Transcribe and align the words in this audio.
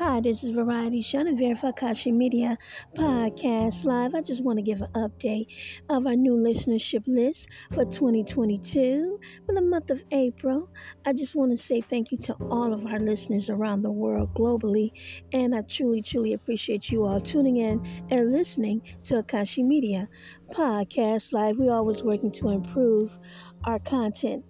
Hi, 0.00 0.18
this 0.18 0.42
is 0.42 0.56
Variety 0.56 1.02
Chenevert 1.02 1.58
for 1.58 1.70
Akashi 1.74 2.10
Media 2.10 2.56
Podcast 2.96 3.84
Live. 3.84 4.14
I 4.14 4.22
just 4.22 4.42
want 4.42 4.56
to 4.56 4.62
give 4.62 4.80
an 4.80 4.88
update 4.94 5.44
of 5.90 6.06
our 6.06 6.16
new 6.16 6.32
listenership 6.32 7.06
list 7.06 7.50
for 7.74 7.84
2022 7.84 9.20
for 9.44 9.54
the 9.54 9.60
month 9.60 9.90
of 9.90 10.02
April. 10.10 10.70
I 11.04 11.12
just 11.12 11.36
want 11.36 11.50
to 11.50 11.56
say 11.58 11.82
thank 11.82 12.12
you 12.12 12.16
to 12.16 12.32
all 12.50 12.72
of 12.72 12.86
our 12.86 12.98
listeners 12.98 13.50
around 13.50 13.82
the 13.82 13.90
world 13.90 14.32
globally, 14.32 14.92
and 15.34 15.54
I 15.54 15.60
truly, 15.60 16.00
truly 16.00 16.32
appreciate 16.32 16.90
you 16.90 17.04
all 17.04 17.20
tuning 17.20 17.58
in 17.58 17.86
and 18.08 18.32
listening 18.32 18.80
to 19.02 19.22
Akashi 19.22 19.62
Media 19.62 20.08
Podcast 20.50 21.34
Live. 21.34 21.58
We're 21.58 21.74
always 21.74 22.02
working 22.02 22.30
to 22.30 22.48
improve 22.48 23.18
our 23.64 23.78
content 23.78 24.46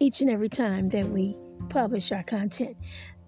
each 0.00 0.20
and 0.20 0.28
every 0.28 0.48
time 0.48 0.88
that 0.88 1.08
we 1.08 1.36
publish 1.68 2.10
our 2.10 2.24
content. 2.24 2.76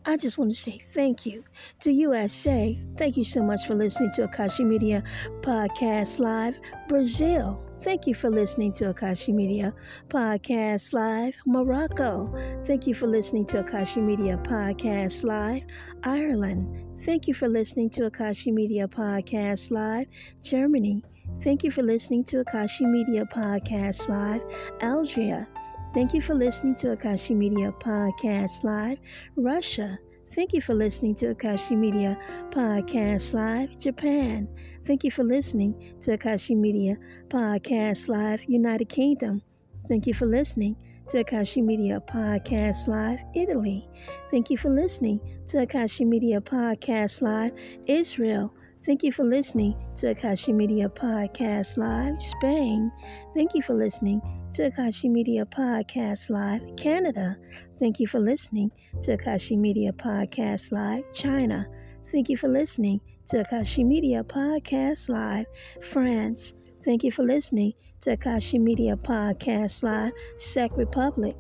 I 0.05 0.17
just 0.17 0.37
want 0.37 0.51
to 0.51 0.57
say 0.57 0.79
thank 0.79 1.27
you 1.27 1.45
to 1.81 1.93
USA. 1.93 2.79
Thank 2.97 3.17
you 3.17 3.25
so 3.25 3.41
much 3.43 3.67
for 3.67 3.75
listening 3.75 4.11
to 4.17 4.27
Akashi 4.27 4.67
Media 4.67 5.03
Podcast 5.43 6.19
Live. 6.19 6.59
Brazil, 6.89 7.65
thank 7.81 8.09
you 8.09 8.15
for 8.15 8.29
listening 8.29 8.73
to 8.73 8.93
Akashi 8.93 9.33
Media 9.33 9.73
Podcast 10.09 10.93
Live. 10.93 11.37
Morocco, 11.47 12.35
thank 12.65 12.87
you 12.89 12.95
for 12.95 13.07
listening 13.07 13.47
to 13.47 13.63
Akashi 13.63 14.03
Media 14.03 14.37
Podcast 14.39 15.25
Live. 15.25 15.63
Ireland, 16.03 17.01
thank 17.03 17.29
you 17.29 17.35
for 17.35 17.49
listening 17.49 17.89
to 17.91 18.11
Akashi 18.11 18.53
Media 18.53 18.89
Podcast 18.89 19.71
Live. 19.71 20.07
Germany, 20.43 21.05
thank 21.41 21.63
you 21.63 21.71
for 21.71 21.83
listening 21.83 22.25
to 22.25 22.43
Akashi 22.43 22.91
Media 22.91 23.25
Podcast 23.25 24.09
Live. 24.09 24.43
Algeria, 24.83 25.47
Thank 25.95 26.15
you 26.15 26.23
for 26.23 26.35
listening 26.35 26.75
to 26.77 26.97
Akashi 26.97 27.37
Media 27.37 27.71
Podcast 27.71 28.65
Live. 28.65 28.99
Russia, 29.37 29.99
thank 30.31 30.55
you 30.55 30.63
for 30.63 30.73
listening 30.73 31.15
to 31.17 31.35
Akashi 31.35 31.77
Media 31.77 32.17
Podcast 32.49 33.35
Live. 33.35 33.79
Japan, 33.79 34.49
thank 34.87 35.05
you 35.05 35.11
for 35.11 35.23
listening 35.23 35.75
to 36.01 36.17
Akashi 36.17 36.57
Media 36.57 36.97
Podcast 37.29 38.09
Live. 38.09 38.43
United 38.49 38.89
Kingdom, 38.89 39.43
thank 39.87 40.07
you 40.07 40.15
for 40.15 40.25
listening 40.25 40.77
to 41.11 41.23
Akashi 41.23 41.63
Media 41.63 42.01
Podcast 42.01 42.89
Live. 42.89 43.23
Italy, 43.35 43.87
thank 44.31 44.49
you 44.49 44.57
for 44.57 44.71
listening 44.71 45.21
to 45.47 45.59
Akashi 45.59 46.07
Media 46.07 46.41
Podcast 46.41 47.21
Live. 47.21 47.53
Israel, 47.87 48.55
Thank 48.85 49.05
you 49.05 49.13
for 49.13 49.23
listening 49.23 49.77
to 49.95 50.13
Akashi 50.13 50.53
Media 50.53 50.89
Podcast 50.89 51.79
Live. 51.79 52.21
Spain, 52.21 52.91
thank 53.33 53.55
you 53.55 53.63
for 53.63 53.75
listening 53.75 54.21
to 54.53 54.71
Akashi 54.71 55.11
Media 55.11 55.47
Podcast 55.47 56.29
Live. 56.29 56.61
Canada, 56.77 57.39
thank 57.79 57.99
you 57.99 58.07
for 58.07 58.21
listening 58.21 58.71
to 59.03 59.17
Akashi 59.17 59.57
Media 59.57 59.93
Podcast 59.93 60.73
Live. 60.73 61.05
China, 61.13 61.67
thank 62.11 62.29
you 62.29 62.37
for 62.37 62.49
listening 62.49 63.01
to 63.29 63.43
Akashi 63.43 63.85
Media 63.87 64.23
Podcast 64.23 65.09
Live. 65.09 65.47
France, 65.81 66.53
thank 66.85 67.03
you 67.03 67.11
for 67.11 67.23
listening 67.23 67.73
to 68.03 68.15
Akashi 68.15 68.61
Media 68.61 68.95
Podcast 68.95 69.83
Live. 69.83 70.13
Czech 70.39 70.77
Republic, 70.77 71.35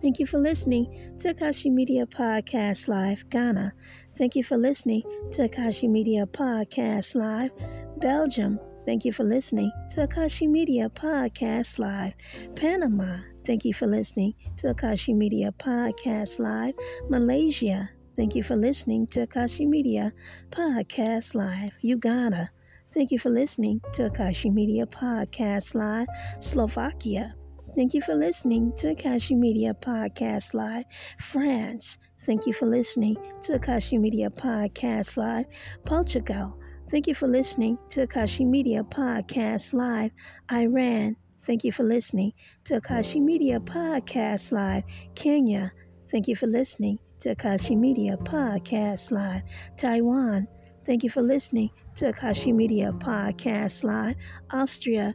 Thank 0.00 0.18
you 0.18 0.26
for 0.26 0.38
listening 0.38 1.14
to 1.20 1.32
Akashi 1.32 1.70
Media 1.70 2.04
Podcast 2.04 2.88
Live, 2.88 3.30
Ghana. 3.30 3.72
Thank 4.18 4.34
you 4.34 4.42
for 4.42 4.56
listening 4.56 5.02
to 5.30 5.48
Akashi 5.48 5.88
Media 5.88 6.26
Podcast 6.26 7.14
Live, 7.14 7.52
Belgium. 7.98 8.58
Thank 8.84 9.04
you 9.04 9.12
for 9.12 9.24
listening 9.24 9.70
to 9.90 10.06
Akashi 10.06 10.48
Media 10.48 10.88
Podcast 10.88 11.78
Live, 11.78 12.14
Panama. 12.56 13.18
Thank 13.46 13.64
you 13.64 13.72
for 13.72 13.86
listening 13.86 14.34
to 14.56 14.74
Akashi 14.74 15.14
Media 15.14 15.52
Podcast 15.52 16.40
Live, 16.40 16.74
Malaysia. 17.08 17.90
Thank 18.16 18.34
you 18.34 18.42
for 18.42 18.56
listening 18.56 19.06
to 19.08 19.26
Akashi 19.26 19.66
Media 19.66 20.12
Podcast 20.50 21.34
Live, 21.34 21.72
Uganda. 21.80 22.50
Thank 22.92 23.10
you 23.10 23.18
for 23.18 23.30
listening 23.30 23.80
to 23.94 24.10
Akashi 24.10 24.52
Media 24.52 24.84
Podcast 24.86 25.74
Live, 25.74 26.08
Slovakia. 26.40 27.34
Thank 27.74 27.94
you 27.94 28.02
for 28.02 28.14
listening 28.14 28.72
to 28.76 28.94
Akashi 28.94 29.34
Media 29.36 29.72
Podcast 29.72 30.54
Live. 30.54 30.84
France, 31.18 31.98
thank 32.26 32.46
you 32.46 32.52
for 32.52 32.66
listening 32.66 33.16
to 33.40 33.58
Akashi 33.58 33.98
Media 33.98 34.28
Podcast 34.28 35.16
Live. 35.16 35.46
Portugal, 35.86 36.58
thank 36.92 37.06
you 37.06 37.14
for 37.14 37.26
listening 37.26 37.78
to 37.88 38.06
Akashi 38.06 38.46
Media 38.46 38.84
Podcast 38.84 39.72
Live. 39.72 40.10
Iran, 40.52 41.16
thank 41.40 41.64
you 41.64 41.72
for 41.72 41.84
listening 41.84 42.34
to 42.64 42.82
Akashi 42.82 43.18
Media 43.18 43.58
Podcast 43.58 44.52
Live. 44.52 44.84
Kenya, 45.14 45.72
thank 46.10 46.28
you 46.28 46.36
for 46.36 46.46
listening 46.46 46.98
to 47.20 47.34
Akashi 47.34 47.78
Media 47.78 48.18
Podcast 48.18 49.10
Live. 49.10 49.40
Taiwan, 49.78 50.46
thank 50.84 51.02
you 51.02 51.08
for 51.08 51.22
listening 51.22 51.70
to 51.94 52.12
Akashi 52.12 52.54
Media 52.54 52.92
Podcast 52.92 53.84
Live. 53.84 54.16
Austria, 54.50 55.14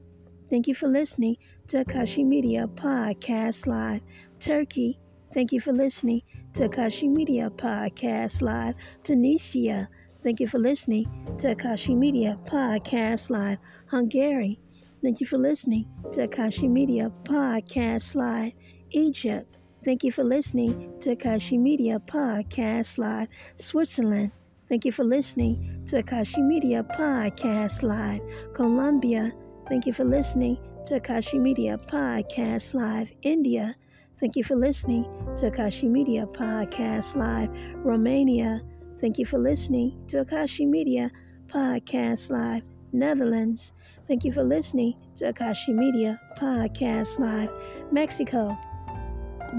Thank 0.49 0.67
you 0.67 0.73
for 0.75 0.87
listening 0.87 1.35
to 1.67 1.83
Akashi 1.83 2.25
Media 2.25 2.67
Podcast 2.67 3.67
Live. 3.67 4.01
Turkey, 4.39 4.97
thank 5.33 5.51
you 5.51 5.59
for 5.59 5.73
listening 5.73 6.21
to 6.53 6.69
Akashi 6.69 7.09
Media 7.09 7.49
Podcast 7.49 8.41
Live. 8.41 8.75
Tunisia, 9.03 9.89
thank 10.27 10.41
you 10.41 10.47
for 10.47 10.59
listening 10.59 11.05
to 11.37 11.55
Akashi 11.55 11.95
Media 11.95 12.37
Podcast 12.43 13.29
Live. 13.29 13.59
Hungary, 13.89 14.59
thank 15.01 15.21
you 15.21 15.25
for 15.25 15.37
listening 15.37 15.85
to 16.11 16.27
Akashi 16.27 16.69
Media 16.69 17.09
Podcast 17.23 18.13
Live. 18.13 18.51
Egypt, 18.89 19.57
thank 19.85 20.03
you 20.03 20.11
for 20.11 20.25
listening 20.25 20.99
to 20.99 21.15
Akashi 21.15 21.57
Media 21.57 21.97
Podcast 21.99 22.99
Live. 22.99 23.29
Switzerland, 23.55 24.33
Thank 24.67 24.83
you 24.83 24.91
for 24.91 25.05
listening 25.05 25.85
to 25.85 26.03
Akashi 26.03 26.45
Media 26.45 26.83
Podcast 26.83 27.83
Live. 27.83 28.19
Colombia, 28.53 29.31
Thank 29.69 29.85
you 29.85 29.93
for 29.93 30.03
listening 30.03 30.57
to 30.87 30.99
Akashi 30.99 31.39
Media 31.39 31.77
Podcast 31.77 32.75
Live 32.75 33.13
India. 33.21 33.73
Thank 34.19 34.35
you 34.35 34.43
for 34.43 34.57
listening 34.57 35.05
to 35.37 35.49
Akashi 35.49 35.89
Media 35.89 36.25
Podcast 36.25 37.15
Live 37.15 37.49
Romania. 37.85 38.59
Thank 38.99 39.19
you 39.19 39.25
for 39.25 39.37
listening 39.37 40.03
to 40.07 40.25
Akashi 40.25 40.67
Media 40.67 41.11
Podcast 41.47 42.31
Live 42.31 42.63
Netherlands. 42.91 43.73
Thank 44.07 44.23
you 44.23 44.31
for 44.31 44.43
listening 44.43 44.95
to 45.17 45.31
Akashi 45.31 45.73
Media 45.73 46.19
Podcast 46.35 47.19
Live 47.19 47.51
Mexico. 47.91 48.57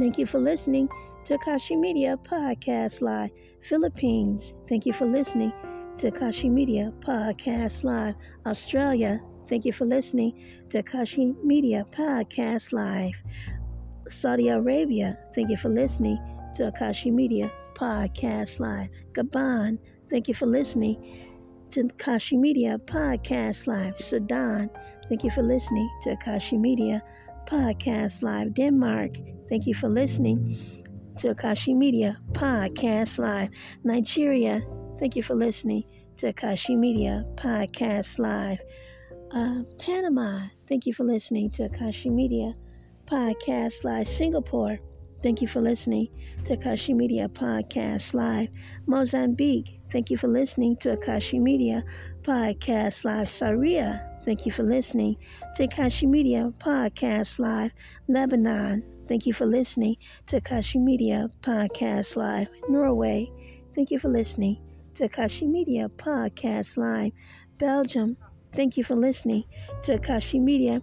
Thank 0.01 0.19
you 0.19 0.27
for 0.27 0.39
listening 0.39 0.89
to 1.25 1.39
Akashi 1.39 1.79
Media 1.79 2.17
Podcast 2.17 3.01
Live 3.01 3.31
Philippines. 3.63 4.55
Thank 4.69 4.87
you 4.87 4.93
for 4.93 5.07
listening 5.07 5.53
to 5.99 6.11
Akashi 6.11 6.51
Media 6.51 6.93
Podcast 7.01 7.85
Live 7.85 8.17
Australia. 8.45 9.21
Thank 9.47 9.65
you 9.65 9.73
for 9.73 9.85
listening 9.85 10.43
to 10.69 10.83
Akashi 10.83 11.43
Media 11.45 11.87
Podcast 11.93 12.73
Live. 12.73 13.23
Saudi 14.09 14.49
Arabia, 14.49 15.19
thank 15.35 15.51
you 15.51 15.57
for 15.57 15.69
listening 15.69 16.19
to 16.59 16.73
Akashi 16.73 17.13
Media 17.13 17.53
Podcast 17.75 18.59
Live. 18.59 18.89
Gabon, 19.13 19.79
thank 20.11 20.27
you 20.27 20.35
for 20.35 20.47
listening 20.47 20.97
to 21.71 21.85
Akashi 21.85 22.37
Media 22.37 22.77
Podcast 22.85 23.69
Live. 23.69 23.97
Sudan, 24.01 24.69
thank 25.09 25.23
you 25.23 25.31
for 25.31 25.43
listening 25.43 25.89
to 26.03 26.17
Akashi 26.17 26.59
Media 26.59 27.01
Podcast 27.47 28.25
Live. 28.25 28.55
Denmark, 28.55 29.19
thank 29.49 29.69
you 29.69 29.75
for 29.75 29.89
listening 29.89 30.59
to 31.19 31.33
Akashi 31.33 31.77
Media 31.77 32.19
Podcast 32.33 33.21
Live. 33.21 33.51
Nigeria, 33.85 34.61
thank 34.99 35.15
you 35.15 35.23
for 35.23 35.37
listening 35.37 35.85
to 36.17 36.33
Akashi 36.33 36.77
Media 36.77 37.25
Podcast 37.37 38.19
Live. 38.19 38.59
Uh, 39.31 39.63
Panama, 39.79 40.49
thank 40.67 40.87
you 40.87 40.93
for 40.93 41.05
listening 41.05 41.51
to 41.51 41.69
Akashi 41.69 42.11
Media 42.11 42.53
Podcast 43.07 43.85
Live. 43.85 44.09
Singapore, 44.09 44.81
thank 45.23 45.41
you 45.41 45.49
for 45.49 45.61
listening 45.61 46.09
to 46.45 46.57
Akashi 46.57 46.95
Media 46.95 47.29
Podcast 47.29 48.15
Live. 48.15 48.49
Mozambique, 48.87 49.81
thank 49.91 50.11
you 50.11 50.17
for 50.17 50.29
listening 50.29 50.77
to 50.77 50.97
Akashi 50.97 51.41
Media 51.41 51.83
Podcast 52.23 53.05
Live. 53.05 53.29
Syria, 53.29 54.19
thank 54.23 54.47
you 54.47 54.53
for 54.53 54.63
listening 54.63 55.17
to 55.55 55.67
Akashi 55.67 56.09
Media 56.09 56.53
Podcast 56.59 57.39
Live. 57.39 57.73
Lebanon, 58.09 58.83
thank 59.07 59.27
you 59.27 59.33
for 59.33 59.47
listening 59.47 59.97
to 60.27 60.41
Akashi 60.41 60.81
Media 60.81 61.29
Podcast 61.43 62.17
Live. 62.17 62.49
Norway, 62.69 63.31
thank 63.75 63.91
you 63.91 63.99
for 63.99 64.09
listening 64.09 64.59
to 64.95 65.09
Akashi 65.09 65.49
Media 65.49 65.89
Podcast 65.89 66.77
Live. 66.79 67.13
Belgium, 67.59 68.17
Thank 68.53 68.77
you 68.77 68.85
for 68.85 68.97
listening 68.97 69.45
to 69.83 69.99
Akashi 69.99 70.41
Media 70.41 70.83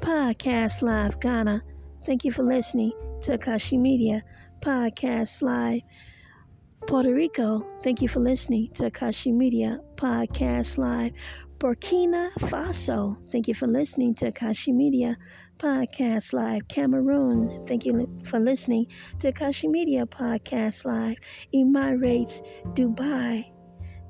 Podcast 0.00 0.82
Live 0.82 1.18
Ghana. 1.20 1.62
Thank 2.08 2.24
you 2.24 2.32
for 2.32 2.42
listening 2.42 2.92
to 3.20 3.36
Akashi 3.36 3.78
Media 3.78 4.22
Podcast 4.60 5.42
Live 5.42 5.82
Puerto 6.86 7.12
Rico. 7.12 7.66
Thank 7.82 8.00
you 8.00 8.08
for 8.08 8.20
listening 8.20 8.70
to 8.76 8.90
Akashi 8.90 9.30
Media 9.30 9.78
Podcast 9.96 10.78
Live 10.78 11.12
Burkina 11.58 12.32
Faso. 12.48 13.18
Thank 13.28 13.46
you 13.46 13.52
for 13.52 13.66
listening 13.66 14.14
to 14.14 14.32
Akashi 14.32 14.72
Media 14.72 15.18
Podcast 15.58 16.32
Live. 16.32 16.66
Cameroon, 16.68 17.66
thank 17.66 17.84
you 17.84 18.08
for 18.24 18.40
listening 18.40 18.86
to 19.18 19.30
Akashi 19.30 19.68
Media 19.68 20.06
Podcast 20.06 20.86
Live. 20.86 21.18
Emirates, 21.54 22.40
Dubai, 22.72 23.44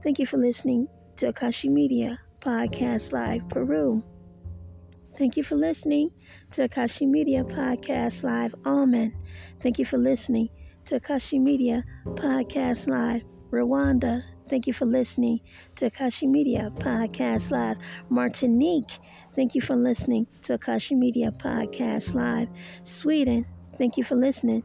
thank 0.05 0.21
you 0.21 0.27
for 0.27 0.37
listening 0.37 0.87
to 1.17 1.33
Akashi 1.33 1.69
Media 1.69 2.17
Podcast 2.39 3.13
Live. 3.13 3.49
Peru, 3.49 4.05
Thank 5.19 5.37
you 5.37 5.43
for 5.43 5.57
listening 5.57 6.13
to 6.53 6.69
Akashi 6.69 7.05
Media 7.05 7.43
Podcast 7.43 8.23
Live. 8.23 8.55
Oman. 8.65 9.13
Thank 9.59 9.81
you 9.81 9.85
for 9.85 9.99
listening 9.99 10.49
to 10.85 11.01
Akashi 11.01 11.41
Media 11.41 11.83
Podcast 12.05 12.87
Live. 12.89 13.25
Rwanda. 13.51 14.23
Thank 14.49 14.69
you 14.69 14.73
for 14.73 14.85
listening 14.87 15.41
to 15.75 15.91
Akashi 15.91 16.29
Media 16.29 16.71
Podcast 16.77 17.51
Live. 17.51 17.79
Martinique. 18.09 18.93
Thank 19.33 19.57
you 19.57 19.61
for 19.61 19.75
listening 19.75 20.29
to 20.43 20.57
Akashi 20.57 20.97
Media 20.97 21.33
Podcast 21.33 22.15
Live. 22.15 22.49
Sweden. 22.85 23.45
Thank 23.75 23.97
you 23.97 24.05
for 24.05 24.15
listening 24.15 24.63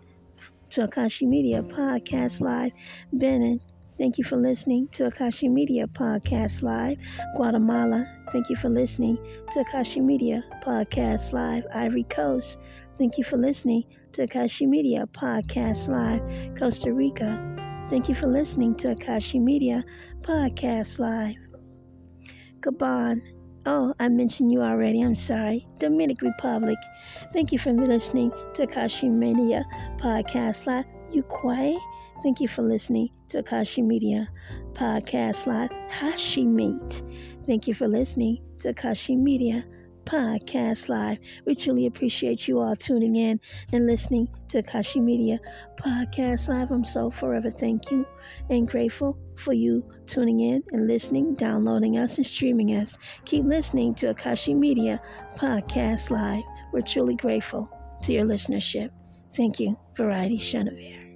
to 0.70 0.82
Akashi 0.82 1.28
Media 1.28 1.64
Podcast 1.64 2.42
Live. 2.42 2.74
Benin. 3.12 3.60
Thank 4.04 4.18
you 4.18 4.26
for 4.26 4.36
listening 4.36 4.90
to 4.90 5.10
Akashi 5.10 5.50
Media 5.50 5.88
Podcast 5.88 6.62
Live. 6.62 6.98
Guatemala, 7.38 8.06
thank 8.34 8.50
you 8.50 8.58
for 8.58 8.68
listening 8.68 9.16
to 9.52 9.64
Akashi 9.64 10.04
Media 10.04 10.44
Podcast 10.62 11.32
Live. 11.32 11.64
Ivory 11.74 12.04
Coast, 12.04 12.60
thank 12.98 13.18
you 13.18 13.24
for 13.24 13.38
listening 13.38 13.86
to 14.12 14.28
Akashi 14.28 14.68
Media 14.68 15.08
Podcast 15.14 15.88
Live. 15.88 16.22
Costa 16.60 16.92
Rica, 16.92 17.32
thank 17.90 18.10
you 18.10 18.14
for 18.14 18.28
listening 18.28 18.76
to 18.76 18.94
Akashi 18.94 19.40
Media 19.42 19.86
Podcast 20.20 21.00
Live. 21.00 21.38
Gabon, 22.60 23.22
oh, 23.66 23.94
I 24.02 24.10
mentioned 24.10 24.52
you 24.52 24.62
already, 24.62 25.02
I'm 25.02 25.16
sorry. 25.16 25.66
Dominican 25.80 26.28
Republic, 26.28 26.78
thank 27.32 27.54
you 27.54 27.58
for 27.58 27.72
listening 27.72 28.32
to 28.56 28.68
Akashi 28.68 29.10
Media 29.10 29.64
Podcast 29.98 30.68
Live. 30.68 30.84
Ukraine, 31.14 31.80
Thank 32.24 32.40
you 32.40 32.48
for 32.48 32.62
listening 32.62 33.10
to 33.28 33.44
Akashi 33.44 33.84
Media 33.84 34.30
Podcast 34.72 35.46
Live 35.46 35.70
Hashimate. 35.90 37.04
Thank 37.46 37.68
you 37.68 37.74
for 37.74 37.90
listening 37.90 38.38
to 38.60 38.74
Akashi 38.74 39.18
Media 39.18 39.66
Podcast 40.06 40.88
Live. 40.88 41.18
We 41.46 41.54
truly 41.54 41.86
appreciate 41.86 42.48
you 42.48 42.62
all 42.62 42.78
tuning 42.78 43.18
in 43.18 43.42
and 43.74 43.86
listening 43.86 44.30
to 44.48 44.64
Akashi 44.64 45.02
Media 45.02 45.38
Podcast 45.76 46.48
Live. 46.48 46.72
I'm 46.72 46.86
so 46.86 47.10
forever 47.10 47.50
thank 47.50 47.92
you 47.92 48.06
and 48.50 48.70
grateful 48.70 49.18
for 49.36 49.52
you 49.52 49.84
tuning 50.06 50.40
in 50.40 50.64
and 50.72 50.88
listening, 50.88 51.36
downloading 51.36 51.98
us, 51.98 52.16
and 52.16 52.26
streaming 52.26 52.70
us. 52.70 52.98
Keep 53.26 53.44
listening 53.44 53.96
to 53.96 54.14
Akashi 54.14 54.56
Media 54.56 55.02
Podcast 55.36 56.10
Live. 56.10 56.44
We're 56.72 56.82
truly 56.82 57.16
grateful 57.16 57.70
to 58.04 58.14
your 58.14 58.24
listenership. 58.24 58.92
Thank 59.36 59.60
you, 59.60 59.78
Variety 59.98 60.38
Chenevert. 60.38 61.13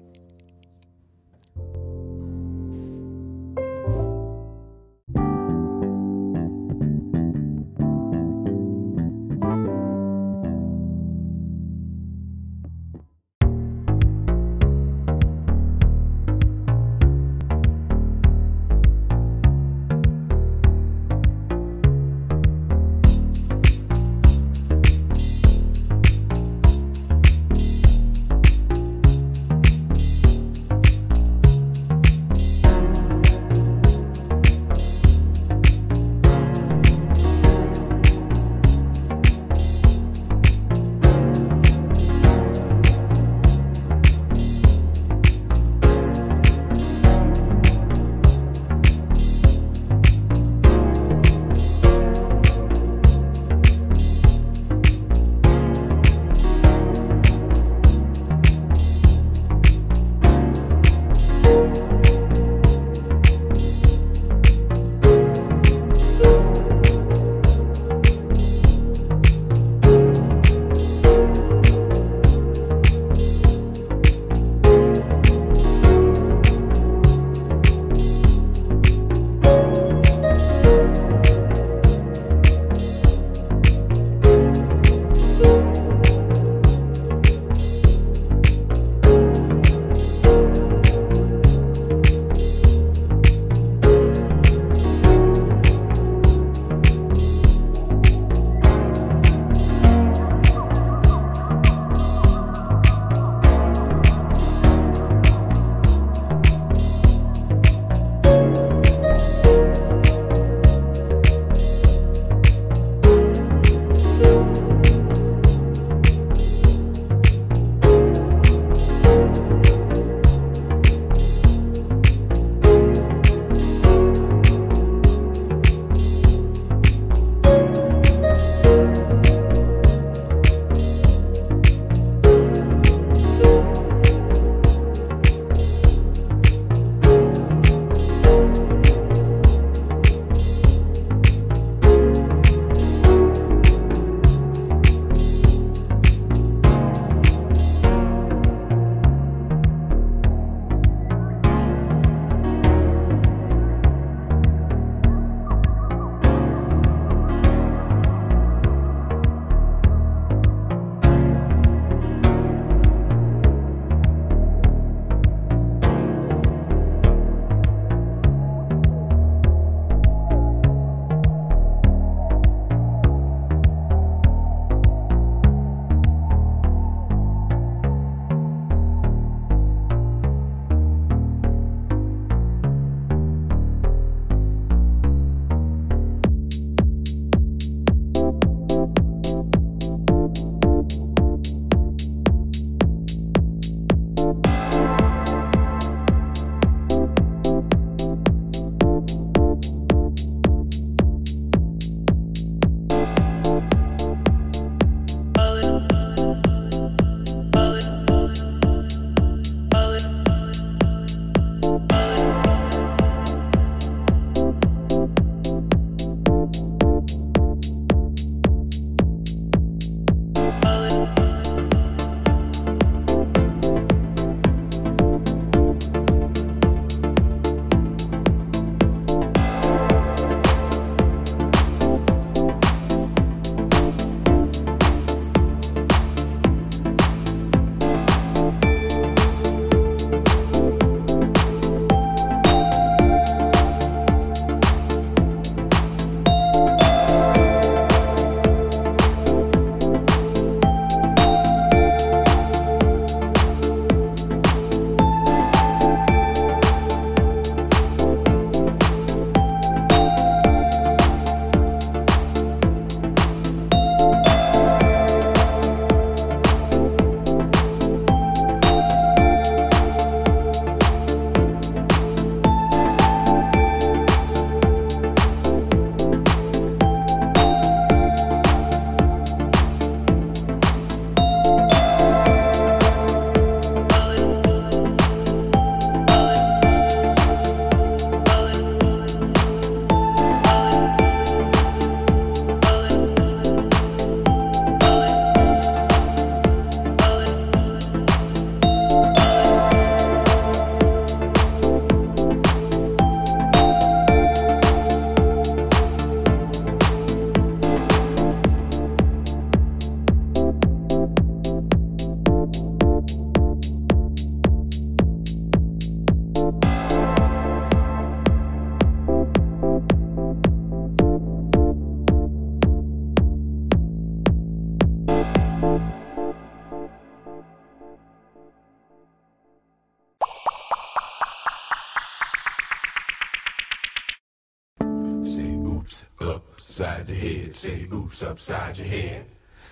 head. 337.47 337.55
Say 337.55 337.87
oops 337.93 338.23
upside 338.23 338.77
your 338.77 338.87
head. 338.87 339.25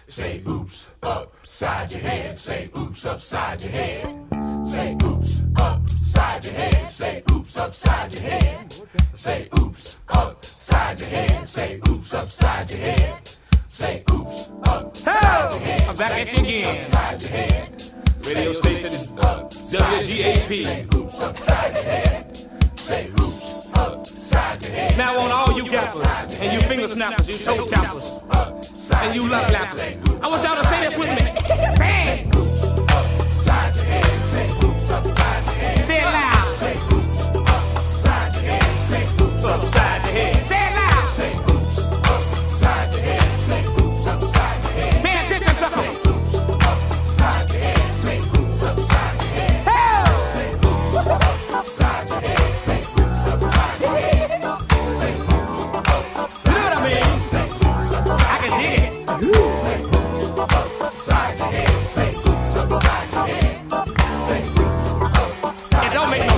Say 0.07 0.41
oops 0.47 0.87
upside 1.03 1.91
your 1.91 2.01
head. 2.01 2.39
Say 2.39 2.69
oops 2.77 3.05
upside 3.05 3.63
your 3.63 3.71
head. 3.71 4.15
Say 4.65 4.97
oops 5.03 5.41
upside 5.57 6.45
your 6.45 6.53
head. 6.53 6.91
Say 6.91 7.23
oops 7.31 7.57
upside 7.57 8.13
your 8.13 8.21
head. 8.21 8.73
Say 9.15 9.49
oops 9.59 9.99
upside 10.09 10.99
your 10.99 11.09
head. 11.09 11.49
Say 11.49 11.81
oops 11.87 12.13
upside 12.13 12.71
your 12.71 12.79
head. 12.79 13.29
Say 13.69 14.03
oops 14.11 14.49
upside 14.63 15.51
your 15.51 15.59
head. 15.59 15.89
I'm 15.89 15.95
back 15.95 16.11
at 16.11 16.33
you 16.33 16.39
again. 16.39 16.77
Upside 16.77 17.21
your 17.21 17.31
head. 17.31 17.83
Radio 18.25 18.53
station 18.53 18.93
is 18.93 19.07
WGAP. 19.07 20.63
Say 20.63 20.87
oops 20.95 21.21
upside 21.21 21.73
your 21.73 21.83
head. 21.83 22.14
Now 24.97 25.19
on 25.19 25.31
all 25.31 25.57
you 25.57 25.69
gappers, 25.69 26.03
and 26.39 26.53
you 26.53 26.67
finger 26.67 26.87
snappers, 26.87 27.27
you 27.29 27.35
toe 27.35 27.65
tappers, 27.67 28.11
and 28.91 29.15
you 29.15 29.27
love 29.27 29.49
lappers. 29.51 30.21
I 30.21 30.27
want 30.27 30.43
y'all 30.43 30.61
to 30.61 30.67
say 30.67 30.81
this 30.81 30.97
with 30.97 31.09
me. 31.09 31.25
Say 31.77 32.29
upside 32.89 33.75
your 33.75 33.85
head, 33.85 34.21
say 34.25 34.93
upside. 34.93 35.34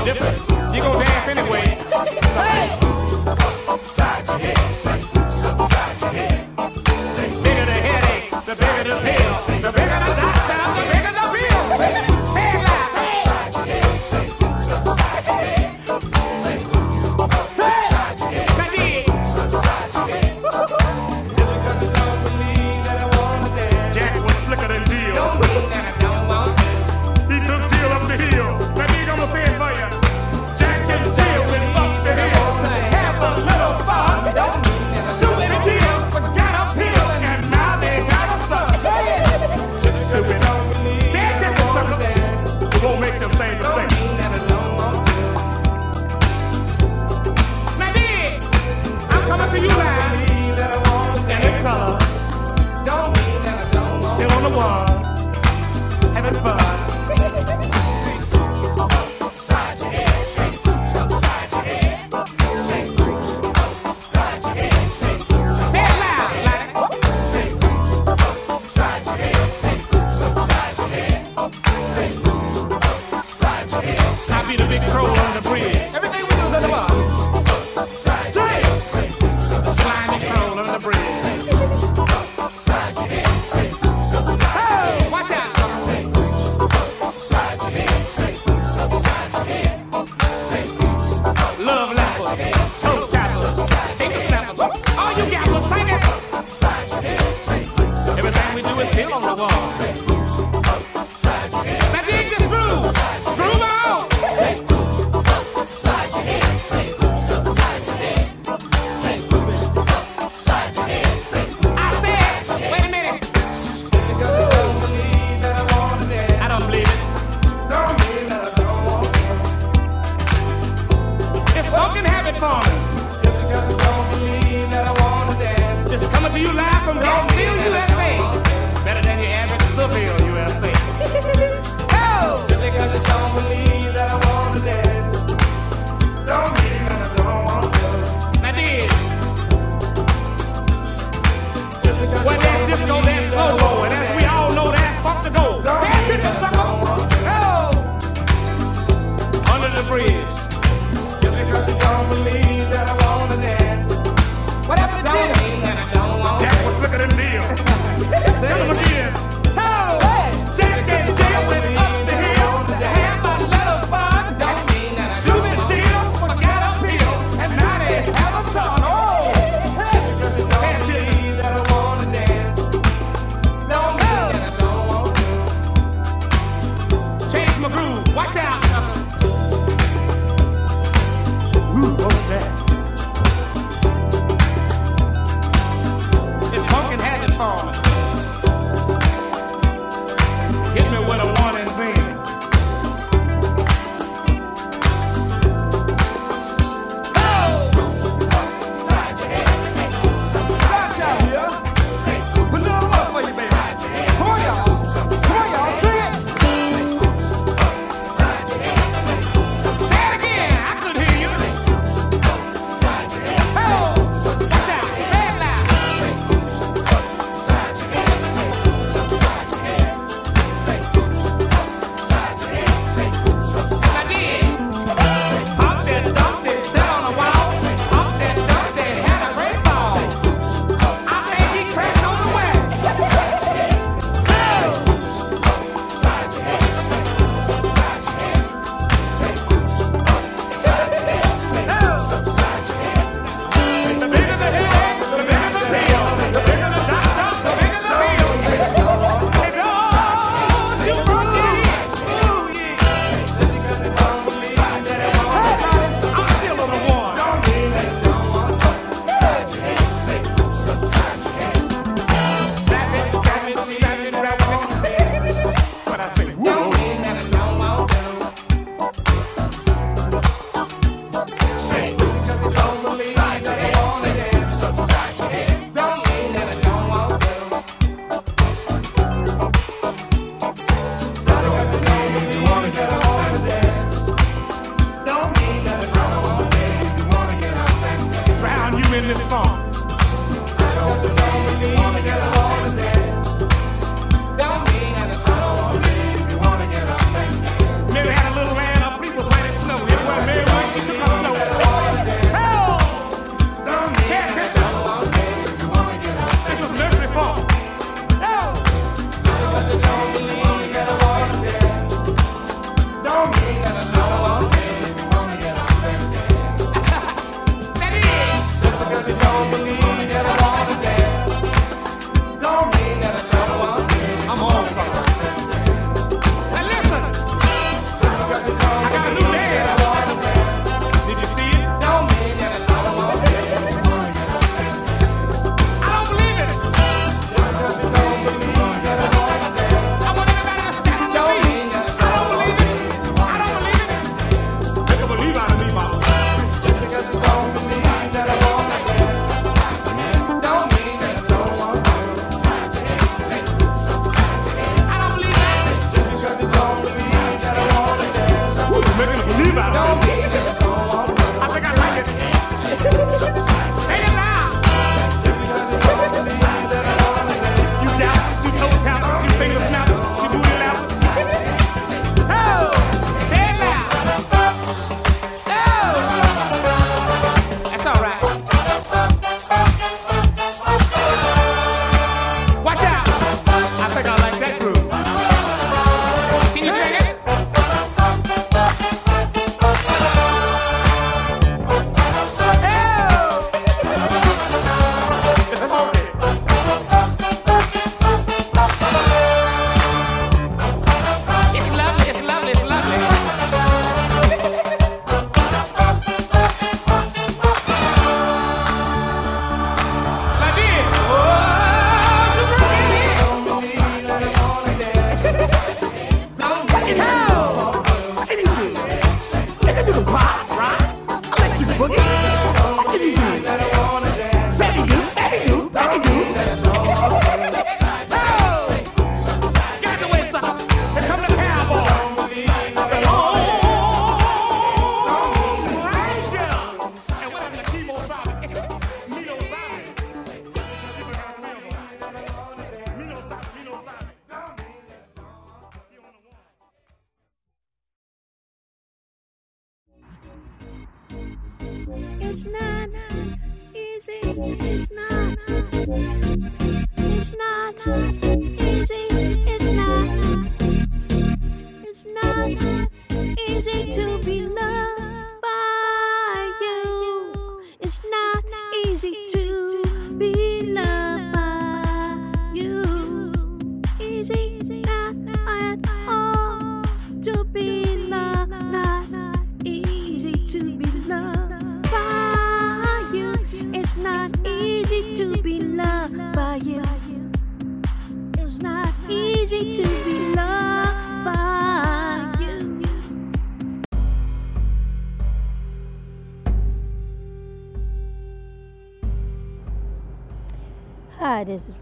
difference. 0.08 0.57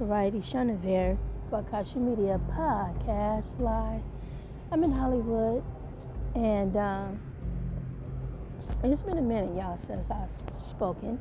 Variety 0.06 0.40
Chenevert 0.40 1.18
for 1.50 1.64
Akashi 1.64 1.96
Media 1.96 2.40
Podcast 2.52 3.60
Live. 3.60 4.04
I'm 4.72 4.84
in 4.84 4.92
Hollywood, 4.92 5.64
and 6.36 6.78
um, 6.78 7.20
it's 8.84 9.02
been 9.02 9.18
a 9.18 9.22
minute, 9.22 9.56
y'all, 9.56 9.80
since 9.88 10.06
I've 10.12 10.30
spoken. 10.64 11.20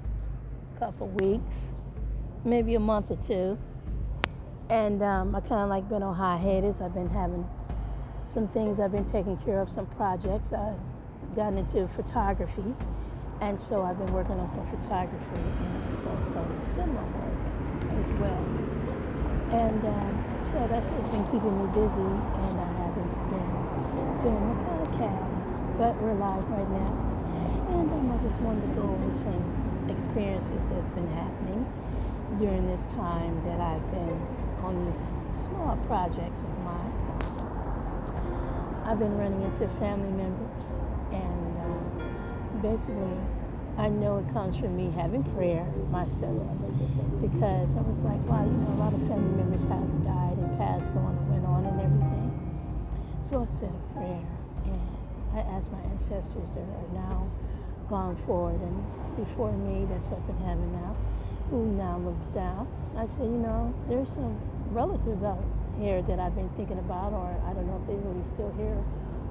A 0.77 0.79
couple 0.79 1.09
weeks, 1.09 1.73
maybe 2.45 2.75
a 2.75 2.81
month 2.81 3.11
or 3.11 3.17
two. 3.27 3.57
And 4.69 5.03
um, 5.03 5.35
I 5.35 5.41
kind 5.41 5.63
of 5.63 5.71
like 5.71 5.89
been 5.89 6.03
on 6.03 6.15
high 6.15 6.37
hiatus. 6.37 6.83
I've 6.83 6.93
been 6.93 7.09
having 7.09 7.49
some 8.27 8.49
things 8.49 8.81
I've 8.81 8.93
been 8.93 9.07
taking 9.07 9.39
care 9.39 9.63
of, 9.63 9.71
some 9.71 9.87
projects. 9.87 10.53
I've 10.53 10.77
gotten 11.35 11.57
into 11.57 11.89
photography, 11.97 12.75
and 13.41 13.59
so 13.63 13.81
I've 13.81 13.97
been 13.97 14.13
working 14.13 14.39
on 14.39 14.51
some 14.51 14.67
photography 14.79 15.25
and 15.25 16.03
so 16.03 16.35
some 16.35 16.75
cinema 16.75 17.01
work 17.01 18.05
as 18.05 18.11
well. 18.21 18.64
And 19.55 19.85
um, 19.87 20.43
so 20.51 20.67
that's 20.67 20.87
what's 20.91 21.07
been 21.15 21.23
keeping 21.31 21.55
me 21.55 21.71
busy, 21.71 22.11
and 22.43 22.59
I 22.59 22.67
haven't 22.75 23.15
been 23.31 23.55
doing 24.21 24.51
the 24.51 24.59
podcast, 24.67 25.63
but 25.79 25.95
we're 26.03 26.15
live 26.19 26.43
right 26.51 26.69
now. 26.75 26.91
And 27.71 27.87
um, 27.95 28.11
I 28.11 28.19
just 28.27 28.35
wanted 28.43 28.67
to 28.67 28.75
go 28.75 28.83
over 28.83 29.15
some 29.15 29.47
experiences 29.89 30.59
that's 30.75 30.91
been 30.99 31.07
happening 31.15 31.63
during 32.43 32.67
this 32.67 32.83
time 32.99 33.39
that 33.47 33.61
I've 33.63 33.87
been 33.95 34.19
on 34.59 34.91
these 34.91 34.99
small 35.47 35.77
projects 35.87 36.43
of 36.43 36.51
mine. 36.67 36.91
I've 38.85 38.99
been 38.99 39.17
running 39.17 39.43
into 39.45 39.69
family 39.79 40.11
members, 40.19 40.67
and 41.15 41.55
um, 41.63 42.61
basically, 42.61 43.23
I 43.77 43.89
know 43.89 44.19
it 44.19 44.33
comes 44.33 44.57
from 44.57 44.77
me 44.77 44.91
having 44.95 45.25
prayer 45.35 45.67
myself 45.91 46.47
because 47.19 47.75
I 47.75 47.83
was 47.83 47.99
like, 48.07 48.23
wow, 48.31 48.47
you 48.47 48.55
know, 48.55 48.71
a 48.71 48.79
lot 48.79 48.95
of 48.95 49.03
family 49.11 49.35
members 49.35 49.67
have 49.67 49.83
died 50.07 50.39
and 50.39 50.55
passed 50.63 50.95
on 50.95 51.19
and 51.19 51.27
went 51.27 51.45
on 51.45 51.67
and 51.67 51.81
everything. 51.83 52.31
So 53.27 53.43
I 53.43 53.51
said 53.51 53.75
a 53.75 53.83
prayer, 53.99 54.23
and 54.71 54.83
I 55.35 55.43
asked 55.59 55.67
my 55.75 55.83
ancestors 55.91 56.49
that 56.55 56.63
are 56.71 56.91
now 56.95 57.27
gone 57.91 58.15
forward 58.27 58.63
and 58.63 58.79
before 59.17 59.51
me 59.53 59.87
that's 59.91 60.07
up 60.15 60.23
in 60.29 60.39
heaven 60.47 60.71
now, 60.71 60.95
who 61.51 61.67
now 61.75 61.99
lives 61.99 62.27
down. 62.31 62.71
I 62.97 63.07
said, 63.07 63.27
you 63.27 63.43
know, 63.43 63.75
there's 63.89 64.09
some 64.15 64.39
relatives 64.71 65.23
out 65.25 65.43
here 65.81 66.01
that 66.03 66.21
I've 66.21 66.35
been 66.35 66.51
thinking 66.55 66.79
about, 66.79 67.13
or 67.13 67.27
I 67.43 67.53
don't 67.53 67.67
know 67.67 67.79
if 67.83 67.87
they're 67.91 68.07
really 68.07 68.25
still 68.35 68.55
here 68.55 68.79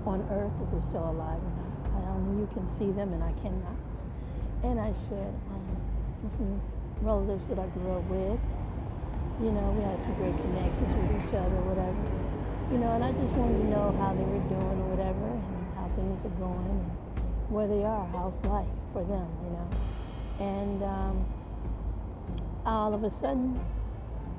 on 0.03 0.19
earth, 0.35 0.51
if 0.63 0.71
they're 0.71 0.89
still 0.91 1.07
alive 1.15 1.39
or 1.39 1.53
not. 1.55 1.71
I 1.95 2.11
only 2.11 2.43
you 2.43 2.47
can 2.51 2.67
see 2.77 2.91
them 2.91 3.13
and 3.15 3.23
I 3.23 3.31
cannot. 3.39 3.82
And 4.63 4.79
I 4.79 4.93
said, 5.09 5.33
um, 5.51 5.65
some 6.37 6.61
relatives 7.01 7.43
that 7.49 7.59
I 7.59 7.67
grew 7.75 7.91
up 7.99 8.05
with, 8.07 8.39
you 9.43 9.51
know, 9.51 9.75
we 9.75 9.83
had 9.83 9.99
some 9.99 10.15
great 10.15 10.35
connections 10.39 10.87
with 10.87 11.11
each 11.19 11.35
other, 11.35 11.59
whatever. 11.67 11.99
You 12.71 12.79
know, 12.79 12.95
and 12.95 13.03
I 13.03 13.11
just 13.11 13.33
wanted 13.35 13.59
to 13.59 13.67
know 13.67 13.91
how 13.99 14.15
they 14.15 14.23
were 14.23 14.39
doing 14.47 14.77
or 14.79 14.87
whatever, 14.95 15.27
and 15.27 15.67
how 15.75 15.91
things 15.99 16.15
are 16.23 16.35
going, 16.39 16.79
and 16.79 16.89
where 17.51 17.67
they 17.67 17.83
are, 17.83 18.07
how's 18.15 18.33
life 18.47 18.71
for 18.95 19.03
them, 19.03 19.27
you 19.43 19.51
know. 19.51 19.69
And 20.39 20.79
um, 20.83 21.15
all 22.65 22.93
of 22.93 23.03
a 23.03 23.11
sudden, 23.11 23.59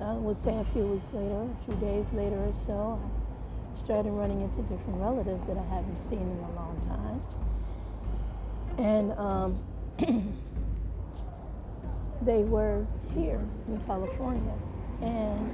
I 0.00 0.14
would 0.14 0.38
say 0.38 0.56
a 0.56 0.64
few 0.72 0.88
weeks 0.88 1.06
later, 1.12 1.44
a 1.44 1.64
few 1.68 1.76
days 1.76 2.06
later 2.16 2.40
or 2.40 2.54
so, 2.66 2.96
I 2.96 3.84
started 3.84 4.10
running 4.10 4.40
into 4.40 4.62
different 4.62 4.98
relatives 5.04 5.46
that 5.46 5.58
I 5.60 5.66
haven't 5.68 6.00
seen 6.08 6.24
in 6.24 6.40
a 6.48 6.52
long 6.56 6.74
time. 6.88 7.20
And 8.78 9.12
um, 9.20 9.60
they 12.22 12.42
were 12.42 12.86
here 13.14 13.40
in 13.68 13.80
California. 13.86 14.54
And 15.02 15.52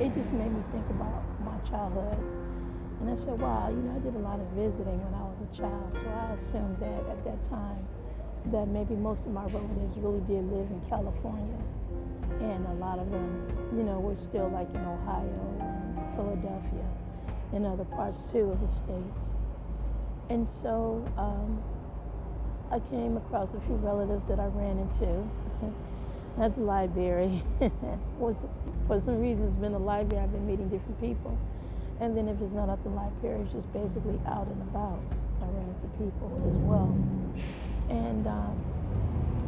it 0.00 0.14
just 0.14 0.32
made 0.32 0.52
me 0.52 0.62
think 0.72 0.88
about 0.90 1.22
my 1.44 1.58
childhood. 1.68 2.18
And 3.00 3.10
I 3.10 3.16
said, 3.16 3.38
wow, 3.40 3.68
you 3.68 3.82
know, 3.82 3.96
I 3.96 3.98
did 3.98 4.14
a 4.14 4.22
lot 4.22 4.38
of 4.38 4.46
visiting 4.54 4.96
when 5.02 5.14
I 5.14 5.24
was 5.26 5.38
a 5.42 5.50
child, 5.58 5.90
so 5.98 6.06
I 6.06 6.32
assumed 6.38 6.78
that 6.78 7.02
at 7.10 7.18
that 7.26 7.40
time 7.50 7.82
that 8.54 8.66
maybe 8.68 8.94
most 8.94 9.26
of 9.26 9.32
my 9.34 9.44
relatives 9.50 9.98
really 9.98 10.22
did 10.30 10.46
live 10.50 10.70
in 10.70 10.80
California. 10.88 11.58
And 12.40 12.66
a 12.66 12.74
lot 12.78 12.98
of 12.98 13.10
them, 13.10 13.28
you 13.76 13.82
know, 13.82 13.98
were 13.98 14.16
still 14.16 14.48
like 14.48 14.70
in 14.70 14.82
Ohio 14.82 15.42
and 15.60 16.16
Philadelphia 16.16 16.86
and 17.52 17.66
other 17.66 17.84
parts 17.84 18.18
too 18.32 18.50
of 18.50 18.60
the 18.60 18.70
states. 18.70 19.22
And 20.30 20.48
so 20.62 21.04
um, 21.18 21.62
I 22.72 22.80
came 22.88 23.18
across 23.18 23.50
a 23.52 23.60
few 23.66 23.76
relatives 23.84 24.26
that 24.28 24.40
I 24.40 24.46
ran 24.46 24.78
into 24.78 25.28
at 26.40 26.56
the 26.56 26.62
library. 26.62 27.44
was 28.18 28.36
for 28.88 28.98
some 28.98 29.20
reason 29.20 29.44
it's 29.44 29.52
been 29.60 29.72
the 29.72 29.78
library. 29.78 30.24
I've 30.24 30.32
been 30.32 30.46
meeting 30.46 30.70
different 30.70 30.98
people, 30.98 31.36
and 32.00 32.16
then 32.16 32.28
if 32.28 32.40
it's 32.40 32.54
not 32.54 32.70
at 32.70 32.82
the 32.82 32.88
library, 32.88 33.42
it's 33.42 33.52
just 33.52 33.70
basically 33.74 34.18
out 34.24 34.48
and 34.48 34.62
about. 34.72 35.04
I 35.42 35.52
ran 35.52 35.68
into 35.68 35.86
people 36.00 36.32
as 36.32 36.56
well, 36.64 36.88
and 37.92 38.26
um, 38.26 38.56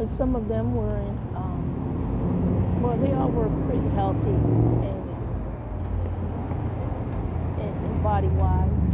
some 0.07 0.37
of 0.37 0.47
them 0.47 0.75
were 0.75 0.97
in. 1.01 1.17
Um, 1.33 2.83
well, 2.83 2.99
they 2.99 3.15
all 3.15 3.33
were 3.33 3.49
pretty 3.65 3.89
healthy 3.97 4.37
and, 4.85 5.01
and, 7.57 7.73
and 7.73 8.03
body 8.03 8.29
wise, 8.37 8.85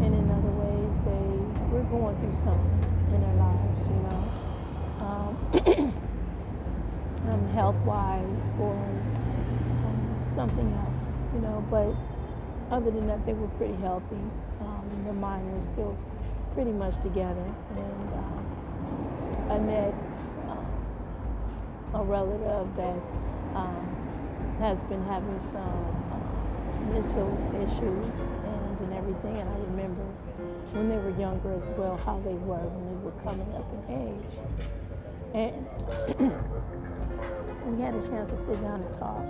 and 0.00 0.16
in 0.16 0.24
other 0.32 0.54
ways 0.56 0.96
they 1.04 1.28
were 1.68 1.84
going 1.92 2.16
through 2.16 2.40
something 2.40 2.84
in 3.12 3.20
their 3.20 3.34
lives. 3.34 3.73
Um, 7.24 7.48
health 7.54 7.76
wise 7.86 8.44
or 8.60 8.76
um, 8.76 10.32
something 10.34 10.70
else, 10.74 11.16
you 11.32 11.40
know. 11.40 11.64
But 11.70 11.96
other 12.70 12.90
than 12.90 13.06
that, 13.06 13.24
they 13.24 13.32
were 13.32 13.48
pretty 13.56 13.76
healthy. 13.76 14.20
Um, 14.60 14.84
their 15.04 15.14
mind 15.14 15.50
was 15.56 15.64
still 15.72 15.96
pretty 16.52 16.72
much 16.72 17.00
together. 17.02 17.48
And 17.70 18.12
um, 18.12 18.44
I 19.48 19.58
met 19.58 19.94
uh, 20.52 21.98
a 21.98 22.04
relative 22.04 22.68
that 22.76 23.00
um, 23.56 23.88
has 24.60 24.78
been 24.92 25.02
having 25.06 25.40
some 25.50 25.96
uh, 26.12 26.92
mental 26.92 27.32
issues 27.56 28.20
and, 28.20 28.80
and 28.84 28.92
everything. 28.92 29.40
And 29.40 29.48
I 29.48 29.56
remember 29.72 30.04
when 30.76 30.90
they 30.90 30.96
were 30.96 31.18
younger 31.18 31.54
as 31.54 31.68
well 31.78 31.96
how 32.04 32.20
they 32.20 32.34
were 32.44 32.60
when 32.68 32.84
they 32.84 33.00
were 33.00 33.16
coming 33.24 33.48
up 33.54 33.64
in 33.88 34.12
age. 34.12 34.83
And 35.34 35.66
we 37.66 37.82
had 37.82 37.90
a 37.90 38.02
chance 38.06 38.30
to 38.30 38.38
sit 38.38 38.54
down 38.62 38.86
and 38.86 38.94
talk, 38.94 39.26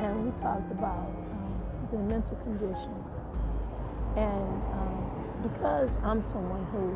and 0.00 0.24
we 0.24 0.32
talked 0.40 0.72
about 0.72 1.12
um, 1.36 1.60
the 1.92 1.98
mental 1.98 2.36
condition. 2.40 2.96
And 4.16 4.48
um, 4.72 4.96
because 5.44 5.90
I'm 6.02 6.24
someone 6.24 6.64
who 6.72 6.88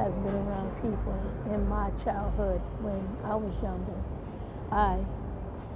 has 0.00 0.16
been 0.16 0.32
around 0.32 0.72
people 0.80 1.12
in 1.52 1.68
my 1.68 1.92
childhood 2.00 2.62
when 2.80 3.04
I 3.20 3.36
was 3.36 3.52
younger, 3.60 4.00
I 4.72 4.96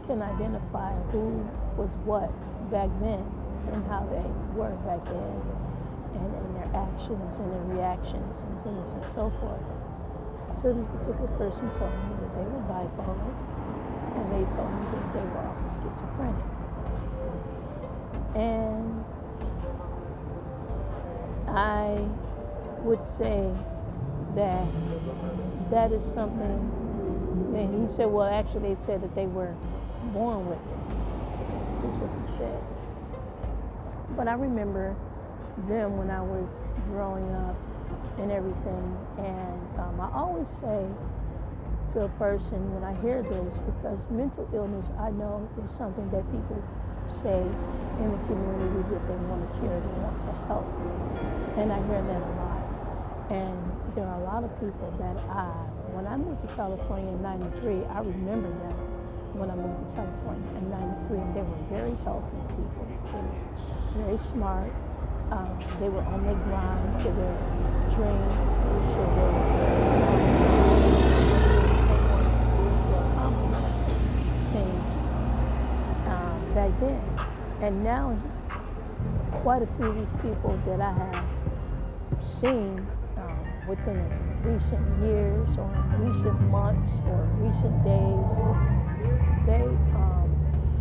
can 0.09 0.23
identify 0.25 0.97
who 1.12 1.44
was 1.77 1.92
what 2.09 2.33
back 2.73 2.88
then 3.05 3.21
and 3.68 3.85
how 3.85 4.09
they 4.09 4.25
were 4.57 4.73
back 4.88 5.05
then, 5.05 5.37
and, 6.16 6.25
and 6.25 6.57
their 6.57 6.73
actions 6.73 7.37
and 7.37 7.53
their 7.53 7.77
reactions 7.77 8.33
and 8.49 8.64
things 8.64 8.88
and 8.97 9.05
so 9.12 9.29
forth. 9.44 9.78
So 10.62 10.73
this 10.75 10.88
particular 10.88 11.29
person 11.38 11.71
told 11.71 11.94
me 12.09 12.16
that 12.21 12.35
they 12.35 12.47
were 12.47 12.61
bipolar, 12.61 13.35
and 14.16 14.33
they 14.33 14.44
told 14.57 14.75
me 14.75 14.87
that 14.90 15.12
they 15.14 15.25
were 15.27 15.40
also 15.40 15.68
schizophrenic. 15.83 16.47
And 18.35 19.05
I 21.49 22.09
would 22.83 23.05
say 23.05 23.55
that 24.35 24.68
that 25.71 25.92
is 25.92 26.03
something 26.14 26.73
and 27.55 27.83
he 27.83 27.88
said, 27.88 28.07
well, 28.07 28.29
actually, 28.29 28.75
they 28.75 28.83
said 28.87 29.03
that 29.03 29.14
they 29.14 29.27
were 29.27 29.57
born 30.12 30.47
with 30.47 30.61
it. 30.71 31.87
Is 31.87 31.97
what 31.99 32.11
he 32.21 32.27
said. 32.29 32.62
But 34.16 34.29
I 34.29 34.35
remember 34.35 34.97
them 35.68 35.97
when 35.99 36.11
I 36.11 36.23
was 36.23 36.49
growing 36.88 37.33
up 37.33 37.57
and 38.19 38.33
everything. 38.33 38.85
And 39.19 39.61
um, 39.79 40.01
I 40.01 40.11
always 40.15 40.49
say 40.61 40.83
to 41.95 42.05
a 42.05 42.11
person 42.21 42.59
when 42.75 42.85
I 42.85 42.93
hear 43.01 43.23
this, 43.23 43.55
because 43.65 43.99
mental 44.11 44.45
illness, 44.53 44.85
I 45.01 45.11
know 45.11 45.49
is 45.65 45.73
something 45.73 46.05
that 46.13 46.27
people 46.29 46.61
say 47.09 47.41
in 47.41 48.09
the 48.13 48.21
community 48.29 48.83
that 48.93 49.03
they 49.09 49.19
want 49.27 49.41
to 49.43 49.51
cure, 49.59 49.73
they 49.73 49.97
want 50.05 50.19
to 50.29 50.33
help. 50.47 50.69
And 51.57 51.73
I 51.73 51.81
hear 51.89 52.03
that 52.05 52.23
a 52.23 52.33
lot. 52.37 52.63
And 53.33 53.57
there 53.97 54.05
are 54.05 54.21
a 54.21 54.25
lot 54.25 54.45
of 54.45 54.53
people 54.61 54.93
that 55.01 55.17
I, 55.33 55.49
when 55.97 56.07
I 56.07 56.17
moved 56.17 56.43
to 56.45 56.51
California 56.55 57.13
in 57.13 57.23
93, 57.23 57.85
I 57.89 58.01
remember 58.01 58.49
them 58.49 58.77
when 59.37 59.51
I 59.51 59.57
moved 59.57 59.81
to 59.81 59.89
California 59.97 60.49
in 60.61 60.65
93, 61.09 61.19
and 61.19 61.31
they 61.37 61.45
were 61.45 61.63
very 61.73 61.97
healthy 62.05 62.41
people. 62.53 62.85
They 62.85 63.21
were 63.21 64.07
very 64.07 64.21
smart. 64.29 64.73
Um, 65.31 65.59
they 65.79 65.88
were 65.91 66.01
on 66.01 66.25
the 66.25 66.33
grind 66.33 67.05
to 67.05 67.11
their 67.12 67.37
dreams, 67.95 68.35
to 68.97 69.03
their 69.14 69.59
things 74.53 74.95
um, 76.09 76.55
back 76.55 76.73
then. 76.81 77.03
And 77.61 77.85
now, 77.85 78.17
quite 79.43 79.62
a 79.62 79.67
few 79.77 79.87
of 79.87 79.97
these 79.97 80.14
people 80.23 80.59
that 80.64 80.81
I 80.81 80.93
have 80.93 82.27
seen 82.27 82.87
um, 83.19 83.69
within 83.69 84.01
recent 84.43 84.81
years 85.03 85.49
or 85.59 85.69
recent 85.99 86.41
months 86.49 86.93
or 87.07 87.29
recent 87.37 87.85
days, 87.85 88.33
they 89.47 89.67
um, 89.93 90.29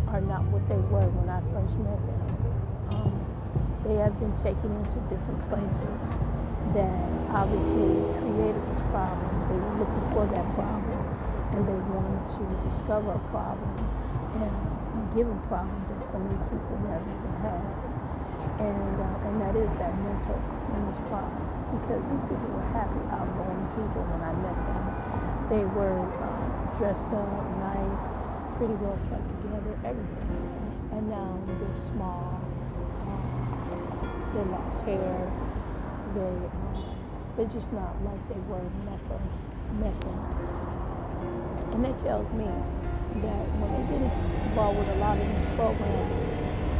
are 0.08 0.22
not 0.22 0.44
what 0.44 0.66
they 0.68 0.76
were 0.76 1.08
when 1.10 1.28
I 1.28 1.40
first 1.52 1.76
met 1.78 2.00
them. 2.06 3.27
They 3.88 3.96
have 3.96 4.20
been 4.20 4.36
taken 4.44 4.68
into 4.68 5.00
different 5.08 5.40
places 5.48 6.12
that 6.76 7.08
obviously 7.32 8.04
created 8.20 8.60
this 8.68 8.84
problem. 8.92 9.32
They 9.48 9.56
were 9.56 9.74
looking 9.80 10.04
for 10.12 10.28
that 10.28 10.44
problem 10.54 11.00
and 11.56 11.64
they 11.64 11.80
wanted 11.88 12.20
to 12.36 12.44
discover 12.68 13.16
a 13.16 13.22
problem 13.32 13.72
and 14.36 14.52
give 15.16 15.24
a 15.24 15.40
problem 15.48 15.80
that 15.88 16.04
some 16.12 16.20
of 16.20 16.30
these 16.36 16.46
people 16.52 16.76
never 16.84 17.08
even 17.08 17.34
had. 17.40 17.64
And, 18.60 18.94
uh, 19.00 19.26
and 19.26 19.40
that 19.40 19.56
is 19.56 19.72
that 19.80 19.96
mental 20.04 20.36
illness 20.68 21.00
problem 21.08 21.48
because 21.72 22.02
these 22.12 22.24
people 22.28 22.50
were 22.52 22.68
happy, 22.76 23.00
outgoing 23.08 23.64
people 23.72 24.04
when 24.12 24.20
I 24.20 24.36
met 24.36 24.58
them. 24.68 24.84
They 25.48 25.64
were 25.64 26.04
uh, 26.20 26.44
dressed 26.76 27.08
up, 27.16 27.40
nice, 27.56 28.04
pretty 28.60 28.76
well 28.76 29.00
kept 29.08 29.24
together, 29.40 29.72
everything. 29.88 30.28
And 30.92 31.08
now 31.08 31.40
they're 31.48 31.80
small, 31.94 32.37
they 34.34 34.44
lost 34.44 34.80
hair, 34.82 35.32
they, 36.14 36.50
uh, 36.50 36.82
they're 37.36 37.46
just 37.46 37.72
not 37.72 38.02
like 38.04 38.20
they 38.28 38.40
were 38.40 38.64
when 38.68 38.88
I 38.88 38.98
first 39.08 39.50
met. 39.70 39.96
And 41.72 41.84
that 41.84 41.98
tells 42.00 42.32
me 42.32 42.46
that 43.22 43.44
when 43.56 43.72
they 43.72 43.84
get 43.92 44.02
involved 44.02 44.78
with 44.78 44.88
a 44.88 44.94
lot 44.94 45.20
of 45.20 45.28
these 45.28 45.46
programs, 45.56 46.12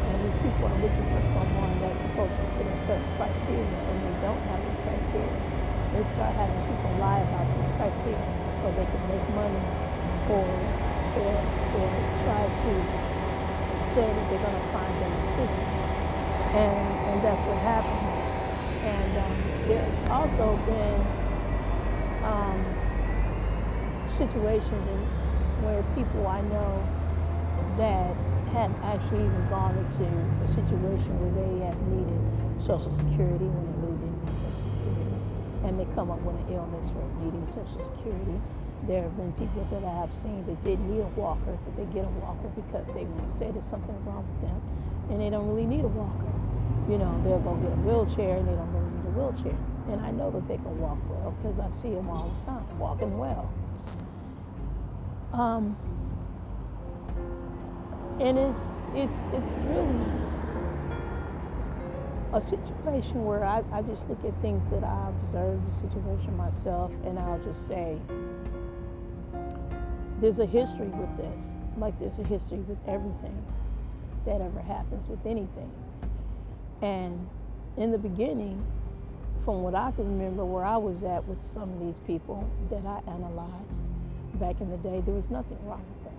and 0.04 0.24
these 0.24 0.38
people 0.38 0.66
are 0.68 0.76
looking 0.76 1.06
for 1.12 1.22
someone 1.22 1.80
that's 1.80 2.00
supposed 2.00 2.36
to 2.40 2.46
fit 2.56 2.66
a 2.66 2.76
certain 2.76 3.08
criteria, 3.16 3.80
and 3.90 4.04
they 4.04 4.14
don't 4.22 4.42
have 4.44 4.64
the 4.64 4.72
criteria, 4.84 5.42
they 5.92 6.04
start 6.04 6.34
having 6.36 6.62
people 6.64 6.92
lie 6.94 7.20
about 7.20 7.52
these 7.54 7.70
criteria 7.76 8.32
so 8.50 8.72
they 8.72 8.86
can 8.86 9.06
make 9.08 9.26
money 9.28 9.64
or 10.26 10.72
or, 11.14 11.50
or 11.72 12.04
try 12.22 12.48
to 12.62 12.88
say 13.82 14.12
that 14.14 14.28
they're 14.28 14.38
going 14.38 14.54
to 14.54 14.68
find 14.72 15.00
them 15.00 15.16
assistance. 15.16 15.77
And, 16.54 16.98
and 17.08 17.22
that's 17.22 17.42
what 17.42 17.58
happens. 17.58 18.16
And 18.84 19.16
um, 19.18 19.38
there's 19.68 20.02
also 20.10 20.56
been 20.66 21.08
um, 22.22 22.76
situations 24.16 25.08
where 25.60 25.82
people 25.94 26.26
I 26.26 26.40
know 26.42 26.88
that 27.76 28.14
had 28.54 28.72
actually 28.82 29.26
even 29.26 29.44
gone 29.50 29.76
into 29.76 30.06
a 30.44 30.48
situation 30.54 31.12
where 31.20 31.32
they 31.34 31.52
had 31.66 31.76
needed 31.92 32.20
Social 32.66 32.94
Security 32.94 33.46
when 33.46 33.64
they 33.68 33.76
really 33.82 33.98
didn't 34.00 34.20
need 34.24 34.36
Social 34.40 34.66
Security. 34.78 35.18
And 35.66 35.78
they 35.78 35.86
come 35.94 36.10
up 36.10 36.20
with 36.22 36.38
an 36.38 36.48
illness 36.54 36.86
for 36.94 37.02
needing 37.20 37.44
Social 37.52 37.82
Security. 37.82 38.38
There 38.86 39.02
have 39.04 39.16
been 39.18 39.32
people 39.36 39.66
that 39.74 39.82
I 39.84 39.94
have 40.00 40.14
seen 40.22 40.46
that 40.46 40.62
did 40.64 40.80
need 40.80 41.02
a 41.02 41.10
walker, 41.18 41.58
but 41.66 41.74
they 41.76 41.86
get 41.92 42.06
a 42.06 42.14
walker 42.22 42.48
because 42.54 42.86
they 42.94 43.04
want 43.04 43.26
to 43.28 43.32
say 43.36 43.50
there's 43.50 43.66
something 43.68 43.94
wrong 44.06 44.24
with 44.24 44.40
them, 44.48 44.58
and 45.10 45.20
they 45.20 45.30
don't 45.30 45.48
really 45.50 45.66
need 45.66 45.84
a 45.84 45.92
walker. 45.92 46.37
You 46.88 46.96
know, 46.96 47.20
they'll 47.22 47.40
go 47.40 47.54
get 47.56 47.72
a 47.72 47.80
wheelchair, 47.84 48.38
and 48.38 48.48
they 48.48 48.52
don't 48.52 48.72
really 48.72 48.90
need 48.96 49.06
a 49.06 49.14
wheelchair. 49.18 49.58
And 49.92 50.00
I 50.00 50.10
know 50.10 50.30
that 50.30 50.48
they 50.48 50.56
can 50.56 50.80
walk 50.80 50.98
well 51.08 51.34
because 51.42 51.58
I 51.58 51.70
see 51.82 51.94
them 51.94 52.08
all 52.08 52.34
the 52.40 52.46
time 52.46 52.78
walking 52.78 53.18
well. 53.18 53.52
Um, 55.32 55.76
and 58.20 58.38
it's 58.38 58.58
it's 58.94 59.14
it's 59.32 59.46
really 59.68 60.28
a 62.32 62.42
situation 62.42 63.24
where 63.24 63.44
I, 63.44 63.62
I 63.72 63.82
just 63.82 64.06
look 64.08 64.22
at 64.24 64.34
things 64.42 64.62
that 64.70 64.84
I 64.84 65.08
observe 65.22 65.64
the 65.64 65.72
situation 65.72 66.36
myself 66.36 66.90
and 67.04 67.18
I'll 67.18 67.38
just 67.38 67.66
say 67.66 67.96
there's 70.20 70.38
a 70.38 70.46
history 70.46 70.88
with 70.88 71.16
this 71.16 71.44
like 71.78 71.98
there's 71.98 72.18
a 72.18 72.24
history 72.24 72.58
with 72.58 72.78
everything 72.86 73.44
that 74.26 74.40
ever 74.40 74.60
happens 74.60 75.08
with 75.08 75.24
anything 75.24 75.72
and 76.82 77.28
in 77.76 77.90
the 77.90 77.98
beginning 77.98 78.64
from 79.44 79.62
what 79.62 79.74
I 79.74 79.90
can 79.92 80.04
remember 80.04 80.44
where 80.44 80.64
I 80.64 80.76
was 80.76 81.02
at 81.02 81.26
with 81.26 81.42
some 81.42 81.72
of 81.72 81.80
these 81.80 81.98
people 82.06 82.48
that 82.70 82.84
I 82.84 83.00
analyzed 83.10 84.40
back 84.40 84.60
in 84.60 84.70
the 84.70 84.76
day 84.78 85.02
there 85.04 85.14
was 85.14 85.30
nothing 85.30 85.58
wrong 85.66 85.84
with 85.88 86.04
them 86.04 86.18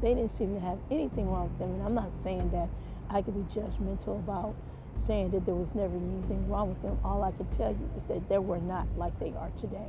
they 0.00 0.14
didn't 0.14 0.30
seem 0.30 0.54
to 0.54 0.60
have 0.60 0.78
anything 0.90 1.30
wrong 1.30 1.50
with 1.50 1.58
them. 1.58 1.72
And 1.72 1.82
I'm 1.82 1.94
not 1.94 2.10
saying 2.22 2.50
that 2.50 2.68
I 3.10 3.22
could 3.22 3.34
be 3.34 3.60
judgmental 3.60 4.18
about 4.18 4.54
saying 4.98 5.30
that 5.30 5.44
there 5.44 5.54
was 5.54 5.74
never 5.74 5.94
anything 5.94 6.48
wrong 6.48 6.70
with 6.70 6.82
them. 6.82 6.98
All 7.04 7.22
I 7.22 7.32
can 7.32 7.46
tell 7.56 7.70
you 7.70 7.90
is 7.96 8.02
that 8.04 8.28
they 8.28 8.38
were 8.38 8.58
not 8.60 8.86
like 8.96 9.18
they 9.18 9.32
are 9.38 9.50
today. 9.60 9.88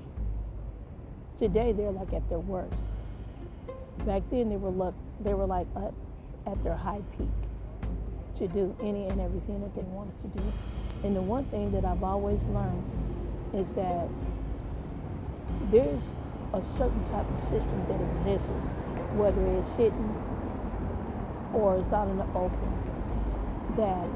Today 1.38 1.72
they're 1.72 1.92
like 1.92 2.14
at 2.14 2.28
their 2.30 2.40
worst. 2.40 2.74
Back 4.06 4.24
then 4.32 4.50
they 4.50 4.58
were 4.58 4.70
look 4.70 4.96
they 5.22 5.34
were 5.34 5.46
like 5.46 5.68
at, 5.76 5.94
at 6.48 6.64
their 6.64 6.76
high 6.76 7.02
peak 7.18 7.28
to 8.42 8.48
do 8.48 8.76
any 8.82 9.06
and 9.06 9.22
everything 9.22 9.62
that 9.62 9.70
they 9.78 9.86
wanted 9.94 10.18
to 10.26 10.28
do. 10.34 10.42
And 11.06 11.16
the 11.16 11.22
one 11.22 11.46
thing 11.54 11.70
that 11.78 11.86
I've 11.86 12.02
always 12.02 12.42
learned 12.50 12.82
is 13.54 13.70
that 13.78 14.10
there's 15.70 16.02
a 16.58 16.66
certain 16.74 17.06
type 17.14 17.30
of 17.30 17.40
system 17.54 17.78
that 17.86 18.02
exists 18.02 18.50
whether 19.14 19.46
it's 19.62 19.70
hidden 19.78 20.10
or 21.54 21.78
it's 21.78 21.94
out 21.94 22.10
in 22.10 22.18
the 22.18 22.26
open, 22.34 22.72
that 23.78 24.10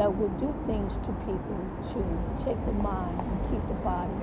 that 0.00 0.08
would 0.08 0.32
do 0.40 0.48
things 0.64 0.96
to 1.04 1.12
people 1.28 1.60
to 1.92 2.00
take 2.40 2.56
the 2.64 2.72
mind 2.80 3.20
and 3.20 3.36
keep 3.52 3.60
the 3.68 3.76
body, 3.84 4.16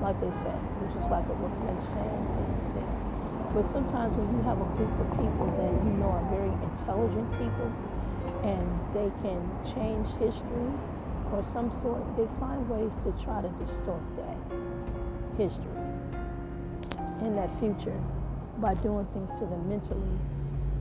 like 0.00 0.16
they 0.24 0.32
say, 0.40 0.56
which 0.80 0.96
is 0.96 1.04
like 1.12 1.28
a 1.28 1.36
replacement 1.36 2.24
thing. 2.72 2.88
But 3.52 3.68
sometimes 3.68 4.16
when 4.16 4.32
you 4.32 4.40
have 4.48 4.56
a 4.56 4.68
group 4.80 4.96
of 4.96 5.08
people 5.20 5.52
that 5.60 5.72
you 5.84 5.92
know 6.00 6.08
are 6.08 6.24
very 6.32 6.48
intelligent 6.64 7.28
people 7.36 7.68
and 8.44 8.64
they 8.94 9.10
can 9.22 9.40
change 9.64 10.06
history 10.18 10.70
or 11.32 11.42
some 11.52 11.70
sort, 11.80 12.02
they 12.16 12.28
find 12.38 12.68
ways 12.68 12.92
to 13.02 13.12
try 13.24 13.40
to 13.40 13.48
distort 13.58 14.02
that 14.16 14.36
history 15.38 15.82
in 17.24 17.34
that 17.36 17.50
future 17.58 17.98
by 18.58 18.74
doing 18.74 19.06
things 19.14 19.30
to 19.38 19.46
them 19.46 19.68
mentally 19.68 20.18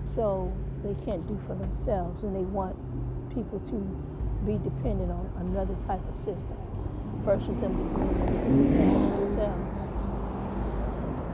so 0.03 0.51
they 0.83 0.93
can't 1.05 1.25
do 1.27 1.39
for 1.47 1.55
themselves 1.55 2.23
and 2.23 2.35
they 2.35 2.43
want 2.51 2.75
people 3.33 3.59
to 3.69 3.77
be 4.45 4.57
dependent 4.63 5.11
on 5.11 5.29
another 5.39 5.75
type 5.85 6.01
of 6.09 6.15
system 6.17 6.57
versus 7.23 7.55
them 7.61 7.71
to 7.77 7.83
be 7.83 8.01
able 8.01 8.41
to 8.41 8.49
depend 8.49 8.95
on 8.95 9.21
themselves. 9.21 9.71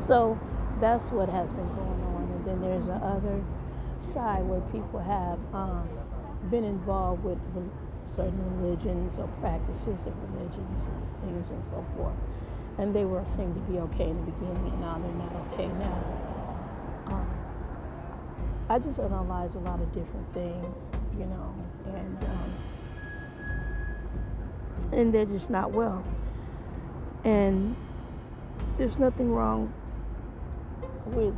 So 0.06 0.38
that's 0.82 1.06
what 1.12 1.30
has 1.30 1.52
been 1.54 1.68
going 1.76 2.02
on. 2.04 2.30
And 2.36 2.46
then 2.46 2.62
there's 2.62 2.88
another 2.88 3.44
side 4.14 4.44
where 4.44 4.62
people 4.72 5.00
have 5.00 5.40
um, 5.54 5.88
been 6.50 6.64
involved 6.64 7.24
with 7.24 7.38
certain 8.04 8.62
religions 8.62 9.18
or 9.18 9.28
practices 9.40 10.06
of 10.06 10.14
religions 10.32 10.84
and 10.84 11.00
things 11.22 11.50
and 11.50 11.64
so 11.70 11.86
forth. 11.96 12.16
And 12.78 12.96
they 12.96 13.06
were 13.06 13.26
seemed 13.36 13.56
to 13.56 13.62
be 13.72 13.80
okay 13.80 14.10
in 14.10 14.16
the 14.18 14.32
beginning, 14.32 14.72
and 14.72 14.82
now 14.82 15.00
they're 15.00 15.12
not 15.14 15.36
okay 15.52 15.68
now. 15.68 16.00
Um, 17.08 17.28
I 18.70 18.80
just 18.80 19.00
analyze 19.00 19.56
a 19.56 19.60
lot 19.60 19.82
of 19.82 19.88
different 19.94 20.34
things, 20.34 20.90
you 21.18 21.26
know, 21.26 21.56
and 21.88 22.24
um, 22.26 22.54
and 24.92 25.14
they're 25.14 25.26
just 25.26 25.50
not 25.50 25.72
well. 25.72 26.04
And 27.24 27.76
there's 28.78 29.00
nothing 29.00 29.32
wrong 29.32 29.74
with 31.08 31.34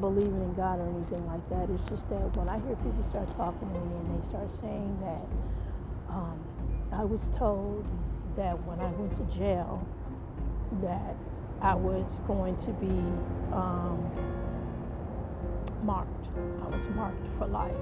believing 0.00 0.42
in 0.42 0.54
God 0.54 0.80
or 0.80 0.88
anything 0.88 1.26
like 1.26 1.46
that. 1.50 1.70
It's 1.70 1.88
just 1.90 2.08
that 2.10 2.36
when 2.36 2.48
I 2.48 2.58
hear 2.60 2.76
people 2.76 3.04
start 3.10 3.30
talking 3.36 3.68
to 3.68 3.80
me 3.80 3.96
and 3.96 4.22
they 4.22 4.26
start 4.28 4.52
saying 4.52 4.98
that 5.02 5.26
um, 6.14 6.38
I 6.92 7.04
was 7.04 7.28
told 7.36 7.86
that 8.36 8.54
when 8.66 8.80
I 8.80 8.90
went 8.92 9.14
to 9.16 9.38
jail 9.38 9.86
that 10.82 11.16
I 11.60 11.74
was 11.74 12.20
going 12.26 12.56
to 12.58 12.72
be 12.72 12.92
um, 13.54 14.10
marked. 15.82 16.28
I 16.62 16.68
was 16.68 16.88
marked 16.90 17.26
for 17.38 17.46
life. 17.46 17.74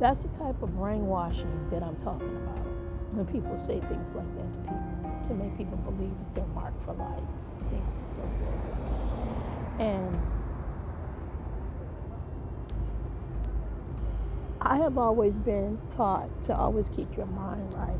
That's 0.00 0.20
the 0.22 0.28
type 0.28 0.62
of 0.62 0.76
brainwashing 0.76 1.68
that 1.70 1.82
I'm 1.82 1.96
talking 1.96 2.28
about 2.36 2.66
when 3.12 3.26
people 3.26 3.58
say 3.58 3.80
things 3.80 4.12
like 4.14 4.28
that 4.36 4.52
to 4.54 4.58
people, 4.60 5.22
to 5.28 5.34
make 5.34 5.56
people 5.56 5.78
believe 5.78 6.10
that 6.10 6.34
they're 6.34 6.54
marked 6.54 6.84
for 6.84 6.94
life, 6.94 7.22
things 7.74 7.94
and 7.96 8.16
so 8.16 8.22
forth. 8.38 9.80
And 9.80 10.20
I 14.60 14.76
have 14.78 14.98
always 14.98 15.34
been 15.36 15.78
taught 15.90 16.30
to 16.44 16.56
always 16.56 16.88
keep 16.88 17.16
your 17.16 17.26
mind 17.26 17.74
right. 17.74 17.98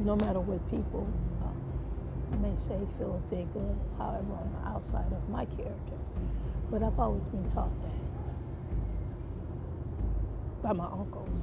No 0.00 0.14
matter 0.16 0.40
what 0.40 0.60
people 0.70 1.08
uh, 1.42 2.36
may 2.40 2.54
say, 2.56 2.78
feel, 2.98 3.22
think, 3.30 3.48
or 3.56 3.76
however 3.98 4.32
on 4.34 4.52
the 4.52 4.68
outside 4.68 5.12
of 5.12 5.28
my 5.28 5.44
character. 5.46 5.98
But 6.70 6.82
I've 6.82 6.98
always 7.00 7.24
been 7.26 7.48
taught 7.50 7.72
that 7.82 7.92
by 10.62 10.72
my 10.72 10.86
uncles, 10.86 11.42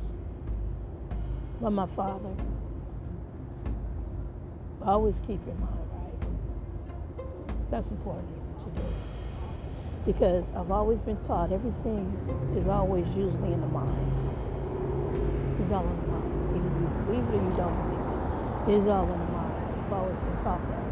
by 1.62 1.70
my 1.70 1.88
father. 1.88 2.36
Always 4.86 5.20
keep 5.28 5.46
your 5.48 5.56
mind 5.56 5.90
right. 5.92 6.14
That's 7.72 7.90
important 7.92 8.30
to 8.60 8.66
do. 8.72 8.88
Because 10.06 10.52
I've 10.56 10.72
always 10.72 11.00
been 11.02 11.18
taught 11.18 11.52
everything 11.52 12.16
is 12.56 12.68
always 12.68 13.08
usually 13.10 13.54
in 13.54 13.62
the 13.62 13.68
mind. 13.68 14.12
It's 15.60 15.72
all 15.72 15.90
in 15.90 15.98
the 15.98 16.04
mind. 16.04 16.58
Either 16.58 16.70
you 16.70 16.88
believe 17.06 17.26
it 17.30 17.34
or 17.34 17.42
you 17.42 17.54
don't 17.58 17.78
believe 17.82 18.06
it. 18.06 18.78
It's 18.80 18.88
all 18.88 19.12
in 19.12 19.20
the 19.20 19.26
mind. 19.26 19.58
I've 19.88 19.94
always 19.94 20.20
been 20.20 20.38
taught 20.38 20.62
that. 20.70 20.86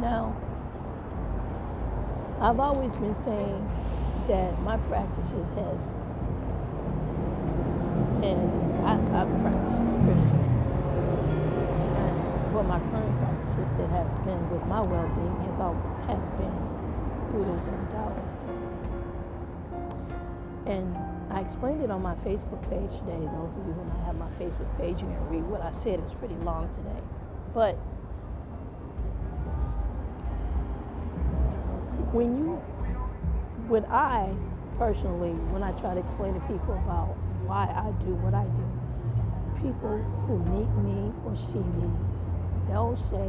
Now, 0.00 0.36
I've 2.40 2.60
always 2.60 2.92
been 2.96 3.14
saying 3.14 3.70
that 4.28 4.60
my 4.62 4.76
practices 4.78 5.50
has, 5.52 5.80
and 8.24 8.74
I, 8.84 8.98
I've 9.22 9.40
practiced 9.42 9.93
what 12.54 12.66
my 12.66 12.78
current 12.78 13.18
practices 13.18 13.66
that 13.76 13.90
has 13.90 14.06
been 14.22 14.38
with 14.48 14.62
my 14.70 14.80
well-being 14.80 15.50
has 15.50 15.58
all 15.58 15.74
has 16.06 16.22
been 16.38 16.54
Buddhism, 17.34 17.74
and 17.74 17.90
Taoism, 17.90 18.38
and 20.66 20.96
I 21.34 21.40
explained 21.40 21.82
it 21.82 21.90
on 21.90 22.00
my 22.00 22.14
Facebook 22.22 22.62
page 22.70 22.94
today. 23.00 23.18
Those 23.34 23.58
of 23.58 23.66
you 23.66 23.74
who 23.74 23.82
have 24.06 24.14
my 24.14 24.30
Facebook 24.38 24.70
page, 24.78 25.02
you 25.02 25.10
can 25.10 25.28
read 25.28 25.42
what 25.50 25.62
I 25.62 25.72
said. 25.72 25.98
It 25.98 26.02
was 26.02 26.14
pretty 26.14 26.36
long 26.46 26.70
today, 26.78 27.02
but 27.52 27.74
when 32.14 32.38
you 32.38 32.62
when 33.66 33.84
I 33.86 34.30
personally, 34.78 35.34
when 35.50 35.64
I 35.64 35.72
try 35.72 35.94
to 35.94 36.00
explain 36.00 36.34
to 36.34 36.40
people 36.46 36.74
about 36.86 37.18
why 37.50 37.66
I 37.66 37.90
do 38.06 38.14
what 38.22 38.32
I 38.32 38.46
do, 38.46 38.62
people 39.58 39.98
who 40.30 40.38
meet 40.54 40.70
me 40.86 41.10
or 41.26 41.34
see 41.34 41.58
me, 41.82 41.90
they'll 42.74 42.96
say, 42.96 43.28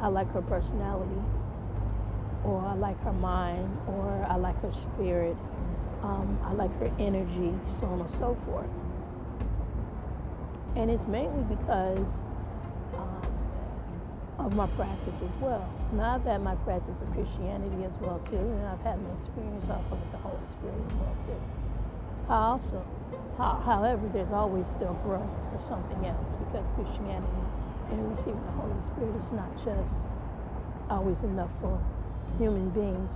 I 0.00 0.08
like 0.08 0.30
her 0.32 0.42
personality, 0.42 1.20
or 2.44 2.60
I 2.60 2.74
like 2.74 3.02
her 3.04 3.12
mind, 3.12 3.78
or 3.86 4.26
I 4.28 4.36
like 4.36 4.60
her 4.62 4.72
spirit, 4.72 5.36
um, 6.02 6.38
I 6.44 6.52
like 6.52 6.76
her 6.78 6.92
energy, 6.98 7.54
so 7.80 7.86
on 7.86 8.00
and 8.00 8.10
so 8.10 8.36
forth. 8.46 8.68
And 10.76 10.90
it's 10.90 11.06
mainly 11.06 11.42
because 11.44 12.08
of 14.38 14.54
my 14.56 14.66
practice 14.68 15.16
as 15.22 15.34
well. 15.40 15.70
Now 15.92 16.16
I've 16.16 16.24
had 16.24 16.42
my 16.42 16.54
practice 16.56 17.00
of 17.00 17.10
Christianity 17.12 17.84
as 17.84 17.94
well 18.00 18.18
too, 18.28 18.36
and 18.36 18.66
I've 18.66 18.80
had 18.80 19.00
my 19.02 19.12
experience 19.18 19.68
also 19.68 19.94
with 19.94 20.10
the 20.10 20.18
Holy 20.18 20.46
Spirit 20.50 20.74
as 20.84 20.92
well 20.94 21.16
too. 21.26 21.40
I 22.28 22.36
also, 22.36 22.84
however, 23.38 24.08
there's 24.12 24.32
always 24.32 24.66
still 24.68 24.94
growth 25.04 25.30
for 25.52 25.60
something 25.60 26.06
else 26.06 26.28
because 26.38 26.70
Christianity 26.74 27.42
and 27.92 28.10
receiving 28.10 28.44
the 28.46 28.52
Holy 28.52 28.82
Spirit 28.86 29.16
is 29.16 29.32
not 29.32 29.50
just 29.64 29.94
always 30.90 31.20
enough 31.20 31.50
for 31.60 31.80
human 32.38 32.70
beings. 32.70 33.12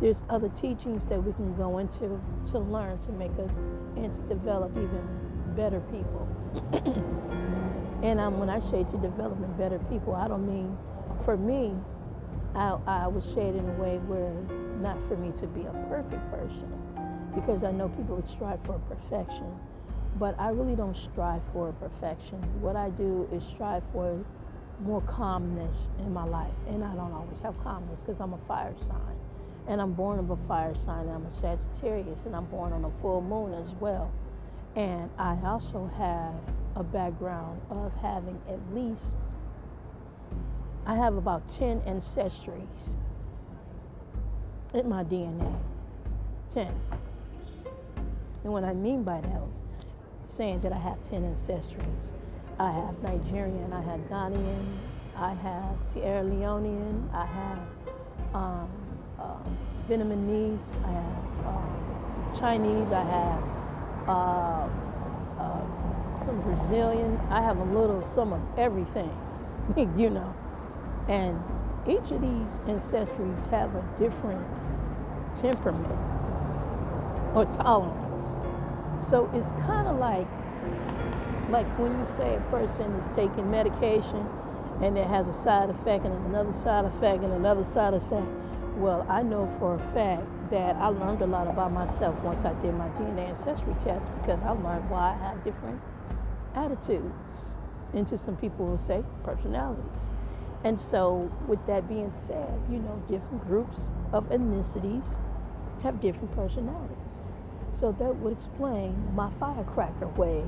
There's 0.00 0.22
other 0.30 0.48
teachings 0.50 1.04
that 1.06 1.22
we 1.22 1.32
can 1.32 1.54
go 1.56 1.78
into 1.78 2.20
to 2.52 2.58
learn 2.58 2.98
to 3.00 3.12
make 3.12 3.32
us 3.38 3.52
and 3.96 4.14
to 4.14 4.20
develop 4.22 4.72
even 4.72 5.06
better 5.56 5.80
people. 5.80 6.28
And 8.02 8.20
um, 8.20 8.38
when 8.38 8.48
I 8.48 8.60
say 8.60 8.84
to 8.84 8.96
developing 8.98 9.52
better 9.58 9.80
people, 9.90 10.14
I 10.14 10.28
don't 10.28 10.46
mean 10.46 10.76
for 11.24 11.36
me, 11.36 11.74
I, 12.54 12.78
I 12.86 13.08
would 13.08 13.24
say 13.24 13.48
it 13.48 13.56
in 13.56 13.68
a 13.68 13.72
way 13.72 13.98
where 14.06 14.32
not 14.80 14.96
for 15.08 15.16
me 15.16 15.32
to 15.38 15.46
be 15.48 15.62
a 15.62 15.72
perfect 15.90 16.22
person, 16.30 16.70
because 17.34 17.64
I 17.64 17.72
know 17.72 17.88
people 17.88 18.16
would 18.16 18.30
strive 18.30 18.60
for 18.64 18.78
perfection, 18.88 19.50
but 20.18 20.38
I 20.38 20.50
really 20.50 20.74
don't 20.74 20.96
strive 20.96 21.42
for 21.52 21.72
perfection. 21.72 22.38
What 22.60 22.76
I 22.76 22.90
do 22.90 23.28
is 23.32 23.44
strive 23.44 23.82
for 23.92 24.24
more 24.80 25.00
calmness 25.02 25.88
in 25.98 26.12
my 26.12 26.24
life, 26.24 26.54
and 26.68 26.82
I 26.82 26.94
don't 26.94 27.12
always 27.12 27.40
have 27.40 27.58
calmness 27.62 28.00
because 28.00 28.20
I'm 28.20 28.32
a 28.32 28.38
fire 28.48 28.74
sign, 28.80 29.16
and 29.66 29.80
I'm 29.80 29.92
born 29.92 30.18
of 30.18 30.30
a 30.30 30.36
fire 30.48 30.74
sign. 30.84 31.08
I'm 31.08 31.26
a 31.26 31.34
Sagittarius, 31.34 32.24
and 32.26 32.34
I'm 32.34 32.46
born 32.46 32.72
on 32.72 32.84
a 32.84 32.90
full 33.00 33.20
moon 33.20 33.54
as 33.54 33.72
well, 33.80 34.10
and 34.76 35.10
I 35.18 35.36
also 35.44 35.90
have 35.96 36.34
a 36.76 36.82
background 36.82 37.60
of 37.70 37.92
having 37.96 38.40
at 38.48 38.60
least, 38.74 39.14
I 40.86 40.94
have 40.94 41.16
about 41.16 41.46
10 41.52 41.80
ancestries 41.82 42.96
in 44.74 44.88
my 44.88 45.04
DNA. 45.04 45.54
10. 46.54 46.72
And 48.44 48.52
what 48.52 48.64
I 48.64 48.72
mean 48.72 49.02
by 49.02 49.20
that 49.20 49.42
is 49.48 49.60
saying 50.28 50.60
that 50.60 50.72
I 50.72 50.78
have 50.78 51.02
10 51.10 51.22
ancestries. 51.22 52.12
I 52.58 52.70
have 52.70 53.02
Nigerian, 53.02 53.72
I 53.72 53.82
have 53.82 54.00
Ghanaian, 54.10 54.78
I 55.16 55.34
have 55.34 55.76
Sierra 55.84 56.22
Leonean, 56.22 57.12
I 57.12 57.26
have 57.26 58.34
um, 58.34 58.68
uh, 59.18 59.36
Vietnamese, 59.88 60.68
I 60.84 60.92
have 60.92 61.46
uh, 61.46 62.38
Chinese, 62.40 62.92
I 62.92 63.04
have 63.04 64.08
uh, 64.08 64.68
some 66.28 66.40
Brazilian. 66.42 67.18
I 67.30 67.40
have 67.40 67.58
a 67.58 67.64
little, 67.64 68.06
some 68.14 68.34
of 68.34 68.40
everything, 68.58 69.10
you 69.96 70.10
know. 70.10 70.34
And 71.08 71.40
each 71.88 72.10
of 72.12 72.20
these 72.20 72.52
ancestries 72.68 73.50
have 73.50 73.74
a 73.74 73.82
different 73.98 74.44
temperament 75.34 75.98
or 77.34 77.46
tolerance. 77.46 78.57
So 79.00 79.30
it's 79.32 79.52
kind 79.66 79.88
of 79.88 79.96
like, 79.96 80.26
like 81.50 81.66
when 81.78 81.98
you 81.98 82.06
say 82.06 82.36
a 82.36 82.40
person 82.50 82.94
is 82.96 83.08
taking 83.14 83.50
medication 83.50 84.28
and 84.82 84.96
it 84.96 85.06
has 85.06 85.28
a 85.28 85.32
side 85.32 85.70
effect 85.70 86.04
and 86.04 86.14
another 86.26 86.52
side 86.52 86.84
effect 86.84 87.22
and 87.22 87.32
another 87.32 87.64
side 87.64 87.94
effect. 87.94 88.26
Well, 88.76 89.06
I 89.08 89.22
know 89.22 89.46
for 89.58 89.74
a 89.74 89.78
fact 89.92 90.22
that 90.50 90.76
I 90.76 90.88
learned 90.88 91.22
a 91.22 91.26
lot 91.26 91.48
about 91.48 91.72
myself 91.72 92.16
once 92.22 92.44
I 92.44 92.52
did 92.54 92.74
my 92.74 92.88
DNA 92.90 93.30
ancestry 93.30 93.74
test 93.82 94.06
because 94.20 94.40
I 94.42 94.50
learned 94.50 94.88
why 94.88 95.14
I 95.14 95.28
have 95.28 95.42
different 95.42 95.80
attitudes, 96.54 97.54
and 97.94 98.06
to 98.08 98.18
some 98.18 98.36
people 98.36 98.66
will 98.66 98.78
say 98.78 99.02
personalities. 99.24 100.10
And 100.64 100.80
so, 100.80 101.30
with 101.46 101.64
that 101.66 101.88
being 101.88 102.12
said, 102.26 102.60
you 102.70 102.78
know, 102.78 103.02
different 103.08 103.46
groups 103.46 103.90
of 104.12 104.28
ethnicities 104.28 105.06
have 105.82 106.00
different 106.00 106.34
personalities. 106.34 106.97
So 107.78 107.92
that 107.92 108.16
would 108.16 108.32
explain 108.32 108.96
my 109.14 109.30
firecracker 109.38 110.08
ways. 110.08 110.44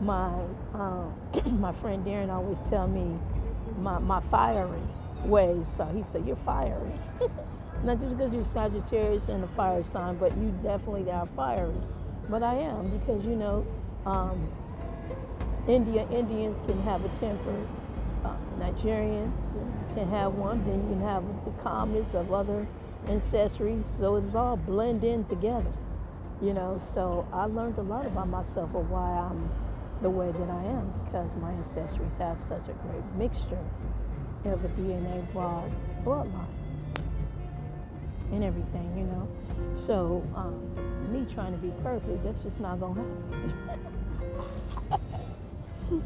My 0.00 0.44
um, 0.74 1.14
my 1.60 1.72
friend 1.72 2.04
Darren 2.04 2.30
always 2.30 2.58
tell 2.68 2.86
me 2.86 3.18
my, 3.78 3.98
my 3.98 4.20
fiery 4.30 4.82
ways. 5.24 5.72
So 5.76 5.86
he 5.86 6.02
said, 6.04 6.26
"You're 6.26 6.36
fiery." 6.44 6.92
Not 7.84 8.00
just 8.00 8.16
because 8.16 8.32
you're 8.32 8.44
Sagittarius 8.44 9.28
and 9.28 9.44
a 9.44 9.48
fire 9.48 9.84
sign, 9.92 10.16
but 10.16 10.36
you 10.36 10.50
definitely 10.62 11.10
are 11.10 11.28
fiery. 11.36 11.80
But 12.28 12.42
I 12.42 12.54
am 12.56 12.90
because 12.98 13.24
you 13.24 13.36
know 13.36 13.66
um, 14.06 14.50
India 15.68 16.06
Indians 16.10 16.58
can 16.66 16.82
have 16.82 17.04
a 17.04 17.08
temper. 17.10 17.66
Uh, 18.24 18.36
Nigerians 18.58 19.32
can 19.94 20.08
have 20.10 20.34
one. 20.34 20.64
Then 20.66 20.82
you 20.82 20.96
can 20.96 21.02
have 21.02 21.24
the 21.44 21.52
calmness 21.62 22.14
of 22.14 22.32
other 22.32 22.66
ancestries. 23.06 23.86
So 23.98 24.16
it's 24.16 24.34
all 24.34 24.56
blend 24.56 25.04
in 25.04 25.24
together. 25.24 25.72
You 26.44 26.52
know, 26.52 26.78
so 26.92 27.26
I 27.32 27.46
learned 27.46 27.78
a 27.78 27.82
lot 27.82 28.04
about 28.04 28.28
myself 28.28 28.74
of 28.74 28.90
why 28.90 29.12
I'm 29.12 29.48
the 30.02 30.10
way 30.10 30.30
that 30.30 30.50
I 30.50 30.64
am 30.64 30.92
because 31.06 31.34
my 31.36 31.50
ancestries 31.52 32.18
have 32.18 32.38
such 32.42 32.68
a 32.68 32.74
great 32.86 33.02
mixture 33.16 33.64
of 34.44 34.62
a 34.62 34.68
DNA 34.68 35.32
broad 35.32 35.72
bloodline 36.04 36.46
and 38.30 38.44
everything, 38.44 38.94
you 38.94 39.04
know. 39.04 39.26
So 39.74 40.22
um, 40.36 40.60
me 41.10 41.26
trying 41.32 41.52
to 41.52 41.58
be 41.58 41.72
perfect, 41.82 42.22
that's 42.22 42.42
just 42.42 42.60
not 42.60 42.78
gonna 42.78 43.00
happen. 43.00 43.54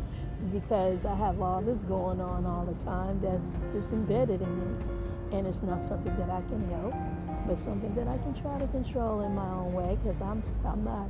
because 0.53 1.05
I 1.05 1.16
have 1.16 1.41
all 1.41 1.61
this 1.61 1.82
going 1.82 2.20
on 2.20 2.47
all 2.47 2.64
the 2.64 2.80
time 2.84 3.18
that's 3.20 3.47
just 3.74 3.93
embedded 3.93 4.41
in 4.41 4.57
me. 4.57 4.84
And 5.32 5.49
it's 5.49 5.62
not 5.62 5.82
something 5.82 6.16
that 6.16 6.30
I 6.30 6.43
can 6.43 6.64
help, 6.70 6.95
but 7.49 7.59
something 7.59 7.94
that 7.94 8.07
I 8.07 8.18
can 8.18 8.38
try 8.42 8.59
to 8.59 8.66
control 8.68 9.22
in 9.22 9.34
my 9.34 9.49
own 9.49 9.72
way 9.72 9.96
because 10.03 10.20
I'm, 10.20 10.42
I'm 10.66 10.84
not 10.84 11.09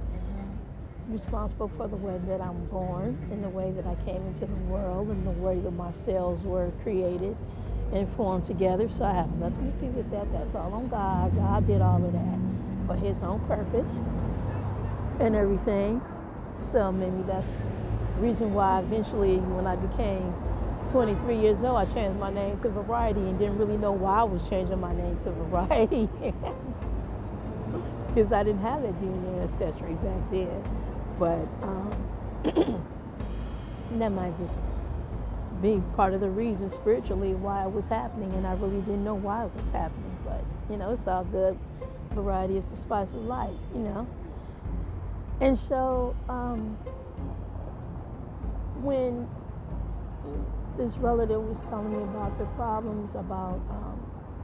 responsible 1.08 1.68
for 1.76 1.88
the 1.88 1.96
way 1.96 2.16
that 2.28 2.40
I'm 2.40 2.64
born 2.66 3.18
and 3.32 3.42
the 3.42 3.48
way 3.48 3.72
that 3.72 3.86
I 3.86 3.96
came 4.04 4.24
into 4.24 4.46
the 4.46 4.54
world 4.70 5.08
and 5.08 5.26
the 5.26 5.32
way 5.32 5.58
that 5.58 5.72
my 5.72 5.90
cells 5.90 6.42
were 6.44 6.70
created 6.84 7.36
and 7.92 8.08
formed 8.14 8.44
together. 8.46 8.88
So 8.88 9.04
I 9.04 9.14
have 9.14 9.30
nothing 9.38 9.72
to 9.72 9.86
do 9.86 9.86
with 9.88 10.10
that. 10.12 10.30
That's 10.32 10.54
all 10.54 10.72
on 10.72 10.88
God. 10.88 11.34
God 11.34 11.66
did 11.66 11.82
all 11.82 12.04
of 12.04 12.12
that 12.12 12.38
for 12.86 12.94
his 12.94 13.20
own 13.22 13.40
purpose 13.48 13.90
and 15.18 15.34
everything. 15.34 16.00
So 16.62 16.92
maybe 16.92 17.22
that's 17.26 17.50
the 18.14 18.20
reason 18.22 18.54
why 18.54 18.80
eventually 18.80 19.38
when 19.38 19.66
I 19.66 19.74
became 19.74 20.32
23 20.90 21.38
years 21.38 21.62
old, 21.62 21.76
I 21.76 21.84
changed 21.92 22.18
my 22.18 22.32
name 22.32 22.58
to 22.58 22.68
Variety 22.68 23.20
and 23.20 23.38
didn't 23.38 23.58
really 23.58 23.76
know 23.76 23.92
why 23.92 24.20
I 24.20 24.22
was 24.24 24.48
changing 24.48 24.80
my 24.80 24.94
name 24.94 25.18
to 25.24 25.30
Variety. 25.30 26.08
Because 28.14 28.32
I 28.32 28.42
didn't 28.42 28.62
have 28.62 28.82
that 28.82 28.98
DNA 29.00 29.42
ancestry 29.42 29.92
back 29.94 30.30
then. 30.30 30.64
But 31.18 31.46
um, 31.62 32.82
that 33.98 34.08
might 34.08 34.36
just 34.38 34.58
be 35.60 35.80
part 35.94 36.14
of 36.14 36.20
the 36.20 36.30
reason 36.30 36.70
spiritually 36.70 37.34
why 37.34 37.64
it 37.64 37.70
was 37.70 37.86
happening. 37.86 38.32
And 38.32 38.46
I 38.46 38.54
really 38.54 38.80
didn't 38.80 39.04
know 39.04 39.14
why 39.14 39.44
it 39.44 39.54
was 39.54 39.68
happening. 39.68 40.16
But, 40.24 40.42
you 40.70 40.78
know, 40.78 40.92
it's 40.92 41.06
all 41.06 41.24
good. 41.24 41.56
Variety 42.12 42.56
is 42.56 42.66
the 42.66 42.76
spice 42.76 43.10
of 43.10 43.24
life, 43.26 43.54
you 43.74 43.80
know. 43.80 44.08
And 45.40 45.56
so 45.56 46.16
um, 46.28 46.76
when 48.80 49.28
this 50.78 50.96
relative 50.98 51.42
was 51.42 51.58
telling 51.68 51.90
me 51.90 52.02
about 52.04 52.38
the 52.38 52.46
problems 52.54 53.10
about 53.16 53.60
um, 53.68 53.98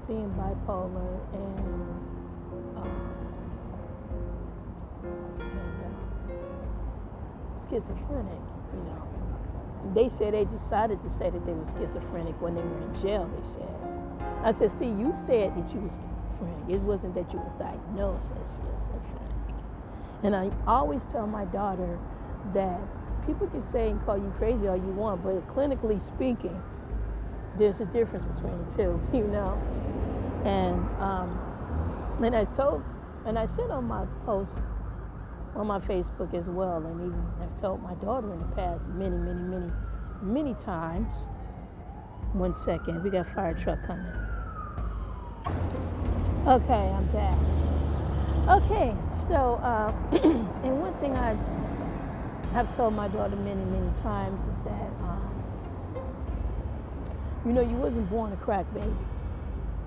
being 0.09 0.29
bipolar 0.35 1.21
and, 1.33 1.59
um, 2.77 2.91
and 5.05 5.81
uh, 6.29 7.71
schizophrenic, 7.71 8.43
you 8.75 8.83
know. 8.83 9.95
They 9.95 10.09
said 10.09 10.35
they 10.35 10.45
decided 10.45 11.01
to 11.05 11.11
say 11.11 11.31
that 11.31 11.47
they 11.47 11.53
were 11.53 11.67
schizophrenic 11.67 12.35
when 12.43 12.57
they 12.57 12.63
were 12.63 12.83
in 12.83 13.01
jail, 13.01 13.31
they 13.39 13.49
said. 13.49 13.75
I 14.43 14.51
said, 14.51 14.73
see, 14.73 14.87
you 14.87 15.15
said 15.15 15.55
that 15.55 15.73
you 15.73 15.81
were 15.81 15.89
schizophrenic. 15.89 16.69
It 16.69 16.81
wasn't 16.81 17.15
that 17.15 17.33
you 17.33 17.39
was 17.39 17.53
diagnosed 17.61 18.33
as 18.43 18.51
schizophrenic. 18.51 19.55
And 20.25 20.35
I 20.35 20.51
always 20.67 21.05
tell 21.05 21.29
my 21.29 21.45
daughter 21.45 21.99
that 22.55 22.81
people 23.27 23.47
can 23.49 23.63
say 23.63 23.91
and 23.91 24.05
call 24.05 24.17
you 24.17 24.33
crazy 24.39 24.69
all 24.69 24.77
you 24.77 24.93
want, 24.93 25.23
but 25.23 25.47
clinically 25.49 26.01
speaking, 26.01 26.61
there's 27.59 27.81
a 27.81 27.87
difference 27.87 28.25
between 28.25 28.65
the 28.65 28.75
two, 28.75 29.01
you 29.13 29.25
know. 29.25 29.61
And 30.45 30.79
um, 31.01 32.21
and 32.23 32.37
I 32.37 32.45
told, 32.45 32.83
and 33.27 33.39
I 33.39 33.47
said 33.47 33.71
on 33.71 33.85
my 33.85 34.05
post 34.27 34.57
on 35.57 35.67
my 35.67 35.79
Facebook 35.79 36.35
as 36.35 36.49
well, 36.49 36.85
and 36.85 37.01
even 37.01 37.25
I've 37.41 37.61
told 37.61 37.83
my 37.83 37.95
daughter 37.95 38.33
in 38.33 38.41
the 38.41 38.57
past 38.57 38.89
many, 38.89 39.17
many, 39.17 39.41
many, 39.41 39.73
many 40.23 40.55
times. 40.55 41.15
One 42.33 42.53
second, 42.53 43.03
we 43.05 43.11
got 43.11 43.29
fire 43.33 43.55
truck 43.55 43.79
coming. 43.87 44.13
Okay, 46.47 46.75
I'm 46.75 47.07
back. 47.13 47.39
Okay, 48.49 48.95
so 49.29 49.55
uh, 49.63 49.93
and 50.13 50.81
one 50.81 50.93
thing 50.95 51.17
I 51.17 51.37
have 52.55 52.75
told 52.77 52.95
my 52.95 53.09
daughter 53.09 53.35
many, 53.35 53.65
many 53.65 53.91
times 54.01 54.41
is 54.45 54.57
that, 54.65 55.03
um, 55.03 55.35
you 57.45 57.53
know, 57.53 57.61
you 57.61 57.77
wasn't 57.77 58.09
born 58.09 58.33
a 58.33 58.37
crack 58.37 58.73
baby. 58.73 58.95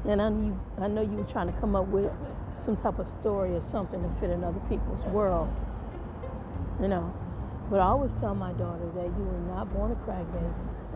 And 0.06 0.22
I, 0.22 0.28
knew, 0.28 0.60
I 0.78 0.90
know 0.90 1.02
you 1.02 1.16
were 1.16 1.32
trying 1.32 1.48
to 1.48 1.58
come 1.62 1.78
up 1.78 1.88
with 1.88 2.12
some 2.60 2.76
type 2.76 3.00
of 3.00 3.08
story 3.08 3.54
or 3.54 3.62
something 3.62 4.04
to 4.04 4.10
fit 4.20 4.32
in 4.32 4.44
other 4.44 4.60
people's 4.68 5.02
world, 5.06 5.48
you 6.82 6.90
know. 6.90 7.14
But 7.70 7.80
I 7.80 7.86
always 7.86 8.12
tell 8.20 8.36
my 8.36 8.52
daughter 8.52 8.86
that 8.96 9.06
you 9.06 9.24
were 9.24 9.56
not 9.56 9.74
born 9.74 9.94
a 9.94 9.96
crack 10.04 10.26
baby. 10.34 10.46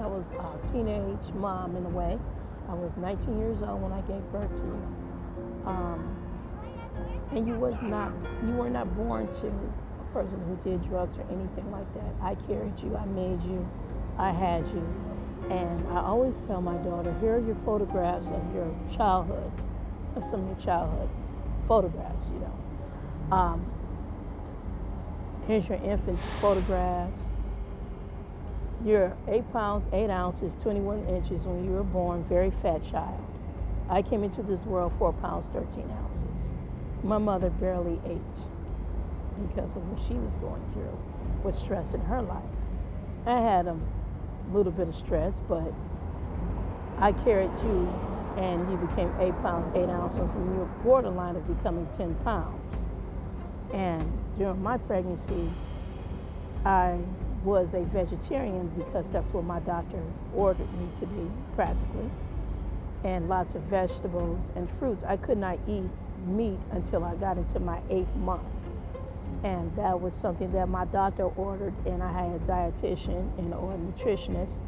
I 0.01 0.07
was 0.07 0.25
a 0.39 0.71
teenage 0.73 1.33
mom 1.35 1.77
in 1.77 1.85
a 1.85 1.89
way. 1.89 2.19
I 2.67 2.73
was 2.73 2.97
19 2.97 3.39
years 3.39 3.61
old 3.61 3.81
when 3.81 3.93
I 3.93 4.01
gave 4.01 4.21
birth 4.31 4.53
to 4.55 4.65
you. 4.65 4.87
Um, 5.67 6.17
and 7.31 7.47
you 7.47 7.53
was 7.55 7.75
not, 7.81 8.11
you 8.45 8.55
were 8.55 8.69
not 8.69 8.93
born 8.97 9.27
to 9.27 9.47
person 10.13 10.39
who 10.47 10.69
did 10.69 10.87
drugs 10.89 11.17
or 11.17 11.23
anything 11.31 11.69
like 11.71 11.91
that. 11.95 12.13
I 12.21 12.35
carried 12.47 12.79
you, 12.79 12.95
I 12.95 13.05
made 13.05 13.41
you, 13.43 13.67
I 14.17 14.31
had 14.31 14.67
you. 14.67 14.87
And 15.49 15.87
I 15.87 16.01
always 16.01 16.35
tell 16.47 16.61
my 16.61 16.77
daughter, 16.77 17.13
here 17.19 17.35
are 17.35 17.45
your 17.45 17.57
photographs 17.65 18.27
of 18.27 18.55
your 18.55 18.73
childhood, 18.95 19.51
of 20.15 20.23
some 20.25 20.41
of 20.41 20.47
your 20.47 20.65
childhood 20.65 21.09
photographs, 21.67 22.27
you 22.33 22.39
know. 22.39 23.35
Um, 23.35 23.71
here's 25.47 25.67
your 25.67 25.77
infant 25.77 26.19
photographs. 26.39 27.23
You're 28.83 29.15
8 29.27 29.53
pounds, 29.53 29.85
8 29.93 30.09
ounces, 30.09 30.53
21 30.61 31.07
inches 31.07 31.43
when 31.43 31.63
you 31.63 31.71
were 31.71 31.83
born, 31.83 32.23
very 32.27 32.51
fat 32.61 32.81
child. 32.89 33.23
I 33.89 34.01
came 34.01 34.23
into 34.23 34.41
this 34.41 34.61
world 34.61 34.91
4 34.97 35.13
pounds, 35.13 35.45
13 35.53 35.89
ounces. 35.91 36.51
My 37.03 37.17
mother 37.17 37.49
barely 37.49 37.99
ate 38.05 38.45
because 39.47 39.75
of 39.75 39.87
what 39.87 40.01
she 40.07 40.13
was 40.15 40.33
going 40.35 40.63
through 40.73 40.97
with 41.43 41.55
stress 41.55 41.93
in 41.93 42.01
her 42.01 42.21
life. 42.21 42.43
I 43.25 43.39
had 43.39 43.67
a 43.67 43.77
little 44.51 44.71
bit 44.71 44.87
of 44.87 44.95
stress, 44.95 45.35
but 45.47 45.73
I 46.97 47.11
carried 47.11 47.51
you 47.63 47.89
and 48.37 48.69
you 48.71 48.77
became 48.77 49.11
eight 49.19 49.35
pounds, 49.41 49.71
eight 49.75 49.89
ounces, 49.89 50.31
and 50.31 50.45
you 50.53 50.59
were 50.59 50.71
borderline 50.83 51.35
of 51.35 51.45
becoming 51.47 51.87
10 51.97 52.15
pounds. 52.23 52.87
And 53.73 54.03
during 54.37 54.61
my 54.61 54.77
pregnancy, 54.77 55.49
I 56.65 56.97
was 57.43 57.73
a 57.73 57.81
vegetarian 57.85 58.67
because 58.77 59.07
that's 59.09 59.27
what 59.29 59.43
my 59.43 59.59
doctor 59.59 60.01
ordered 60.33 60.71
me 60.79 60.87
to 60.99 61.05
be, 61.05 61.29
practically. 61.55 62.09
And 63.03 63.27
lots 63.27 63.55
of 63.55 63.63
vegetables 63.63 64.51
and 64.55 64.69
fruits. 64.77 65.03
I 65.03 65.17
could 65.17 65.37
not 65.37 65.57
eat 65.67 65.89
meat 66.25 66.59
until 66.71 67.03
I 67.03 67.15
got 67.15 67.37
into 67.37 67.59
my 67.59 67.81
eighth 67.89 68.13
month. 68.15 68.43
And 69.43 69.75
that 69.75 69.99
was 69.99 70.13
something 70.13 70.51
that 70.51 70.69
my 70.69 70.85
doctor 70.85 71.23
ordered, 71.23 71.73
and 71.85 72.03
I 72.03 72.11
had 72.11 72.35
a 72.35 72.39
dietitian 72.45 73.37
and 73.39 73.53
or 73.53 73.73
a 73.73 73.77
nutritionist, 73.77 74.59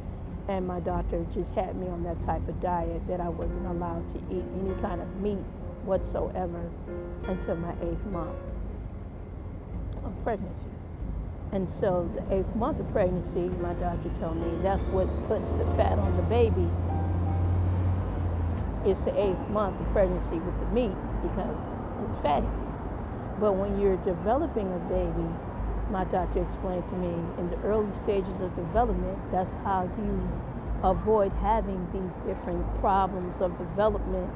and 0.48 0.66
my 0.68 0.80
doctor 0.80 1.26
just 1.34 1.54
had 1.54 1.76
me 1.76 1.88
on 1.88 2.04
that 2.04 2.20
type 2.22 2.48
of 2.48 2.60
diet 2.60 3.06
that 3.08 3.22
I 3.22 3.30
wasn't 3.30 3.68
allowed 3.68 4.08
to 4.10 4.18
eat 4.32 4.44
any 4.62 4.74
kind 4.82 5.00
of 5.02 5.08
meat 5.22 5.44
whatsoever 5.86 6.70
until 7.28 7.56
my 7.56 7.74
eighth 7.84 8.06
month 8.06 8.36
of 10.04 10.24
pregnancy. 10.24 10.70
And 11.52 11.70
so 11.70 12.10
the 12.16 12.36
eighth 12.36 12.56
month 12.56 12.80
of 12.80 12.92
pregnancy, 12.92 13.48
my 13.62 13.74
doctor 13.76 14.10
told 14.20 14.38
me 14.38 14.58
that's 14.64 14.86
what 14.88 15.08
puts 15.28 15.52
the 15.52 15.66
fat 15.78 16.00
on 16.00 16.16
the 16.18 16.24
baby. 16.24 16.68
It's 18.90 19.02
the 19.02 19.14
eighth 19.14 19.50
month 19.50 19.80
of 19.80 19.94
pregnancy 19.94 20.40
with 20.40 20.60
the 20.60 20.66
meat 20.74 20.98
because 21.22 21.58
it's 22.04 22.22
fatty. 22.24 22.50
But 23.40 23.54
when 23.54 23.80
you're 23.80 23.98
developing 23.98 24.74
a 24.74 24.80
baby, 24.80 25.28
my 25.90 26.06
doctor 26.06 26.42
explained 26.42 26.86
to 26.90 26.96
me 26.96 27.34
in 27.38 27.50
the 27.50 27.58
early 27.64 27.92
stages 27.94 28.42
of 28.42 28.56
development, 28.56 29.20
that's 29.32 29.56
how 29.64 29.90
you 29.98 30.30
avoid 30.84 31.32
having 31.34 31.90
these 31.92 32.14
different 32.26 32.66
problems 32.80 33.42
of 33.42 33.58
development 33.58 34.30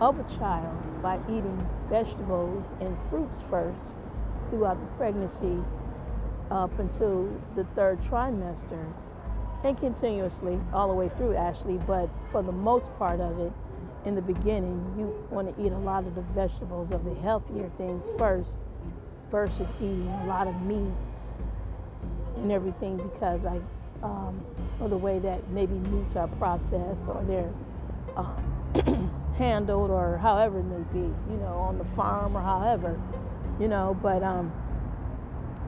of 0.00 0.18
a 0.18 0.24
child 0.38 0.76
by 1.02 1.18
eating 1.28 1.68
vegetables 1.88 2.72
and 2.80 2.96
fruits 3.08 3.40
first 3.48 3.94
throughout 4.50 4.80
the 4.80 4.96
pregnancy 4.96 5.64
up 6.50 6.76
until 6.78 7.28
the 7.56 7.64
third 7.74 7.98
trimester 8.02 8.92
and 9.64 9.78
continuously 9.78 10.58
all 10.72 10.88
the 10.88 10.94
way 10.94 11.08
through 11.16 11.36
actually. 11.36 11.78
But 11.78 12.08
for 12.30 12.42
the 12.42 12.52
most 12.52 12.86
part 12.98 13.20
of 13.20 13.38
it 13.38 13.52
in 14.04 14.14
the 14.14 14.22
beginning, 14.22 14.94
you 14.98 15.14
want 15.30 15.54
to 15.54 15.64
eat 15.64 15.72
a 15.72 15.78
lot 15.78 16.06
of 16.06 16.14
the 16.14 16.22
vegetables 16.34 16.90
of 16.92 17.04
the 17.04 17.14
healthier 17.16 17.70
things 17.78 18.04
first 18.18 18.50
versus 19.30 19.68
eating 19.80 20.08
a 20.22 20.26
lot 20.26 20.46
of 20.46 20.62
meats 20.62 21.34
and 22.36 22.50
everything 22.50 22.96
because 22.96 23.44
I, 23.44 23.60
um, 24.02 24.44
of 24.80 24.90
the 24.90 24.96
way 24.96 25.18
that 25.20 25.48
maybe 25.50 25.74
meats 25.74 26.16
are 26.16 26.28
processed 26.28 27.02
or 27.06 27.24
they're 27.26 27.52
uh, 28.16 29.08
handled 29.38 29.90
or 29.90 30.18
however 30.18 30.60
it 30.60 30.64
may 30.64 30.82
be, 30.92 31.06
you 31.30 31.36
know, 31.38 31.54
on 31.58 31.78
the 31.78 31.84
farm 31.96 32.36
or 32.36 32.42
however, 32.42 33.00
you 33.60 33.68
know, 33.68 33.96
but 34.02 34.22
um, 34.22 34.52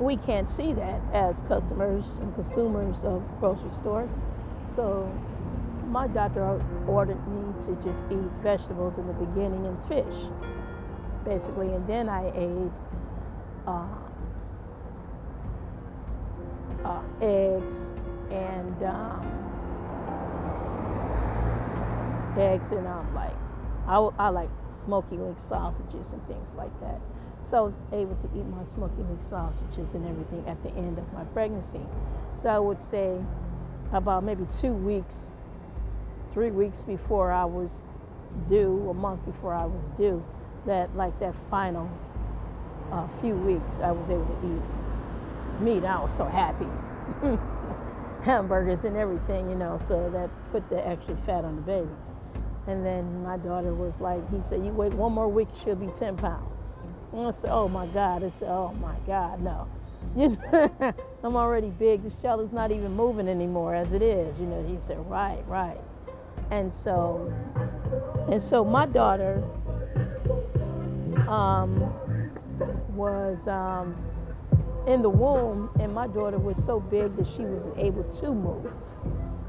we 0.00 0.16
can't 0.16 0.50
see 0.50 0.72
that 0.72 1.00
as 1.12 1.40
customers 1.42 2.18
and 2.20 2.34
consumers 2.34 3.04
of 3.04 3.22
grocery 3.38 3.70
stores. 3.70 4.10
So 4.74 5.08
my 5.94 6.08
doctor 6.08 6.60
ordered 6.88 7.24
me 7.28 7.54
to 7.64 7.72
just 7.84 8.02
eat 8.10 8.28
vegetables 8.42 8.98
in 8.98 9.06
the 9.06 9.12
beginning 9.12 9.64
and 9.64 9.78
fish, 9.86 10.26
basically, 11.24 11.72
and 11.72 11.86
then 11.86 12.08
I 12.08 12.32
ate 12.34 12.72
uh, 13.64 13.86
uh, 16.84 17.02
eggs 17.22 17.76
and 18.32 18.82
um, 18.82 19.22
eggs 22.36 22.72
and 22.72 22.88
um, 22.88 23.14
like 23.14 23.36
I, 23.86 23.98
I 24.18 24.28
like 24.30 24.50
smoky 24.84 25.16
link 25.16 25.38
sausages 25.38 26.12
and 26.12 26.26
things 26.26 26.54
like 26.56 26.72
that. 26.80 27.00
So 27.44 27.56
I 27.56 27.60
was 27.60 27.74
able 27.92 28.16
to 28.16 28.26
eat 28.36 28.46
my 28.46 28.64
smoky 28.64 29.00
link 29.02 29.20
sausages 29.20 29.94
and 29.94 30.08
everything 30.08 30.42
at 30.48 30.60
the 30.64 30.70
end 30.70 30.98
of 30.98 31.12
my 31.12 31.22
pregnancy. 31.22 31.86
So 32.42 32.48
I 32.48 32.58
would 32.58 32.82
say 32.82 33.16
about 33.92 34.24
maybe 34.24 34.44
two 34.60 34.72
weeks, 34.72 35.14
three 36.34 36.50
weeks 36.50 36.82
before 36.82 37.30
I 37.32 37.44
was 37.44 37.70
due, 38.48 38.88
a 38.90 38.94
month 38.94 39.24
before 39.24 39.54
I 39.54 39.64
was 39.64 39.82
due, 39.96 40.22
that 40.66 40.94
like 40.96 41.18
that 41.20 41.34
final 41.50 41.88
uh, 42.92 43.06
few 43.20 43.34
weeks, 43.34 43.76
I 43.82 43.92
was 43.92 44.10
able 44.10 44.26
to 44.26 44.56
eat 44.56 45.62
meat. 45.62 45.84
I 45.84 46.02
was 46.02 46.14
so 46.14 46.26
happy. 46.26 46.66
Hamburgers 48.24 48.84
and 48.84 48.96
everything, 48.96 49.48
you 49.48 49.56
know, 49.56 49.78
so 49.86 50.10
that 50.10 50.30
put 50.50 50.68
the 50.70 50.86
extra 50.86 51.16
fat 51.24 51.44
on 51.44 51.56
the 51.56 51.62
baby. 51.62 51.88
And 52.66 52.84
then 52.84 53.22
my 53.22 53.36
daughter 53.36 53.74
was 53.74 54.00
like, 54.00 54.28
he 54.30 54.40
said, 54.42 54.64
you 54.64 54.72
wait 54.72 54.92
one 54.94 55.12
more 55.12 55.28
week, 55.28 55.48
she'll 55.62 55.74
be 55.74 55.88
10 55.98 56.16
pounds. 56.16 56.74
And 57.12 57.26
I 57.26 57.30
said, 57.30 57.50
oh 57.52 57.68
my 57.68 57.86
God. 57.86 58.24
I 58.24 58.30
said, 58.30 58.48
oh 58.48 58.72
my 58.80 58.96
God, 59.06 59.40
no. 59.42 59.68
You 60.16 60.28
know, 60.52 60.94
I'm 61.24 61.34
already 61.34 61.70
big. 61.70 62.04
This 62.04 62.14
child 62.22 62.40
is 62.42 62.52
not 62.52 62.70
even 62.70 62.92
moving 62.92 63.26
anymore 63.28 63.74
as 63.74 63.92
it 63.92 64.02
is. 64.02 64.38
You 64.38 64.46
know, 64.46 64.64
he 64.64 64.78
said, 64.78 64.98
right, 65.10 65.42
right. 65.48 65.80
And 66.50 66.72
so, 66.72 67.32
and 68.30 68.40
so 68.40 68.64
my 68.64 68.86
daughter 68.86 69.42
um, 71.28 71.92
was 72.94 73.46
um, 73.48 73.96
in 74.86 75.02
the 75.02 75.10
womb, 75.10 75.70
and 75.80 75.92
my 75.92 76.06
daughter 76.06 76.38
was 76.38 76.62
so 76.62 76.80
big 76.80 77.16
that 77.16 77.26
she 77.26 77.42
was 77.42 77.68
able 77.76 78.04
to 78.04 78.32
move 78.32 78.72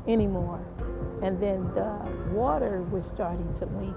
anymore. 0.07 0.63
And 1.21 1.39
then 1.41 1.63
the 1.73 2.09
water 2.31 2.81
was 2.83 3.05
starting 3.05 3.53
to 3.55 3.65
leak 3.77 3.95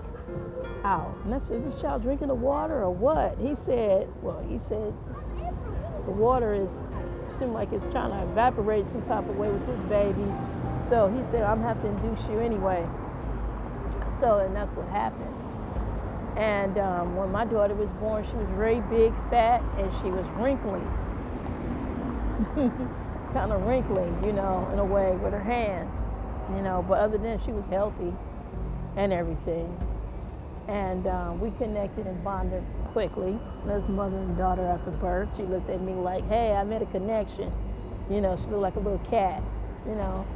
out. 0.85 1.17
And 1.25 1.35
I 1.35 1.39
said, 1.39 1.59
Is 1.59 1.65
this 1.65 1.81
child 1.81 2.03
drinking 2.03 2.29
the 2.29 2.35
water 2.35 2.83
or 2.83 2.91
what? 2.91 3.37
He 3.39 3.55
said, 3.55 4.09
Well, 4.23 4.45
he 4.49 4.59
said, 4.59 4.93
the 6.05 6.15
water 6.15 6.55
is 6.55 6.71
seemed 7.39 7.53
like 7.53 7.73
it's 7.73 7.87
trying 7.87 8.11
to 8.11 8.31
evaporate 8.31 8.89
some 8.89 9.03
type 9.03 9.29
of 9.29 9.37
way 9.37 9.51
with 9.51 9.67
this 9.67 9.79
baby. 9.81 10.25
So 10.87 11.09
he 11.09 11.23
said, 11.25 11.43
I'm 11.43 11.63
have 11.63 11.81
to 11.83 11.89
induce 11.89 12.21
you 12.29 12.41
anyway. 12.41 12.87
So, 14.21 14.39
and 14.39 14.55
that's 14.55 14.73
what 14.73 14.89
happened. 14.89 15.35
And 16.37 16.79
um, 16.79 17.17
when 17.17 17.31
my 17.31 17.45
daughter 17.45 17.75
was 17.75 17.91
born, 17.93 18.25
she 18.25 18.37
was 18.37 18.49
very 18.51 18.81
big, 18.83 19.13
fat, 19.31 19.63
and 19.77 19.93
she 20.01 20.11
was 20.11 20.27
wrinkly. 20.37 20.83
kind 23.33 23.53
of 23.53 23.63
wrinkly, 23.63 24.07
you 24.25 24.33
know, 24.33 24.69
in 24.73 24.79
a 24.79 24.85
way 24.85 25.13
with 25.17 25.33
her 25.33 25.43
hands, 25.43 25.93
you 26.55 26.63
know. 26.63 26.85
But 26.87 26.99
other 26.99 27.19
than 27.19 27.39
that, 27.39 27.45
she 27.45 27.53
was 27.53 27.67
healthy 27.67 28.13
and 28.97 29.13
everything. 29.13 29.77
And 30.69 31.07
um, 31.07 31.41
we 31.41 31.51
connected 31.53 32.07
and 32.07 32.23
bonded 32.23 32.63
quickly 32.93 33.39
as 33.71 33.89
mother 33.89 34.19
and 34.19 34.37
daughter 34.37 34.67
after 34.67 34.91
birth. 34.91 35.29
She 35.37 35.43
looked 35.43 35.71
at 35.71 35.81
me 35.81 35.93
like, 35.93 36.27
hey, 36.29 36.53
I 36.53 36.65
made 36.65 36.83
a 36.83 36.87
connection. 36.87 37.53
You 38.11 38.21
know, 38.21 38.37
she 38.37 38.47
looked 38.47 38.63
like 38.63 38.77
a 38.77 38.81
little 38.81 38.99
cat, 39.11 39.43
you 39.87 39.95
know. 39.95 40.27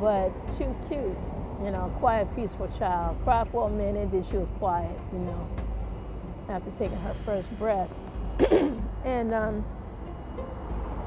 But 0.00 0.32
she 0.58 0.64
was 0.64 0.76
cute, 0.88 1.16
you 1.64 1.70
know, 1.70 1.92
quiet, 2.00 2.28
peaceful 2.36 2.68
child. 2.78 3.18
Cried 3.24 3.48
for 3.50 3.68
a 3.68 3.70
minute, 3.70 4.10
then 4.12 4.24
she 4.24 4.36
was 4.36 4.48
quiet, 4.58 4.98
you 5.12 5.18
know, 5.20 5.48
after 6.48 6.70
taking 6.72 6.98
her 6.98 7.14
first 7.24 7.50
breath. 7.58 7.88
and 9.04 9.32
um, 9.32 9.64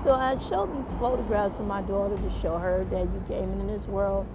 so 0.04 0.14
I 0.14 0.38
showed 0.50 0.76
these 0.76 0.90
photographs 1.00 1.60
of 1.60 1.68
my 1.68 1.82
daughter 1.82 2.18
to 2.18 2.42
show 2.42 2.58
her 2.58 2.86
that 2.90 3.02
you 3.02 3.24
came 3.28 3.52
into 3.52 3.74
this 3.74 3.88
world 3.88 4.28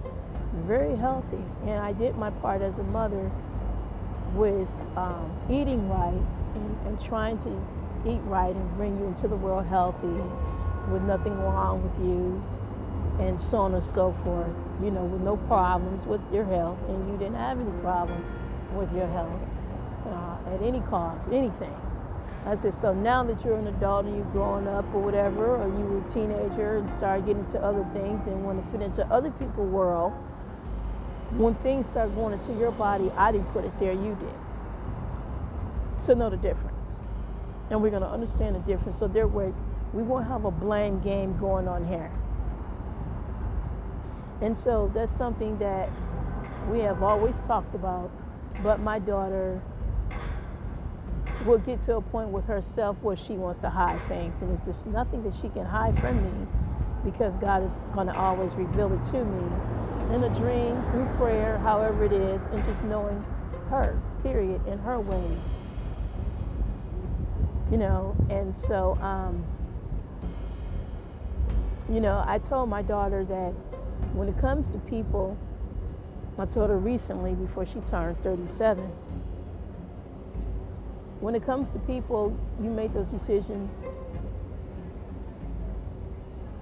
very 0.66 0.96
healthy. 0.96 1.42
And 1.66 1.80
I 1.80 1.92
did 1.92 2.16
my 2.16 2.30
part 2.30 2.62
as 2.62 2.78
a 2.78 2.82
mother 2.84 3.30
with 4.34 4.68
um, 4.96 5.34
eating 5.50 5.88
right 5.88 6.22
and, 6.54 6.86
and 6.86 7.04
trying 7.04 7.38
to 7.40 7.50
eat 8.06 8.20
right 8.24 8.54
and 8.54 8.76
bring 8.76 8.98
you 8.98 9.06
into 9.06 9.28
the 9.28 9.36
world 9.36 9.66
healthy 9.66 10.20
with 10.90 11.02
nothing 11.02 11.38
wrong 11.40 11.82
with 11.82 11.98
you 12.06 12.42
and 13.20 13.40
so 13.50 13.58
on 13.58 13.74
and 13.74 13.84
so 13.94 14.14
forth, 14.24 14.50
you 14.82 14.90
know, 14.90 15.04
with 15.04 15.22
no 15.22 15.36
problems 15.48 16.04
with 16.06 16.20
your 16.32 16.44
health 16.44 16.78
and 16.88 17.10
you 17.10 17.16
didn't 17.16 17.36
have 17.36 17.58
any 17.58 17.70
problems 17.80 18.24
with 18.74 18.92
your 18.92 19.06
health 19.08 19.40
uh, 20.06 20.54
at 20.54 20.62
any 20.62 20.80
cost, 20.90 21.28
anything. 21.30 21.74
I 22.46 22.54
said, 22.56 22.74
so 22.74 22.92
now 22.92 23.22
that 23.24 23.42
you're 23.42 23.56
an 23.56 23.68
adult 23.68 24.04
and 24.04 24.16
you're 24.16 24.26
growing 24.26 24.66
up 24.66 24.84
or 24.92 25.00
whatever, 25.00 25.56
or 25.56 25.66
you 25.66 25.84
were 25.84 26.06
a 26.06 26.10
teenager 26.10 26.76
and 26.78 26.90
start 26.90 27.24
getting 27.24 27.44
into 27.44 27.58
other 27.58 27.86
things 27.94 28.26
and 28.26 28.44
want 28.44 28.62
to 28.62 28.70
fit 28.70 28.82
into 28.82 29.06
other 29.06 29.30
people's 29.30 29.70
world, 29.70 30.12
when 31.36 31.54
things 31.56 31.86
start 31.86 32.14
going 32.14 32.34
into 32.38 32.52
your 32.52 32.70
body, 32.70 33.10
I 33.16 33.32
didn't 33.32 33.50
put 33.52 33.64
it 33.64 33.72
there, 33.78 33.92
you 33.92 34.16
did. 34.20 36.04
So 36.04 36.12
know 36.12 36.28
the 36.28 36.36
difference. 36.36 36.98
And 37.70 37.80
we're 37.80 37.90
going 37.90 38.02
to 38.02 38.08
understand 38.08 38.56
the 38.56 38.60
difference. 38.60 38.98
So 38.98 39.08
there 39.08 39.26
way, 39.26 39.54
we 39.94 40.02
won't 40.02 40.26
have 40.26 40.44
a 40.44 40.50
blame 40.50 41.00
game 41.00 41.38
going 41.38 41.66
on 41.66 41.86
here. 41.86 42.10
And 44.42 44.56
so 44.56 44.90
that's 44.94 45.12
something 45.12 45.58
that 45.58 45.90
we 46.68 46.80
have 46.80 47.02
always 47.02 47.36
talked 47.40 47.74
about. 47.74 48.10
But 48.60 48.80
my 48.80 48.98
daughter 48.98 49.62
will 51.44 51.58
get 51.58 51.82
to 51.82 51.96
a 51.96 52.02
point 52.02 52.30
with 52.30 52.46
herself 52.46 52.96
where 53.02 53.16
she 53.16 53.34
wants 53.34 53.60
to 53.60 53.70
hide 53.70 54.06
things. 54.08 54.42
And 54.42 54.52
it's 54.56 54.66
just 54.66 54.86
nothing 54.86 55.22
that 55.24 55.34
she 55.42 55.48
can 55.50 55.64
hide 55.66 55.98
from 56.00 56.22
me 56.22 56.48
because 57.04 57.36
God 57.36 57.64
is 57.64 57.72
going 57.92 58.06
to 58.08 58.16
always 58.16 58.54
reveal 58.54 58.92
it 58.92 59.04
to 59.12 59.24
me 59.24 60.14
in 60.14 60.24
a 60.24 60.30
dream, 60.30 60.84
through 60.90 61.06
prayer, 61.18 61.58
however 61.58 62.04
it 62.04 62.12
is, 62.12 62.42
and 62.52 62.64
just 62.64 62.84
knowing 62.84 63.24
her, 63.70 64.00
period, 64.22 64.66
in 64.68 64.78
her 64.78 65.00
ways 65.00 65.58
you 67.70 67.78
know, 67.78 68.16
and 68.30 68.56
so, 68.58 68.96
um, 69.00 69.44
you 71.90 72.00
know, 72.00 72.24
I 72.26 72.38
told 72.38 72.68
my 72.68 72.82
daughter 72.82 73.24
that 73.24 73.54
when 74.14 74.28
it 74.28 74.38
comes 74.40 74.68
to 74.70 74.78
people, 74.78 75.36
I 76.38 76.46
told 76.46 76.70
her 76.70 76.78
recently 76.78 77.34
before 77.34 77.66
she 77.66 77.80
turned 77.80 78.16
37, 78.22 78.84
when 81.20 81.34
it 81.34 81.44
comes 81.44 81.70
to 81.72 81.78
people, 81.80 82.36
you 82.62 82.70
make 82.70 82.94
those 82.94 83.08
decisions 83.08 83.72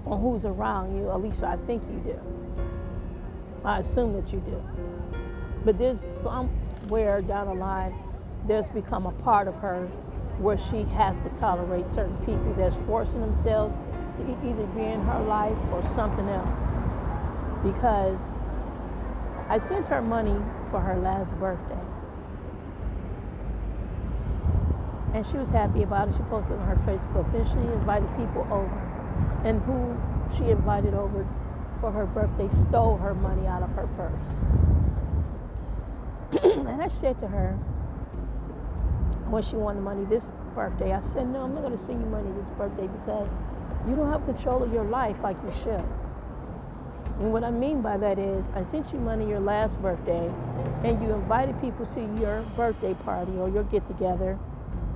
on 0.06 0.20
who's 0.20 0.44
around 0.44 0.96
you, 0.96 1.10
at 1.10 1.20
least 1.20 1.42
I 1.42 1.56
think 1.66 1.82
you 1.90 1.98
do. 2.12 2.20
I 3.64 3.78
assume 3.80 4.14
that 4.14 4.32
you 4.32 4.40
do. 4.40 4.62
But 5.64 5.78
there's 5.78 6.00
somewhere 6.22 7.20
down 7.20 7.48
the 7.48 7.54
line, 7.54 7.94
there's 8.46 8.68
become 8.68 9.06
a 9.06 9.12
part 9.12 9.46
of 9.46 9.54
her 9.56 9.86
where 10.38 10.58
she 10.58 10.84
has 10.94 11.20
to 11.20 11.28
tolerate 11.30 11.86
certain 11.86 12.16
people 12.18 12.54
that's 12.56 12.76
forcing 12.86 13.20
themselves 13.20 13.76
to 14.18 14.30
either 14.48 14.66
be 14.68 14.82
in 14.82 15.00
her 15.02 15.22
life 15.24 15.56
or 15.70 15.84
something 15.84 16.28
else. 16.28 16.81
Because 17.62 18.20
I 19.48 19.58
sent 19.58 19.86
her 19.88 20.02
money 20.02 20.36
for 20.70 20.80
her 20.80 20.96
last 20.98 21.30
birthday. 21.38 21.78
And 25.14 25.26
she 25.26 25.36
was 25.36 25.50
happy 25.50 25.82
about 25.82 26.08
it. 26.08 26.14
She 26.14 26.22
posted 26.24 26.58
on 26.58 26.66
her 26.66 26.76
Facebook. 26.86 27.30
Then 27.32 27.44
she 27.46 27.58
invited 27.72 28.08
people 28.16 28.46
over. 28.50 28.78
And 29.44 29.60
who 29.62 29.96
she 30.36 30.50
invited 30.50 30.94
over 30.94 31.26
for 31.80 31.90
her 31.92 32.06
birthday 32.06 32.48
stole 32.62 32.96
her 32.96 33.14
money 33.14 33.46
out 33.46 33.62
of 33.62 33.70
her 33.70 33.86
purse. 33.96 34.34
and 36.68 36.82
I 36.82 36.88
said 36.88 37.18
to 37.18 37.28
her, 37.28 37.58
when 39.32 39.42
she 39.42 39.56
wanted 39.56 39.80
money 39.80 40.04
this 40.04 40.26
birthday. 40.54 40.92
I 40.92 41.00
said, 41.00 41.26
no, 41.28 41.42
I'm 41.42 41.54
not 41.54 41.62
going 41.62 41.76
to 41.76 41.84
send 41.86 42.00
you 42.00 42.06
money 42.06 42.30
this 42.36 42.48
birthday 42.50 42.86
because 42.86 43.30
you 43.88 43.96
don't 43.96 44.12
have 44.12 44.24
control 44.26 44.62
of 44.62 44.72
your 44.72 44.84
life 44.84 45.16
like 45.22 45.36
you 45.42 45.52
should. 45.64 45.84
And 47.18 47.32
what 47.32 47.44
I 47.44 47.50
mean 47.50 47.82
by 47.82 47.98
that 47.98 48.18
is, 48.18 48.50
I 48.54 48.64
sent 48.64 48.92
you 48.92 49.00
money 49.00 49.28
your 49.28 49.40
last 49.40 49.80
birthday, 49.82 50.32
and 50.84 51.02
you 51.02 51.12
invited 51.12 51.60
people 51.60 51.86
to 51.86 52.00
your 52.20 52.42
birthday 52.56 52.94
party 52.94 53.32
or 53.38 53.48
your 53.48 53.64
get 53.64 53.86
together 53.88 54.38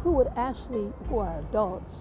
who 0.03 0.13
would 0.13 0.29
actually, 0.37 0.93
who 1.09 1.21
are 1.21 1.39
adults, 1.41 1.99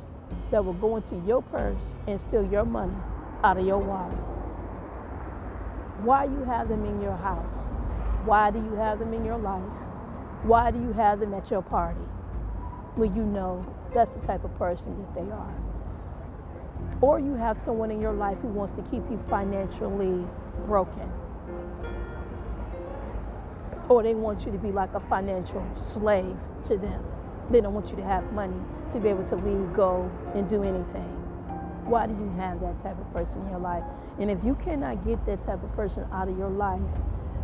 that 0.51 0.63
will 0.63 0.73
go 0.73 0.97
into 0.97 1.15
your 1.27 1.41
purse 1.41 1.95
and 2.07 2.19
steal 2.21 2.45
your 2.45 2.65
money 2.65 2.95
out 3.43 3.57
of 3.57 3.65
your 3.65 3.79
wallet. 3.79 4.17
Why 5.97 6.25
you 6.25 6.43
have 6.45 6.69
them 6.69 6.85
in 6.85 7.01
your 7.01 7.17
house? 7.17 7.57
Why 8.25 8.51
do 8.51 8.59
you 8.59 8.75
have 8.75 8.99
them 8.99 9.13
in 9.13 9.25
your 9.25 9.37
life? 9.37 9.63
Why 10.43 10.71
do 10.71 10.79
you 10.81 10.93
have 10.93 11.19
them 11.19 11.33
at 11.33 11.51
your 11.51 11.61
party? 11.63 12.01
when 12.95 13.15
you 13.15 13.23
know 13.23 13.65
that's 13.93 14.13
the 14.15 14.21
type 14.21 14.43
of 14.45 14.55
person 14.57 14.95
that 15.01 15.15
they 15.15 15.31
are. 15.31 15.64
Or 17.01 17.19
you 17.19 17.35
have 17.35 17.59
someone 17.59 17.91
in 17.91 18.01
your 18.01 18.13
life 18.13 18.37
who 18.39 18.47
wants 18.47 18.73
to 18.75 18.81
keep 18.89 19.03
you 19.11 19.19
financially 19.29 20.25
broken. 20.65 21.09
Or 23.89 24.01
they 24.01 24.15
want 24.15 24.45
you 24.45 24.51
to 24.51 24.57
be 24.57 24.71
like 24.71 24.93
a 24.93 24.99
financial 25.01 25.65
slave 25.75 26.35
to 26.67 26.77
them. 26.77 27.03
They 27.51 27.61
don't 27.61 27.73
want 27.73 27.89
you 27.89 27.95
to 27.97 28.03
have 28.03 28.31
money 28.33 28.57
to 28.91 28.99
be 28.99 29.09
able 29.09 29.23
to 29.25 29.35
leave, 29.35 29.73
go, 29.75 30.09
and 30.33 30.49
do 30.49 30.63
anything. 30.63 31.11
Why 31.85 32.07
do 32.07 32.13
you 32.13 32.33
have 32.37 32.59
that 32.61 32.79
type 32.79 32.99
of 32.99 33.13
person 33.13 33.41
in 33.41 33.49
your 33.49 33.59
life? 33.59 33.83
And 34.19 34.31
if 34.31 34.43
you 34.43 34.55
cannot 34.55 35.05
get 35.05 35.23
that 35.27 35.41
type 35.41 35.61
of 35.63 35.71
person 35.75 36.05
out 36.11 36.27
of 36.27 36.37
your 36.37 36.49
life, 36.49 36.81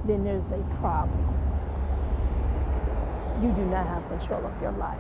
then 0.06 0.24
there's 0.24 0.52
a 0.52 0.58
problem. 0.80 1.38
You 3.44 3.52
do 3.52 3.66
not 3.66 3.86
have 3.86 4.08
control 4.08 4.44
of 4.46 4.62
your 4.62 4.72
life 4.72 5.00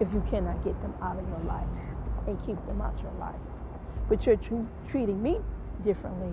if 0.00 0.10
you 0.14 0.24
cannot 0.30 0.64
get 0.64 0.80
them 0.80 0.94
out 1.02 1.18
of 1.18 1.28
your 1.28 1.40
life 1.40 1.68
and 2.26 2.38
keep 2.46 2.64
them 2.66 2.80
out 2.80 3.00
your 3.02 3.12
life. 3.12 3.40
But 4.08 4.26
you're 4.26 4.36
tr- 4.36 4.66
treating 4.88 5.22
me 5.22 5.38
differently, 5.82 6.32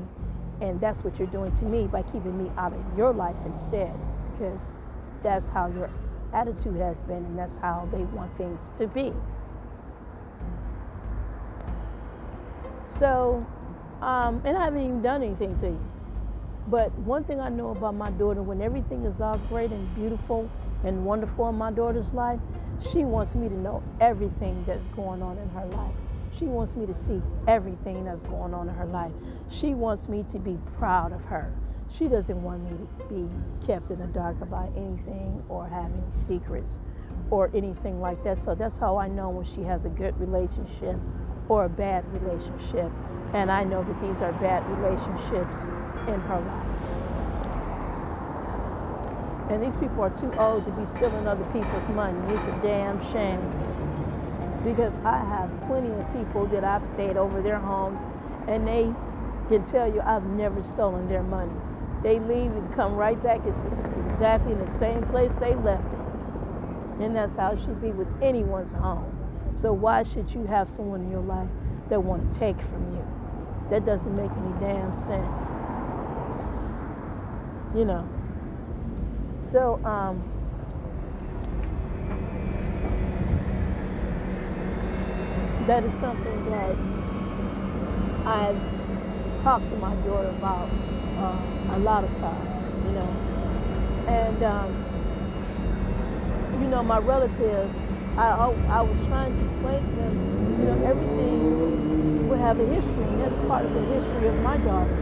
and 0.62 0.80
that's 0.80 1.04
what 1.04 1.18
you're 1.20 1.28
doing 1.28 1.52
to 1.54 1.66
me 1.66 1.88
by 1.88 2.04
keeping 2.04 2.38
me 2.38 2.52
out 2.58 2.74
of 2.74 2.98
your 2.98 3.14
life 3.14 3.38
instead, 3.46 3.94
because 4.32 4.62
that's 5.24 5.50
how 5.50 5.68
your 5.68 5.90
attitude 6.34 6.78
has 6.78 7.02
been, 7.04 7.26
and 7.26 7.38
that's 7.38 7.58
how 7.58 7.88
they 7.92 8.04
want 8.06 8.36
things 8.38 8.70
to 8.78 8.88
be. 8.88 9.14
So, 12.88 13.46
um, 14.02 14.42
and 14.46 14.58
I 14.58 14.66
haven't 14.66 14.82
even 14.82 15.02
done 15.02 15.24
anything 15.24 15.56
to 15.58 15.68
you. 15.68 15.92
But 16.68 16.92
one 17.00 17.24
thing 17.24 17.40
I 17.40 17.50
know 17.50 17.72
about 17.72 17.96
my 17.96 18.12
daughter, 18.12 18.42
when 18.44 18.62
everything 18.62 19.06
is 19.06 19.20
all 19.22 19.38
great 19.38 19.72
and 19.72 19.94
beautiful 19.96 20.50
and 20.84 21.06
wonderful 21.06 21.50
in 21.50 21.56
my 21.56 21.72
daughter's 21.72 22.14
life, 22.14 22.40
she 22.82 23.06
wants 23.06 23.36
me 23.36 23.48
to 23.48 23.56
know 23.56 23.84
everything 24.00 24.64
that's 24.66 24.88
going 24.88 25.22
on 25.22 25.38
in 25.38 25.50
her 25.50 25.66
life. 25.68 25.94
She 26.32 26.46
wants 26.46 26.76
me 26.76 26.86
to 26.86 26.94
see 26.94 27.22
everything 27.48 28.06
that's 28.06 28.24
going 28.24 28.54
on 28.54 28.70
in 28.70 28.76
her 28.76 28.86
life. 28.86 29.12
She 29.50 29.74
wants 29.74 30.08
me 30.08 30.24
to 30.32 30.40
be 30.40 30.58
proud 30.78 31.12
of 31.12 31.22
her. 31.26 31.54
She 31.90 32.08
doesn't 32.08 32.42
want 32.42 32.64
me 32.64 32.72
to 32.72 33.06
be 33.14 33.68
kept 33.68 33.92
in 33.92 34.00
the 34.00 34.08
dark 34.08 34.40
about 34.42 34.72
anything 34.78 35.44
or 35.50 35.68
having 35.68 36.04
secrets 36.10 36.78
or 37.30 37.52
anything 37.54 38.00
like 38.00 38.24
that. 38.24 38.38
So 38.38 38.56
that's 38.56 38.78
how 38.78 38.98
I 38.98 39.08
know 39.08 39.30
when 39.30 39.46
she 39.46 39.62
has 39.64 39.86
a 39.86 39.90
good 39.90 40.18
relationship 40.20 40.98
or 41.50 41.66
a 41.66 41.70
bad 41.70 42.06
relationship. 42.14 42.92
And 43.34 43.52
I 43.52 43.64
know 43.66 43.84
that 43.84 44.02
these 44.02 44.22
are 44.22 44.32
bad 44.34 44.64
relationships 44.70 45.66
in 46.08 46.20
her 46.22 46.40
life. 46.40 46.81
And 49.52 49.62
these 49.62 49.76
people 49.76 50.02
are 50.02 50.10
too 50.10 50.32
old 50.40 50.64
to 50.64 50.72
be 50.72 50.86
stealing 50.86 51.28
other 51.28 51.44
people's 51.52 51.88
money. 51.90 52.18
It's 52.34 52.44
a 52.46 52.58
damn 52.64 53.04
shame. 53.12 53.44
Because 54.64 54.94
I 55.04 55.20
have 55.20 55.52
plenty 55.68 55.90
of 55.90 56.08
people 56.14 56.48
that 56.48 56.64
I've 56.64 56.88
stayed 56.88 57.18
over 57.18 57.42
their 57.42 57.60
homes 57.60 58.00
and 58.48 58.66
they 58.66 58.90
can 59.50 59.66
tell 59.66 59.94
you 59.94 60.00
I've 60.06 60.24
never 60.24 60.64
stolen 60.64 61.10
their 61.10 61.24
money. 61.24 61.52
They 62.02 62.20
leave 62.20 62.52
and 62.52 62.74
come 62.76 62.96
right 62.96 63.22
back. 63.22 63.42
It's 63.46 63.58
exactly 64.08 64.54
in 64.54 64.60
the 64.60 64.72
same 64.80 65.04
place 65.08 65.34
they 65.34 65.54
left 65.56 65.84
it. 65.84 67.04
And 67.04 67.14
that's 67.14 67.36
how 67.36 67.52
it 67.52 67.60
should 67.60 67.82
be 67.82 67.92
with 67.92 68.08
anyone's 68.22 68.72
home. 68.72 69.18
So 69.54 69.74
why 69.74 70.04
should 70.04 70.32
you 70.34 70.46
have 70.46 70.70
someone 70.70 71.02
in 71.02 71.12
your 71.12 71.24
life 71.24 71.50
that 71.90 72.02
want 72.02 72.32
to 72.32 72.40
take 72.40 72.58
from 72.62 72.96
you? 72.96 73.06
That 73.70 73.86
doesn't 73.86 74.16
make 74.16 74.32
any 74.32 74.60
damn 74.62 74.94
sense. 74.94 75.50
You 77.76 77.84
know. 77.84 78.21
So 79.52 79.80
um 79.84 80.24
that 85.68 85.84
is 85.84 85.94
something 85.94 86.44
that 86.46 86.76
I've 88.26 88.62
talked 89.42 89.68
to 89.70 89.76
my 89.76 89.96
daughter 89.96 90.30
about 90.30 90.70
uh, 91.18 91.76
a 91.76 91.80
lot 91.80 92.04
of 92.04 92.16
times, 92.20 92.78
you 92.86 92.92
know. 92.94 93.18
And, 94.08 94.42
um, 94.44 94.76
you 96.60 96.68
know, 96.68 96.84
my 96.84 96.98
relatives, 96.98 97.72
I, 98.18 98.28
I, 98.30 98.54
I 98.70 98.82
was 98.82 98.98
trying 99.08 99.34
to 99.36 99.44
explain 99.44 99.84
to 99.84 99.92
them, 99.96 100.14
you 100.60 100.66
know, 100.66 100.82
everything 100.86 101.42
will 102.28 102.38
have 102.40 102.60
a 102.60 102.66
history, 102.66 103.04
and 103.06 103.20
that's 103.20 103.36
part 103.48 103.66
of 103.66 103.74
the 103.74 103.82
history 103.82 104.28
of 104.28 104.38
my 104.40 104.58
daughter. 104.58 104.98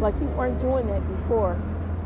Like 0.00 0.14
you 0.20 0.26
weren't 0.28 0.60
doing 0.60 0.86
that 0.88 1.06
before. 1.08 1.58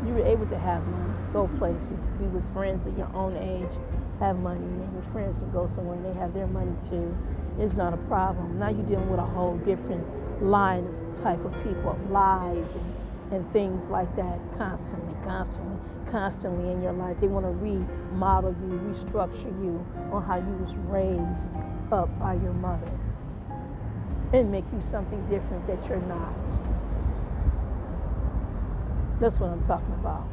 You 0.05 0.13
were 0.13 0.25
able 0.25 0.45
to 0.47 0.57
have 0.57 0.85
money, 0.87 0.98
go 1.33 1.47
places, 1.59 2.09
be 2.19 2.25
with 2.25 2.43
friends 2.53 2.85
of 2.85 2.97
your 2.97 3.09
own 3.13 3.35
age, 3.37 3.77
have 4.19 4.37
money, 4.37 4.59
and 4.59 4.93
your 4.93 5.11
friends 5.11 5.37
can 5.37 5.51
go 5.51 5.67
somewhere 5.67 5.95
and 5.95 6.05
they 6.05 6.19
have 6.19 6.33
their 6.33 6.47
money 6.47 6.75
too. 6.89 7.15
It's 7.59 7.75
not 7.75 7.93
a 7.93 7.97
problem. 8.07 8.59
Now 8.59 8.69
you're 8.69 8.85
dealing 8.85 9.09
with 9.09 9.19
a 9.19 9.25
whole 9.25 9.57
different 9.57 10.05
line 10.43 10.85
of 10.85 11.21
type 11.21 11.43
of 11.43 11.53
people, 11.63 11.91
of 11.91 12.11
lies 12.11 12.75
and, 12.75 12.93
and 13.33 13.53
things 13.53 13.89
like 13.89 14.13
that, 14.15 14.39
constantly, 14.57 15.13
constantly, 15.23 15.77
constantly 16.09 16.71
in 16.71 16.81
your 16.81 16.93
life. 16.93 17.17
They 17.19 17.27
want 17.27 17.45
to 17.45 17.51
remodel 17.51 18.55
you, 18.61 18.79
restructure 18.91 19.51
you 19.63 19.85
on 20.11 20.23
how 20.23 20.37
you 20.37 20.57
was 20.63 20.75
raised 20.87 21.49
up 21.91 22.07
by 22.19 22.33
your 22.35 22.53
mother 22.53 22.91
and 24.33 24.51
make 24.51 24.65
you 24.71 24.81
something 24.81 25.21
different 25.27 25.65
that 25.67 25.87
you're 25.89 26.01
not. 26.01 26.33
That's 29.19 29.39
what 29.39 29.49
I'm 29.49 29.63
talking 29.65 29.93
about. 29.95 30.27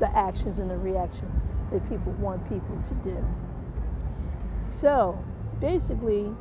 The 0.00 0.16
actions 0.16 0.58
and 0.58 0.70
the 0.70 0.78
reaction 0.78 1.30
that 1.70 1.88
people 1.88 2.12
want 2.12 2.42
people 2.48 2.76
to 2.82 2.94
do. 3.04 3.24
So 4.70 5.22
basically, 5.60 6.34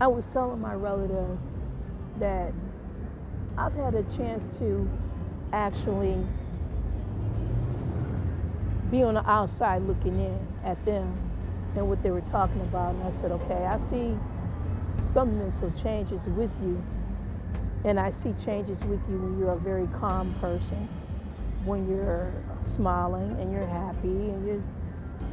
I 0.00 0.06
was 0.06 0.26
telling 0.26 0.60
my 0.60 0.74
relative 0.74 1.38
that 2.18 2.52
I've 3.58 3.74
had 3.74 3.94
a 3.94 4.02
chance 4.16 4.44
to 4.58 4.88
actually 5.52 6.16
be 8.90 9.02
on 9.02 9.14
the 9.14 9.30
outside 9.30 9.82
looking 9.82 10.18
in 10.18 10.38
at 10.64 10.82
them 10.84 11.18
and 11.76 11.88
what 11.88 12.02
they 12.02 12.10
were 12.10 12.20
talking 12.20 12.60
about. 12.62 12.94
And 12.94 13.04
I 13.04 13.10
said, 13.10 13.32
okay, 13.32 13.64
I 13.64 13.78
see 13.78 14.16
some 15.12 15.38
mental 15.38 15.70
changes 15.82 16.22
with 16.26 16.50
you. 16.62 16.82
And 17.84 17.98
I 17.98 18.10
see 18.10 18.32
changes 18.44 18.78
with 18.84 19.00
you 19.08 19.18
when 19.18 19.38
you're 19.38 19.52
a 19.52 19.58
very 19.58 19.88
calm 19.88 20.34
person, 20.40 20.88
when 21.64 21.88
you're 21.88 22.32
smiling 22.64 23.36
and 23.40 23.52
you're 23.52 23.66
happy 23.66 24.08
and 24.08 24.46
you're, 24.46 24.62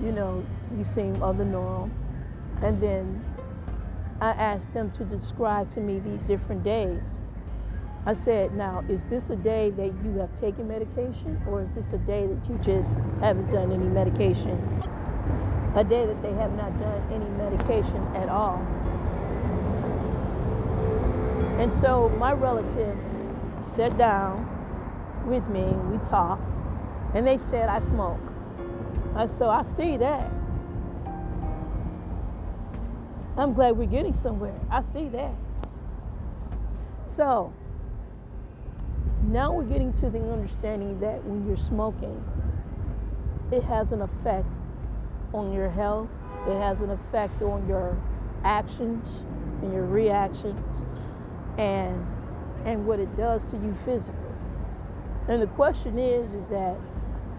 you 0.03 0.11
know, 0.11 0.43
you 0.77 0.84
seem 0.84 1.21
other 1.23 1.39
the 1.39 1.45
norm. 1.45 1.91
And 2.61 2.82
then 2.82 3.23
I 4.21 4.32
asked 4.32 4.73
them 4.73 4.91
to 4.91 5.03
describe 5.05 5.69
to 5.71 5.80
me 5.80 5.99
these 5.99 6.21
different 6.23 6.63
days. 6.63 7.19
I 8.05 8.13
said, 8.13 8.55
now, 8.55 8.84
is 8.89 9.03
this 9.05 9.30
a 9.30 9.36
day 9.36 9.71
that 9.71 9.93
you 10.03 10.17
have 10.19 10.34
taken 10.39 10.67
medication 10.67 11.41
or 11.47 11.63
is 11.63 11.69
this 11.75 11.93
a 11.93 11.97
day 11.99 12.27
that 12.27 12.49
you 12.49 12.57
just 12.59 12.91
haven't 13.19 13.51
done 13.51 13.71
any 13.71 13.86
medication? 13.86 14.57
A 15.75 15.84
day 15.84 16.05
that 16.05 16.21
they 16.21 16.34
have 16.34 16.53
not 16.55 16.77
done 16.80 17.13
any 17.13 17.30
medication 17.38 18.03
at 18.15 18.30
all. 18.30 18.57
And 21.59 21.71
so 21.71 22.09
my 22.17 22.32
relative 22.32 22.97
sat 23.75 23.97
down 23.97 24.49
with 25.30 25.47
me, 25.47 25.63
we 25.63 25.97
talked, 26.05 26.43
and 27.13 27.25
they 27.25 27.38
said 27.38 27.69
I 27.69 27.80
smoke. 27.80 28.19
I 29.15 29.27
said, 29.27 29.47
I 29.47 29.63
see 29.63 29.97
that. 29.97 30.32
I'm 33.38 33.53
glad 33.53 33.77
we're 33.77 33.86
getting 33.86 34.13
somewhere. 34.13 34.59
I 34.69 34.82
see 34.82 35.07
that. 35.09 35.34
So 37.05 37.53
now 39.23 39.51
we're 39.53 39.63
getting 39.63 39.93
to 39.93 40.09
the 40.09 40.19
understanding 40.32 40.99
that 40.99 41.23
when 41.23 41.47
you're 41.47 41.57
smoking, 41.57 42.23
it 43.51 43.63
has 43.63 43.91
an 43.91 44.01
effect 44.01 44.51
on 45.34 45.53
your 45.53 45.69
health, 45.69 46.09
it 46.47 46.57
has 46.57 46.80
an 46.82 46.89
effect 46.89 47.41
on 47.41 47.67
your 47.67 47.97
actions 48.43 49.21
and 49.61 49.73
your 49.73 49.86
reactions 49.86 50.84
and 51.57 52.05
and 52.65 52.86
what 52.86 52.99
it 52.99 53.15
does 53.17 53.43
to 53.45 53.57
you 53.57 53.75
physically. 53.86 54.28
And 55.30 55.39
the 55.43 55.47
question 55.47 55.99
is 55.99 56.34
is 56.34 56.47
that 56.47 56.75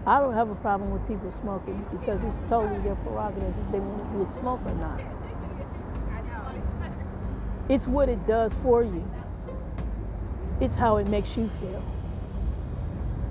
I 0.07 0.19
don't 0.19 0.33
have 0.33 0.49
a 0.49 0.55
problem 0.55 0.91
with 0.91 1.05
people 1.07 1.31
smoking 1.41 1.85
because 1.91 2.23
it's 2.23 2.37
totally 2.49 2.79
their 2.81 2.95
prerogative 2.95 3.53
if 3.65 3.71
they 3.71 3.79
want 3.79 4.29
to 4.29 4.35
smoker 4.35 4.69
or 4.69 4.75
not. 4.75 5.01
It's 7.69 7.87
what 7.87 8.07
it 8.07 8.25
does 8.25 8.55
for 8.63 8.83
you. 8.83 9.03
It's 10.61 10.75
how 10.75 10.97
it 10.97 11.07
makes 11.07 11.35
you 11.35 11.51
feel. 11.59 11.83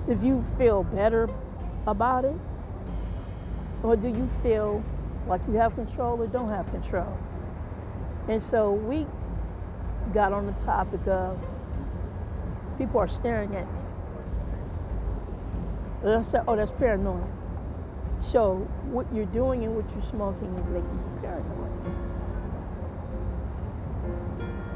If 0.07 0.23
you 0.23 0.45
feel 0.57 0.83
better 0.83 1.29
about 1.87 2.25
it, 2.25 2.37
or 3.83 3.95
do 3.95 4.07
you 4.07 4.29
feel 4.43 4.83
like 5.27 5.41
you 5.47 5.55
have 5.55 5.73
control 5.75 6.21
or 6.21 6.27
don't 6.27 6.49
have 6.49 6.69
control? 6.69 7.17
And 8.27 8.41
so 8.41 8.73
we 8.73 9.07
got 10.13 10.33
on 10.33 10.45
the 10.45 10.53
topic 10.53 11.05
of 11.07 11.39
people 12.77 12.99
are 12.99 13.07
staring 13.07 13.55
at 13.55 13.65
me. 13.65 13.80
And 16.03 16.11
I 16.11 16.21
said, 16.21 16.43
oh, 16.47 16.55
that's 16.55 16.71
paranoid. 16.71 17.23
So 18.21 18.55
what 18.85 19.05
you're 19.13 19.25
doing 19.25 19.63
and 19.63 19.75
what 19.75 19.89
you're 19.93 20.09
smoking 20.09 20.55
is 20.57 20.67
making 20.69 20.89
you 20.89 21.19
paranoid. 21.21 21.71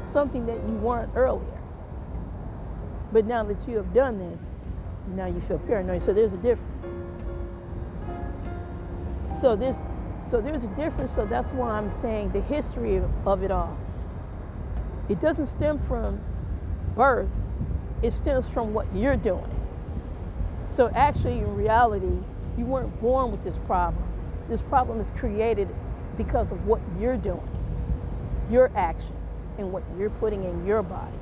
something 0.06 0.46
that 0.46 0.56
you 0.66 0.74
weren't 0.76 1.10
earlier. 1.14 1.60
But 3.12 3.26
now 3.26 3.44
that 3.44 3.68
you 3.68 3.76
have 3.76 3.92
done 3.92 4.18
this, 4.18 4.40
now 5.14 5.26
you 5.26 5.40
feel 5.40 5.58
paranoid. 5.58 6.02
So 6.02 6.12
there's 6.12 6.32
a 6.32 6.38
difference. 6.38 7.04
So 9.40 9.54
there's 9.56 9.76
so 10.28 10.40
there's 10.40 10.64
a 10.64 10.68
difference. 10.68 11.12
So 11.12 11.24
that's 11.26 11.50
why 11.52 11.70
I'm 11.70 11.90
saying 11.90 12.32
the 12.32 12.40
history 12.40 13.00
of 13.24 13.42
it 13.42 13.50
all. 13.50 13.76
It 15.08 15.20
doesn't 15.20 15.46
stem 15.46 15.78
from 15.78 16.20
birth. 16.96 17.28
It 18.02 18.12
stems 18.12 18.48
from 18.48 18.74
what 18.74 18.92
you're 18.94 19.16
doing. 19.16 19.55
So 20.70 20.90
actually, 20.94 21.38
in 21.38 21.54
reality, 21.54 22.12
you 22.58 22.64
weren't 22.64 23.00
born 23.00 23.30
with 23.30 23.42
this 23.44 23.58
problem. 23.58 24.02
This 24.48 24.62
problem 24.62 25.00
is 25.00 25.10
created 25.16 25.68
because 26.16 26.50
of 26.50 26.66
what 26.66 26.80
you're 26.98 27.16
doing, 27.16 27.48
your 28.50 28.70
actions, 28.76 29.12
and 29.58 29.72
what 29.72 29.82
you're 29.98 30.10
putting 30.10 30.44
in 30.44 30.66
your 30.66 30.82
body. 30.82 31.16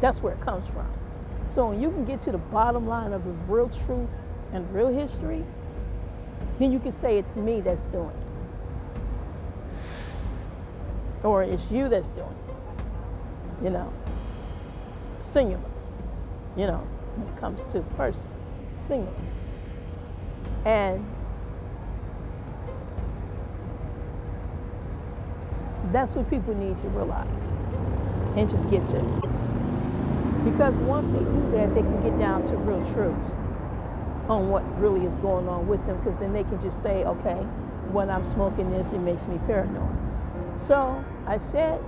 That's 0.00 0.20
where 0.22 0.34
it 0.34 0.40
comes 0.40 0.66
from. 0.68 0.90
So 1.48 1.68
when 1.68 1.80
you 1.80 1.90
can 1.90 2.04
get 2.04 2.20
to 2.22 2.32
the 2.32 2.38
bottom 2.38 2.86
line 2.86 3.12
of 3.12 3.24
the 3.24 3.30
real 3.48 3.68
truth 3.68 4.08
and 4.52 4.72
real 4.74 4.88
history, 4.88 5.44
then 6.58 6.72
you 6.72 6.78
can 6.78 6.92
say 6.92 7.18
it's 7.18 7.36
me 7.36 7.60
that's 7.60 7.82
doing 7.84 8.10
it. 8.10 8.16
Or 11.24 11.42
it's 11.42 11.70
you 11.70 11.88
that's 11.88 12.08
doing 12.08 12.28
it. 12.48 13.64
You 13.64 13.70
know, 13.70 13.92
singular. 15.20 15.62
You 16.56 16.66
know, 16.66 16.86
when 17.16 17.28
it 17.28 17.40
comes 17.40 17.60
to 17.72 17.80
person, 17.96 18.26
singular. 18.86 19.12
And 20.64 21.04
that's 25.92 26.16
what 26.16 26.28
people 26.28 26.54
need 26.54 26.78
to 26.80 26.88
realize 26.88 27.26
and 28.36 28.48
just 28.48 28.68
get 28.70 28.84
to. 28.86 28.98
Because 30.44 30.74
once 30.76 31.06
they 31.06 31.20
do 31.20 31.50
that, 31.52 31.74
they 31.74 31.82
can 31.82 32.02
get 32.02 32.18
down 32.18 32.44
to 32.48 32.56
real 32.56 32.82
truth 32.92 33.14
on 34.28 34.48
what 34.48 34.62
really 34.80 35.06
is 35.06 35.14
going 35.16 35.48
on 35.48 35.68
with 35.68 35.84
them 35.86 35.96
because 35.98 36.18
then 36.18 36.32
they 36.32 36.44
can 36.44 36.60
just 36.60 36.82
say, 36.82 37.04
okay, 37.04 37.36
when 37.92 38.10
I'm 38.10 38.24
smoking 38.24 38.70
this, 38.70 38.92
it 38.92 38.98
makes 38.98 39.26
me 39.26 39.38
paranoid. 39.46 40.58
So 40.58 41.04
I 41.26 41.38
said 41.38 41.80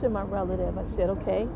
to 0.00 0.08
my 0.08 0.22
relative, 0.22 0.76
I 0.76 0.84
said, 0.84 1.10
okay. 1.10 1.48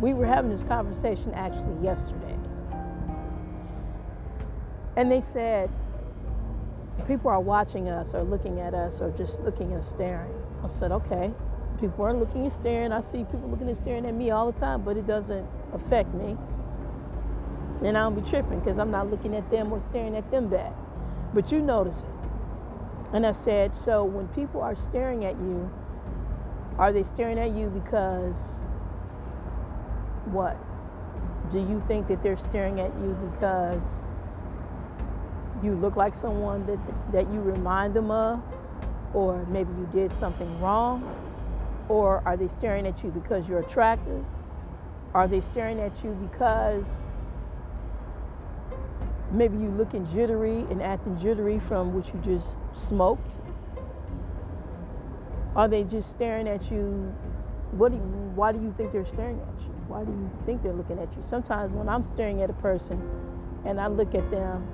We 0.00 0.14
were 0.14 0.26
having 0.26 0.50
this 0.50 0.62
conversation 0.62 1.32
actually 1.34 1.84
yesterday. 1.84 2.36
And 4.96 5.10
they 5.10 5.20
said, 5.20 5.70
people 7.06 7.30
are 7.30 7.40
watching 7.40 7.88
us 7.88 8.14
or 8.14 8.22
looking 8.22 8.60
at 8.60 8.74
us 8.74 9.00
or 9.00 9.10
just 9.10 9.40
looking 9.40 9.72
and 9.72 9.84
staring. 9.84 10.32
I 10.64 10.68
said, 10.68 10.92
okay. 10.92 11.32
People 11.80 12.04
are 12.04 12.12
looking 12.12 12.42
and 12.42 12.52
staring. 12.52 12.92
I 12.92 13.00
see 13.00 13.24
people 13.24 13.48
looking 13.48 13.68
and 13.68 13.76
staring 13.76 14.06
at 14.06 14.14
me 14.14 14.30
all 14.30 14.50
the 14.50 14.58
time, 14.58 14.82
but 14.82 14.96
it 14.96 15.06
doesn't 15.06 15.48
affect 15.72 16.12
me. 16.14 16.36
And 17.82 17.96
I 17.96 18.02
don't 18.02 18.22
be 18.22 18.28
tripping 18.28 18.60
because 18.60 18.78
I'm 18.78 18.90
not 18.90 19.10
looking 19.10 19.34
at 19.34 19.50
them 19.50 19.72
or 19.72 19.80
staring 19.80 20.14
at 20.16 20.30
them 20.30 20.48
back. 20.48 20.72
But 21.32 21.50
you 21.50 21.60
notice 21.60 22.00
it. 22.00 23.14
And 23.14 23.26
I 23.26 23.32
said, 23.32 23.74
so 23.74 24.04
when 24.04 24.28
people 24.28 24.60
are 24.60 24.76
staring 24.76 25.24
at 25.24 25.34
you, 25.36 25.70
are 26.78 26.92
they 26.92 27.02
staring 27.02 27.38
at 27.38 27.50
you 27.50 27.68
because 27.68 28.36
what? 30.32 30.58
Do 31.50 31.58
you 31.58 31.82
think 31.88 32.08
that 32.08 32.22
they're 32.22 32.36
staring 32.36 32.80
at 32.80 32.94
you 33.00 33.14
because 33.32 34.00
you 35.62 35.74
look 35.74 35.96
like 35.96 36.14
someone 36.14 36.66
that 36.66 36.78
that 37.12 37.32
you 37.32 37.40
remind 37.40 37.94
them 37.94 38.10
of 38.10 38.42
or 39.12 39.44
maybe 39.46 39.72
you 39.72 39.88
did 39.92 40.16
something 40.16 40.60
wrong 40.60 41.04
or 41.88 42.22
are 42.24 42.36
they 42.36 42.48
staring 42.48 42.86
at 42.86 43.02
you 43.02 43.10
because 43.10 43.48
you're 43.48 43.60
attractive? 43.60 44.24
Are 45.12 45.26
they 45.26 45.40
staring 45.40 45.80
at 45.80 46.04
you 46.04 46.12
because 46.12 46.86
maybe 49.32 49.58
you 49.58 49.68
looking 49.70 50.06
jittery 50.12 50.60
and 50.70 50.80
acting 50.82 51.18
jittery 51.18 51.58
from 51.58 51.92
what 51.94 52.06
you 52.14 52.20
just 52.20 52.56
smoked? 52.74 53.32
Are 55.56 55.66
they 55.66 55.82
just 55.82 56.10
staring 56.10 56.48
at 56.48 56.70
you? 56.70 57.14
What 57.72 57.90
do 57.90 57.98
you, 57.98 58.02
why 58.34 58.52
do 58.52 58.60
you 58.60 58.72
think 58.76 58.92
they're 58.92 59.06
staring 59.06 59.40
at 59.40 59.62
you? 59.64 59.69
Why 59.90 60.04
do 60.04 60.12
you 60.12 60.30
think 60.46 60.62
they're 60.62 60.72
looking 60.72 61.00
at 61.00 61.12
you? 61.16 61.22
Sometimes 61.24 61.74
when 61.74 61.88
I'm 61.88 62.04
staring 62.04 62.42
at 62.42 62.48
a 62.48 62.52
person 62.52 63.02
and 63.64 63.80
I 63.80 63.88
look 63.88 64.14
at 64.14 64.30
them 64.30 64.64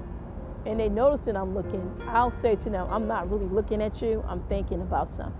and 0.66 0.78
they 0.78 0.90
notice 0.90 1.24
that 1.24 1.38
I'm 1.38 1.54
looking, 1.54 1.90
I'll 2.06 2.30
say 2.30 2.54
to 2.56 2.68
them, 2.68 2.86
I'm 2.90 3.08
not 3.08 3.30
really 3.30 3.46
looking 3.46 3.80
at 3.80 4.02
you, 4.02 4.22
I'm 4.28 4.42
thinking 4.42 4.82
about 4.82 5.08
something. 5.08 5.32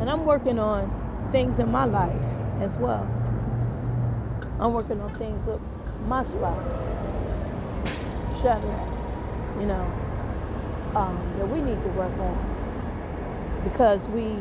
And 0.00 0.10
I'm 0.10 0.24
working 0.24 0.58
on 0.58 1.28
things 1.30 1.60
in 1.60 1.70
my 1.70 1.84
life 1.84 2.20
as 2.60 2.76
well. 2.78 3.08
I'm 4.58 4.72
working 4.72 5.00
on 5.00 5.16
things 5.16 5.46
with 5.46 5.60
my 6.08 6.24
spouse, 6.24 6.88
Shadrach, 8.42 9.60
you 9.60 9.66
know, 9.66 10.09
um, 10.96 11.34
that 11.38 11.48
we 11.48 11.60
need 11.60 11.82
to 11.82 11.88
work 11.90 12.12
on 12.18 12.60
because 13.64 14.08
we 14.08 14.36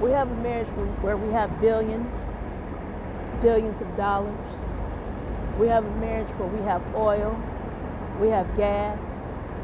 we 0.00 0.12
have 0.12 0.30
a 0.30 0.36
marriage 0.36 0.68
where 1.02 1.16
we 1.16 1.32
have 1.32 1.60
billions, 1.60 2.08
billions 3.42 3.80
of 3.80 3.96
dollars. 3.96 4.36
We 5.58 5.66
have 5.68 5.84
a 5.84 5.90
marriage 5.98 6.28
where 6.38 6.48
we 6.48 6.60
have 6.64 6.82
oil, 6.94 7.42
we 8.20 8.28
have 8.28 8.56
gas, 8.56 8.98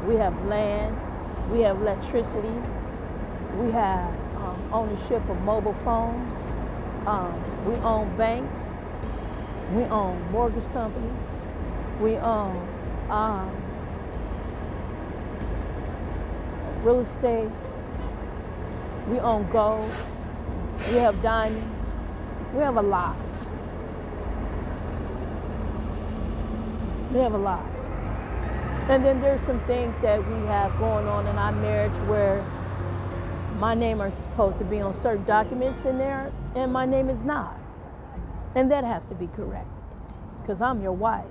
we 0.05 0.15
have 0.15 0.45
land, 0.45 0.97
we 1.51 1.61
have 1.61 1.77
electricity, 1.77 2.53
we 3.57 3.71
have 3.71 4.13
um, 4.37 4.69
ownership 4.73 5.27
of 5.29 5.41
mobile 5.41 5.75
phones. 5.85 6.33
Um, 7.07 7.39
we 7.65 7.75
own 7.77 8.15
banks. 8.17 8.59
We 9.73 9.83
own 9.85 10.21
mortgage 10.31 10.69
companies. 10.73 11.11
We 12.01 12.17
own 12.17 12.67
um, 13.09 13.64
real 16.85 16.99
estate. 16.99 17.49
We 19.09 19.19
own 19.19 19.49
gold. 19.49 19.89
We 20.89 20.97
have 20.97 21.19
diamonds. 21.23 21.87
We 22.53 22.59
have 22.59 22.77
a 22.77 22.81
lot. 22.81 23.17
We 27.11 27.19
have 27.19 27.33
a 27.33 27.37
lot. 27.37 27.65
And 28.87 29.03
then 29.03 29.19
there's 29.19 29.41
some 29.41 29.59
things 29.65 29.99
that 30.01 30.19
we 30.27 30.35
have 30.45 30.77
going 30.77 31.07
on 31.07 31.25
in 31.25 31.37
our 31.37 31.51
marriage 31.51 31.97
where 32.07 32.43
my 33.57 33.73
name 33.73 33.99
are 33.99 34.11
supposed 34.11 34.59
to 34.59 34.63
be 34.63 34.79
on 34.79 34.93
certain 34.93 35.25
documents 35.25 35.85
in 35.85 35.97
there, 35.97 36.31
and 36.55 36.71
my 36.71 36.85
name 36.85 37.09
is 37.09 37.23
not. 37.23 37.57
And 38.53 38.69
that 38.69 38.83
has 38.83 39.05
to 39.05 39.15
be 39.15 39.25
corrected 39.27 39.71
because 40.41 40.61
I'm 40.61 40.83
your 40.83 40.91
wife. 40.91 41.25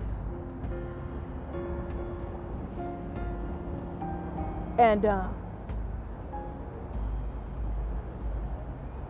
And 4.78 5.07
uh, 5.07 5.28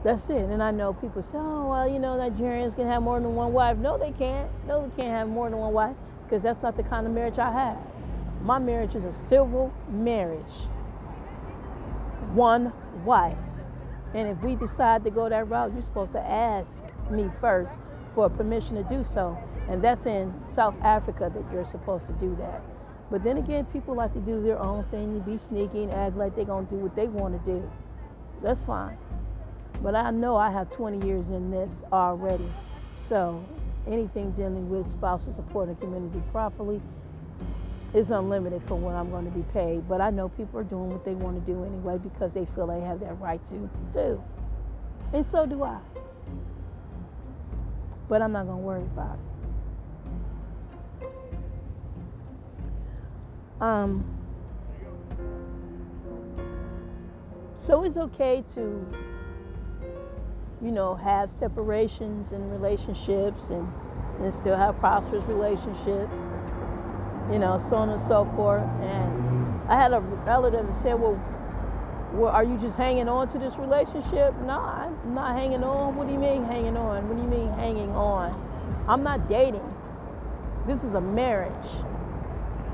that's 0.04 0.28
it. 0.28 0.36
And 0.36 0.62
I 0.62 0.70
know 0.70 0.92
people 0.92 1.22
say, 1.22 1.38
oh, 1.38 1.70
well, 1.70 1.88
you 1.88 1.98
know, 1.98 2.16
Nigerians 2.16 2.76
can 2.76 2.86
have 2.86 3.02
more 3.02 3.18
than 3.18 3.34
one 3.34 3.54
wife. 3.54 3.78
No, 3.78 3.96
they 3.96 4.12
can't. 4.12 4.50
No, 4.66 4.86
they 4.86 5.02
can't 5.02 5.12
have 5.12 5.28
more 5.28 5.48
than 5.48 5.58
one 5.58 5.72
wife 5.72 5.96
because 6.24 6.42
that's 6.42 6.62
not 6.62 6.76
the 6.76 6.82
kind 6.82 7.06
of 7.06 7.12
marriage 7.12 7.38
I 7.38 7.50
have. 7.50 7.78
My 8.42 8.58
marriage 8.58 8.94
is 8.94 9.04
a 9.04 9.12
civil 9.12 9.72
marriage. 9.88 10.68
One 12.34 12.72
wife. 13.04 13.38
And 14.12 14.28
if 14.28 14.38
we 14.42 14.54
decide 14.54 15.04
to 15.04 15.10
go 15.10 15.28
that 15.30 15.48
route, 15.48 15.72
you're 15.72 15.82
supposed 15.82 16.12
to 16.12 16.20
ask 16.20 16.84
me 17.10 17.30
first 17.40 17.80
for 18.14 18.28
permission 18.28 18.76
to 18.76 18.82
do 18.84 19.02
so. 19.02 19.36
And 19.68 19.82
that's 19.82 20.04
in 20.04 20.32
South 20.48 20.74
Africa 20.82 21.32
that 21.34 21.52
you're 21.52 21.64
supposed 21.64 22.06
to 22.06 22.12
do 22.12 22.36
that. 22.38 22.62
But 23.10 23.24
then 23.24 23.38
again, 23.38 23.64
people 23.66 23.94
like 23.94 24.12
to 24.12 24.20
do 24.20 24.42
their 24.42 24.58
own 24.58 24.84
thing, 24.90 25.18
be 25.20 25.38
sneaky 25.38 25.84
and 25.84 25.92
act 25.92 26.16
like 26.16 26.36
they're 26.36 26.44
going 26.44 26.66
to 26.66 26.74
do 26.74 26.80
what 26.80 26.94
they 26.94 27.06
want 27.06 27.42
to 27.42 27.50
do. 27.50 27.70
That's 28.42 28.62
fine. 28.64 28.98
But 29.82 29.94
I 29.94 30.10
know 30.10 30.36
I 30.36 30.50
have 30.50 30.70
20 30.70 31.06
years 31.06 31.30
in 31.30 31.50
this 31.50 31.84
already. 31.92 32.48
So 32.94 33.44
anything 33.86 34.30
dealing 34.32 34.70
with 34.70 34.88
spousal 34.90 35.32
support 35.32 35.68
and 35.68 35.78
community 35.80 36.22
property 36.32 36.80
is 37.92 38.10
unlimited 38.10 38.62
for 38.66 38.76
what 38.76 38.94
I'm 38.94 39.10
going 39.10 39.24
to 39.24 39.30
be 39.30 39.44
paid. 39.52 39.88
But 39.88 40.00
I 40.00 40.10
know 40.10 40.28
people 40.28 40.58
are 40.58 40.64
doing 40.64 40.90
what 40.90 41.04
they 41.04 41.14
want 41.14 41.44
to 41.44 41.52
do 41.52 41.64
anyway 41.64 41.98
because 41.98 42.32
they 42.32 42.44
feel 42.46 42.66
they 42.66 42.80
have 42.80 43.00
that 43.00 43.20
right 43.20 43.44
to 43.46 43.70
do. 43.92 44.22
And 45.12 45.24
so 45.24 45.46
do 45.46 45.62
I. 45.62 45.78
But 48.08 48.20
I'm 48.20 48.32
not 48.32 48.46
going 48.46 48.58
to 48.58 48.64
worry 48.64 48.82
about 48.82 49.14
it. 49.14 49.34
Um, 53.60 54.04
so 57.54 57.84
it's 57.84 57.96
okay 57.96 58.44
to, 58.54 58.86
you 60.64 60.72
know, 60.72 60.94
have 60.94 61.30
separations 61.38 62.32
and 62.32 62.50
relationships 62.50 63.42
and 63.50 63.68
and 64.20 64.32
still 64.32 64.56
have 64.56 64.78
prosperous 64.78 65.24
relationships, 65.26 66.12
you 67.32 67.38
know, 67.38 67.58
so 67.58 67.76
on 67.76 67.90
and 67.90 68.00
so 68.00 68.24
forth. 68.36 68.62
And 68.80 69.60
I 69.68 69.80
had 69.80 69.92
a 69.92 70.00
relative 70.00 70.66
that 70.66 70.74
said, 70.74 70.94
well, 70.94 71.20
well, 72.12 72.30
are 72.30 72.44
you 72.44 72.56
just 72.58 72.76
hanging 72.76 73.08
on 73.08 73.26
to 73.28 73.38
this 73.38 73.56
relationship? 73.56 74.34
No, 74.42 74.60
I'm 74.60 75.14
not 75.14 75.36
hanging 75.36 75.64
on. 75.64 75.96
What 75.96 76.06
do 76.06 76.12
you 76.12 76.18
mean 76.18 76.44
hanging 76.44 76.76
on? 76.76 77.08
What 77.08 77.16
do 77.16 77.22
you 77.22 77.28
mean 77.28 77.52
hanging 77.54 77.90
on? 77.90 78.32
I'm 78.88 79.02
not 79.02 79.28
dating. 79.28 79.68
This 80.66 80.84
is 80.84 80.94
a 80.94 81.00
marriage. 81.00 81.70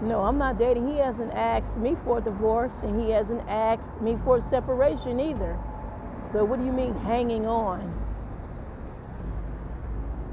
No, 0.03 0.21
I'm 0.21 0.37
not 0.37 0.59
dating. 0.59 0.89
He 0.89 0.99
hasn't 0.99 1.33
asked 1.33 1.79
me 1.79 1.97
for 2.05 2.19
a 2.19 2.21
divorce 2.21 2.75
and 2.83 3.01
he 3.01 3.11
hasn't 3.11 3.43
asked 3.49 3.99
me 4.01 4.19
for 4.25 4.39
a 4.39 4.43
separation 4.43 5.19
either. 5.21 5.59
So 6.33 6.45
what 6.45 6.61
do 6.61 6.67
you 6.67 6.73
mean 6.73 6.95
hanging 6.95 7.47
on? 7.47 7.93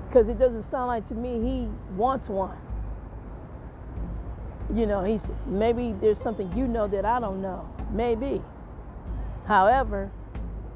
Because 0.07 0.29
it 0.29 0.38
doesn't 0.38 0.63
sound 0.63 0.88
like 0.88 1.07
to 1.07 1.15
me 1.15 1.41
he 1.41 1.69
wants 1.95 2.29
one. 2.29 2.57
You 4.73 4.85
know, 4.85 5.03
he's 5.03 5.31
maybe 5.45 5.95
there's 5.99 6.19
something 6.19 6.55
you 6.55 6.67
know 6.67 6.88
that 6.88 7.05
I 7.05 7.19
don't 7.19 7.41
know. 7.41 7.67
Maybe. 7.91 8.41
However, 9.45 10.11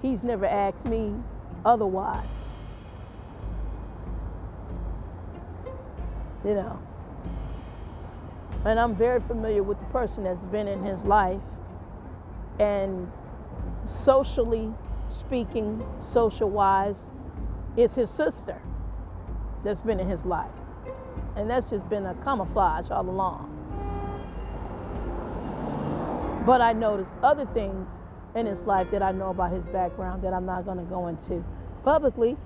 he's 0.01 0.23
never 0.23 0.45
asked 0.45 0.85
me 0.85 1.13
otherwise. 1.65 2.25
You 6.43 6.55
know. 6.55 6.79
And 8.65 8.79
I'm 8.79 8.95
very 8.95 9.19
familiar 9.21 9.63
with 9.63 9.79
the 9.79 9.85
person 9.87 10.23
that's 10.23 10.43
been 10.45 10.67
in 10.67 10.83
his 10.83 11.03
life. 11.03 11.41
And 12.59 13.11
socially 13.87 14.73
speaking, 15.11 15.83
social 16.01 16.49
wise, 16.49 17.01
is 17.77 17.93
his 17.95 18.09
sister 18.09 18.61
that's 19.63 19.81
been 19.81 19.99
in 19.99 20.09
his 20.09 20.25
life. 20.25 20.51
And 21.35 21.49
that's 21.49 21.69
just 21.69 21.87
been 21.89 22.05
a 22.05 22.15
camouflage 22.23 22.89
all 22.89 23.07
along. 23.09 23.47
But 26.45 26.61
I 26.61 26.73
noticed 26.73 27.11
other 27.21 27.45
things 27.53 27.89
in 28.35 28.45
his 28.45 28.63
life 28.63 28.89
that 28.91 29.03
I 29.03 29.11
know 29.11 29.29
about 29.29 29.51
his 29.51 29.65
background 29.65 30.23
that 30.23 30.33
I'm 30.33 30.45
not 30.45 30.65
going 30.65 30.77
to 30.77 30.83
go 30.83 31.07
into 31.07 31.43
publicly. 31.83 32.37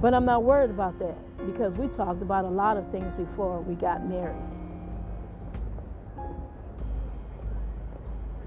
But 0.00 0.14
I'm 0.14 0.24
not 0.24 0.42
worried 0.42 0.70
about 0.70 0.98
that 0.98 1.16
because 1.46 1.74
we 1.74 1.88
talked 1.88 2.22
about 2.22 2.44
a 2.44 2.48
lot 2.48 2.76
of 2.76 2.90
things 2.90 3.14
before 3.14 3.60
we 3.60 3.74
got 3.74 4.06
married. 4.06 4.53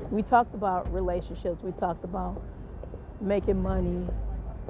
We 0.10 0.24
talked 0.24 0.54
about 0.54 0.92
relationships, 0.94 1.62
we 1.62 1.72
talked 1.74 2.04
about 2.06 2.42
making 3.20 3.62
money, 3.62 4.08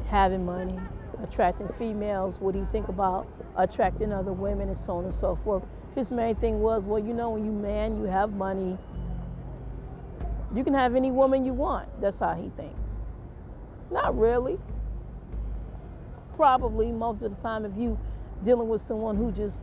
having 0.08 0.46
money, 0.46 0.78
attracting 1.24 1.70
females. 1.78 2.40
What 2.40 2.54
do 2.54 2.60
you 2.60 2.68
think 2.72 2.88
about 2.88 3.28
attracting 3.56 4.12
other 4.12 4.34
women 4.34 4.70
and 4.70 4.78
so 4.78 4.94
on 4.98 5.06
and 5.06 5.14
so 5.14 5.38
forth? 5.44 5.64
His 5.96 6.12
main 6.12 6.36
thing 6.36 6.60
was, 6.60 6.86
well, 6.86 7.00
you 7.00 7.14
know, 7.14 7.32
when 7.32 7.46
you 7.46 7.52
man, 7.52 8.00
you 8.00 8.06
have 8.06 8.34
money, 8.34 8.78
you 10.56 10.64
can 10.64 10.74
have 10.74 10.96
any 10.96 11.12
woman 11.12 11.44
you 11.44 11.54
want. 11.54 11.90
That's 12.02 12.20
how 12.20 12.34
he 12.34 12.50
thinks. 12.56 13.00
Not 13.92 14.18
really. 14.18 14.58
Probably 16.36 16.92
most 16.92 17.22
of 17.22 17.36
the 17.36 17.42
time, 17.42 17.66
if 17.66 17.76
you 17.78 17.98
dealing 18.44 18.70
with 18.70 18.82
someone 18.82 19.18
who 19.18 19.32
just 19.32 19.62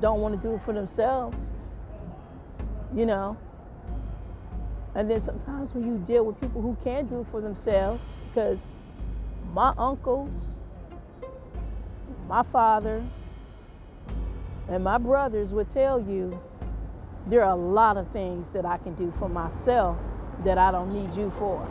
don't 0.00 0.20
want 0.20 0.34
to 0.34 0.48
do 0.48 0.54
it 0.54 0.62
for 0.62 0.72
themselves, 0.72 1.52
you 2.94 3.06
know. 3.06 3.36
And 4.94 5.10
then 5.10 5.20
sometimes 5.20 5.72
when 5.72 5.86
you 5.86 5.98
deal 6.06 6.24
with 6.24 6.40
people 6.40 6.60
who 6.60 6.76
can 6.82 7.06
do 7.06 7.20
it 7.20 7.26
for 7.30 7.40
themselves, 7.40 8.02
because 8.28 8.66
my 9.52 9.72
uncles, 9.78 10.30
my 12.28 12.42
father, 12.44 13.04
and 14.68 14.84
my 14.84 14.98
brothers 14.98 15.50
would 15.50 15.68
tell 15.70 16.00
you 16.00 16.40
there 17.26 17.44
are 17.44 17.52
a 17.52 17.56
lot 17.56 17.96
of 17.96 18.08
things 18.10 18.48
that 18.50 18.64
I 18.64 18.78
can 18.78 18.94
do 18.94 19.12
for 19.18 19.28
myself 19.28 19.98
that 20.44 20.58
I 20.58 20.70
don't 20.70 20.92
need 20.92 21.14
you 21.16 21.30
for. 21.38 21.66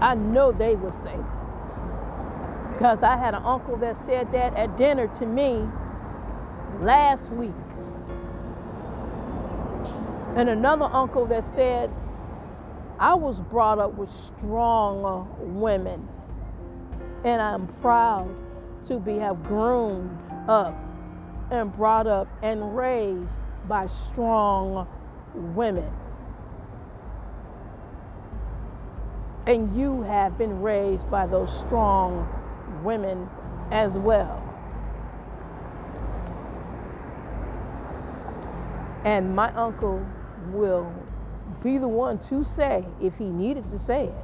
I 0.00 0.14
know 0.14 0.52
they 0.52 0.76
would 0.76 0.92
say 0.92 1.16
that. 1.16 2.72
Because 2.72 3.02
I 3.02 3.16
had 3.16 3.34
an 3.34 3.42
uncle 3.44 3.76
that 3.78 3.96
said 3.96 4.32
that 4.32 4.54
at 4.54 4.76
dinner 4.78 5.06
to 5.08 5.26
me 5.26 5.68
last 6.80 7.30
week. 7.32 7.50
And 10.36 10.48
another 10.48 10.88
uncle 10.92 11.26
that 11.26 11.44
said, 11.44 11.90
I 12.98 13.14
was 13.14 13.40
brought 13.40 13.78
up 13.78 13.94
with 13.94 14.10
strong 14.10 15.34
women. 15.60 16.08
And 17.24 17.42
I'm 17.42 17.66
proud 17.80 18.34
to 18.86 18.98
be 18.98 19.16
have 19.18 19.42
groomed 19.44 20.16
up 20.48 20.74
and 21.50 21.74
brought 21.74 22.06
up 22.06 22.28
and 22.42 22.76
raised 22.76 23.38
by 23.66 23.86
strong 23.86 24.86
women. 25.34 25.90
And 29.46 29.76
you 29.76 30.02
have 30.02 30.38
been 30.38 30.62
raised 30.62 31.10
by 31.10 31.26
those 31.26 31.50
strong 31.60 32.28
women 32.84 33.28
as 33.70 33.98
well. 33.98 34.46
And 39.04 39.34
my 39.34 39.52
uncle 39.54 40.06
will 40.52 40.92
be 41.62 41.78
the 41.78 41.88
one 41.88 42.18
to 42.18 42.44
say, 42.44 42.84
if 43.02 43.16
he 43.16 43.24
needed 43.24 43.68
to 43.68 43.78
say 43.78 44.04
it, 44.04 44.14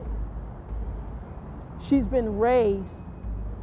she's 1.80 2.06
been 2.06 2.38
raised 2.38 2.94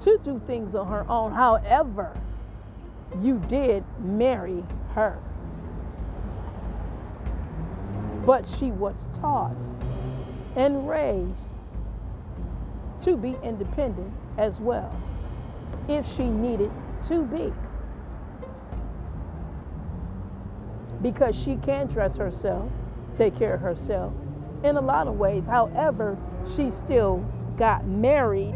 to 0.02 0.20
do 0.24 0.42
things 0.46 0.76
on 0.76 0.88
her 0.88 1.06
own. 1.10 1.32
However, 1.32 2.16
you 3.22 3.40
did 3.48 3.84
marry 4.00 4.64
her. 4.94 5.20
But 8.26 8.48
she 8.48 8.72
was 8.72 9.08
taught 9.20 9.56
and 10.56 10.88
raised 10.88 11.50
to 13.02 13.18
be 13.18 13.36
independent 13.44 14.14
as 14.38 14.60
well, 14.60 14.92
if 15.88 16.08
she 16.16 16.24
needed 16.24 16.72
to 17.08 17.26
be. 17.26 17.54
Because 21.04 21.36
she 21.36 21.58
can 21.58 21.86
dress 21.86 22.16
herself, 22.16 22.72
take 23.16 23.38
care 23.38 23.54
of 23.54 23.62
herself 23.62 24.14
in 24.64 24.78
a 24.78 24.82
lot 24.82 25.08
of 25.08 25.20
ways. 25.20 25.46
However, 25.46 26.18
she 26.56 26.72
still 26.72 27.24
got 27.58 27.86
married, 27.86 28.56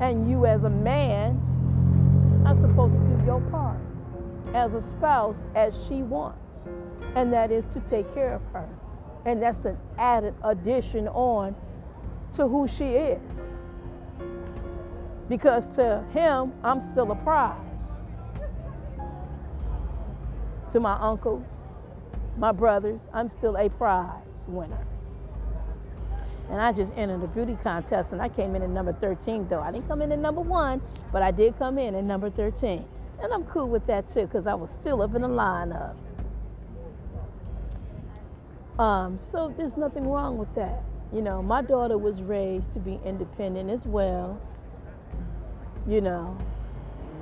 and 0.00 0.28
you, 0.28 0.46
as 0.46 0.64
a 0.64 0.70
man, 0.70 1.40
are 2.46 2.58
supposed 2.58 2.94
to 2.94 3.00
do 3.00 3.24
your 3.24 3.40
part 3.42 3.78
as 4.54 4.74
a 4.74 4.82
spouse 4.82 5.44
as 5.54 5.76
she 5.86 6.02
wants, 6.02 6.68
and 7.14 7.32
that 7.32 7.52
is 7.52 7.66
to 7.66 7.80
take 7.80 8.12
care 8.14 8.34
of 8.34 8.42
her. 8.52 8.68
And 9.26 9.42
that's 9.42 9.64
an 9.66 9.76
added 9.98 10.34
addition 10.42 11.06
on 11.08 11.54
to 12.32 12.48
who 12.48 12.66
she 12.66 12.94
is. 12.94 13.38
Because 15.28 15.68
to 15.76 16.02
him, 16.12 16.52
I'm 16.64 16.80
still 16.80 17.12
a 17.12 17.16
prize. 17.16 17.82
To 20.72 20.80
my 20.80 20.96
uncles, 21.00 21.44
my 22.36 22.52
brothers, 22.52 23.08
I'm 23.12 23.28
still 23.28 23.56
a 23.56 23.68
prize 23.68 24.46
winner. 24.46 24.86
And 26.50 26.60
I 26.60 26.72
just 26.72 26.92
entered 26.96 27.22
a 27.22 27.28
beauty 27.28 27.56
contest 27.62 28.12
and 28.12 28.20
I 28.20 28.28
came 28.28 28.54
in 28.54 28.62
at 28.62 28.70
number 28.70 28.92
13 28.92 29.48
though. 29.48 29.60
I 29.60 29.70
didn't 29.72 29.88
come 29.88 30.02
in 30.02 30.10
at 30.12 30.18
number 30.18 30.40
one, 30.40 30.80
but 31.12 31.22
I 31.22 31.30
did 31.30 31.58
come 31.58 31.78
in 31.78 31.94
at 31.94 32.04
number 32.04 32.30
13. 32.30 32.84
And 33.22 33.32
I'm 33.32 33.44
cool 33.44 33.68
with 33.68 33.86
that 33.86 34.08
too 34.08 34.22
because 34.22 34.46
I 34.46 34.54
was 34.54 34.70
still 34.70 35.02
up 35.02 35.14
in 35.14 35.22
the 35.22 35.28
lineup. 35.28 35.94
Um, 38.78 39.18
so 39.20 39.52
there's 39.56 39.76
nothing 39.76 40.08
wrong 40.08 40.38
with 40.38 40.52
that. 40.54 40.82
You 41.12 41.20
know, 41.22 41.42
my 41.42 41.62
daughter 41.62 41.98
was 41.98 42.22
raised 42.22 42.72
to 42.72 42.78
be 42.78 42.98
independent 43.04 43.70
as 43.70 43.84
well. 43.84 44.40
You 45.86 46.00
know, 46.00 46.36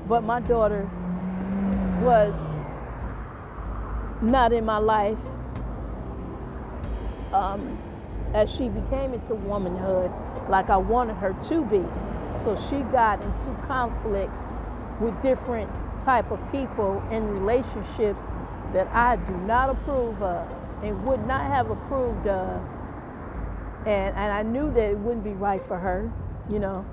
but 0.07 0.23
my 0.23 0.41
daughter 0.41 0.89
was 2.03 2.35
not 4.23 4.53
in 4.53 4.65
my 4.65 4.79
life 4.79 5.19
um, 7.33 7.79
as 8.35 8.51
she 8.51 8.69
became 8.69 9.15
into 9.15 9.35
womanhood 9.35 10.11
like 10.49 10.71
I 10.71 10.77
wanted 10.77 11.17
her 11.17 11.35
to 11.49 11.65
be. 11.65 11.85
So 12.43 12.57
she 12.57 12.83
got 12.91 13.21
into 13.23 13.53
conflicts 13.67 14.39
with 15.01 15.21
different 15.21 15.71
type 16.01 16.31
of 16.31 16.41
people 16.51 17.03
in 17.11 17.29
relationships 17.29 18.21
that 18.73 18.89
I 18.93 19.17
do 19.17 19.37
not 19.39 19.71
approve 19.71 20.23
of 20.23 20.49
and 20.83 21.05
would 21.07 21.27
not 21.27 21.43
have 21.47 21.71
approved 21.71 22.27
of. 22.27 22.63
And, 23.87 24.15
and 24.17 24.33
I 24.33 24.43
knew 24.43 24.73
that 24.73 24.91
it 24.91 24.99
wouldn't 24.99 25.25
be 25.25 25.33
right 25.33 25.63
for 25.67 25.79
her, 25.79 26.11
you 26.51 26.59
know. 26.59 26.85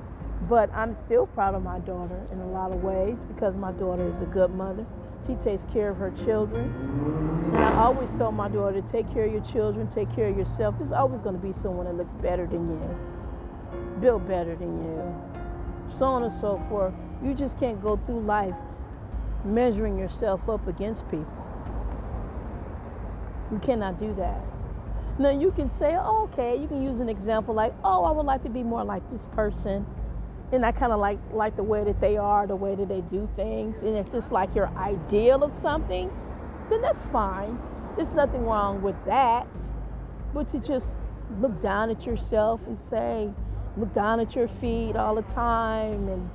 But 0.50 0.74
I'm 0.74 0.94
still 1.06 1.28
proud 1.28 1.56
of 1.56 1.64
my 1.64 1.80
daughter 1.80 2.20
in 2.32 2.40
a 2.40 2.48
lot 2.48 2.72
of 2.72 2.84
ways 2.84 3.20
because 3.34 3.56
my 3.56 3.72
daughter 3.74 4.08
is 4.08 4.22
a 4.22 4.26
good 4.26 4.54
mother. 4.54 4.86
She 5.26 5.36
takes 5.36 5.66
care 5.66 5.90
of 5.90 5.98
her 5.98 6.12
children. 6.26 6.74
And 7.54 7.58
I 7.58 7.76
always 7.78 8.12
tell 8.12 8.32
my 8.32 8.48
daughter, 8.48 8.82
take 8.82 9.12
care 9.14 9.26
of 9.26 9.32
your 9.32 9.44
children, 9.44 9.88
take 9.88 10.14
care 10.16 10.28
of 10.28 10.38
yourself. 10.38 10.76
There's 10.78 10.92
always 10.92 11.22
going 11.22 11.36
to 11.36 11.42
be 11.42 11.54
someone 11.54 11.86
that 11.86 11.96
looks 11.96 12.14
better 12.16 12.46
than 12.46 12.70
you, 12.70 14.00
built 14.02 14.28
better 14.28 14.56
than 14.56 14.84
you, 14.84 15.96
so 15.98 16.06
on 16.06 16.24
and 16.24 16.34
so 16.42 16.62
forth. 16.70 16.94
You 17.24 17.34
just 17.34 17.60
can't 17.60 17.82
go 17.82 17.98
through 18.06 18.22
life 18.22 18.56
measuring 19.46 19.98
yourself 19.98 20.48
up 20.50 20.68
against 20.68 21.10
people. 21.10 21.26
You 23.52 23.60
cannot 23.60 24.00
do 24.00 24.14
that. 24.16 24.42
Now 25.18 25.30
you 25.30 25.52
can 25.52 25.70
say, 25.70 25.96
oh, 25.98 26.30
okay, 26.34 26.60
you 26.60 26.68
can 26.68 26.84
use 26.84 27.00
an 27.00 27.08
example 27.08 27.54
like, 27.54 27.74
oh, 27.84 28.04
I 28.04 28.12
would 28.12 28.26
like 28.26 28.44
to 28.44 28.50
be 28.50 28.64
more 28.64 28.84
like 28.84 29.10
this 29.12 29.26
person. 29.28 29.86
And 30.52 30.66
I 30.66 30.72
kind 30.72 30.92
of 30.92 31.00
like 31.00 31.20
like 31.32 31.56
the 31.56 31.64
way 31.64 31.84
that 31.84 32.00
they 32.00 32.18
are, 32.18 32.48
the 32.48 32.56
way 32.56 32.76
that 32.76 32.88
they 32.88 33.02
do 33.02 33.28
things. 33.36 33.82
And 33.82 33.98
if 33.98 34.14
it's 34.14 34.32
like 34.32 34.54
your 34.56 34.70
ideal 34.78 35.44
of 35.44 35.54
something, 35.62 36.12
then 36.70 36.82
that's 36.82 37.04
fine. 37.04 37.60
There's 37.96 38.14
nothing 38.14 38.46
wrong 38.46 38.82
with 38.82 38.96
that. 39.06 39.48
But 40.34 40.50
to 40.50 40.60
just 40.60 40.98
look 41.40 41.60
down 41.62 41.90
at 41.90 42.06
yourself 42.06 42.62
and 42.68 42.80
say, 42.80 43.30
look 43.78 43.94
down 43.94 44.20
at 44.20 44.36
your 44.36 44.48
feet 44.48 44.96
all 44.96 45.16
the 45.16 45.24
time 45.24 46.08
and 46.10 46.30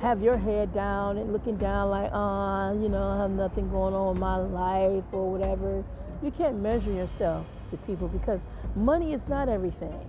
have 0.00 0.22
your 0.22 0.36
head 0.36 0.72
down 0.72 1.18
and 1.18 1.32
looking 1.32 1.56
down 1.56 1.90
like, 1.90 2.12
uh, 2.12 2.72
you 2.80 2.88
know, 2.88 3.08
I 3.08 3.22
have 3.22 3.30
nothing 3.30 3.68
going 3.70 3.94
on 3.94 4.14
in 4.14 4.20
my 4.20 4.36
life 4.36 5.04
or 5.12 5.30
whatever. 5.32 5.84
You 6.22 6.30
can't 6.30 6.60
measure 6.60 6.92
yourself 6.92 7.46
to 7.70 7.76
people 7.78 8.08
because 8.08 8.42
money 8.76 9.12
is 9.12 9.28
not 9.28 9.48
everything. 9.48 10.08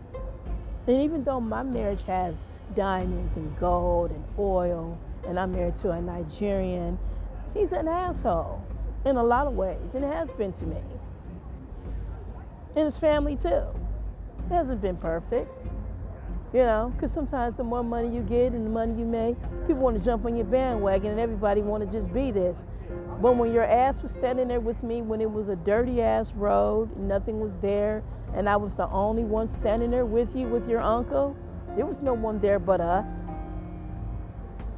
And 0.88 1.02
even 1.02 1.24
though 1.24 1.40
my 1.40 1.64
marriage 1.64 2.04
has 2.04 2.36
diamonds 2.76 3.36
and 3.36 3.58
gold 3.60 4.12
and 4.12 4.24
oil, 4.38 4.98
and 5.28 5.40
I'm 5.40 5.52
married 5.52 5.76
to 5.78 5.92
a 5.92 6.02
Nigerian, 6.02 6.98
he's 7.54 7.72
an 7.72 7.88
asshole 7.88 8.64
in 9.06 9.18
a 9.18 9.24
lot 9.24 9.48
of 9.48 9.54
ways, 9.54 9.96
and 9.96 10.04
has 10.04 10.30
been 10.32 10.54
to 10.54 10.66
me. 10.66 10.82
And 12.76 12.86
his 12.86 12.98
family 12.98 13.36
too. 13.36 13.64
It 14.50 14.54
hasn't 14.54 14.82
been 14.82 14.98
perfect. 14.98 15.52
You 16.52 16.62
know, 16.62 16.92
because 16.96 17.12
sometimes 17.12 17.58
the 17.58 17.64
more 17.64 17.84
money 17.84 18.10
you 18.14 18.22
get 18.22 18.54
and 18.54 18.66
the 18.66 18.72
money 18.72 18.98
you 18.98 19.06
make, 19.06 19.36
people 19.68 19.84
want 19.84 20.00
to 20.00 20.04
jump 20.04 20.26
on 20.26 20.36
your 20.36 20.46
bandwagon 20.46 21.12
and 21.12 21.20
everybody 21.20 21.62
want 21.62 21.84
to 21.86 21.98
just 21.98 22.12
be 22.12 22.32
this. 22.32 22.66
But 23.22 23.36
when 23.36 23.54
your 23.54 23.66
ass 23.66 24.02
was 24.02 24.12
standing 24.14 24.48
there 24.48 24.60
with 24.60 24.82
me 24.82 25.04
when 25.04 25.22
it 25.22 25.30
was 25.30 25.50
a 25.50 25.56
dirty 25.58 26.02
ass 26.02 26.32
road, 26.34 26.96
nothing 26.98 27.40
was 27.40 27.56
there, 27.58 28.02
and 28.34 28.50
I 28.50 28.56
was 28.56 28.74
the 28.74 28.88
only 28.90 29.24
one 29.24 29.48
standing 29.48 29.92
there 29.92 30.06
with 30.06 30.36
you 30.36 30.48
with 30.48 30.68
your 30.68 30.82
uncle, 30.82 31.36
there 31.76 31.86
was 31.86 32.02
no 32.02 32.14
one 32.14 32.40
there 32.40 32.60
but 32.60 32.82
us. 32.82 33.12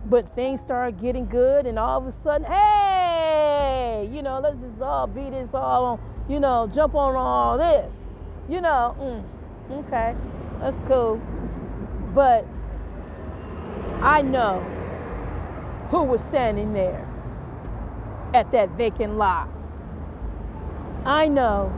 But 0.05 0.33
things 0.35 0.61
started 0.61 0.99
getting 0.99 1.25
good, 1.25 1.65
and 1.65 1.77
all 1.77 1.99
of 1.99 2.07
a 2.07 2.11
sudden, 2.11 2.45
hey, 2.45 4.09
you 4.11 4.21
know, 4.21 4.39
let's 4.39 4.61
just 4.61 4.81
all 4.81 5.07
be 5.07 5.29
this 5.29 5.49
all 5.53 5.85
on, 5.85 5.99
you 6.27 6.39
know, 6.39 6.69
jump 6.73 6.95
on 6.95 7.15
all 7.15 7.57
this. 7.57 7.95
You 8.49 8.61
know, 8.61 8.95
mm, 8.99 9.85
okay, 9.85 10.15
that's 10.59 10.81
cool. 10.83 11.21
But 12.13 12.45
I 14.01 14.21
know 14.21 14.59
who 15.89 16.03
was 16.03 16.23
standing 16.23 16.73
there 16.73 17.07
at 18.33 18.51
that 18.51 18.69
vacant 18.71 19.17
lot. 19.17 19.49
I 21.05 21.27
know 21.27 21.69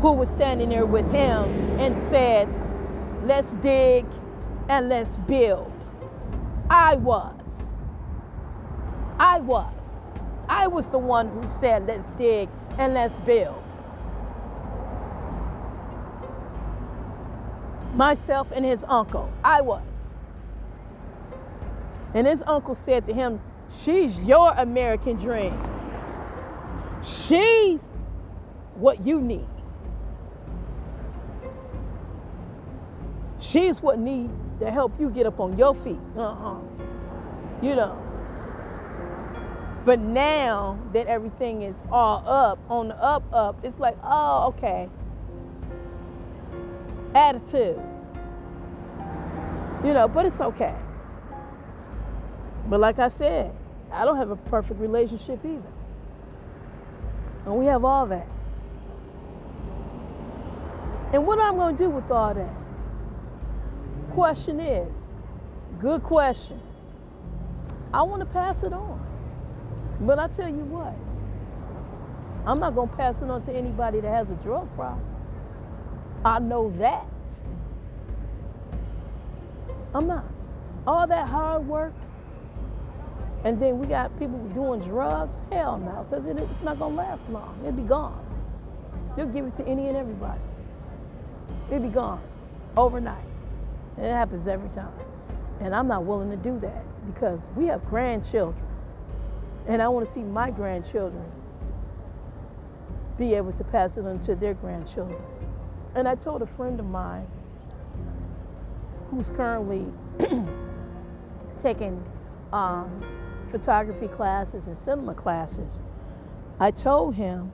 who 0.00 0.12
was 0.12 0.28
standing 0.30 0.70
there 0.70 0.86
with 0.86 1.10
him 1.10 1.78
and 1.78 1.96
said, 1.96 2.48
let's 3.30 3.52
dig 3.62 4.04
and 4.68 4.88
let's 4.88 5.14
build. 5.16 5.72
I 6.68 6.96
was. 6.96 7.62
I 9.20 9.38
was. 9.38 9.72
I 10.48 10.66
was 10.66 10.90
the 10.90 10.98
one 10.98 11.28
who 11.28 11.48
said, 11.48 11.86
let's 11.86 12.08
dig 12.10 12.48
and 12.76 12.92
let's 12.92 13.14
build. 13.18 13.62
Myself 17.94 18.48
and 18.52 18.64
his 18.64 18.84
uncle. 18.88 19.32
I 19.44 19.60
was. 19.60 19.84
And 22.12 22.26
his 22.26 22.42
uncle 22.48 22.74
said 22.74 23.06
to 23.06 23.12
him, 23.12 23.40
She's 23.72 24.18
your 24.18 24.52
American 24.56 25.14
dream. 25.14 25.56
She's 27.04 27.92
what 28.74 29.06
you 29.06 29.20
need. 29.20 29.59
She's 33.40 33.80
what 33.80 33.98
need 33.98 34.30
to 34.60 34.70
help 34.70 34.98
you 35.00 35.10
get 35.10 35.26
up 35.26 35.40
on 35.40 35.56
your 35.56 35.74
feet. 35.74 35.98
Uh-huh. 36.16 36.56
You 37.62 37.74
know. 37.74 37.98
But 39.84 39.98
now 39.98 40.78
that 40.92 41.06
everything 41.06 41.62
is 41.62 41.76
all 41.90 42.22
up, 42.26 42.58
on 42.68 42.88
the 42.88 43.02
up, 43.02 43.24
up, 43.32 43.64
it's 43.64 43.78
like, 43.78 43.96
oh, 44.04 44.48
okay. 44.48 44.88
Attitude. 47.14 47.80
You 49.82 49.94
know, 49.94 50.06
but 50.06 50.26
it's 50.26 50.40
okay. 50.40 50.74
But 52.68 52.80
like 52.80 52.98
I 52.98 53.08
said, 53.08 53.52
I 53.90 54.04
don't 54.04 54.18
have 54.18 54.30
a 54.30 54.36
perfect 54.36 54.78
relationship 54.78 55.40
either. 55.44 55.62
And 57.46 57.56
we 57.56 57.64
have 57.66 57.84
all 57.84 58.06
that. 58.06 58.28
And 61.14 61.26
what 61.26 61.40
I'm 61.40 61.56
going 61.56 61.76
to 61.76 61.84
do 61.84 61.90
with 61.90 62.10
all 62.10 62.34
that? 62.34 62.59
Question 64.12 64.60
is, 64.60 64.92
good 65.80 66.02
question. 66.02 66.60
I 67.92 68.02
want 68.02 68.20
to 68.20 68.26
pass 68.26 68.62
it 68.62 68.72
on. 68.72 69.06
But 70.00 70.18
I 70.18 70.28
tell 70.28 70.48
you 70.48 70.64
what, 70.64 70.94
I'm 72.46 72.58
not 72.58 72.74
going 72.74 72.88
to 72.88 72.96
pass 72.96 73.22
it 73.22 73.30
on 73.30 73.42
to 73.42 73.52
anybody 73.52 74.00
that 74.00 74.10
has 74.10 74.30
a 74.30 74.34
drug 74.36 74.74
problem. 74.74 75.04
I 76.24 76.38
know 76.38 76.70
that. 76.78 77.06
I'm 79.94 80.06
not. 80.06 80.24
All 80.86 81.06
that 81.06 81.28
hard 81.28 81.66
work, 81.66 81.92
and 83.44 83.60
then 83.60 83.78
we 83.78 83.86
got 83.86 84.16
people 84.18 84.38
doing 84.48 84.80
drugs. 84.80 85.36
Hell 85.50 85.78
no, 85.78 86.06
because 86.08 86.26
it, 86.26 86.38
it's 86.38 86.62
not 86.62 86.78
gonna 86.78 86.94
last 86.94 87.28
long. 87.28 87.58
It'll 87.62 87.72
be 87.72 87.82
gone. 87.82 88.24
They'll 89.16 89.26
give 89.26 89.46
it 89.46 89.54
to 89.56 89.66
any 89.66 89.88
and 89.88 89.96
everybody. 89.96 90.40
It'll 91.68 91.82
be 91.82 91.88
gone 91.88 92.22
overnight. 92.76 93.29
It 93.98 94.10
happens 94.10 94.46
every 94.46 94.68
time. 94.70 94.92
And 95.60 95.74
I'm 95.74 95.88
not 95.88 96.04
willing 96.04 96.30
to 96.30 96.36
do 96.36 96.58
that 96.60 96.84
because 97.12 97.40
we 97.56 97.66
have 97.66 97.84
grandchildren. 97.86 98.64
And 99.68 99.82
I 99.82 99.88
want 99.88 100.06
to 100.06 100.12
see 100.12 100.22
my 100.22 100.50
grandchildren 100.50 101.24
be 103.18 103.34
able 103.34 103.52
to 103.52 103.64
pass 103.64 103.96
it 103.96 104.06
on 104.06 104.18
to 104.20 104.34
their 104.34 104.54
grandchildren. 104.54 105.20
And 105.94 106.08
I 106.08 106.14
told 106.14 106.40
a 106.42 106.46
friend 106.46 106.80
of 106.80 106.86
mine 106.86 107.26
who's 109.10 109.28
currently 109.30 109.84
taking 111.62 112.02
um, 112.52 113.04
photography 113.50 114.08
classes 114.08 114.66
and 114.66 114.76
cinema 114.76 115.14
classes, 115.14 115.80
I 116.58 116.70
told 116.70 117.14
him, 117.14 117.52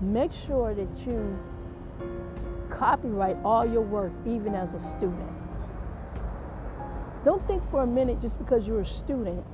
make 0.00 0.32
sure 0.32 0.74
that 0.74 1.06
you 1.06 1.38
copyright 2.70 3.36
all 3.44 3.66
your 3.66 3.82
work, 3.82 4.12
even 4.26 4.54
as 4.54 4.74
a 4.74 4.80
student. 4.80 5.39
Don't 7.24 7.46
think 7.46 7.62
for 7.70 7.82
a 7.82 7.86
minute 7.86 8.20
just 8.20 8.38
because 8.38 8.66
you're 8.66 8.80
a 8.80 8.86
student 8.86 9.44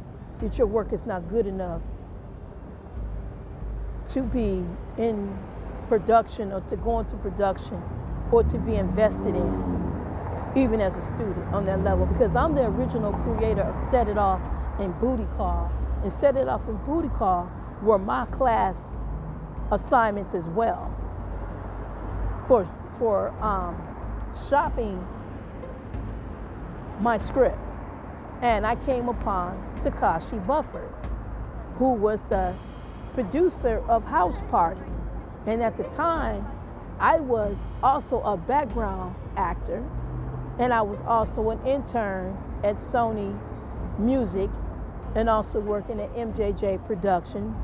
that 0.40 0.56
your 0.56 0.66
work 0.66 0.92
is 0.92 1.04
not 1.04 1.28
good 1.28 1.46
enough 1.46 1.82
to 4.12 4.22
be 4.22 4.62
in 4.98 5.36
production 5.88 6.52
or 6.52 6.60
to 6.62 6.76
go 6.76 7.00
into 7.00 7.16
production 7.16 7.82
or 8.30 8.44
to 8.44 8.58
be 8.58 8.76
invested 8.76 9.34
in, 9.34 10.52
even 10.54 10.80
as 10.80 10.96
a 10.96 11.02
student 11.02 11.44
on 11.52 11.66
that 11.66 11.82
level. 11.82 12.06
Because 12.06 12.36
I'm 12.36 12.54
the 12.54 12.66
original 12.66 13.12
creator 13.12 13.62
of 13.62 13.78
Set 13.90 14.08
It 14.08 14.18
Off 14.18 14.40
and 14.78 14.98
Booty 15.00 15.26
Call. 15.36 15.72
And 16.02 16.12
Set 16.12 16.36
It 16.36 16.48
Off 16.48 16.66
and 16.68 16.84
Booty 16.86 17.08
Call 17.08 17.50
were 17.82 17.98
my 17.98 18.26
class 18.26 18.78
assignments 19.72 20.34
as 20.34 20.44
well 20.46 20.94
for, 22.46 22.68
for 22.98 23.30
um, 23.42 23.76
shopping 24.48 25.04
my 27.00 27.18
script. 27.18 27.58
And 28.42 28.66
I 28.66 28.76
came 28.76 29.08
upon 29.08 29.62
Takashi 29.82 30.44
Bufford, 30.46 30.92
who 31.78 31.92
was 31.92 32.22
the 32.28 32.54
producer 33.14 33.82
of 33.88 34.04
House 34.04 34.40
Party. 34.50 34.90
And 35.46 35.62
at 35.62 35.76
the 35.76 35.84
time, 35.84 36.46
I 36.98 37.20
was 37.20 37.58
also 37.82 38.20
a 38.22 38.36
background 38.36 39.14
actor, 39.36 39.84
and 40.58 40.72
I 40.72 40.82
was 40.82 41.00
also 41.06 41.50
an 41.50 41.64
intern 41.66 42.36
at 42.64 42.76
Sony 42.76 43.38
Music 43.98 44.50
and 45.14 45.28
also 45.28 45.60
working 45.60 46.00
at 46.00 46.14
MJJ 46.14 46.86
Productions 46.86 47.56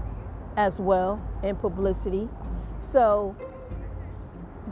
as 0.56 0.78
well 0.78 1.20
in 1.42 1.56
publicity. 1.56 2.28
So 2.78 3.36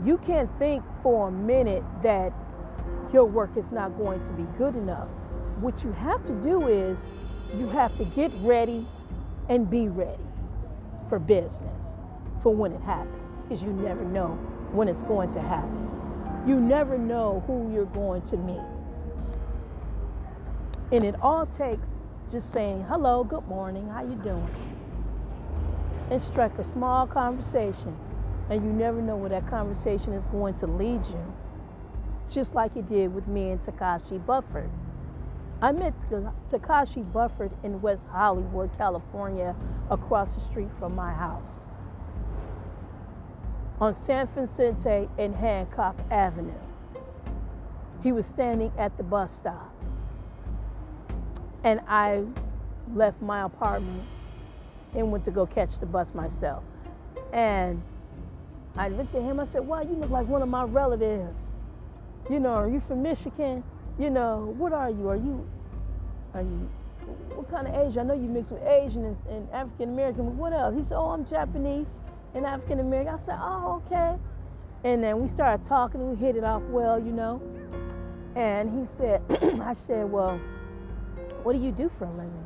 you 0.05 0.17
can't 0.19 0.49
think 0.57 0.83
for 1.03 1.29
a 1.29 1.31
minute 1.31 1.83
that 2.03 2.33
your 3.13 3.25
work 3.25 3.57
is 3.57 3.71
not 3.71 3.97
going 4.01 4.21
to 4.21 4.31
be 4.31 4.43
good 4.57 4.75
enough. 4.75 5.07
What 5.59 5.83
you 5.83 5.91
have 5.93 6.25
to 6.27 6.33
do 6.41 6.67
is 6.67 6.99
you 7.57 7.69
have 7.69 7.95
to 7.97 8.05
get 8.05 8.31
ready 8.35 8.87
and 9.49 9.69
be 9.69 9.89
ready 9.89 10.23
for 11.09 11.19
business 11.19 11.83
for 12.41 12.55
when 12.55 12.71
it 12.71 12.81
happens 12.81 13.41
because 13.43 13.63
you 13.63 13.71
never 13.73 14.03
know 14.05 14.29
when 14.71 14.87
it's 14.87 15.03
going 15.03 15.31
to 15.33 15.41
happen. 15.41 15.89
You 16.47 16.59
never 16.59 16.97
know 16.97 17.43
who 17.47 17.71
you're 17.73 17.85
going 17.85 18.21
to 18.23 18.37
meet. 18.37 18.61
And 20.91 21.05
it 21.05 21.15
all 21.21 21.45
takes 21.45 21.85
just 22.31 22.51
saying, 22.51 22.85
hello, 22.87 23.23
good 23.23 23.45
morning, 23.47 23.87
how 23.89 24.03
you 24.03 24.15
doing? 24.15 24.49
And 26.09 26.21
strike 26.21 26.57
a 26.59 26.63
small 26.63 27.05
conversation. 27.07 27.95
And 28.49 28.63
you 28.63 28.71
never 28.71 29.01
know 29.01 29.17
where 29.17 29.29
that 29.29 29.47
conversation 29.49 30.13
is 30.13 30.23
going 30.27 30.55
to 30.55 30.67
lead 30.67 31.05
you. 31.05 31.33
Just 32.31 32.55
like 32.55 32.73
he 32.73 32.81
did 32.81 33.13
with 33.13 33.27
me 33.27 33.49
and 33.49 33.61
Takashi 33.61 34.25
Bufford. 34.25 34.69
I 35.61 35.73
met 35.73 35.93
Takashi 36.49 37.11
Bufford 37.11 37.51
in 37.63 37.81
West 37.81 38.07
Hollywood, 38.07 38.75
California, 38.77 39.53
across 39.89 40.33
the 40.33 40.41
street 40.41 40.69
from 40.79 40.95
my 40.95 41.13
house. 41.13 41.67
On 43.79 43.93
San 43.93 44.27
Vicente 44.27 45.09
and 45.17 45.35
Hancock 45.35 45.95
Avenue. 46.09 46.53
He 48.01 48.13
was 48.13 48.25
standing 48.25 48.71
at 48.77 48.95
the 48.97 49.03
bus 49.03 49.31
stop. 49.37 49.75
And 51.63 51.81
I 51.87 52.23
left 52.93 53.21
my 53.21 53.43
apartment 53.43 54.07
and 54.95 55.11
went 55.11 55.25
to 55.25 55.31
go 55.31 55.45
catch 55.45 55.79
the 55.79 55.85
bus 55.85 56.13
myself. 56.13 56.63
And 57.33 57.83
I 58.77 58.87
looked 58.87 59.13
at 59.15 59.21
him, 59.21 59.39
I 59.39 59.45
said, 59.45 59.67
Wow, 59.67 59.81
you 59.81 59.93
look 59.93 60.09
like 60.09 60.27
one 60.27 60.41
of 60.41 60.49
my 60.49 60.63
relatives. 60.63 61.50
You 62.31 62.39
know, 62.39 62.51
are 62.51 62.69
you 62.69 62.79
from 62.79 63.03
Michigan? 63.03 63.61
You 63.99 64.09
know, 64.09 64.55
what 64.57 64.71
are 64.71 64.89
you? 64.89 65.09
Are 65.09 65.17
you, 65.17 65.45
are 66.33 66.41
you, 66.41 66.69
what 67.35 67.51
kind 67.51 67.67
of 67.67 67.75
Asian? 67.75 67.99
I 67.99 68.03
know 68.03 68.13
you 68.13 68.29
mix 68.29 68.49
with 68.49 68.63
Asian 68.63 69.03
and, 69.03 69.17
and 69.27 69.49
African 69.51 69.89
American, 69.89 70.23
but 70.27 70.35
what 70.35 70.53
else? 70.53 70.73
He 70.73 70.81
said, 70.81 70.95
Oh, 70.95 71.09
I'm 71.09 71.25
Japanese 71.25 71.89
and 72.33 72.45
African 72.45 72.79
American. 72.79 73.15
I 73.15 73.17
said, 73.17 73.35
Oh, 73.37 73.83
okay. 73.85 74.15
And 74.85 75.03
then 75.03 75.21
we 75.21 75.27
started 75.27 75.65
talking 75.65 75.99
and 75.99 76.09
we 76.09 76.15
hit 76.15 76.37
it 76.37 76.45
off 76.45 76.61
well, 76.69 76.97
you 76.97 77.11
know. 77.11 77.41
And 78.37 78.79
he 78.79 78.85
said, 78.85 79.21
I 79.61 79.73
said, 79.73 80.09
Well, 80.09 80.39
what 81.43 81.51
do 81.51 81.59
you 81.59 81.73
do 81.73 81.91
for 81.99 82.05
a 82.05 82.11
living? 82.11 82.45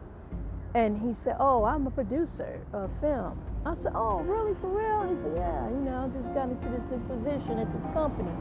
And 0.73 0.99
he 0.99 1.13
said, 1.13 1.35
Oh, 1.39 1.63
I'm 1.63 1.85
a 1.85 1.91
producer 1.91 2.59
of 2.73 2.89
film. 3.01 3.39
I 3.67 3.75
said, 3.75 3.91
Oh, 3.93 4.21
really, 4.21 4.55
for 4.59 4.67
real? 4.67 5.15
He 5.15 5.21
said, 5.21 5.33
Yeah, 5.35 5.69
you 5.69 5.75
know, 5.75 6.11
I 6.11 6.19
just 6.19 6.33
got 6.33 6.49
into 6.49 6.69
this 6.69 6.83
new 6.89 6.97
position 7.07 7.59
at 7.59 7.71
this 7.71 7.85
company. 7.93 8.33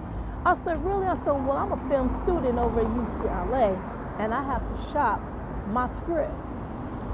I 0.44 0.54
said, 0.54 0.84
Really? 0.84 1.06
I 1.06 1.14
said, 1.14 1.32
Well, 1.32 1.52
I'm 1.52 1.72
a 1.72 1.88
film 1.88 2.10
student 2.10 2.58
over 2.58 2.80
at 2.80 2.86
UCLA, 2.86 3.80
and 4.20 4.34
I 4.34 4.42
have 4.42 4.62
to 4.62 4.92
shop 4.92 5.20
my 5.68 5.86
script. 5.88 6.32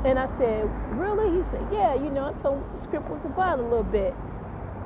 And 0.05 0.19
I 0.19 0.27
said, 0.27 0.71
Really? 0.99 1.37
He 1.37 1.43
said, 1.45 1.67
Yeah, 1.73 1.95
you 1.95 2.11
know, 2.11 2.35
I 2.35 2.41
told 2.41 2.55
him 2.55 2.63
what 2.63 2.73
the 2.73 2.83
script 2.83 3.09
was 3.11 3.25
about 3.25 3.59
a 3.59 3.63
little 3.63 3.85
bit. 3.85 4.15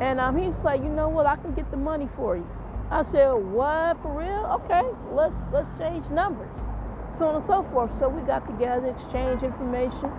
And 0.00 0.20
um, 0.20 0.36
he's 0.36 0.58
like, 0.58 0.82
You 0.82 0.90
know 0.90 1.08
what? 1.08 1.26
I 1.26 1.36
can 1.36 1.54
get 1.54 1.70
the 1.70 1.76
money 1.76 2.08
for 2.16 2.36
you. 2.36 2.48
I 2.90 3.02
said, 3.02 3.32
What? 3.32 4.00
For 4.02 4.12
real? 4.18 4.60
Okay, 4.64 4.82
let's 5.12 5.36
let's 5.52 5.68
change 5.78 6.08
numbers 6.10 6.50
so 7.18 7.28
on 7.28 7.36
and 7.36 7.44
so 7.44 7.62
forth. 7.64 7.96
So 7.98 8.08
we 8.08 8.22
got 8.22 8.46
together, 8.46 8.88
exchanged 8.88 9.44
information, 9.44 10.10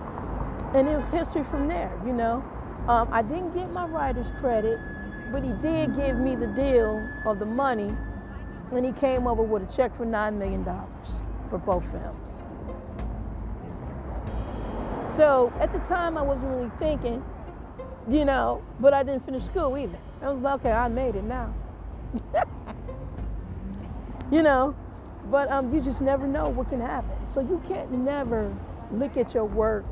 and 0.74 0.88
it 0.88 0.96
was 0.96 1.10
history 1.10 1.44
from 1.44 1.68
there, 1.68 1.92
you 2.06 2.12
know. 2.12 2.44
Um, 2.88 3.08
I 3.12 3.22
didn't 3.22 3.54
get 3.54 3.70
my 3.70 3.86
writer's 3.86 4.30
credit, 4.40 4.78
but 5.30 5.42
he 5.42 5.52
did 5.60 5.94
give 5.96 6.16
me 6.16 6.36
the 6.36 6.46
deal 6.48 7.06
of 7.24 7.38
the 7.38 7.46
money, 7.46 7.94
and 8.72 8.84
he 8.84 8.92
came 8.92 9.26
over 9.26 9.42
with 9.42 9.68
a 9.68 9.76
check 9.76 9.96
for 9.96 10.04
$9 10.04 10.34
million 10.34 10.64
for 11.50 11.58
both 11.58 11.84
films. 11.90 12.26
So 15.16 15.52
at 15.60 15.72
the 15.72 15.78
time, 15.78 16.18
I 16.18 16.22
wasn't 16.22 16.48
really 16.48 16.70
thinking, 16.78 17.24
you 18.08 18.24
know, 18.24 18.62
but 18.80 18.92
I 18.92 19.02
didn't 19.02 19.24
finish 19.24 19.44
school 19.44 19.76
either. 19.78 19.98
I 20.20 20.30
was 20.30 20.42
like, 20.42 20.60
okay, 20.60 20.72
I 20.72 20.88
made 20.88 21.14
it 21.16 21.24
now. 21.24 21.54
you 24.30 24.42
know, 24.42 24.76
but 25.30 25.50
um, 25.50 25.74
you 25.74 25.80
just 25.80 26.00
never 26.00 26.26
know 26.26 26.48
what 26.48 26.68
can 26.68 26.80
happen. 26.80 27.16
So 27.28 27.40
you 27.40 27.62
can't 27.66 27.90
never 27.92 28.54
look 28.92 29.16
at 29.16 29.32
your 29.32 29.46
work 29.46 29.84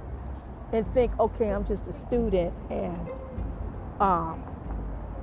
and 0.72 0.86
think, 0.92 1.18
okay, 1.18 1.48
I'm 1.50 1.64
just 1.66 1.88
a 1.88 1.92
student 1.92 2.52
and 2.70 3.10
um, 4.00 4.42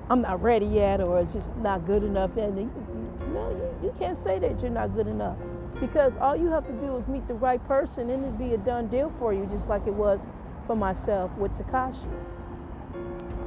I'm 0.10 0.22
not 0.22 0.42
ready 0.42 0.66
yet 0.66 1.02
or 1.02 1.20
it's 1.20 1.34
just 1.34 1.56
not 1.58 1.86
good 1.86 2.04
enough. 2.04 2.36
And 2.38 2.72
no, 3.34 3.50
you, 3.50 3.88
you 3.88 3.96
can't 4.00 4.18
say 4.18 4.40
that 4.40 4.62
you're 4.62 4.70
not 4.70 4.94
good 4.96 5.08
enough 5.08 5.38
because 5.80 6.18
all 6.18 6.36
you 6.36 6.52
have 6.52 6.66
to 6.68 6.74
do 6.74 6.96
is 6.98 7.08
meet 7.08 7.28
the 7.28 7.34
right 7.34 7.66
person 7.68 8.10
and 8.10 8.24
it'd 8.24 8.38
be 8.38 8.54
a 8.54 8.58
done 8.58 8.88
deal 8.88 9.12
for 9.20 9.34
you, 9.34 9.46
just 9.48 9.68
like 9.68 9.86
it 9.88 9.94
was 9.94 10.20
for 10.68 10.76
myself 10.76 11.32
with 11.38 11.52
Takashi. 11.54 12.10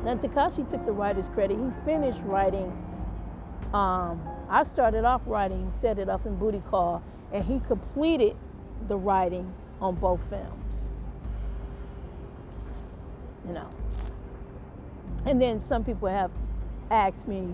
Now 0.04 0.16
Takashi 0.16 0.68
took 0.68 0.84
the 0.84 0.92
writer's 0.92 1.28
credit. 1.28 1.58
He 1.58 1.70
finished 1.84 2.20
writing 2.24 2.72
um, 3.74 4.22
I 4.48 4.62
started 4.62 5.04
off 5.04 5.22
writing, 5.26 5.72
set 5.72 5.98
it 5.98 6.08
up 6.08 6.26
in 6.26 6.36
Booty 6.36 6.62
Call, 6.70 7.02
and 7.32 7.44
he 7.44 7.58
completed 7.66 8.36
the 8.86 8.96
writing 8.96 9.52
on 9.80 9.96
both 9.96 10.20
films. 10.30 10.76
You 13.46 13.54
know. 13.54 13.68
And 15.26 15.42
then 15.42 15.60
some 15.60 15.84
people 15.84 16.08
have 16.08 16.30
asked 16.90 17.26
me, 17.26 17.48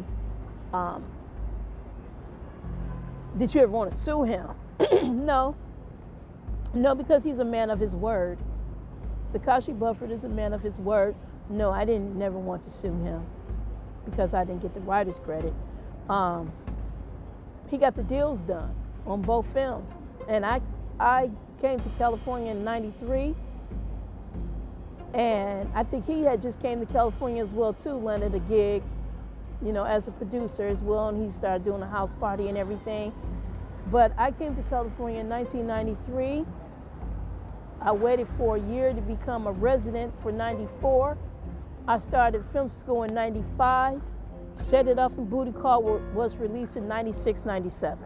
um, 0.75 1.05
did 3.39 3.55
you 3.55 3.61
ever 3.63 3.73
want 3.73 3.91
to 3.91 3.97
sue 3.97 4.23
him? 4.25 4.49
no. 5.27 5.55
No, 6.75 6.95
because 6.95 7.25
he's 7.25 7.39
a 7.39 7.45
man 7.45 7.71
of 7.71 7.79
his 7.81 7.95
word. 7.95 8.39
Takashi 9.33 9.77
Bufford 9.79 10.11
is 10.11 10.25
a 10.25 10.29
man 10.29 10.53
of 10.53 10.63
his 10.63 10.79
word. 10.79 11.15
No, 11.49 11.71
I 11.71 11.85
didn't 11.85 12.17
never 12.17 12.39
want 12.39 12.63
to 12.65 12.71
sue 12.71 12.93
him 13.03 13.25
because 14.05 14.35
I 14.35 14.45
didn't 14.45 14.63
get 14.63 14.75
the 14.75 14.81
writer's 14.81 15.19
credit. 15.19 15.53
Um, 16.09 16.53
he 17.69 17.77
got 17.77 17.95
the 17.95 18.03
deals 18.03 18.41
done 18.43 18.75
on 19.07 19.23
both 19.23 19.47
films. 19.53 19.89
And 20.29 20.45
I, 20.45 20.61
I 20.99 21.31
came 21.61 21.81
to 21.81 21.89
California 21.99 22.53
in 22.53 22.65
93. 22.65 23.35
And 25.15 25.71
I 25.75 25.83
think 25.85 26.07
he 26.07 26.23
had 26.23 26.41
just 26.41 26.61
came 26.61 26.85
to 26.85 26.93
California 26.93 27.43
as 27.43 27.51
well 27.51 27.73
too, 27.73 27.95
landed 27.95 28.35
a 28.35 28.39
gig, 28.41 28.83
you 29.65 29.73
know, 29.73 29.85
as 29.85 30.09
a 30.09 30.11
producer 30.11 30.67
as 30.67 30.79
well, 30.81 31.09
and 31.09 31.23
he 31.23 31.31
started 31.31 31.65
doing 31.65 31.83
a 31.83 31.89
house 31.89 32.13
party 32.19 32.49
and 32.49 32.57
everything. 32.57 33.13
But 33.91 34.13
I 34.17 34.31
came 34.31 34.55
to 34.57 34.63
California 34.65 35.21
in 35.21 35.29
1993. 35.29 36.45
I 37.83 37.93
waited 37.93 38.29
for 38.37 38.57
a 38.57 38.61
year 38.61 38.93
to 38.93 39.01
become 39.01 39.47
a 39.47 39.53
resident 39.53 40.13
for 40.23 40.33
94. 40.33 41.17
I 41.89 41.99
started 41.99 42.45
film 42.53 42.69
school 42.69 43.05
in 43.05 43.15
95. 43.15 44.01
Set 44.69 44.87
It 44.87 44.99
Up 44.99 45.17
and 45.17 45.29
Booty 45.29 45.53
Call 45.53 45.83
was 46.15 46.37
released 46.37 46.77
in 46.77 46.87
96, 46.87 47.45
97. 47.45 47.99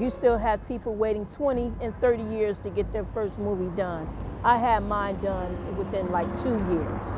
You 0.00 0.10
still 0.10 0.38
have 0.38 0.66
people 0.66 0.94
waiting 0.94 1.26
20 1.26 1.72
and 1.80 1.94
30 2.00 2.22
years 2.34 2.58
to 2.60 2.70
get 2.70 2.92
their 2.92 3.06
first 3.14 3.38
movie 3.38 3.74
done. 3.76 4.08
I 4.42 4.58
had 4.58 4.80
mine 4.80 5.20
done 5.20 5.76
within 5.76 6.10
like 6.10 6.26
two 6.42 6.56
years. 6.72 7.08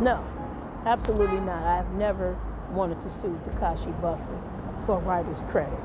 No, 0.00 0.24
absolutely 0.86 1.40
not. 1.40 1.64
I've 1.64 1.92
never 1.92 2.38
wanted 2.70 3.00
to 3.02 3.10
sue 3.10 3.40
Takashi 3.44 3.92
Bufford 4.00 4.40
for 4.86 5.00
writer's 5.00 5.42
credit. 5.50 5.78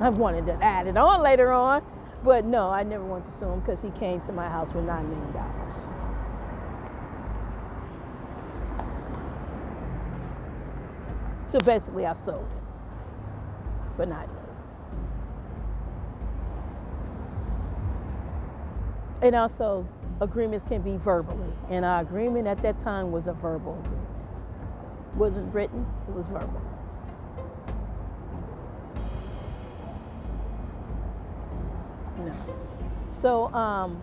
I've 0.00 0.18
wanted 0.18 0.46
to 0.46 0.54
add 0.62 0.86
it 0.86 0.96
on 0.96 1.22
later 1.22 1.50
on, 1.50 1.82
but 2.22 2.44
no, 2.44 2.70
I 2.70 2.84
never 2.84 3.04
wanted 3.04 3.26
to 3.26 3.32
sue 3.32 3.46
him 3.46 3.60
because 3.60 3.82
he 3.82 3.90
came 3.90 4.20
to 4.22 4.32
my 4.32 4.48
house 4.48 4.72
with 4.72 4.84
$9 4.84 5.08
million. 5.08 5.34
So 11.46 11.58
basically, 11.58 12.06
I 12.06 12.12
sold 12.12 12.48
it, 12.56 12.62
but 13.96 14.08
not 14.08 14.28
yet. 14.28 14.36
And 19.22 19.34
also, 19.34 19.84
agreements 20.20 20.64
can 20.68 20.82
be 20.82 20.96
verbally. 20.96 21.52
And 21.70 21.84
our 21.84 22.02
agreement 22.02 22.46
at 22.46 22.62
that 22.62 22.78
time 22.78 23.10
was 23.10 23.26
a 23.26 23.32
verbal 23.32 23.78
agreement. 23.84 24.08
It 25.12 25.16
wasn't 25.16 25.54
written, 25.54 25.86
it 26.08 26.14
was 26.14 26.26
verbal. 26.26 26.62
Know. 32.18 32.32
So, 33.08 33.52
um, 33.54 34.02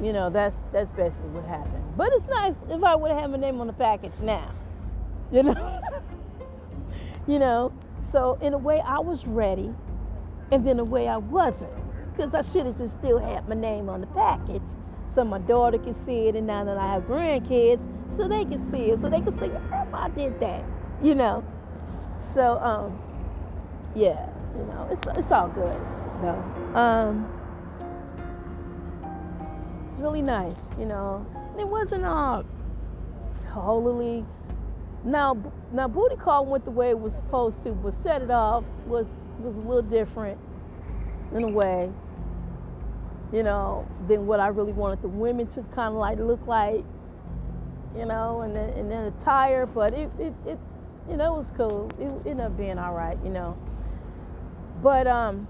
you 0.00 0.12
know, 0.12 0.30
that's 0.30 0.56
that's 0.72 0.92
basically 0.92 1.30
what 1.30 1.44
happened. 1.44 1.82
But 1.96 2.12
it's 2.12 2.26
nice 2.26 2.54
if 2.70 2.84
I 2.84 2.94
would 2.94 3.10
have 3.10 3.20
had 3.20 3.30
my 3.32 3.36
name 3.36 3.60
on 3.60 3.66
the 3.66 3.72
package 3.72 4.12
now. 4.22 4.52
You 5.32 5.42
know? 5.42 5.80
you 7.26 7.40
know, 7.40 7.72
so 8.00 8.38
in 8.40 8.54
a 8.54 8.58
way 8.58 8.80
I 8.80 9.00
was 9.00 9.26
ready, 9.26 9.74
and 10.52 10.64
then 10.64 10.78
a 10.78 10.84
way 10.84 11.08
I 11.08 11.16
wasn't. 11.16 11.72
Because 12.18 12.34
I 12.34 12.42
should 12.52 12.66
have 12.66 12.78
just 12.78 12.98
still 12.98 13.18
had 13.20 13.48
my 13.48 13.54
name 13.54 13.88
on 13.88 14.02
the 14.02 14.08
package 14.08 14.62
so 15.06 15.24
my 15.24 15.38
daughter 15.38 15.78
can 15.78 15.94
see 15.94 16.28
it, 16.28 16.36
and 16.36 16.46
now 16.46 16.64
that 16.64 16.76
I 16.76 16.92
have 16.92 17.04
grandkids, 17.04 17.88
so 18.16 18.28
they 18.28 18.44
can 18.44 18.68
see 18.70 18.90
it, 18.90 19.00
so 19.00 19.08
they 19.08 19.20
can 19.20 19.38
say, 19.38 19.48
Grandma 19.48 20.08
did 20.08 20.40
that, 20.40 20.64
you 21.02 21.14
know. 21.14 21.44
So, 22.20 22.58
um, 22.60 23.00
yeah, 23.94 24.28
you 24.58 24.64
know, 24.66 24.88
it's, 24.90 25.02
it's 25.16 25.32
all 25.32 25.48
good, 25.48 25.80
though. 26.22 26.78
Um, 26.78 27.28
it's 29.92 30.00
really 30.00 30.22
nice, 30.22 30.60
you 30.78 30.86
know. 30.86 31.26
And 31.52 31.60
it 31.60 31.68
wasn't 31.68 32.04
all 32.04 32.44
totally 33.52 34.26
Now, 35.04 35.36
now 35.72 35.88
booty 35.88 36.16
call 36.16 36.46
went 36.46 36.64
the 36.64 36.72
way 36.72 36.90
it 36.90 36.98
was 36.98 37.14
supposed 37.14 37.62
to, 37.62 37.72
but 37.72 37.94
set 37.94 38.22
it 38.22 38.30
off 38.30 38.64
was 38.86 39.14
was 39.38 39.56
a 39.56 39.60
little 39.60 39.82
different 39.82 40.38
in 41.34 41.44
a 41.44 41.48
way, 41.48 41.90
you 43.32 43.42
know, 43.42 43.86
than 44.06 44.26
what 44.26 44.40
I 44.40 44.48
really 44.48 44.72
wanted 44.72 45.02
the 45.02 45.08
women 45.08 45.46
to 45.48 45.62
kind 45.74 45.94
of 45.94 46.00
like 46.00 46.18
look 46.18 46.46
like, 46.46 46.84
you 47.96 48.06
know, 48.06 48.40
and 48.42 48.54
then 48.54 48.70
and 48.70 48.90
then 48.90 49.04
attire. 49.04 49.66
But 49.66 49.92
it 49.94 50.10
it, 50.18 50.34
it 50.46 50.58
you 51.08 51.16
know 51.16 51.34
it 51.34 51.38
was 51.38 51.52
cool. 51.56 51.90
It, 51.98 52.28
ended 52.28 52.46
up 52.46 52.56
being 52.56 52.78
all 52.78 52.94
right, 52.94 53.18
you 53.22 53.30
know. 53.30 53.56
But 54.82 55.06
um, 55.06 55.46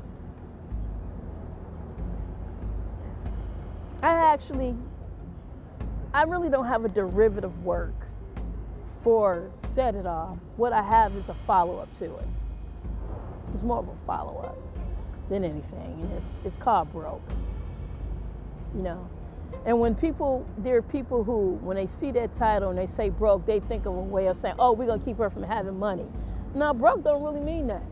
I 4.03 4.33
actually, 4.33 4.75
I 6.15 6.23
really 6.23 6.49
don't 6.49 6.67
have 6.67 6.85
a 6.85 6.89
derivative 6.89 7.65
work 7.65 7.95
for 9.05 9.51
set 9.75 9.95
it 9.95 10.07
off. 10.07 10.39
What 10.57 10.73
I 10.73 10.83
have 10.83 11.15
is 11.17 11.29
a 11.29 11.37
follow 11.47 11.79
up 11.79 11.97
to 11.99 12.17
it. 12.17 12.29
It's 13.55 13.63
more 13.63 13.79
of 13.79 13.89
a 13.89 13.97
follow 14.07 14.39
up 14.41 14.59
than 15.29 15.45
anything, 15.45 16.01
and 16.01 16.13
it's 16.13 16.27
it's 16.45 16.57
called 16.57 16.93
broke. 16.93 17.23
You 18.75 18.83
know, 18.83 19.09
and 19.65 19.81
when 19.81 19.95
people 19.95 20.47
there 20.59 20.77
are 20.77 20.83
people 20.83 21.25
who 21.25 21.59
when 21.63 21.77
they 21.77 21.87
see 21.87 22.11
that 22.13 22.35
title 22.35 22.71
and 22.71 22.79
they 22.79 22.87
say 22.87 23.09
broke, 23.11 23.47
they 23.47 23.61
think 23.61 23.87
of 23.87 23.95
a 23.95 24.01
way 24.01 24.27
of 24.27 24.39
saying, 24.39 24.57
oh, 24.59 24.73
we're 24.73 24.87
gonna 24.87 25.03
keep 25.05 25.19
her 25.19 25.31
from 25.31 25.43
having 25.43 25.79
money. 25.79 26.07
Now, 26.55 26.73
broke 26.73 27.05
don't 27.05 27.23
really 27.23 27.41
mean 27.41 27.67
that. 27.69 27.83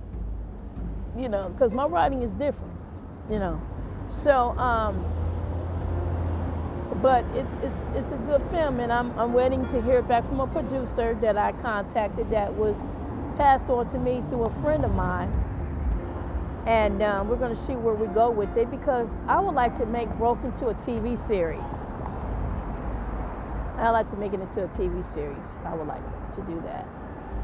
You 1.17 1.29
know, 1.29 1.49
because 1.49 1.73
my 1.73 1.87
writing 1.87 2.23
is 2.23 2.35
different. 2.35 2.73
You 3.31 3.39
know, 3.39 3.61
so 4.11 4.57
um, 4.59 5.05
but 7.03 7.25
it's, 7.35 7.49
it's, 7.63 7.75
it's 7.95 8.13
a 8.13 8.17
good 8.27 8.43
film, 8.51 8.81
and 8.81 8.93
I'm, 8.93 9.17
I'm 9.19 9.33
waiting 9.33 9.67
to 9.69 9.83
hear 9.83 10.03
back 10.03 10.27
from 10.27 10.41
a 10.41 10.47
producer 10.47 11.17
that 11.21 11.37
I 11.37 11.53
contacted 11.53 12.31
that 12.31 12.55
was 12.55 12.79
passed 13.37 13.69
on 13.69 13.89
to 13.91 13.99
me 13.99 14.23
through 14.29 14.45
a 14.45 14.63
friend 14.63 14.85
of 14.85 14.95
mine. 14.95 15.33
And 16.67 17.03
um, 17.03 17.29
we're 17.29 17.37
going 17.37 17.55
to 17.55 17.61
see 17.61 17.75
where 17.75 17.95
we 17.95 18.09
go 18.09 18.29
with 18.29 18.57
it 18.57 18.71
because 18.71 19.09
I 19.29 19.39
would 19.41 19.55
like 19.55 19.77
to 19.79 19.87
make 19.87 20.11
Broke 20.19 20.43
into 20.43 20.67
a 20.67 20.75
TV 20.75 21.17
series. 21.17 21.61
I'd 23.79 23.91
like 23.91 24.11
to 24.11 24.17
make 24.17 24.33
it 24.33 24.41
into 24.41 24.65
a 24.65 24.69
TV 24.69 25.05
series. 25.05 25.47
I 25.65 25.75
would 25.75 25.87
like 25.87 26.03
to 26.35 26.43
do 26.43 26.61
that. 26.63 26.89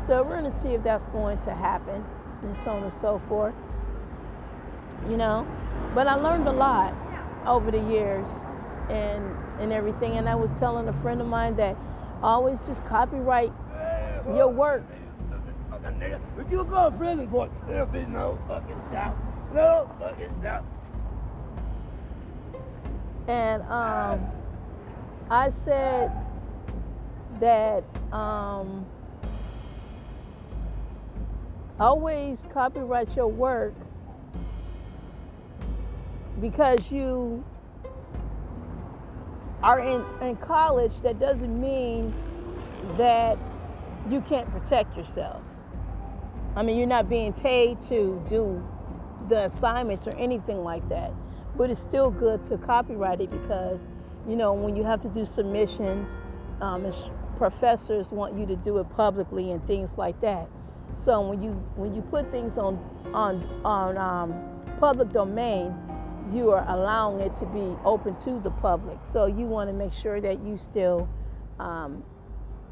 So 0.04 0.22
we're 0.22 0.40
going 0.40 0.50
to 0.50 0.58
see 0.58 0.70
if 0.70 0.82
that's 0.82 1.06
going 1.08 1.38
to 1.40 1.54
happen 1.54 2.04
and 2.42 2.56
so 2.64 2.70
on 2.70 2.82
and 2.82 2.92
so 2.92 3.20
forth. 3.28 3.54
You 5.08 5.16
know, 5.16 5.46
but 5.94 6.06
I 6.06 6.14
learned 6.14 6.48
a 6.48 6.52
lot 6.52 6.94
over 7.46 7.70
the 7.70 7.80
years 7.80 8.28
and 8.88 9.24
and 9.60 9.72
everything. 9.72 10.16
And 10.16 10.28
I 10.28 10.34
was 10.34 10.52
telling 10.54 10.88
a 10.88 10.92
friend 10.94 11.20
of 11.20 11.26
mine 11.26 11.56
that 11.56 11.76
always 12.22 12.60
just 12.62 12.84
copyright 12.84 13.52
your 14.26 14.48
work. 14.48 14.84
But 16.36 16.50
you 16.50 16.64
go 16.64 16.90
to 16.90 16.96
prison 16.96 17.28
for 17.30 17.46
it. 17.46 17.52
There'll 17.66 17.86
be 17.86 18.04
no 18.04 18.38
fucking 18.48 18.80
doubt. 18.92 19.16
No 19.54 19.90
fucking 19.98 20.40
doubt. 20.42 20.64
And 23.28 23.62
um, 23.62 24.26
I 25.30 25.50
said 25.50 26.10
that 27.40 27.84
um, 28.12 28.84
always 31.78 32.44
copyright 32.52 33.14
your 33.14 33.28
work 33.28 33.74
because 36.40 36.90
you 36.90 37.44
are 39.62 39.78
in, 39.78 40.04
in 40.20 40.36
college, 40.36 40.92
that 41.02 41.20
doesn't 41.20 41.60
mean 41.60 42.12
that 42.96 43.38
you 44.10 44.20
can't 44.22 44.50
protect 44.50 44.96
yourself. 44.96 45.42
I 46.54 46.62
mean, 46.62 46.76
you're 46.76 46.86
not 46.86 47.08
being 47.08 47.32
paid 47.32 47.80
to 47.82 48.22
do 48.28 48.62
the 49.28 49.46
assignments 49.46 50.06
or 50.06 50.14
anything 50.16 50.62
like 50.62 50.86
that. 50.88 51.12
But 51.56 51.70
it's 51.70 51.80
still 51.80 52.10
good 52.10 52.44
to 52.46 52.58
copyright 52.58 53.20
it 53.20 53.30
because, 53.30 53.80
you 54.28 54.36
know, 54.36 54.52
when 54.52 54.76
you 54.76 54.84
have 54.84 55.00
to 55.02 55.08
do 55.08 55.24
submissions, 55.24 56.08
um, 56.60 56.90
professors 57.36 58.10
want 58.10 58.38
you 58.38 58.46
to 58.46 58.56
do 58.56 58.78
it 58.78 58.88
publicly 58.90 59.50
and 59.50 59.66
things 59.66 59.96
like 59.96 60.20
that. 60.20 60.48
So 60.94 61.20
when 61.22 61.42
you 61.42 61.52
when 61.76 61.94
you 61.94 62.02
put 62.02 62.30
things 62.30 62.58
on 62.58 62.78
on 63.14 63.42
on 63.64 63.96
um, 63.96 64.34
public 64.78 65.10
domain, 65.12 65.74
you 66.32 66.50
are 66.50 66.64
allowing 66.68 67.20
it 67.20 67.34
to 67.36 67.46
be 67.46 67.76
open 67.84 68.14
to 68.24 68.40
the 68.40 68.50
public. 68.50 68.98
So 69.10 69.26
you 69.26 69.46
want 69.46 69.68
to 69.70 69.74
make 69.74 69.92
sure 69.92 70.20
that 70.20 70.44
you 70.44 70.58
still 70.58 71.08
um, 71.58 72.04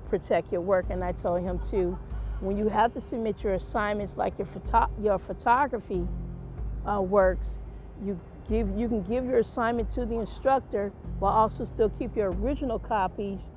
protect 0.08 0.52
your 0.52 0.60
work. 0.60 0.86
And 0.90 1.02
I 1.02 1.12
told 1.12 1.42
him 1.42 1.58
too, 1.70 1.98
when 2.40 2.56
you 2.56 2.68
have 2.68 2.92
to 2.94 3.00
submit 3.00 3.42
your 3.42 3.54
assignments, 3.54 4.16
like 4.16 4.38
your 4.38 4.46
photo- 4.46 4.90
your 5.00 5.18
photography 5.18 6.06
uh, 6.86 7.00
works, 7.00 7.58
you 8.02 8.18
give 8.48 8.68
you 8.76 8.88
can 8.88 9.02
give 9.02 9.24
your 9.26 9.38
assignment 9.38 9.90
to 9.92 10.06
the 10.06 10.16
instructor, 10.16 10.92
while 11.18 11.32
also 11.32 11.64
still 11.64 11.90
keep 11.90 12.16
your 12.16 12.32
original 12.32 12.78
copies, 12.78 13.50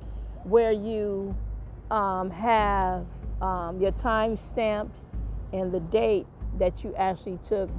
where 0.43 0.71
you 0.71 1.35
um, 1.91 2.29
have 2.29 3.05
um, 3.41 3.79
your 3.79 3.91
time 3.91 4.37
stamped 4.37 4.99
and 5.53 5.71
the 5.71 5.79
date 5.79 6.27
that 6.57 6.83
you 6.83 6.93
actually 6.95 7.39
took 7.47 7.69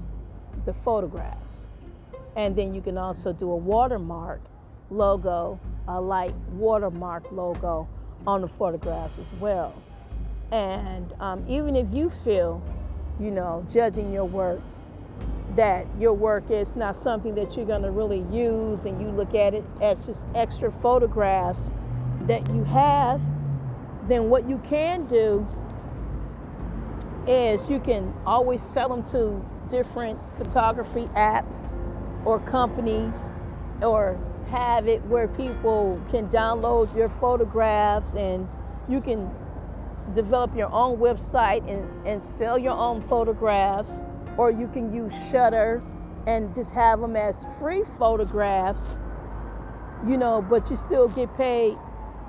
the 0.64 0.72
photograph. 0.72 1.38
And 2.36 2.56
then 2.56 2.74
you 2.74 2.80
can 2.80 2.98
also 2.98 3.32
do 3.32 3.50
a 3.52 3.56
watermark 3.56 4.40
logo, 4.90 5.60
a 5.86 6.00
light 6.00 6.34
watermark 6.52 7.30
logo 7.30 7.88
on 8.26 8.40
the 8.40 8.48
photograph 8.48 9.10
as 9.20 9.26
well. 9.38 9.83
And 10.54 11.12
um, 11.18 11.44
even 11.48 11.74
if 11.74 11.92
you 11.92 12.08
feel, 12.08 12.62
you 13.18 13.32
know, 13.32 13.66
judging 13.72 14.12
your 14.12 14.24
work, 14.24 14.60
that 15.56 15.84
your 15.98 16.12
work 16.12 16.48
is 16.48 16.76
not 16.76 16.94
something 16.94 17.34
that 17.34 17.56
you're 17.56 17.66
going 17.66 17.82
to 17.82 17.90
really 17.90 18.24
use 18.30 18.84
and 18.84 19.00
you 19.00 19.08
look 19.08 19.34
at 19.34 19.52
it 19.52 19.64
as 19.80 19.98
just 20.06 20.20
extra 20.36 20.70
photographs 20.70 21.58
that 22.28 22.48
you 22.54 22.62
have, 22.62 23.20
then 24.06 24.30
what 24.30 24.48
you 24.48 24.58
can 24.58 25.06
do 25.06 25.44
is 27.26 27.68
you 27.68 27.80
can 27.80 28.14
always 28.24 28.62
sell 28.62 28.88
them 28.88 29.02
to 29.02 29.44
different 29.68 30.20
photography 30.36 31.08
apps 31.16 31.74
or 32.24 32.38
companies 32.38 33.16
or 33.82 34.16
have 34.50 34.86
it 34.86 35.04
where 35.06 35.26
people 35.26 36.00
can 36.12 36.28
download 36.28 36.94
your 36.94 37.08
photographs 37.08 38.14
and 38.14 38.48
you 38.88 39.00
can 39.00 39.28
develop 40.14 40.54
your 40.56 40.70
own 40.72 40.98
website 40.98 41.68
and, 41.68 42.06
and 42.06 42.22
sell 42.22 42.58
your 42.58 42.76
own 42.76 43.00
photographs 43.08 43.90
or 44.36 44.50
you 44.50 44.68
can 44.68 44.92
use 44.92 45.14
Shutter 45.30 45.82
and 46.26 46.54
just 46.54 46.72
have 46.72 47.00
them 47.00 47.16
as 47.16 47.44
free 47.58 47.84
photographs 47.98 48.86
you 50.06 50.16
know 50.16 50.42
but 50.42 50.68
you 50.70 50.76
still 50.76 51.08
get 51.08 51.34
paid 51.36 51.76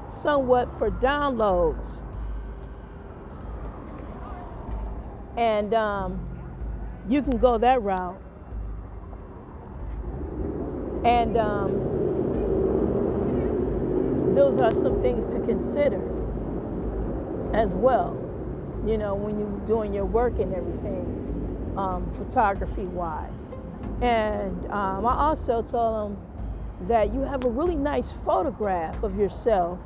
somewhat 0.07 0.69
for 0.77 0.91
downloads. 0.91 2.01
And 5.37 5.73
um, 5.73 6.27
you 7.09 7.21
can 7.21 7.37
go 7.37 7.57
that 7.57 7.81
route. 7.81 8.21
And 11.03 11.37
um, 11.37 11.71
those 14.33 14.57
are 14.57 14.73
some 14.73 15.01
things 15.01 15.25
to 15.33 15.39
consider 15.41 16.14
as 17.55 17.73
well, 17.73 18.13
you 18.85 18.97
know, 18.97 19.15
when 19.15 19.39
you're 19.39 19.67
doing 19.67 19.93
your 19.93 20.05
work 20.05 20.39
and 20.39 20.53
everything, 20.53 21.73
um, 21.77 22.11
photography 22.17 22.85
wise. 22.85 23.51
And 24.01 24.65
um, 24.71 25.05
I 25.05 25.15
also 25.15 25.61
told 25.61 26.11
them 26.11 26.87
that 26.87 27.13
you 27.13 27.21
have 27.21 27.45
a 27.45 27.49
really 27.49 27.75
nice 27.75 28.11
photograph 28.11 29.01
of 29.03 29.17
yourself, 29.17 29.79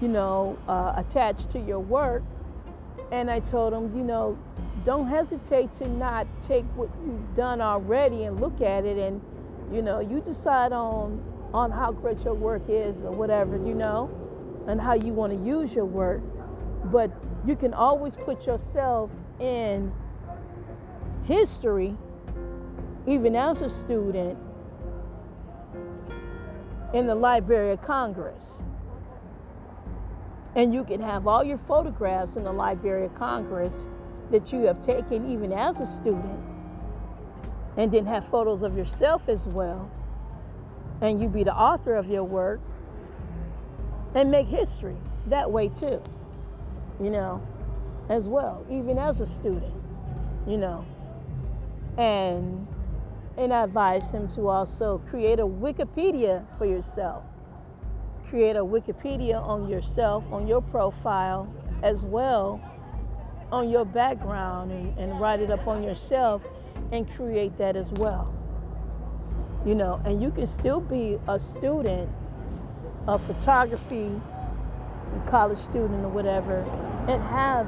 you 0.00 0.08
know, 0.08 0.58
uh, 0.68 0.94
attached 0.96 1.50
to 1.50 1.60
your 1.60 1.80
work. 1.80 2.22
And 3.12 3.30
I 3.30 3.40
told 3.40 3.72
them, 3.72 3.96
you 3.96 4.04
know, 4.04 4.38
don't 4.84 5.08
hesitate 5.08 5.72
to 5.74 5.88
not 5.88 6.26
take 6.46 6.64
what 6.74 6.88
you've 7.04 7.34
done 7.34 7.60
already 7.60 8.24
and 8.24 8.40
look 8.40 8.60
at 8.62 8.84
it 8.84 8.96
and 8.96 9.20
you 9.72 9.82
know, 9.82 10.00
you 10.00 10.20
decide 10.20 10.72
on 10.72 11.22
on 11.52 11.70
how 11.70 11.92
great 11.92 12.20
your 12.24 12.34
work 12.34 12.62
is 12.68 13.02
or 13.02 13.10
whatever, 13.10 13.56
you 13.56 13.74
know, 13.74 14.10
and 14.68 14.80
how 14.80 14.94
you 14.94 15.12
want 15.12 15.32
to 15.32 15.44
use 15.44 15.74
your 15.74 15.84
work. 15.84 16.22
But 16.84 17.10
you 17.46 17.56
can 17.56 17.74
always 17.74 18.16
put 18.16 18.46
yourself 18.46 19.10
in 19.38 19.92
history, 21.24 21.96
even 23.06 23.36
as 23.36 23.60
a 23.60 23.68
student, 23.68 24.38
in 26.92 27.06
the 27.06 27.14
Library 27.14 27.72
of 27.72 27.82
Congress. 27.82 28.62
And 30.56 30.74
you 30.74 30.82
can 30.82 31.00
have 31.00 31.26
all 31.26 31.44
your 31.44 31.58
photographs 31.58 32.36
in 32.36 32.44
the 32.44 32.52
Library 32.52 33.06
of 33.06 33.14
Congress 33.14 33.74
that 34.30 34.52
you 34.52 34.60
have 34.62 34.84
taken 34.84 35.30
even 35.30 35.52
as 35.52 35.78
a 35.80 35.86
student 35.86 36.40
and 37.76 37.92
then 37.92 38.06
have 38.06 38.26
photos 38.28 38.62
of 38.62 38.76
yourself 38.76 39.28
as 39.28 39.46
well, 39.46 39.90
and 41.00 41.20
you 41.20 41.28
be 41.28 41.44
the 41.44 41.54
author 41.54 41.94
of 41.94 42.08
your 42.08 42.24
work 42.24 42.60
and 44.14 44.30
make 44.30 44.46
history 44.46 44.96
that 45.28 45.50
way 45.50 45.68
too. 45.68 46.02
You 47.00 47.10
know, 47.10 47.40
as 48.08 48.26
well, 48.26 48.64
even 48.70 48.98
as 48.98 49.20
a 49.20 49.26
student, 49.26 49.74
you 50.46 50.56
know. 50.56 50.84
And 51.98 52.66
and 53.36 53.52
I 53.52 53.64
advise 53.64 54.10
him 54.10 54.28
to 54.34 54.48
also 54.48 54.98
create 55.08 55.40
a 55.40 55.46
Wikipedia 55.46 56.44
for 56.58 56.66
yourself. 56.66 57.24
Create 58.28 58.56
a 58.56 58.64
Wikipedia 58.64 59.40
on 59.40 59.68
yourself, 59.68 60.24
on 60.30 60.46
your 60.46 60.60
profile, 60.60 61.52
as 61.82 62.02
well 62.02 62.60
on 63.52 63.68
your 63.68 63.84
background 63.84 64.70
and, 64.70 64.96
and 64.98 65.20
write 65.20 65.40
it 65.40 65.50
up 65.50 65.66
on 65.66 65.82
yourself 65.82 66.42
and 66.92 67.10
create 67.16 67.56
that 67.58 67.76
as 67.76 67.90
well. 67.92 68.32
You 69.66 69.74
know, 69.74 70.00
and 70.04 70.22
you 70.22 70.30
can 70.30 70.46
still 70.46 70.80
be 70.80 71.18
a 71.28 71.38
student 71.38 72.08
of 73.06 73.22
photography, 73.22 74.10
college 75.28 75.58
student 75.58 76.04
or 76.04 76.08
whatever, 76.08 76.60
and 77.08 77.22
have 77.22 77.66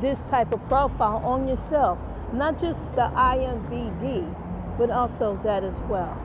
this 0.00 0.20
type 0.22 0.52
of 0.52 0.66
profile 0.68 1.18
on 1.24 1.48
yourself. 1.48 1.98
Not 2.32 2.60
just 2.60 2.94
the 2.94 3.10
IMBD, 3.14 4.34
but 4.78 4.90
also 4.90 5.40
that 5.44 5.64
as 5.64 5.78
well. 5.88 6.16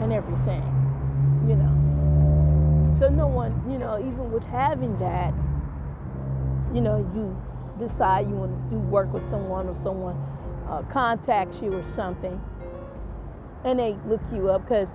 And 0.00 0.12
everything, 0.12 0.62
you 1.46 1.54
know. 1.54 2.96
So 2.98 3.08
no 3.08 3.26
one, 3.26 3.52
you 3.70 3.78
know, 3.78 3.98
even 3.98 4.32
with 4.32 4.44
having 4.44 4.98
that, 4.98 5.34
you 6.74 6.80
know, 6.80 6.98
you 7.14 7.36
decide 7.78 8.28
you 8.28 8.34
want 8.34 8.70
to 8.70 8.76
do 8.76 8.78
work 8.82 9.12
with 9.12 9.28
someone 9.28 9.68
or 9.68 9.74
someone 9.74 10.16
uh, 10.68 10.82
contacts 10.82 11.58
you 11.60 11.72
or 11.72 11.84
something, 11.84 12.40
and 13.64 13.78
they 13.78 13.96
look 14.06 14.20
you 14.32 14.48
up 14.48 14.62
because 14.62 14.90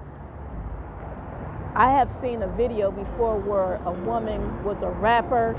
I 1.75 1.91
have 1.91 2.11
seen 2.13 2.41
a 2.41 2.47
video 2.47 2.91
before 2.91 3.37
where 3.37 3.75
a 3.85 3.91
woman 3.91 4.63
was 4.63 4.81
a 4.81 4.89
rapper 4.89 5.55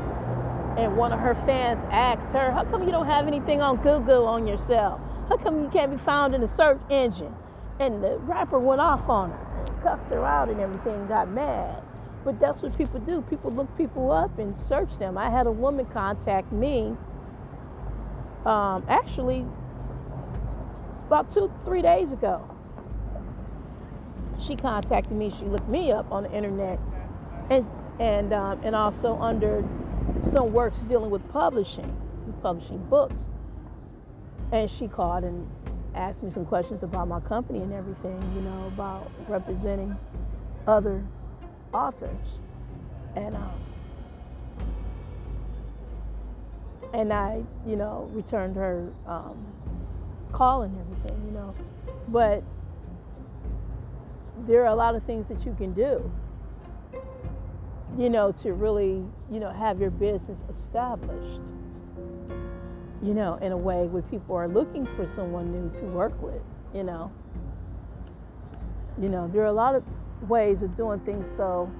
and 0.76 0.96
one 0.96 1.12
of 1.12 1.20
her 1.20 1.34
fans 1.46 1.80
asked 1.90 2.32
her, 2.32 2.50
How 2.50 2.64
come 2.64 2.84
you 2.84 2.90
don't 2.90 3.06
have 3.06 3.26
anything 3.26 3.60
on 3.60 3.76
Google 3.76 4.26
on 4.26 4.46
yourself? 4.46 5.00
How 5.28 5.36
come 5.36 5.62
you 5.62 5.68
can't 5.68 5.90
be 5.90 5.98
found 5.98 6.34
in 6.34 6.40
the 6.40 6.48
search 6.48 6.80
engine? 6.90 7.34
And 7.78 8.02
the 8.02 8.18
rapper 8.18 8.58
went 8.58 8.80
off 8.80 9.08
on 9.08 9.30
her 9.30 9.64
and 9.66 9.82
cussed 9.82 10.06
her 10.08 10.24
out 10.24 10.48
and 10.48 10.60
everything, 10.60 11.06
got 11.06 11.30
mad. 11.30 11.82
But 12.24 12.40
that's 12.40 12.60
what 12.60 12.76
people 12.76 13.00
do. 13.00 13.22
People 13.22 13.52
look 13.52 13.74
people 13.78 14.10
up 14.10 14.38
and 14.38 14.56
search 14.56 14.98
them. 14.98 15.16
I 15.16 15.30
had 15.30 15.46
a 15.46 15.52
woman 15.52 15.86
contact 15.86 16.52
me, 16.52 16.96
um, 18.44 18.84
actually, 18.88 19.46
about 21.06 21.30
two, 21.30 21.50
three 21.64 21.82
days 21.82 22.12
ago. 22.12 22.49
She 24.46 24.56
contacted 24.56 25.12
me. 25.12 25.30
She 25.30 25.44
looked 25.44 25.68
me 25.68 25.92
up 25.92 26.10
on 26.10 26.24
the 26.24 26.32
internet, 26.32 26.78
and 27.50 27.66
and 27.98 28.32
um, 28.32 28.60
and 28.62 28.74
also 28.74 29.18
under 29.18 29.64
some 30.24 30.52
works 30.52 30.78
dealing 30.80 31.10
with 31.10 31.26
publishing, 31.30 31.94
publishing 32.42 32.78
books. 32.86 33.22
And 34.52 34.70
she 34.70 34.88
called 34.88 35.24
and 35.24 35.48
asked 35.94 36.22
me 36.22 36.30
some 36.30 36.46
questions 36.46 36.82
about 36.82 37.08
my 37.08 37.20
company 37.20 37.60
and 37.60 37.72
everything, 37.72 38.20
you 38.34 38.40
know, 38.40 38.66
about 38.66 39.10
representing 39.28 39.96
other 40.66 41.04
authors. 41.72 42.40
And 43.16 43.36
um, 43.36 43.60
and 46.92 47.12
I, 47.12 47.42
you 47.66 47.76
know, 47.76 48.08
returned 48.12 48.56
her 48.56 48.92
um, 49.06 49.36
call 50.32 50.62
and 50.62 50.76
everything, 50.80 51.22
you 51.26 51.32
know. 51.32 51.54
But 52.08 52.42
there 54.46 54.62
are 54.62 54.72
a 54.72 54.74
lot 54.74 54.94
of 54.94 55.02
things 55.04 55.28
that 55.28 55.44
you 55.44 55.54
can 55.58 55.72
do 55.72 56.10
you 57.98 58.08
know, 58.08 58.32
to 58.32 58.52
really, 58.52 59.04
you 59.30 59.40
know, 59.40 59.50
have 59.50 59.80
your 59.80 59.90
business 59.90 60.44
established, 60.48 61.40
you 63.02 63.14
know, 63.14 63.34
in 63.42 63.52
a 63.52 63.56
way 63.56 63.86
where 63.86 64.02
people 64.02 64.36
are 64.36 64.48
looking 64.48 64.86
for 64.96 65.08
someone 65.08 65.50
new 65.52 65.70
to 65.78 65.84
work 65.86 66.20
with, 66.22 66.42
you 66.74 66.84
know. 66.84 67.12
You 69.00 69.08
know, 69.08 69.28
there 69.28 69.42
are 69.42 69.46
a 69.46 69.52
lot 69.52 69.74
of 69.74 69.82
ways 70.28 70.62
of 70.62 70.76
doing 70.76 71.00
things. 71.00 71.26
So, 71.36 71.70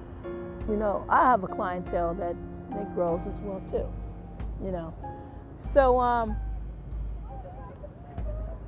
you 0.67 0.75
know, 0.75 1.05
I 1.07 1.23
have 1.23 1.43
a 1.43 1.47
clientele 1.47 2.13
that 2.15 2.35
that 2.71 2.93
grows 2.95 3.21
as 3.27 3.39
well 3.41 3.61
too, 3.69 3.87
you 4.63 4.71
know. 4.71 4.93
So, 5.55 5.99
um, 5.99 6.35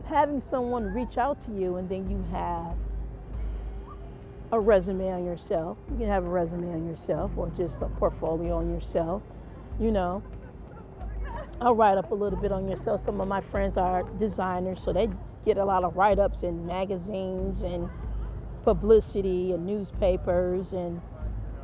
having 0.05 0.39
someone 0.39 0.85
reach 0.93 1.17
out 1.17 1.43
to 1.45 1.51
you 1.57 1.77
and 1.77 1.89
then 1.89 2.09
you 2.09 2.23
have 2.31 2.75
a 4.53 4.59
resume 4.59 5.11
on 5.11 5.25
yourself. 5.25 5.79
You 5.91 5.97
can 5.97 6.07
have 6.07 6.25
a 6.25 6.29
resume 6.29 6.71
on 6.71 6.85
yourself 6.85 7.31
or 7.35 7.51
just 7.57 7.81
a 7.81 7.87
portfolio 7.87 8.57
on 8.57 8.71
yourself. 8.71 9.23
You 9.79 9.91
know, 9.91 10.21
I'll 11.59 11.73
write 11.73 11.97
up 11.97 12.11
a 12.11 12.15
little 12.15 12.37
bit 12.39 12.51
on 12.51 12.67
yourself. 12.67 13.01
Some 13.01 13.19
of 13.19 13.27
my 13.27 13.41
friends 13.41 13.77
are 13.77 14.03
designers, 14.19 14.79
so 14.79 14.93
they 14.93 15.09
get 15.43 15.57
a 15.57 15.65
lot 15.65 15.83
of 15.83 15.95
write 15.95 16.19
ups 16.19 16.43
in 16.43 16.67
magazines 16.67 17.63
and 17.63 17.89
publicity 18.63 19.53
and 19.53 19.65
newspapers 19.65 20.73
and 20.73 21.01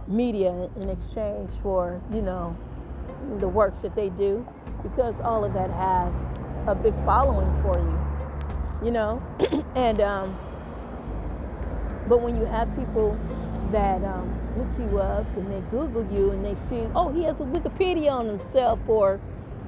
media 0.07 0.67
in 0.81 0.89
exchange 0.89 1.51
for, 1.61 2.01
you 2.11 2.23
know, 2.23 2.57
the 3.39 3.47
works 3.47 3.81
that 3.81 3.95
they 3.95 4.09
do 4.09 4.47
because 4.81 5.19
all 5.21 5.45
of 5.45 5.53
that 5.53 5.69
has 5.69 6.11
a 6.67 6.73
big 6.73 6.95
following 7.05 7.61
for 7.61 7.77
you, 7.77 8.85
you 8.87 8.91
know? 8.91 9.21
and, 9.75 10.01
um, 10.01 10.35
but 12.09 12.21
when 12.21 12.35
you 12.35 12.45
have 12.45 12.67
people 12.75 13.15
that 13.71 14.03
um, 14.03 14.27
look 14.57 14.91
you 14.91 14.97
up 14.97 15.25
and 15.37 15.51
they 15.51 15.61
Google 15.69 16.03
you 16.11 16.31
and 16.31 16.43
they 16.43 16.55
see, 16.55 16.87
oh, 16.95 17.13
he 17.13 17.23
has 17.23 17.39
a 17.39 17.43
Wikipedia 17.43 18.11
on 18.11 18.25
himself, 18.25 18.79
or 18.87 19.19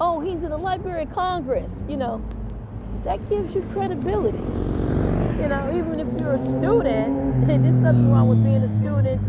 oh, 0.02 0.20
he's 0.20 0.44
in 0.44 0.50
the 0.50 0.58
Library 0.58 1.04
of 1.04 1.14
Congress, 1.14 1.84
you 1.88 1.98
know, 1.98 2.20
that 3.06 3.30
gives 3.30 3.54
you 3.54 3.62
credibility. 3.72 4.40
You 4.40 5.48
know, 5.48 5.72
even 5.72 6.00
if 6.00 6.08
you're 6.20 6.34
a 6.34 6.50
student, 6.60 6.90
and 7.50 7.64
there's 7.64 7.76
nothing 7.76 8.12
wrong 8.12 8.28
with 8.28 8.44
being 8.44 8.64
a 8.64 8.80
student, 8.82 9.22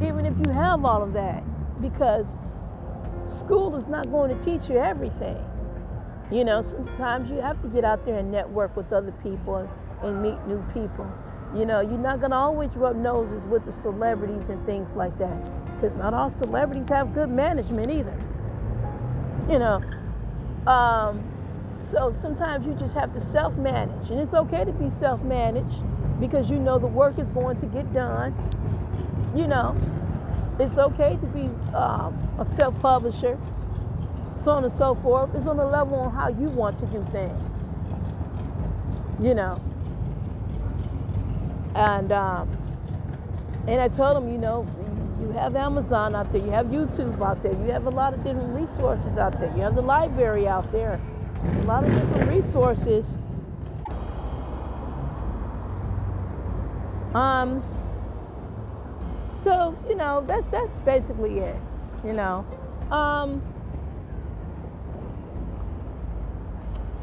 even 0.00 0.24
if 0.24 0.34
you 0.46 0.52
have 0.52 0.84
all 0.84 1.02
of 1.02 1.12
that, 1.14 1.42
because 1.82 2.36
school 3.28 3.74
is 3.74 3.88
not 3.88 4.10
going 4.12 4.36
to 4.36 4.44
teach 4.44 4.70
you 4.70 4.78
everything. 4.78 5.38
You 6.30 6.44
know, 6.44 6.62
sometimes 6.62 7.28
you 7.30 7.36
have 7.40 7.60
to 7.62 7.68
get 7.68 7.84
out 7.84 8.04
there 8.06 8.18
and 8.18 8.30
network 8.30 8.76
with 8.76 8.92
other 8.92 9.12
people 9.22 9.56
and, 9.56 9.68
and 10.02 10.22
meet 10.22 10.46
new 10.46 10.62
people. 10.72 11.12
You 11.54 11.64
know, 11.64 11.80
you're 11.80 11.98
not 11.98 12.20
gonna 12.20 12.34
always 12.34 12.70
rub 12.74 12.96
noses 12.96 13.44
with 13.44 13.64
the 13.64 13.72
celebrities 13.72 14.48
and 14.48 14.64
things 14.66 14.92
like 14.94 15.16
that, 15.18 15.36
because 15.76 15.94
not 15.94 16.12
all 16.12 16.28
celebrities 16.28 16.88
have 16.88 17.14
good 17.14 17.30
management 17.30 17.92
either. 17.92 18.16
You 19.48 19.60
know, 19.60 19.82
um, 20.66 21.22
so 21.80 22.12
sometimes 22.20 22.66
you 22.66 22.74
just 22.74 22.94
have 22.94 23.12
to 23.14 23.20
self-manage, 23.20 24.10
and 24.10 24.18
it's 24.18 24.34
okay 24.34 24.64
to 24.64 24.72
be 24.72 24.90
self-managed 24.90 25.82
because 26.18 26.50
you 26.50 26.58
know 26.58 26.80
the 26.80 26.88
work 26.88 27.20
is 27.20 27.30
going 27.30 27.58
to 27.58 27.66
get 27.66 27.92
done. 27.94 28.34
You 29.36 29.46
know, 29.46 29.76
it's 30.58 30.76
okay 30.76 31.16
to 31.16 31.26
be 31.26 31.50
um, 31.72 32.18
a 32.40 32.46
self-publisher, 32.56 33.38
so 34.42 34.50
on 34.50 34.64
and 34.64 34.72
so 34.72 34.96
forth. 34.96 35.32
It's 35.36 35.46
on 35.46 35.56
the 35.56 35.66
level 35.66 36.00
on 36.00 36.12
how 36.12 36.28
you 36.30 36.48
want 36.48 36.78
to 36.78 36.86
do 36.86 37.06
things. 37.12 37.72
You 39.20 39.34
know. 39.34 39.60
And 41.74 42.12
um, 42.12 42.48
and 43.66 43.80
I 43.80 43.88
told 43.88 44.16
him, 44.16 44.30
you 44.30 44.38
know, 44.38 44.66
you 45.20 45.30
have 45.32 45.56
Amazon 45.56 46.14
out 46.14 46.32
there, 46.32 46.44
you 46.44 46.50
have 46.50 46.66
YouTube 46.66 47.20
out 47.20 47.42
there, 47.42 47.52
you 47.52 47.70
have 47.72 47.86
a 47.86 47.90
lot 47.90 48.14
of 48.14 48.22
different 48.22 48.54
resources 48.54 49.18
out 49.18 49.38
there, 49.40 49.52
you 49.56 49.62
have 49.62 49.74
the 49.74 49.82
library 49.82 50.46
out 50.46 50.70
there, 50.70 51.00
a 51.42 51.62
lot 51.62 51.84
of 51.84 51.92
different 51.92 52.28
resources. 52.28 53.16
Um, 57.14 57.62
so 59.42 59.76
you 59.88 59.94
know, 59.94 60.24
that's 60.26 60.50
that's 60.50 60.72
basically 60.84 61.38
it. 61.38 61.56
You 62.04 62.12
know. 62.12 62.46
Um, 62.90 63.42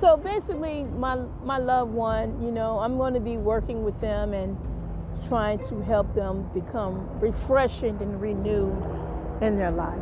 so 0.01 0.17
basically 0.17 0.83
my 0.83 1.15
my 1.43 1.57
loved 1.57 1.93
one 1.93 2.43
you 2.43 2.51
know 2.51 2.79
i'm 2.79 2.97
going 2.97 3.13
to 3.13 3.19
be 3.19 3.37
working 3.37 3.83
with 3.83 3.99
them 4.01 4.33
and 4.33 4.57
trying 5.27 5.59
to 5.69 5.81
help 5.81 6.13
them 6.15 6.49
become 6.53 7.07
refreshing 7.19 8.01
and 8.01 8.19
renewed 8.19 8.75
in 9.41 9.57
their 9.57 9.71
life. 9.71 9.99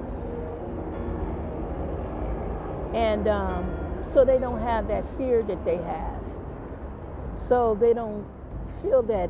And 2.94 3.28
um, 3.28 4.04
so 4.12 4.26
they 4.26 4.38
don't 4.38 4.62
have 4.62 4.88
that 4.88 5.06
fear 5.18 5.44
that 5.44 5.64
they 5.66 5.78
have. 5.78 6.22
So 7.36 7.78
they 7.80 7.94
don't 7.94 8.26
feel 8.82 9.04
that 9.04 9.30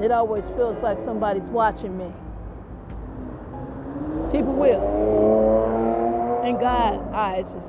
it 0.00 0.10
always 0.10 0.46
feels 0.48 0.82
like 0.82 0.98
somebody's 0.98 1.46
watching 1.46 1.96
me. 1.96 2.12
People 4.30 4.54
will. 4.54 6.42
And 6.44 6.60
god 6.60 7.12
eyes 7.12 7.46
is 7.46 7.64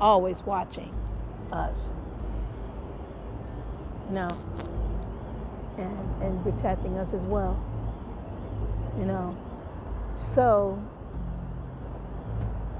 always 0.00 0.40
watching 0.42 0.94
us. 1.52 1.76
You 4.08 4.14
know, 4.16 4.38
and, 5.78 6.22
and 6.22 6.42
protecting 6.44 6.98
us 6.98 7.12
as 7.14 7.22
well. 7.22 7.58
you 8.98 9.04
know. 9.06 9.36
So 10.16 10.82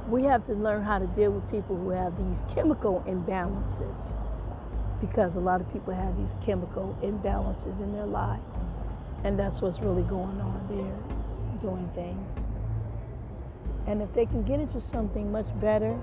we 0.09 0.25
have 0.25 0.47
to 0.47 0.55
learn 0.55 0.83
how 0.83 0.99
to 0.99 1.07
deal 1.09 1.33
with 1.33 1.51
people 1.51 1.77
who 1.77 1.91
have 1.91 2.17
these 2.29 2.43
chemical 2.55 3.05
imbalances 3.09 4.21
because 5.01 5.37
a 5.37 5.41
lot 5.41 5.61
of 5.61 5.73
people 5.73 5.95
have 5.95 6.17
these 6.19 6.35
chemical 6.45 6.97
imbalances 7.03 7.81
in 7.83 7.93
their 7.93 8.07
life. 8.07 8.41
And 9.25 9.39
that's 9.39 9.61
what's 9.61 9.81
really 9.81 10.03
going 10.05 10.41
on 10.41 10.67
there, 10.69 11.61
doing 11.63 11.91
things. 11.95 12.33
And 13.87 14.03
if 14.03 14.13
they 14.15 14.27
can 14.27 14.45
get 14.45 14.61
into 14.61 14.81
something 14.81 15.33
much 15.33 15.47
better 15.61 15.99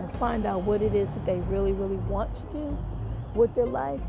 and 0.00 0.12
find 0.18 0.46
out 0.46 0.62
what 0.62 0.82
it 0.82 0.94
is 0.94 1.08
that 1.10 1.24
they 1.24 1.40
really, 1.40 1.72
really 1.72 1.96
want 1.96 2.34
to 2.34 2.42
do 2.52 2.78
with 3.34 3.54
their 3.54 3.66
life, 3.66 4.00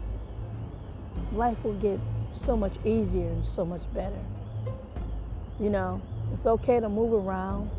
life 1.34 1.58
will 1.64 1.74
get 1.74 2.00
so 2.34 2.56
much 2.56 2.74
easier 2.86 3.28
and 3.28 3.46
so 3.46 3.66
much 3.66 3.82
better. 3.94 4.20
You 5.60 5.70
know, 5.70 6.02
it's 6.34 6.46
okay 6.46 6.80
to 6.80 6.90
move 6.90 7.14
around. 7.14 7.70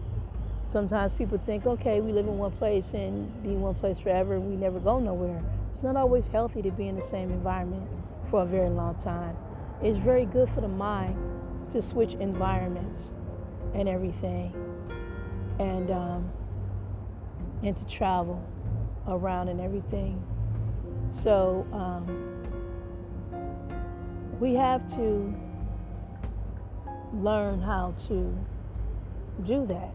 Sometimes 0.65 1.13
people 1.13 1.39
think, 1.39 1.67
okay, 1.67 2.01
we 2.01 2.13
live 2.13 2.27
in 2.27 2.39
one 2.39 2.53
place 2.53 2.87
and 2.93 3.43
be 3.43 3.51
in 3.51 3.61
one 3.61 3.75
place 3.75 3.99
forever 3.99 4.35
and 4.35 4.49
we 4.49 4.57
never 4.57 4.79
go 4.79 4.99
nowhere. 4.99 5.43
It's 5.73 5.83
not 5.83 5.97
always 5.97 6.27
healthy 6.29 6.63
to 6.63 6.71
be 6.71 6.89
in 6.89 6.97
the 6.97 7.03
same 7.03 7.31
environment 7.31 7.89
for 8.31 8.43
a 8.43 8.47
very 8.47 8.71
long 8.71 8.95
time. 8.95 9.37
It's 9.83 9.99
very 9.99 10.27
good 10.27 10.49
for 10.51 10.61
the 10.61 10.69
mind 10.69 11.17
to 11.73 11.83
switch 11.83 12.15
environments 12.15 13.11
and 13.75 13.89
everything, 13.89 14.55
and 15.59 15.91
um, 15.91 16.31
and 17.63 17.77
to 17.77 17.85
travel 17.87 18.43
around 19.09 19.49
and 19.49 19.61
everything. 19.61 20.23
So 21.11 21.67
um, 21.73 22.07
we 24.41 24.55
have 24.55 24.89
to 24.97 25.35
learn 27.15 27.61
how 27.61 27.95
to 28.09 28.35
do 29.47 29.67
that 29.67 29.93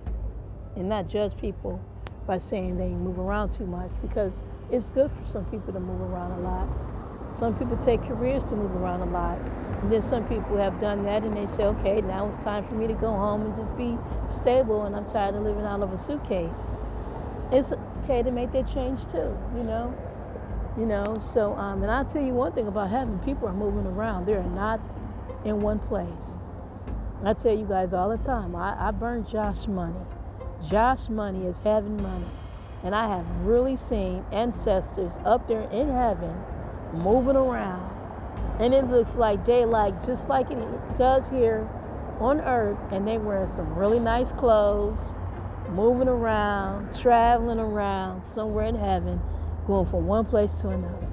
and 0.76 0.88
not 0.88 1.08
judge 1.08 1.36
people 1.38 1.82
by 2.26 2.38
saying 2.38 2.78
they 2.78 2.90
move 2.90 3.18
around 3.20 3.50
too 3.50 3.66
much 3.66 3.92
because 4.02 4.42
it's 4.70 4.90
good 4.90 5.10
for 5.12 5.26
some 5.26 5.46
people 5.46 5.74
to 5.74 5.80
move 5.80 6.02
around 6.02 6.32
a 6.34 6.40
lot. 6.40 6.68
Some 7.34 7.56
people 7.56 7.78
take 7.78 8.04
careers 8.08 8.44
to 8.46 8.56
move 8.56 8.76
around 8.76 9.02
a 9.02 9.06
lot. 9.06 9.40
And 9.82 9.92
then 9.92 10.02
some 10.02 10.24
people 10.26 10.58
have 10.58 10.80
done 10.80 11.04
that 11.04 11.24
and 11.24 11.36
they 11.36 11.48
say, 11.48 11.64
okay, 11.64 12.02
now 12.02 12.28
it's 12.28 12.38
time 12.38 12.64
for 12.64 12.76
me 12.76 12.88
to 12.88 12.94
go 12.94 13.12
home 13.12 13.46
and 13.46 13.56
just 13.56 13.76
be 13.78 13.98
stable 14.30 14.86
and 14.86 14.96
I'm 14.96 15.06
tired 15.06 15.36
of 15.36 15.42
living 15.42 15.66
out 15.66 15.82
of 15.82 15.94
a 15.94 15.98
suitcase. 15.98 16.68
It's 17.52 17.72
okay 17.72 18.24
to 18.24 18.32
make 18.32 18.52
that 18.54 18.72
change 18.74 19.00
too, 19.12 19.38
you 19.56 19.64
know? 19.64 19.96
You 20.78 20.86
know, 20.86 21.18
so, 21.20 21.54
um, 21.54 21.82
and 21.82 21.92
I'll 21.92 22.06
tell 22.06 22.22
you 22.22 22.34
one 22.34 22.52
thing 22.52 22.68
about 22.68 22.90
heaven 22.90 23.20
people 23.20 23.48
are 23.48 23.54
moving 23.54 23.86
around. 23.88 24.26
They're 24.26 24.44
not 24.44 24.80
in 25.46 25.62
one 25.62 25.80
place. 25.80 26.38
I 27.24 27.34
tell 27.34 27.58
you 27.58 27.66
guys 27.66 27.94
all 27.94 28.10
the 28.10 28.18
time, 28.18 28.56
I, 28.56 28.76
I 28.88 28.92
burn 28.92 29.26
joss 29.26 29.68
money. 29.68 30.00
joss 30.70 31.10
money 31.10 31.46
is 31.48 31.60
heaven 31.60 32.02
money. 32.02 32.28
And 32.84 32.94
I 32.94 33.08
have 33.08 33.28
really 33.42 33.76
seen 33.76 34.24
ancestors 34.32 35.14
up 35.26 35.48
there 35.48 35.64
in 35.72 35.90
heaven 35.90 36.36
moving 36.94 37.36
around 37.36 37.98
and 38.60 38.74
it 38.74 38.86
looks 38.90 39.16
like 39.16 39.46
daylight 39.46 39.94
just 40.06 40.30
like 40.30 40.50
it 40.50 40.58
does 40.98 41.30
here 41.30 41.68
on 42.20 42.40
earth 42.42 42.78
and 42.92 43.08
they 43.08 43.18
wearing 43.18 43.48
some 43.48 43.74
really 43.76 44.00
nice 44.00 44.32
clothes 44.32 45.14
moving 45.70 46.08
around 46.08 46.94
traveling 47.00 47.60
around 47.60 48.24
somewhere 48.24 48.66
in 48.66 48.76
heaven 48.76 49.22
going 49.66 49.86
from 49.86 50.06
one 50.06 50.26
place 50.26 50.54
to 50.54 50.70
another 50.70 51.08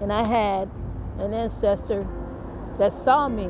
and 0.00 0.12
i 0.12 0.24
had 0.24 0.70
an 1.18 1.32
ancestor 1.32 2.06
that 2.78 2.92
saw 2.92 3.28
me 3.28 3.48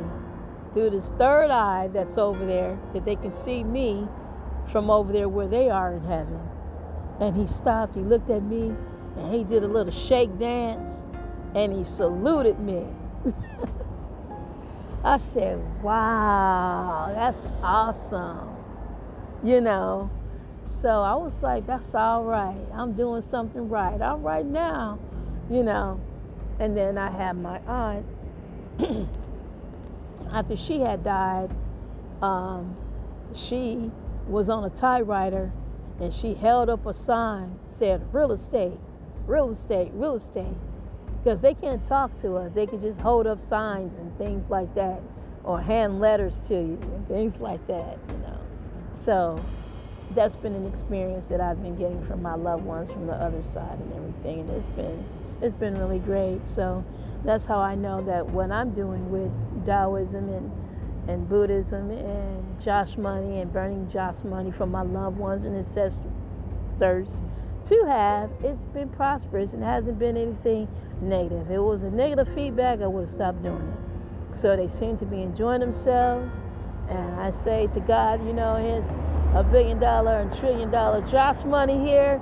through 0.74 0.90
this 0.90 1.10
third 1.18 1.50
eye 1.50 1.88
that's 1.92 2.18
over 2.18 2.44
there 2.44 2.78
that 2.92 3.04
they 3.04 3.16
can 3.16 3.32
see 3.32 3.62
me 3.64 4.08
from 4.70 4.90
over 4.90 5.12
there 5.12 5.28
where 5.28 5.48
they 5.48 5.70
are 5.70 5.94
in 5.94 6.04
heaven 6.04 6.40
and 7.20 7.36
he 7.36 7.46
stopped 7.46 7.94
he 7.94 8.02
looked 8.02 8.30
at 8.30 8.42
me 8.42 8.74
and 9.16 9.34
he 9.34 9.44
did 9.44 9.64
a 9.64 9.68
little 9.68 9.92
shake 9.92 10.36
dance 10.38 11.04
and 11.54 11.72
he 11.72 11.84
saluted 11.84 12.58
me. 12.60 12.86
I 15.04 15.18
said, 15.18 15.58
wow, 15.82 17.10
that's 17.14 17.38
awesome. 17.62 18.57
You 19.44 19.60
know, 19.60 20.10
so 20.66 20.88
I 20.88 21.14
was 21.14 21.42
like, 21.42 21.66
that's 21.66 21.94
all 21.94 22.24
right. 22.24 22.58
I'm 22.74 22.94
doing 22.94 23.22
something 23.22 23.68
right. 23.68 24.00
All 24.00 24.18
right 24.18 24.46
now, 24.46 24.98
you 25.50 25.62
know. 25.62 26.00
And 26.60 26.76
then 26.76 26.98
I 26.98 27.10
had 27.10 27.36
my 27.38 27.60
aunt, 27.66 28.06
after 30.32 30.56
she 30.56 30.80
had 30.80 31.04
died, 31.04 31.50
um, 32.22 32.74
she 33.34 33.90
was 34.28 34.48
on 34.48 34.64
a 34.64 34.70
typewriter 34.70 35.52
and 36.00 36.12
she 36.12 36.34
held 36.34 36.68
up 36.68 36.86
a 36.86 36.94
sign 36.94 37.58
said 37.66 38.02
real 38.12 38.32
estate, 38.32 38.78
real 39.26 39.50
estate, 39.50 39.90
real 39.94 40.16
estate 40.16 40.56
because 41.22 41.42
they 41.42 41.54
can't 41.54 41.84
talk 41.84 42.16
to 42.18 42.36
us. 42.36 42.54
They 42.54 42.66
can 42.66 42.80
just 42.80 43.00
hold 43.00 43.26
up 43.26 43.40
signs 43.40 43.98
and 43.98 44.16
things 44.18 44.50
like 44.50 44.74
that, 44.74 45.02
or 45.44 45.60
hand 45.60 46.00
letters 46.00 46.46
to 46.48 46.54
you 46.54 46.78
and 46.94 47.06
things 47.08 47.38
like 47.38 47.66
that, 47.68 47.98
you 48.08 48.18
know. 48.18 48.27
So 49.04 49.42
that's 50.14 50.36
been 50.36 50.54
an 50.54 50.66
experience 50.66 51.28
that 51.28 51.40
I've 51.40 51.62
been 51.62 51.76
getting 51.76 52.04
from 52.06 52.22
my 52.22 52.34
loved 52.34 52.64
ones 52.64 52.90
from 52.90 53.06
the 53.06 53.14
other 53.14 53.42
side 53.44 53.78
and 53.78 53.92
everything, 53.94 54.40
and 54.40 54.50
it's 54.50 54.68
been 54.68 55.04
it's 55.40 55.56
been 55.56 55.78
really 55.78 56.00
great. 56.00 56.46
So 56.48 56.84
that's 57.24 57.44
how 57.44 57.58
I 57.58 57.74
know 57.74 58.02
that 58.04 58.26
what 58.26 58.50
I'm 58.50 58.72
doing 58.72 59.10
with 59.10 59.30
Taoism 59.66 60.28
and 60.28 60.52
and 61.08 61.28
Buddhism 61.28 61.90
and 61.90 62.60
joss 62.62 62.96
money 62.96 63.40
and 63.40 63.52
burning 63.52 63.88
joss 63.90 64.24
money 64.24 64.50
from 64.50 64.70
my 64.70 64.82
loved 64.82 65.16
ones 65.16 65.44
and 65.44 65.56
ancestors 65.56 67.22
to 67.64 67.84
have, 67.86 68.30
it's 68.42 68.64
been 68.64 68.88
prosperous 68.88 69.52
and 69.52 69.62
hasn't 69.62 69.98
been 69.98 70.16
anything 70.16 70.68
negative. 71.00 71.46
If 71.46 71.50
it 71.50 71.58
was 71.58 71.82
a 71.82 71.90
negative 71.90 72.32
feedback, 72.34 72.80
I 72.80 72.86
would 72.86 73.02
have 73.02 73.10
stopped 73.10 73.42
doing 73.42 73.56
it. 73.56 74.38
So 74.38 74.56
they 74.56 74.68
seem 74.68 74.96
to 74.98 75.04
be 75.04 75.22
enjoying 75.22 75.60
themselves. 75.60 76.40
And 76.88 77.20
I 77.20 77.30
say 77.30 77.68
to 77.74 77.80
God, 77.80 78.26
you 78.26 78.32
know, 78.32 78.56
here's 78.56 78.88
a 79.34 79.42
billion 79.42 79.78
dollar 79.78 80.20
and 80.20 80.38
trillion 80.38 80.70
dollar 80.70 81.00
joss 81.08 81.44
money 81.44 81.78
here. 81.78 82.20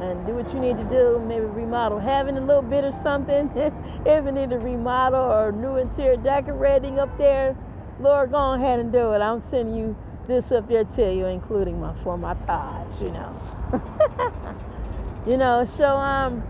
And 0.00 0.26
do 0.26 0.34
what 0.34 0.52
you 0.52 0.58
need 0.58 0.76
to 0.76 0.84
do. 0.84 1.22
Maybe 1.26 1.44
remodel 1.44 2.00
heaven 2.00 2.36
a 2.36 2.40
little 2.40 2.62
bit 2.62 2.84
or 2.84 2.92
something. 2.92 3.50
if 4.04 4.24
you 4.24 4.32
need 4.32 4.50
to 4.50 4.58
remodel 4.58 5.20
or 5.20 5.52
new 5.52 5.76
interior 5.76 6.16
decorating 6.16 6.98
up 6.98 7.16
there, 7.16 7.56
Lord, 8.00 8.32
go 8.32 8.54
ahead 8.54 8.80
and 8.80 8.90
do 8.90 9.12
it. 9.12 9.20
I'm 9.20 9.40
sending 9.40 9.76
you 9.76 9.96
this 10.26 10.50
up 10.50 10.68
there 10.68 10.84
to 10.84 11.14
you, 11.14 11.26
including 11.26 11.80
my 11.80 11.94
for 12.02 12.16
my 12.16 12.34
tithes, 12.34 13.00
you 13.00 13.10
know. 13.10 13.40
you 15.26 15.36
know, 15.36 15.64
so 15.64 15.86
um 15.86 16.42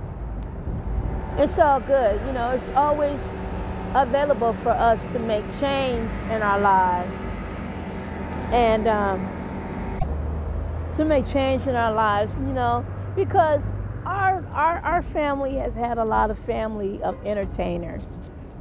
it's 1.36 1.59
all 1.59 1.81
good. 1.81 2.20
You 2.27 2.32
know, 2.32 2.51
it's 2.51 2.69
always 2.70 3.20
available 3.95 4.55
for 4.55 4.70
us 4.70 5.03
to 5.12 5.19
make 5.19 5.45
change 5.61 6.12
in 6.31 6.43
our 6.43 6.61
lives. 6.61 7.34
And 8.53 8.87
um, 8.87 9.45
to 10.97 11.05
make 11.05 11.27
change 11.27 11.66
in 11.66 11.75
our 11.75 11.93
lives, 11.93 12.33
you 12.39 12.53
know, 12.53 12.85
because 13.16 13.62
our, 14.07 14.45
our, 14.53 14.79
our 14.81 15.03
family 15.03 15.57
has 15.57 15.75
had 15.75 15.99
a 15.99 16.05
lot 16.05 16.31
of 16.31 16.39
family 16.39 17.03
of 17.03 17.16
entertainers. 17.27 18.05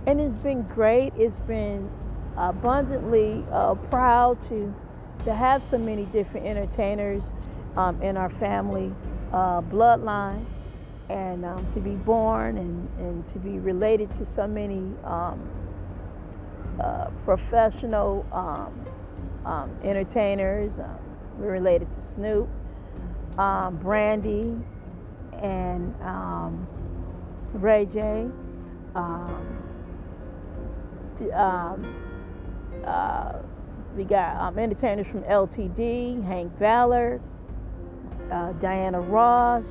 And 0.07 0.19
it's 0.19 0.35
been 0.35 0.63
great. 0.63 1.13
It's 1.17 1.37
been 1.37 1.89
abundantly 2.37 3.43
uh, 3.51 3.75
proud 3.75 4.41
to, 4.43 4.73
to 5.21 5.33
have 5.33 5.63
so 5.63 5.77
many 5.77 6.05
different 6.05 6.47
entertainers 6.47 7.31
um, 7.77 8.01
in 8.01 8.17
our 8.17 8.29
family 8.29 8.91
uh, 9.31 9.61
bloodline 9.61 10.45
and 11.09 11.45
um, 11.45 11.67
to 11.67 11.79
be 11.79 11.91
born 11.91 12.57
and, 12.57 12.89
and 12.99 13.27
to 13.27 13.39
be 13.39 13.59
related 13.59 14.11
to 14.13 14.25
so 14.25 14.47
many 14.47 14.91
um, 15.03 15.49
uh, 16.79 17.05
professional 17.25 18.25
um, 18.31 18.85
um 19.45 19.75
entertainers. 19.83 20.79
Um, 20.79 20.97
we're 21.37 21.51
related 21.51 21.91
to 21.91 22.01
Snoop, 22.01 22.47
um, 23.37 23.77
Brandy, 23.77 24.55
and 25.41 25.95
Ray 27.53 27.85
J. 27.85 28.29
Uh, 32.85 33.33
we 33.95 34.03
got 34.03 34.57
entertainers 34.57 35.07
from 35.07 35.23
LTD, 35.23 36.23
Hank 36.25 36.57
Ballard, 36.59 37.21
uh, 38.31 38.51
Diana 38.53 38.99
Ross, 38.99 39.63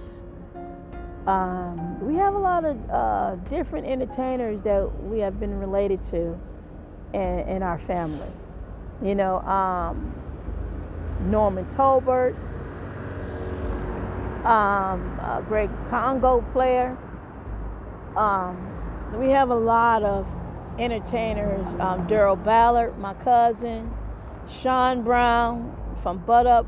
um, 1.26 2.04
we 2.04 2.16
have 2.16 2.34
a 2.34 2.38
lot 2.38 2.64
of 2.64 2.90
uh, 2.90 3.36
different 3.48 3.86
entertainers 3.86 4.60
that 4.62 4.90
we 5.04 5.20
have 5.20 5.38
been 5.38 5.60
related 5.60 6.02
to 6.04 6.36
in, 7.12 7.38
in 7.48 7.62
our 7.62 7.78
family. 7.78 8.26
You 9.02 9.14
know, 9.16 9.40
um, 9.40 10.14
Norman 11.22 11.64
Tolbert, 11.66 12.36
um, 14.44 15.18
a 15.20 15.44
great 15.46 15.70
conga 15.90 16.52
player. 16.52 16.96
Um, 18.16 18.68
we 19.18 19.28
have 19.30 19.50
a 19.50 19.56
lot 19.56 20.02
of 20.02 20.26
entertainers 20.78 21.66
um, 21.80 22.06
Daryl 22.06 22.42
Ballard, 22.42 22.98
my 22.98 23.14
cousin, 23.14 23.90
Sean 24.48 25.02
Brown 25.02 25.76
from 26.02 26.18
Butt 26.18 26.46
Up 26.46 26.66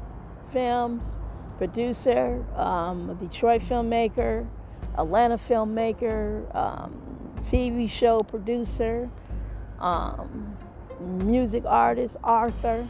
Films, 0.53 1.19
producer, 1.59 2.45
um, 2.57 3.11
a 3.11 3.15
Detroit 3.15 3.63
filmmaker, 3.63 4.47
Atlanta 4.97 5.39
filmmaker, 5.39 6.55
um, 6.55 7.01
TV 7.41 7.91
show 7.91 8.21
producer, 8.21 9.11
um, 9.81 10.57
music 11.05 11.65
artist, 11.67 12.17
Arthur. 12.23 12.89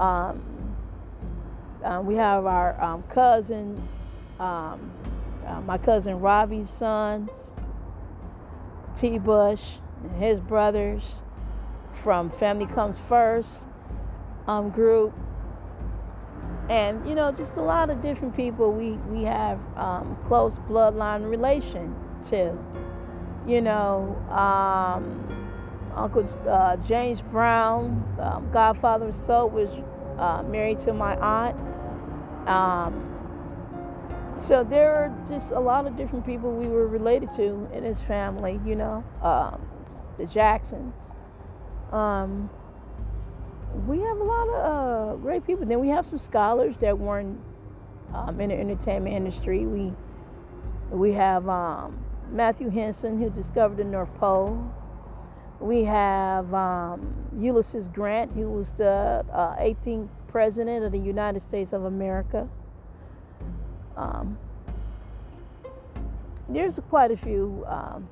Um, 0.00 0.42
uh, 1.84 2.00
we 2.04 2.14
have 2.14 2.46
our 2.46 2.80
um, 2.82 3.04
um, 4.38 4.90
uh, 5.46 5.60
my 5.62 5.78
cousin 5.78 6.20
Robbie's 6.20 6.70
sons, 6.70 7.52
T. 8.94 9.18
Bush 9.18 9.78
and 10.02 10.22
his 10.22 10.40
brothers 10.40 11.22
from 12.02 12.30
Family 12.30 12.66
Comes 12.66 12.98
First 13.08 13.64
um, 14.46 14.70
group. 14.70 15.12
And, 16.68 17.06
you 17.08 17.14
know, 17.14 17.32
just 17.32 17.52
a 17.56 17.60
lot 17.62 17.90
of 17.90 18.00
different 18.00 18.36
people 18.36 18.72
we, 18.72 18.92
we 19.10 19.24
have 19.24 19.58
um, 19.76 20.16
close 20.24 20.56
bloodline 20.68 21.28
relation 21.28 21.94
to. 22.30 22.56
You 23.46 23.60
know, 23.60 24.16
um, 24.30 25.41
Uncle 25.94 26.28
uh, 26.48 26.76
James 26.78 27.20
Brown, 27.20 28.04
um, 28.20 28.50
godfather 28.50 29.08
of 29.08 29.14
soul, 29.14 29.48
was 29.50 29.70
uh, 30.18 30.42
married 30.44 30.78
to 30.80 30.92
my 30.92 31.16
aunt. 31.16 32.48
Um, 32.48 33.08
so 34.38 34.64
there 34.64 34.94
are 34.94 35.14
just 35.28 35.52
a 35.52 35.60
lot 35.60 35.86
of 35.86 35.96
different 35.96 36.26
people 36.26 36.50
we 36.50 36.66
were 36.66 36.88
related 36.88 37.30
to 37.32 37.68
in 37.72 37.84
his 37.84 38.00
family, 38.00 38.60
you 38.66 38.74
know, 38.74 39.04
um, 39.22 39.64
the 40.18 40.26
Jacksons. 40.26 40.94
Um, 41.92 42.50
we 43.86 44.00
have 44.00 44.18
a 44.18 44.24
lot 44.24 44.48
of 44.48 45.12
uh, 45.12 45.16
great 45.16 45.46
people. 45.46 45.66
Then 45.66 45.80
we 45.80 45.88
have 45.88 46.06
some 46.06 46.18
scholars 46.18 46.76
that 46.78 46.98
weren't 46.98 47.38
um, 48.14 48.40
in 48.40 48.48
the 48.48 48.58
entertainment 48.58 49.14
industry. 49.14 49.66
We 49.66 49.92
we 50.90 51.12
have 51.12 51.48
um, 51.48 52.04
Matthew 52.30 52.68
Henson, 52.68 53.18
who 53.18 53.30
discovered 53.30 53.78
the 53.78 53.84
North 53.84 54.12
Pole. 54.16 54.72
We 55.62 55.84
have 55.84 56.52
um, 56.52 57.14
Ulysses 57.38 57.86
Grant, 57.86 58.32
who 58.32 58.50
was 58.50 58.72
the 58.72 59.24
uh, 59.32 59.54
18th 59.56 60.08
president 60.26 60.84
of 60.84 60.90
the 60.90 60.98
United 60.98 61.40
States 61.40 61.72
of 61.72 61.84
America. 61.84 62.48
Um, 63.96 64.38
there's 66.48 66.80
quite 66.88 67.12
a 67.12 67.16
few. 67.16 67.64
Um, 67.68 68.08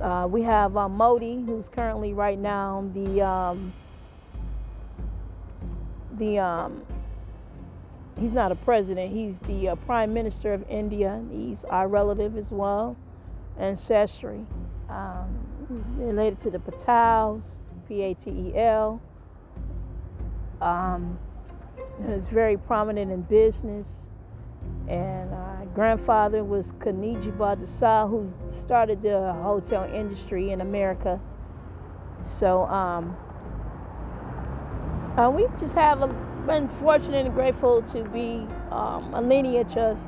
uh, 0.00 0.26
we 0.28 0.42
have 0.42 0.76
uh, 0.76 0.88
Modi, 0.88 1.36
who's 1.46 1.68
currently 1.68 2.12
right 2.12 2.38
now 2.38 2.84
the 2.92 3.22
um, 3.22 3.72
the 6.18 6.40
um, 6.40 6.82
he's 8.18 8.34
not 8.34 8.50
a 8.50 8.56
president. 8.56 9.12
He's 9.12 9.38
the 9.38 9.68
uh, 9.68 9.74
prime 9.76 10.12
minister 10.12 10.52
of 10.52 10.68
India. 10.68 11.22
He's 11.30 11.64
our 11.66 11.86
relative 11.86 12.36
as 12.36 12.50
well, 12.50 12.96
ancestry 13.56 14.44
um, 14.88 15.53
related 15.68 16.38
to 16.40 16.50
the 16.50 16.58
Patels, 16.58 17.44
P-A-T-E-L. 17.88 19.00
Um, 20.60 21.18
is 22.08 22.26
very 22.26 22.56
prominent 22.56 23.10
in 23.10 23.22
business. 23.22 24.00
And 24.88 25.32
uh, 25.32 25.64
grandfather 25.74 26.44
was 26.44 26.72
Khaniji 26.72 27.36
Badasal, 27.36 28.08
who 28.08 28.32
started 28.46 29.02
the 29.02 29.32
hotel 29.34 29.84
industry 29.92 30.50
in 30.50 30.60
America. 30.60 31.20
So 32.26 32.64
um, 32.64 33.16
uh, 35.16 35.30
we 35.30 35.46
just 35.58 35.74
have 35.74 36.02
a, 36.02 36.08
been 36.46 36.68
fortunate 36.68 37.26
and 37.26 37.34
grateful 37.34 37.82
to 37.82 38.04
be 38.04 38.46
um, 38.70 39.12
a 39.14 39.20
lineage 39.20 39.76
of 39.76 39.98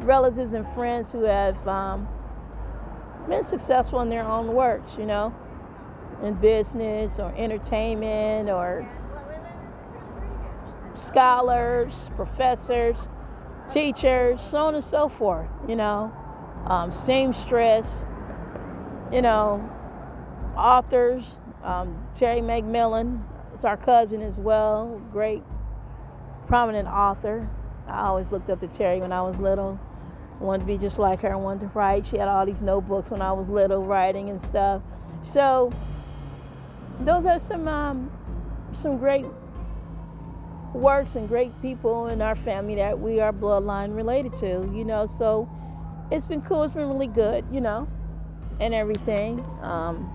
relatives 0.00 0.52
and 0.52 0.66
friends 0.68 1.12
who 1.12 1.22
have 1.22 1.66
um, 1.66 2.08
been 3.28 3.44
successful 3.44 4.00
in 4.00 4.08
their 4.08 4.24
own 4.24 4.52
works, 4.52 4.96
you 4.98 5.06
know, 5.06 5.34
in 6.22 6.34
business 6.34 7.18
or 7.18 7.34
entertainment 7.36 8.48
or 8.48 8.86
scholars, 10.94 12.10
professors, 12.16 13.08
teachers, 13.72 14.40
so 14.42 14.58
on 14.58 14.74
and 14.74 14.84
so 14.84 15.08
forth, 15.08 15.48
you 15.68 15.76
know, 15.76 16.12
um, 16.66 16.92
seamstress, 16.92 18.04
you 19.12 19.22
know, 19.22 19.68
authors, 20.56 21.24
um, 21.62 22.06
Terry 22.14 22.40
McMillan 22.40 23.22
is 23.54 23.64
our 23.64 23.76
cousin 23.76 24.22
as 24.22 24.38
well, 24.38 25.00
great 25.12 25.42
prominent 26.46 26.88
author. 26.88 27.48
I 27.86 28.06
always 28.06 28.30
looked 28.30 28.50
up 28.50 28.60
to 28.60 28.68
Terry 28.68 29.00
when 29.00 29.12
I 29.12 29.22
was 29.22 29.40
little. 29.40 29.80
Wanted 30.42 30.60
to 30.60 30.66
be 30.66 30.78
just 30.78 30.98
like 30.98 31.20
her, 31.20 31.36
wanted 31.38 31.60
to 31.60 31.66
write. 31.68 32.06
She 32.06 32.18
had 32.18 32.28
all 32.28 32.44
these 32.44 32.62
notebooks 32.62 33.10
when 33.10 33.22
I 33.22 33.32
was 33.32 33.48
little, 33.48 33.84
writing 33.84 34.28
and 34.28 34.40
stuff. 34.40 34.82
So 35.22 35.72
those 37.00 37.26
are 37.26 37.38
some 37.38 37.68
um, 37.68 38.10
some 38.72 38.98
great 38.98 39.24
works 40.74 41.14
and 41.14 41.28
great 41.28 41.52
people 41.62 42.08
in 42.08 42.22
our 42.22 42.34
family 42.34 42.74
that 42.76 42.98
we 42.98 43.20
are 43.20 43.32
bloodline 43.32 43.94
related 43.94 44.34
to, 44.34 44.70
you 44.74 44.84
know. 44.84 45.06
So 45.06 45.48
it's 46.10 46.24
been 46.24 46.42
cool. 46.42 46.64
It's 46.64 46.74
been 46.74 46.88
really 46.88 47.06
good, 47.06 47.44
you 47.52 47.60
know, 47.60 47.88
and 48.60 48.74
everything. 48.74 49.44
Um, 49.62 50.12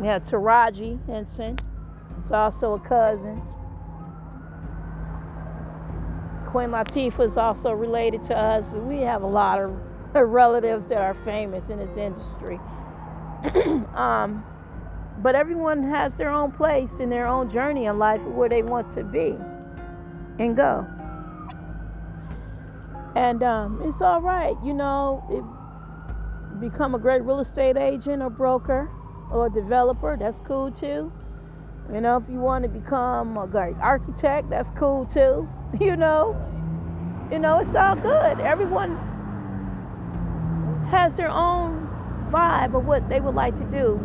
we 0.00 0.06
have 0.06 0.22
Taraji 0.24 1.04
Henson. 1.06 1.58
It's 2.20 2.32
also 2.32 2.74
a 2.74 2.80
cousin. 2.80 3.42
Queen 6.54 6.70
Latifah 6.70 7.26
is 7.26 7.36
also 7.36 7.72
related 7.72 8.22
to 8.22 8.38
us. 8.38 8.68
We 8.74 9.00
have 9.00 9.22
a 9.22 9.26
lot 9.26 9.58
of 9.58 9.72
relatives 10.14 10.86
that 10.86 10.98
are 10.98 11.14
famous 11.24 11.68
in 11.68 11.78
this 11.78 11.96
industry. 11.96 12.60
um, 13.96 14.44
but 15.18 15.34
everyone 15.34 15.82
has 15.90 16.14
their 16.14 16.30
own 16.30 16.52
place 16.52 17.00
in 17.00 17.10
their 17.10 17.26
own 17.26 17.50
journey 17.50 17.86
in 17.86 17.98
life 17.98 18.20
where 18.20 18.48
they 18.48 18.62
want 18.62 18.88
to 18.92 19.02
be 19.02 19.36
and 20.38 20.56
go. 20.56 20.86
And 23.16 23.42
um, 23.42 23.82
it's 23.84 24.00
all 24.00 24.22
right, 24.22 24.54
you 24.62 24.74
know, 24.74 25.24
it, 25.30 26.60
become 26.60 26.94
a 26.94 27.00
great 27.00 27.24
real 27.24 27.40
estate 27.40 27.76
agent 27.76 28.22
or 28.22 28.30
broker 28.30 28.88
or 29.32 29.50
developer, 29.50 30.16
that's 30.16 30.38
cool 30.38 30.70
too. 30.70 31.12
You 31.92 32.00
know, 32.00 32.16
if 32.16 32.30
you 32.30 32.38
want 32.38 32.62
to 32.62 32.68
become 32.70 33.36
a 33.38 33.48
great 33.48 33.74
architect, 33.80 34.50
that's 34.50 34.70
cool 34.70 35.04
too. 35.04 35.48
You 35.80 35.96
know, 35.96 36.36
you 37.32 37.40
know, 37.40 37.58
it's 37.58 37.74
all 37.74 37.96
good. 37.96 38.38
Everyone 38.38 38.96
has 40.90 41.14
their 41.14 41.30
own 41.30 41.88
vibe 42.30 42.76
of 42.76 42.84
what 42.84 43.08
they 43.08 43.18
would 43.18 43.34
like 43.34 43.56
to 43.58 43.64
do 43.64 43.98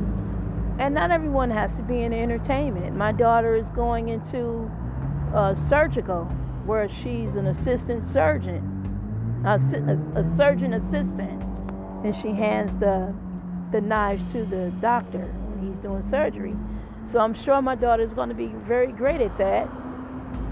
and 0.79 0.95
not 0.95 1.11
everyone 1.11 1.51
has 1.51 1.73
to 1.73 1.83
be 1.83 1.99
in 2.03 2.13
entertainment. 2.13 2.95
My 2.95 3.11
daughter 3.11 3.53
is 3.55 3.67
going 3.71 4.07
into 4.07 4.71
uh, 5.35 5.53
surgical, 5.67 6.23
where 6.65 6.87
she's 6.87 7.35
an 7.35 7.47
assistant 7.47 8.01
surgeon, 8.13 8.63
a, 9.45 9.55
a, 9.55 10.21
a, 10.21 10.37
surgeon 10.37 10.73
assistant, 10.73 11.43
and 12.05 12.15
she 12.15 12.29
hands 12.29 12.71
the 12.79 13.13
the 13.71 13.81
knives 13.81 14.23
to 14.31 14.45
the 14.45 14.71
doctor 14.79 15.19
when 15.19 15.67
he's 15.67 15.77
doing 15.83 16.09
surgery. 16.09 16.55
So 17.11 17.19
I'm 17.19 17.35
sure 17.35 17.61
my 17.61 17.75
daughter 17.75 18.01
is 18.01 18.13
going 18.13 18.29
to 18.29 18.35
be 18.35 18.47
very 18.47 18.91
great 18.91 19.21
at 19.21 19.37
that. 19.37 19.67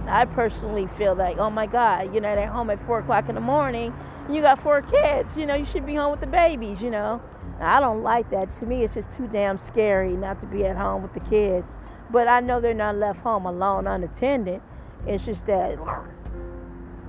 I 0.08 0.26
personally 0.26 0.88
feel 0.98 1.16
like, 1.16 1.38
oh 1.38 1.50
my 1.50 1.68
God, 1.68 2.14
you 2.14 2.22
know, 2.22 2.36
they're 2.36 2.48
home 2.48 2.70
at 2.70 2.86
four 2.86 3.00
o'clock 3.00 3.30
in 3.30 3.36
the 3.36 3.42
morning, 3.42 3.94
you 4.30 4.42
got 4.42 4.62
four 4.62 4.82
kids. 4.82 5.36
You 5.38 5.46
know, 5.46 5.56
you 5.56 5.66
should 5.66 5.86
be 5.86 5.96
home 5.96 6.12
with 6.12 6.20
the 6.20 6.28
babies. 6.28 6.82
You 6.82 6.92
know. 6.92 7.22
I 7.60 7.80
don't 7.80 8.04
like 8.04 8.30
that. 8.32 8.54
To 8.56 8.66
me, 8.66 8.84
it's 8.84 8.94
just 8.94 9.12
too 9.12 9.28
damn 9.28 9.58
scary 9.58 10.12
not 10.12 10.40
to 10.42 10.48
be 10.48 10.66
at 10.66 10.76
home 10.76 11.02
with 11.02 11.14
the 11.14 11.22
kids. 11.22 11.66
But 12.12 12.28
I 12.28 12.40
know 12.40 12.62
they're 12.62 12.74
not 12.74 12.98
left 12.98 13.20
home 13.20 13.46
alone, 13.46 13.88
unattended. 13.88 14.62
It's 15.08 15.26
just 15.26 15.46
that 15.48 15.78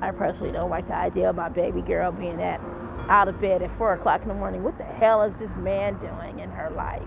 I 0.01 0.11
personally 0.13 0.53
don't 0.53 0.71
like 0.71 0.89
the 0.89 0.95
idea 0.95 1.31
of 1.31 1.37
my 1.37 1.49
baby 1.49 1.83
girl 1.83 2.13
being 2.13 2.41
at 2.41 2.61
out 3.09 3.29
of 3.29 3.41
bed 3.41 3.63
at 3.63 3.77
four 3.79 3.95
o'clock 3.95 4.23
in 4.23 4.29
the 4.29 4.35
morning. 4.35 4.63
What 4.63 4.79
the 4.79 4.85
hell 4.85 5.23
is 5.23 5.37
this 5.37 5.55
man 5.57 5.99
doing 5.99 6.41
in 6.41 6.51
her 6.51 6.71
life? 6.71 7.03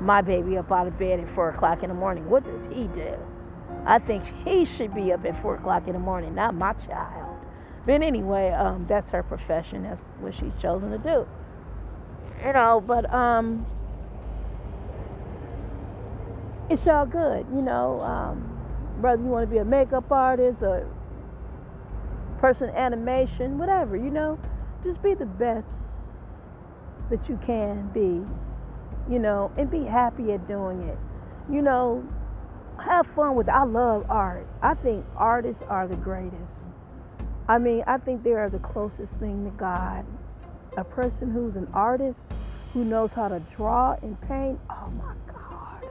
My 0.00 0.20
baby 0.20 0.58
up 0.58 0.70
out 0.70 0.86
of 0.86 0.98
bed 0.98 1.20
at 1.20 1.34
four 1.34 1.50
o'clock 1.50 1.82
in 1.82 1.88
the 1.88 1.94
morning. 1.94 2.28
What 2.28 2.44
does 2.44 2.66
he 2.66 2.88
do? 2.88 3.14
I 3.86 3.98
think 4.00 4.24
he 4.44 4.64
should 4.64 4.94
be 4.94 5.12
up 5.12 5.24
at 5.24 5.40
four 5.42 5.54
o'clock 5.54 5.86
in 5.86 5.94
the 5.94 5.98
morning, 5.98 6.34
not 6.34 6.54
my 6.54 6.72
child. 6.72 7.38
But 7.86 8.02
anyway, 8.02 8.50
um, 8.50 8.86
that's 8.88 9.08
her 9.10 9.22
profession. 9.22 9.84
That's 9.84 10.02
what 10.20 10.34
she's 10.34 10.52
chosen 10.60 10.90
to 10.90 10.98
do 10.98 11.26
you 12.44 12.52
know, 12.52 12.80
but 12.80 13.12
um, 13.12 13.66
it's 16.68 16.86
all 16.86 17.06
good, 17.06 17.46
you 17.52 17.62
know. 17.62 18.00
Um, 18.00 18.52
you 19.02 19.28
want 19.28 19.48
to 19.48 19.52
be 19.52 19.58
a 19.58 19.64
makeup 19.64 20.10
artist 20.10 20.62
or 20.62 20.88
person 22.38 22.70
animation, 22.70 23.58
whatever, 23.58 23.96
you 23.96 24.10
know, 24.10 24.38
just 24.84 25.02
be 25.02 25.14
the 25.14 25.26
best 25.26 25.68
that 27.10 27.28
you 27.28 27.38
can 27.46 27.88
be 27.94 28.24
you 29.08 29.20
know, 29.20 29.52
and 29.56 29.70
be 29.70 29.84
happy 29.84 30.32
at 30.32 30.46
doing 30.48 30.82
it. 30.88 30.98
You 31.50 31.62
know, 31.62 32.04
have 32.86 33.06
fun 33.14 33.34
with 33.34 33.48
it. 33.48 33.52
I 33.52 33.64
love 33.64 34.06
art. 34.08 34.46
I 34.62 34.74
think 34.74 35.04
artists 35.16 35.62
are 35.68 35.88
the 35.88 35.96
greatest. 35.96 36.52
I 37.48 37.58
mean, 37.58 37.84
I 37.86 37.98
think 37.98 38.22
they 38.22 38.32
are 38.32 38.48
the 38.48 38.58
closest 38.60 39.12
thing 39.14 39.44
to 39.44 39.50
God. 39.50 40.04
A 40.76 40.84
person 40.84 41.30
who's 41.30 41.56
an 41.56 41.68
artist, 41.74 42.18
who 42.72 42.84
knows 42.84 43.12
how 43.12 43.28
to 43.28 43.40
draw 43.56 43.96
and 44.02 44.20
paint, 44.22 44.60
oh 44.70 44.90
my 44.90 45.14
God. 45.32 45.88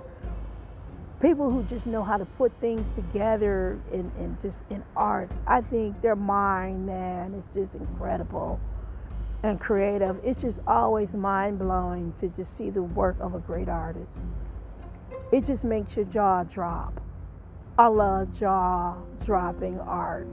People 1.22 1.50
who 1.50 1.64
just 1.64 1.86
know 1.86 2.04
how 2.04 2.18
to 2.18 2.26
put 2.26 2.52
things 2.62 2.88
together 2.96 3.80
in, 3.92 4.12
in 4.20 4.38
just 4.42 4.62
in 4.70 4.84
art. 4.96 5.30
I 5.48 5.62
think 5.62 6.02
their 6.02 6.16
mind, 6.16 6.86
man, 6.86 7.34
is 7.34 7.46
just 7.54 7.74
incredible 7.74 8.60
and 9.44 9.60
creative. 9.60 10.18
It's 10.24 10.42
just 10.42 10.60
always 10.68 11.14
mind 11.14 11.60
blowing 11.60 12.14
to 12.20 12.28
just 12.30 12.58
see 12.58 12.70
the 12.70 12.84
work 12.84 13.16
of 13.20 13.36
a 13.36 13.40
great 13.40 13.70
artist. 13.70 14.16
It 15.32 15.46
just 15.46 15.64
makes 15.64 15.96
your 15.96 16.06
jaw 16.06 16.44
drop. 16.44 17.02
I 17.78 17.88
love 17.88 18.38
jaw 18.40 18.96
dropping 19.26 19.80
art. 19.80 20.28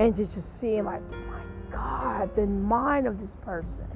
And 0.00 0.14
to 0.16 0.24
just 0.26 0.60
seeing 0.60 0.84
like, 0.84 1.02
my 1.10 1.42
God, 1.70 2.34
the 2.36 2.46
mind 2.46 3.06
of 3.06 3.20
this 3.20 3.34
person. 3.42 3.86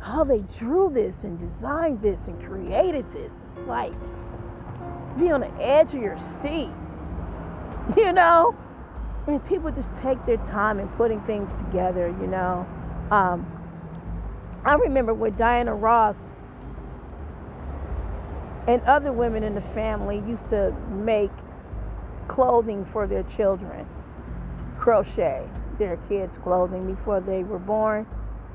How 0.00 0.24
they 0.24 0.40
drew 0.58 0.90
this 0.92 1.24
and 1.24 1.38
designed 1.38 2.00
this 2.00 2.26
and 2.26 2.42
created 2.42 3.04
this. 3.12 3.32
Like 3.66 3.92
be 5.18 5.30
on 5.30 5.40
the 5.40 5.52
edge 5.60 5.94
of 5.94 6.00
your 6.00 6.18
seat. 6.40 6.70
You 7.96 8.12
know? 8.12 8.56
And 9.26 9.44
people 9.46 9.72
just 9.72 9.92
take 9.96 10.24
their 10.24 10.36
time 10.38 10.78
in 10.78 10.86
putting 10.90 11.20
things 11.22 11.50
together, 11.58 12.14
you 12.20 12.26
know. 12.28 12.64
Um, 13.10 13.44
I 14.64 14.74
remember 14.74 15.12
with 15.12 15.36
Diana 15.36 15.74
Ross 15.74 16.20
and 18.66 18.82
other 18.82 19.12
women 19.12 19.42
in 19.42 19.54
the 19.54 19.60
family 19.60 20.22
used 20.28 20.48
to 20.50 20.74
make 20.90 21.30
clothing 22.28 22.84
for 22.84 23.06
their 23.06 23.24
children, 23.24 23.86
crochet 24.78 25.48
their 25.78 25.96
kids' 26.08 26.38
clothing 26.38 26.94
before 26.94 27.20
they 27.20 27.42
were 27.42 27.58
born, 27.58 28.06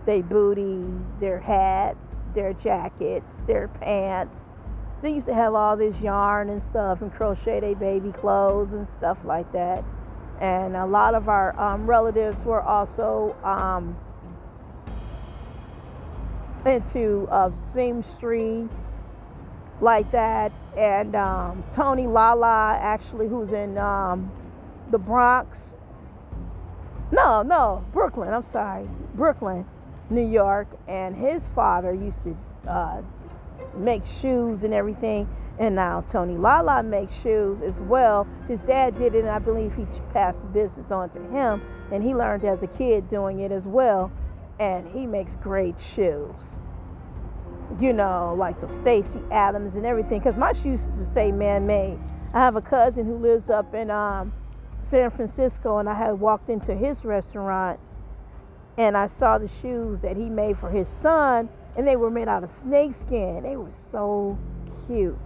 They 0.06 0.22
booties, 0.22 1.02
their 1.20 1.40
hats, 1.40 2.08
their 2.36 2.54
jackets, 2.54 3.42
their 3.48 3.68
pants. 3.68 4.42
They 5.02 5.12
used 5.12 5.28
to 5.28 5.34
have 5.34 5.56
all 5.56 5.76
this 5.76 6.00
yarn 6.00 6.50
and 6.50 6.62
stuff 6.62 7.02
and 7.02 7.12
crochet 7.12 7.60
their 7.60 7.76
baby 7.76 8.12
clothes 8.12 8.72
and 8.72 8.88
stuff 8.88 9.18
like 9.26 9.52
that. 9.54 9.84
And 10.40 10.76
a 10.76 10.86
lot 10.86 11.16
of 11.16 11.28
our 11.28 11.60
um, 11.60 11.88
relatives 11.88 12.44
were 12.44 12.62
also 12.62 13.36
um, 13.44 13.98
into 16.66 17.28
uh, 17.32 17.50
seamstry 17.50 18.70
like 19.82 20.10
that. 20.12 20.52
And 20.78 21.16
um, 21.16 21.64
Tony 21.72 22.08
Lala, 22.08 22.78
actually, 22.80 23.28
who's 23.28 23.52
in 23.52 23.78
um, 23.78 24.32
the 24.92 24.98
Bronx. 24.98 25.60
No, 27.12 27.42
no, 27.42 27.86
Brooklyn. 27.94 28.34
I'm 28.34 28.44
sorry, 28.44 28.86
Brooklyn, 29.14 29.66
New 30.10 30.28
York. 30.28 30.68
And 30.88 31.16
his 31.16 31.44
father 31.54 31.94
used 31.94 32.24
to 32.24 32.38
uh, 32.68 33.02
make 33.78 34.06
shoes 34.06 34.64
and 34.64 34.74
everything. 34.74 35.28
And 35.58 35.76
now 35.76 36.02
Tony 36.12 36.36
Lala 36.36 36.84
makes 36.84 37.14
shoes 37.22 37.62
as 37.62 37.80
well. 37.80 38.28
His 38.50 38.60
dad 38.62 38.98
did 38.98 39.16
it, 39.16 39.20
and 39.20 39.30
I 39.30 39.40
believe 39.40 39.74
he 39.74 39.86
passed 40.12 40.42
the 40.42 40.48
business 40.48 40.92
on 40.92 41.10
to 41.12 41.22
him. 41.30 41.62
And 41.92 42.04
he 42.04 42.14
learned 42.14 42.44
as 42.44 42.64
a 42.64 42.68
kid 42.68 43.08
doing 43.08 43.40
it 43.40 43.52
as 43.52 43.66
well. 43.66 44.12
And 44.60 44.88
he 44.90 45.06
makes 45.06 45.36
great 45.36 45.76
shoes 45.80 46.58
you 47.80 47.94
know, 47.94 48.36
like 48.38 48.60
the 48.60 48.70
Stacy 48.70 49.22
Adams 49.32 49.76
and 49.76 49.86
everything. 49.86 50.20
Because 50.20 50.38
my 50.38 50.54
shoes 50.54 50.86
used 50.88 50.96
to 50.96 51.06
say 51.06 51.32
man-made. 51.32 52.00
I 52.34 52.40
have 52.40 52.56
a 52.56 52.62
cousin 52.62 53.06
who 53.06 53.18
lives 53.18 53.50
up 53.50 53.74
in 53.74 53.90
um, 53.90 54.34
San 54.82 55.10
Francisco, 55.10 55.78
and 55.78 55.90
I 55.90 55.96
had 55.96 56.20
walked 56.20 56.50
into 56.50 56.76
his 56.76 57.06
restaurant, 57.06 57.80
and 58.78 58.98
I 58.98 59.08
saw 59.08 59.38
the 59.38 59.48
shoes 59.48 60.02
that 60.02 60.18
he 60.18 60.30
made 60.30 60.58
for 60.58 60.70
his 60.70 60.90
son, 60.90 61.50
and 61.78 61.88
they 61.88 61.96
were 61.96 62.10
made 62.12 62.28
out 62.28 62.44
of 62.44 62.52
snakeskin. 62.52 63.44
They 63.44 63.56
were 63.56 63.72
so 63.92 64.38
cute. 64.86 65.18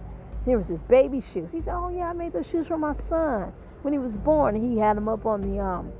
There 0.46 0.56
was 0.56 0.68
his 0.68 0.80
baby 0.80 1.20
shoes. 1.20 1.52
He 1.52 1.60
said, 1.60 1.74
"Oh 1.74 1.90
yeah, 1.90 2.10
I 2.10 2.12
made 2.12 2.32
those 2.32 2.46
shoes 2.46 2.66
for 2.66 2.78
my 2.78 2.92
son 2.92 3.52
when 3.82 3.92
he 3.92 3.98
was 3.98 4.14
born." 4.16 4.54
And 4.54 4.72
he 4.72 4.78
had 4.78 4.96
them 4.96 5.08
up 5.08 5.26
on 5.26 5.42
the 5.42 5.60
um 5.60 5.92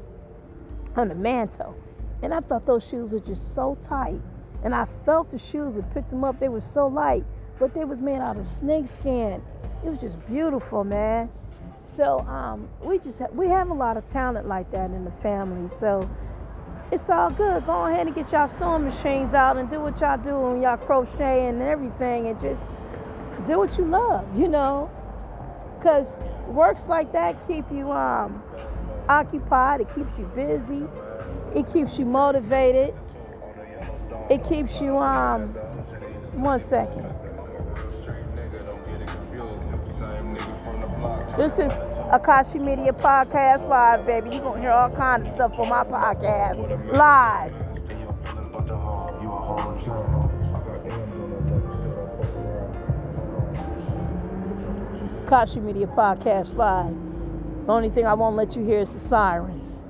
on 0.96 1.08
the 1.08 1.14
mantle, 1.14 1.76
and 2.22 2.32
I 2.32 2.40
thought 2.40 2.66
those 2.66 2.84
shoes 2.84 3.12
were 3.12 3.20
just 3.20 3.54
so 3.54 3.76
tight. 3.82 4.20
And 4.62 4.74
I 4.74 4.86
felt 5.04 5.30
the 5.30 5.38
shoes 5.38 5.76
and 5.76 5.90
picked 5.92 6.10
them 6.10 6.24
up. 6.24 6.38
They 6.38 6.48
were 6.48 6.60
so 6.60 6.86
light, 6.86 7.24
but 7.58 7.74
they 7.74 7.84
was 7.84 8.00
made 8.00 8.18
out 8.18 8.36
of 8.36 8.46
snake 8.46 8.86
skin. 8.86 9.42
It 9.84 9.88
was 9.88 10.00
just 10.00 10.24
beautiful, 10.26 10.84
man. 10.84 11.30
So 11.96 12.20
um, 12.20 12.68
we 12.82 12.98
just 12.98 13.18
ha- 13.18 13.28
we 13.32 13.48
have 13.48 13.70
a 13.70 13.74
lot 13.74 13.96
of 13.96 14.06
talent 14.08 14.46
like 14.46 14.70
that 14.72 14.90
in 14.90 15.04
the 15.04 15.10
family. 15.22 15.70
So 15.76 16.08
it's 16.92 17.08
all 17.08 17.30
good. 17.30 17.64
Go 17.66 17.86
ahead 17.86 18.06
and 18.06 18.14
get 18.14 18.30
y'all 18.32 18.48
sewing 18.48 18.84
machines 18.84 19.34
out 19.34 19.56
and 19.56 19.70
do 19.70 19.80
what 19.80 19.98
y'all 20.00 20.18
do 20.18 20.52
and 20.52 20.62
y'all 20.62 20.76
crochet 20.76 21.48
and 21.48 21.62
everything, 21.62 22.28
and 22.28 22.40
just 22.40 22.62
do 23.46 23.58
what 23.58 23.76
you 23.78 23.86
love, 23.86 24.26
you 24.38 24.48
know. 24.48 24.90
Cause 25.82 26.18
works 26.46 26.88
like 26.88 27.12
that 27.12 27.36
keep 27.48 27.64
you 27.72 27.90
um, 27.90 28.42
occupied. 29.08 29.80
It 29.80 29.94
keeps 29.94 30.18
you 30.18 30.24
busy. 30.34 30.86
It 31.54 31.72
keeps 31.72 31.98
you 31.98 32.04
motivated 32.04 32.94
it 34.28 34.44
keeps 34.48 34.80
you 34.80 34.96
um 34.96 35.48
one 36.34 36.60
second 36.60 37.04
this 41.36 41.58
is 41.58 41.72
akashi 42.12 42.60
media 42.60 42.92
podcast 42.92 43.66
live 43.68 44.04
baby 44.06 44.30
you're 44.30 44.40
gonna 44.40 44.60
hear 44.60 44.70
all 44.70 44.90
kinds 44.90 45.26
of 45.26 45.34
stuff 45.34 45.58
on 45.58 45.68
my 45.68 45.84
podcast 45.84 46.92
live 46.92 47.52
Kashi 55.30 55.60
Media 55.60 55.86
Podcast 55.86 56.56
Live. 56.56 56.92
The 57.64 57.72
only 57.72 57.88
thing 57.88 58.04
I 58.04 58.14
won't 58.14 58.34
let 58.34 58.56
you 58.56 58.64
hear 58.64 58.80
is 58.80 58.92
the 58.92 58.98
sirens. 58.98 59.80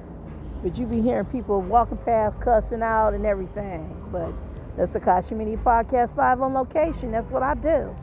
But 0.62 0.76
you 0.76 0.84
be 0.84 1.00
hearing 1.00 1.24
people 1.24 1.62
walking 1.62 1.96
past, 1.96 2.38
cussing 2.42 2.82
out, 2.82 3.14
and 3.14 3.24
everything. 3.24 3.99
But 4.10 4.32
the 4.76 4.82
Sakashi 4.82 5.36
Media 5.36 5.56
Podcast 5.56 6.16
live 6.16 6.42
on 6.42 6.54
location. 6.54 7.12
That's 7.12 7.28
what 7.28 7.42
I 7.42 7.54
do. 7.54 7.94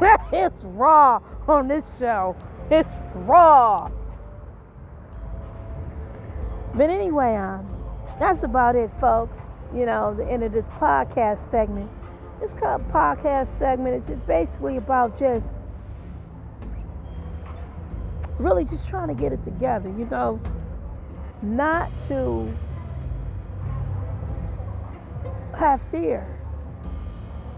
it's 0.32 0.56
raw 0.64 1.20
on 1.48 1.68
this 1.68 1.84
show. 1.98 2.36
It's 2.70 2.90
raw. 3.14 3.90
But 6.74 6.90
anyway, 6.90 7.36
um, 7.36 7.66
that's 8.18 8.42
about 8.42 8.76
it, 8.76 8.90
folks. 9.00 9.38
You 9.74 9.86
know, 9.86 10.14
the 10.14 10.26
end 10.26 10.42
of 10.42 10.52
this 10.52 10.66
podcast 10.66 11.38
segment. 11.38 11.90
This 12.40 12.52
podcast 12.52 13.56
segment 13.58 14.02
is 14.02 14.06
just 14.06 14.26
basically 14.26 14.76
about 14.76 15.18
just 15.18 15.56
really 18.38 18.64
just 18.64 18.86
trying 18.88 19.08
to 19.08 19.14
get 19.14 19.32
it 19.32 19.42
together. 19.42 19.88
You 19.88 20.04
know, 20.06 20.40
not 21.42 21.90
to 22.08 22.52
have 25.56 25.80
fear. 25.90 26.38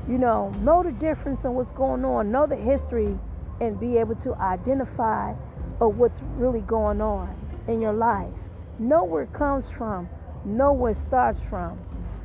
You 0.09 0.19
know, 0.19 0.51
know 0.61 0.83
the 0.83 0.93
difference 0.93 1.45
in 1.45 1.55
what's 1.55 1.73
going 1.73 2.05
on, 2.05 2.31
know 2.31 2.47
the 2.47 2.57
history, 2.57 3.19
and 3.61 3.79
be 3.79 3.99
able 3.99 4.15
to 4.17 4.35
identify 4.37 5.35
of 5.81 5.99
what's 5.99 6.23
really 6.37 6.61
going 6.61 7.01
on 7.01 7.37
in 7.67 7.81
your 7.81 7.93
life. 7.93 8.33
Know 8.79 9.05
where 9.05 9.25
it 9.25 9.33
comes 9.33 9.69
from, 9.69 10.09
know 10.45 10.73
where 10.73 10.93
it 10.93 10.97
starts 10.97 11.43
from. 11.43 11.79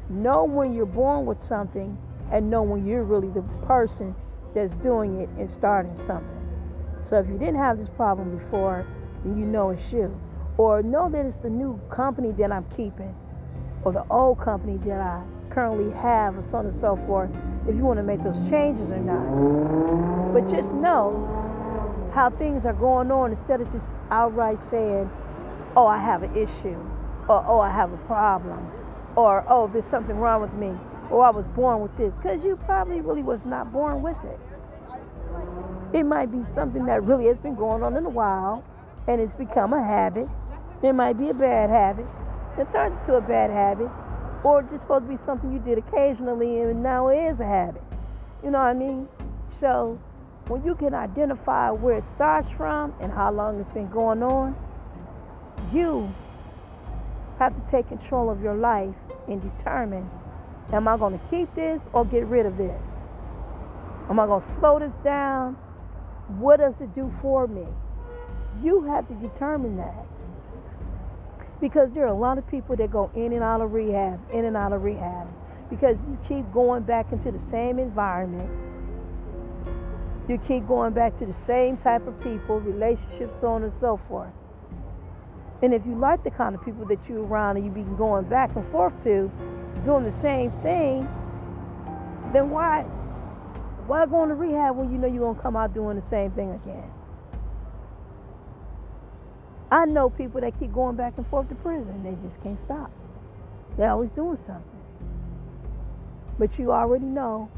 Know 0.09 0.43
when 0.43 0.73
you're 0.73 0.85
born 0.85 1.25
with 1.25 1.39
something, 1.39 1.97
and 2.31 2.49
know 2.49 2.61
when 2.61 2.85
you're 2.85 3.03
really 3.03 3.29
the 3.29 3.41
person 3.65 4.15
that's 4.53 4.73
doing 4.75 5.21
it 5.21 5.29
and 5.39 5.49
starting 5.49 5.95
something. 5.95 6.29
So 7.03 7.17
if 7.17 7.27
you 7.27 7.37
didn't 7.37 7.57
have 7.57 7.79
this 7.79 7.89
problem 7.89 8.37
before, 8.37 8.85
then 9.25 9.37
you 9.37 9.45
know 9.45 9.71
it's 9.71 9.91
you 9.91 10.17
or 10.57 10.83
know 10.83 11.09
that 11.09 11.25
it's 11.25 11.39
the 11.39 11.49
new 11.49 11.81
company 11.89 12.31
that 12.33 12.51
I'm 12.51 12.65
keeping 12.75 13.15
or 13.83 13.91
the 13.91 14.05
old 14.09 14.39
company 14.39 14.77
that 14.85 14.99
I 14.99 15.23
currently 15.53 15.91
have, 15.99 16.37
or 16.37 16.41
so 16.41 16.57
on 16.57 16.65
and 16.65 16.79
so 16.81 16.95
forth, 17.07 17.29
if 17.67 17.75
you 17.75 17.83
want 17.83 17.97
to 17.97 18.03
make 18.03 18.21
those 18.23 18.37
changes 18.49 18.89
or 18.91 18.99
not. 18.99 20.33
But 20.33 20.49
just 20.49 20.71
know 20.73 21.29
how 22.13 22.29
things 22.29 22.65
are 22.65 22.73
going 22.73 23.11
on 23.11 23.31
instead 23.31 23.61
of 23.61 23.71
just 23.71 23.97
outright 24.11 24.59
saying, 24.59 25.09
oh, 25.75 25.87
I 25.87 25.97
have 25.99 26.23
an 26.23 26.35
issue, 26.35 26.77
or 27.27 27.43
oh, 27.47 27.59
I 27.59 27.69
have 27.69 27.91
a 27.93 27.97
problem, 27.97 28.71
or 29.15 29.45
oh, 29.47 29.67
there's 29.67 29.85
something 29.85 30.17
wrong 30.17 30.41
with 30.41 30.53
me, 30.53 30.71
or 31.09 31.23
I 31.23 31.29
was 31.29 31.45
born 31.55 31.81
with 31.81 31.95
this, 31.97 32.13
because 32.15 32.43
you 32.43 32.55
probably 32.65 33.01
really 33.01 33.23
was 33.23 33.45
not 33.45 33.71
born 33.71 34.01
with 34.01 34.17
it. 34.23 34.39
It 35.97 36.03
might 36.03 36.31
be 36.31 36.43
something 36.53 36.85
that 36.85 37.03
really 37.03 37.25
has 37.27 37.37
been 37.37 37.55
going 37.55 37.83
on 37.83 37.95
in 37.95 38.05
a 38.05 38.09
while, 38.09 38.63
and 39.07 39.21
it's 39.21 39.33
become 39.35 39.73
a 39.73 39.83
habit, 39.83 40.27
it 40.83 40.93
might 40.93 41.17
be 41.17 41.29
a 41.29 41.33
bad 41.33 41.69
habit. 41.69 42.05
It 42.57 42.69
turns 42.69 42.97
into 42.97 43.15
a 43.15 43.21
bad 43.21 43.49
habit. 43.49 43.89
Or 44.43 44.59
it's 44.59 44.69
just 44.69 44.81
supposed 44.83 45.05
to 45.05 45.09
be 45.09 45.17
something 45.17 45.51
you 45.51 45.59
did 45.59 45.77
occasionally 45.77 46.61
and 46.61 46.83
now 46.83 47.07
it 47.07 47.17
is 47.17 47.39
a 47.39 47.45
habit. 47.45 47.83
You 48.43 48.51
know 48.51 48.59
what 48.59 48.67
I 48.67 48.73
mean? 48.73 49.07
So 49.59 49.99
when 50.47 50.63
you 50.63 50.75
can 50.75 50.93
identify 50.93 51.71
where 51.71 51.97
it 51.97 52.03
starts 52.03 52.51
from 52.57 52.93
and 52.99 53.11
how 53.11 53.31
long 53.31 53.59
it's 53.59 53.69
been 53.69 53.89
going 53.89 54.21
on, 54.21 54.55
you 55.73 56.13
have 57.39 57.55
to 57.55 57.71
take 57.71 57.87
control 57.87 58.29
of 58.29 58.41
your 58.41 58.55
life 58.55 58.95
and 59.27 59.41
determine 59.41 60.09
am 60.71 60.87
I 60.87 60.97
going 60.97 61.17
to 61.17 61.25
keep 61.29 61.53
this 61.55 61.83
or 61.93 62.05
get 62.05 62.25
rid 62.25 62.45
of 62.45 62.57
this? 62.57 63.07
Am 64.09 64.19
I 64.19 64.25
going 64.25 64.41
to 64.41 64.47
slow 64.47 64.79
this 64.79 64.95
down? 64.95 65.53
What 66.39 66.57
does 66.57 66.81
it 66.81 66.93
do 66.93 67.13
for 67.21 67.47
me? 67.47 67.65
You 68.61 68.83
have 68.83 69.07
to 69.07 69.13
determine 69.15 69.77
that. 69.77 70.12
Because 71.63 71.93
there 71.93 72.03
are 72.03 72.13
a 72.13 72.13
lot 72.13 72.37
of 72.37 72.45
people 72.45 72.75
that 72.75 72.91
go 72.91 73.09
in 73.15 73.31
and 73.31 73.41
out 73.41 73.61
of 73.61 73.69
rehabs, 73.71 74.29
in 74.31 74.43
and 74.43 74.57
out 74.57 74.73
of 74.73 74.81
rehabs, 74.81 75.37
because 75.69 75.97
you 76.09 76.19
keep 76.27 76.51
going 76.51 76.83
back 76.83 77.13
into 77.13 77.31
the 77.31 77.39
same 77.39 77.79
environment. 77.79 78.49
You 80.27 80.39
keep 80.39 80.67
going 80.67 80.91
back 80.91 81.15
to 81.19 81.25
the 81.25 81.31
same 81.31 81.77
type 81.77 82.05
of 82.05 82.21
people, 82.21 82.59
relationships, 82.59 83.39
so 83.39 83.47
on 83.47 83.63
and 83.63 83.73
so 83.73 83.95
forth. 84.09 84.33
And 85.61 85.73
if 85.73 85.85
you 85.85 85.95
like 85.95 86.25
the 86.25 86.31
kind 86.31 86.53
of 86.53 86.61
people 86.65 86.85
that 86.87 87.07
you're 87.07 87.23
around 87.23 87.55
and 87.55 87.65
you 87.65 87.71
be 87.71 87.89
going 87.95 88.25
back 88.25 88.53
and 88.57 88.69
forth 88.69 89.01
to, 89.03 89.31
doing 89.85 90.03
the 90.03 90.11
same 90.11 90.51
thing, 90.63 91.07
then 92.33 92.49
why 92.49 92.81
why 93.87 94.05
go 94.05 94.27
to 94.27 94.33
rehab 94.33 94.75
when 94.75 94.91
you 94.91 94.97
know 94.97 95.07
you're 95.07 95.33
gonna 95.33 95.41
come 95.41 95.55
out 95.55 95.73
doing 95.73 95.95
the 95.95 96.01
same 96.01 96.31
thing 96.31 96.51
again? 96.51 96.92
I 99.73 99.85
know 99.85 100.07
people 100.07 100.39
that 100.41 100.59
keep 100.59 100.71
going 100.71 100.95
back 100.95 101.17
and 101.17 101.25
forth 101.25 101.49
to 101.49 101.55
prison. 101.55 102.03
They 102.03 102.13
just 102.21 102.41
can't 102.43 102.59
stop. 102.59 102.91
They're 103.75 103.89
always 103.89 104.11
doing 104.11 104.37
something. 104.37 104.63
But 106.37 106.59
you 106.59 106.71
already 106.71 107.05
know 107.05 107.49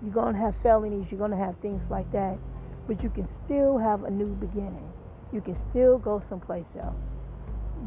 you're 0.00 0.12
going 0.12 0.34
to 0.34 0.40
have 0.40 0.54
felonies, 0.62 1.10
you're 1.10 1.18
going 1.18 1.32
to 1.32 1.36
have 1.36 1.56
things 1.58 1.90
like 1.90 2.08
that. 2.12 2.38
But 2.86 3.02
you 3.02 3.10
can 3.10 3.26
still 3.26 3.78
have 3.78 4.04
a 4.04 4.10
new 4.10 4.28
beginning. 4.36 4.92
You 5.32 5.40
can 5.40 5.56
still 5.56 5.98
go 5.98 6.22
someplace 6.28 6.76
else. 6.80 6.94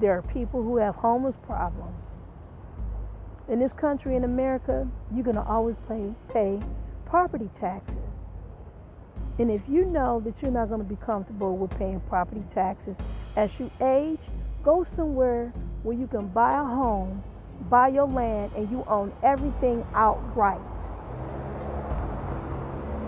There 0.01 0.11
are 0.11 0.23
people 0.23 0.61
who 0.61 0.75
have 0.75 0.95
homeless 0.95 1.37
problems. 1.45 2.05
In 3.47 3.59
this 3.59 3.71
country, 3.71 4.17
in 4.17 4.25
America, 4.25 4.85
you're 5.15 5.23
going 5.23 5.37
to 5.37 5.45
always 5.45 5.77
pay, 5.87 6.13
pay 6.33 6.61
property 7.05 7.49
taxes. 7.53 8.16
And 9.39 9.51
if 9.51 9.61
you 9.69 9.85
know 9.85 10.19
that 10.26 10.41
you're 10.41 10.51
not 10.51 10.69
going 10.69 10.81
to 10.81 10.88
be 10.88 10.95
comfortable 10.97 11.57
with 11.57 11.72
paying 11.77 11.99
property 12.01 12.43
taxes 12.49 12.97
as 13.35 13.51
you 13.59 13.72
age, 13.81 14.19
go 14.64 14.84
somewhere 14.84 15.53
where 15.84 15.95
you 15.95 16.07
can 16.07 16.27
buy 16.27 16.59
a 16.59 16.64
home, 16.64 17.23
buy 17.69 17.89
your 17.89 18.07
land, 18.07 18.51
and 18.55 18.69
you 18.72 18.84
own 18.88 19.14
everything 19.23 19.85
outright. 19.93 20.59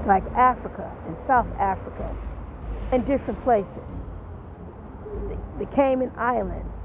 Like 0.06 0.24
Africa 0.36 0.92
and 1.08 1.18
South 1.18 1.48
Africa 1.58 2.16
and 2.92 3.06
different 3.06 3.42
places. 3.44 3.90
The, 5.30 5.38
the 5.60 5.66
Cayman 5.66 6.12
Islands. 6.16 6.78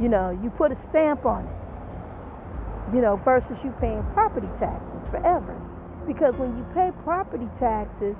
You 0.00 0.08
know, 0.08 0.38
you 0.42 0.50
put 0.50 0.72
a 0.72 0.76
stamp 0.76 1.26
on 1.26 1.46
it. 1.46 2.94
You 2.94 3.00
know, 3.00 3.16
versus 3.16 3.58
you 3.64 3.72
paying 3.80 4.04
property 4.14 4.48
taxes 4.58 5.04
forever. 5.10 5.60
Because 6.06 6.36
when 6.36 6.56
you 6.56 6.64
pay 6.74 6.90
property 7.04 7.48
taxes, 7.58 8.18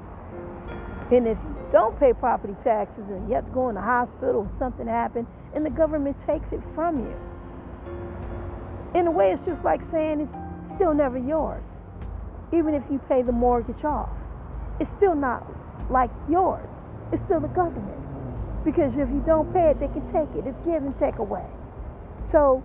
and 1.10 1.26
if 1.26 1.38
you 1.38 1.56
don't 1.70 1.98
pay 1.98 2.12
property 2.12 2.54
taxes 2.62 3.10
and 3.10 3.28
you 3.28 3.34
have 3.34 3.46
to 3.46 3.50
go 3.52 3.68
in 3.68 3.74
the 3.74 3.80
hospital 3.80 4.36
or 4.36 4.48
something 4.56 4.86
happened, 4.86 5.26
and 5.54 5.64
the 5.64 5.70
government 5.70 6.18
takes 6.18 6.52
it 6.52 6.60
from 6.74 6.98
you. 6.98 7.16
In 8.94 9.06
a 9.06 9.10
way, 9.10 9.32
it's 9.32 9.44
just 9.44 9.64
like 9.64 9.82
saying 9.82 10.20
it's 10.20 10.34
still 10.68 10.94
never 10.94 11.18
yours. 11.18 11.64
Even 12.52 12.74
if 12.74 12.82
you 12.90 12.98
pay 13.08 13.22
the 13.22 13.32
mortgage 13.32 13.84
off, 13.84 14.10
it's 14.80 14.90
still 14.90 15.14
not 15.14 15.46
like 15.90 16.10
yours. 16.28 16.70
It's 17.10 17.22
still 17.22 17.40
the 17.40 17.48
government's. 17.48 18.20
Because 18.64 18.96
if 18.96 19.08
you 19.10 19.22
don't 19.26 19.52
pay 19.52 19.70
it, 19.70 19.80
they 19.80 19.88
can 19.88 20.06
take 20.06 20.34
it. 20.36 20.46
It's 20.46 20.58
give 20.60 20.82
and 20.82 20.96
take 20.96 21.18
away. 21.18 21.46
So 22.22 22.62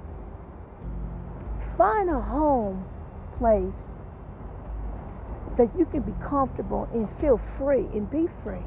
find 1.78 2.10
a 2.10 2.20
home 2.20 2.86
place 3.38 3.94
that 5.58 5.70
you 5.78 5.86
can 5.86 6.02
be 6.02 6.14
comfortable 6.24 6.88
and 6.94 7.10
feel 7.20 7.38
free 7.38 7.88
and 7.94 8.10
be 8.10 8.28
free, 8.44 8.64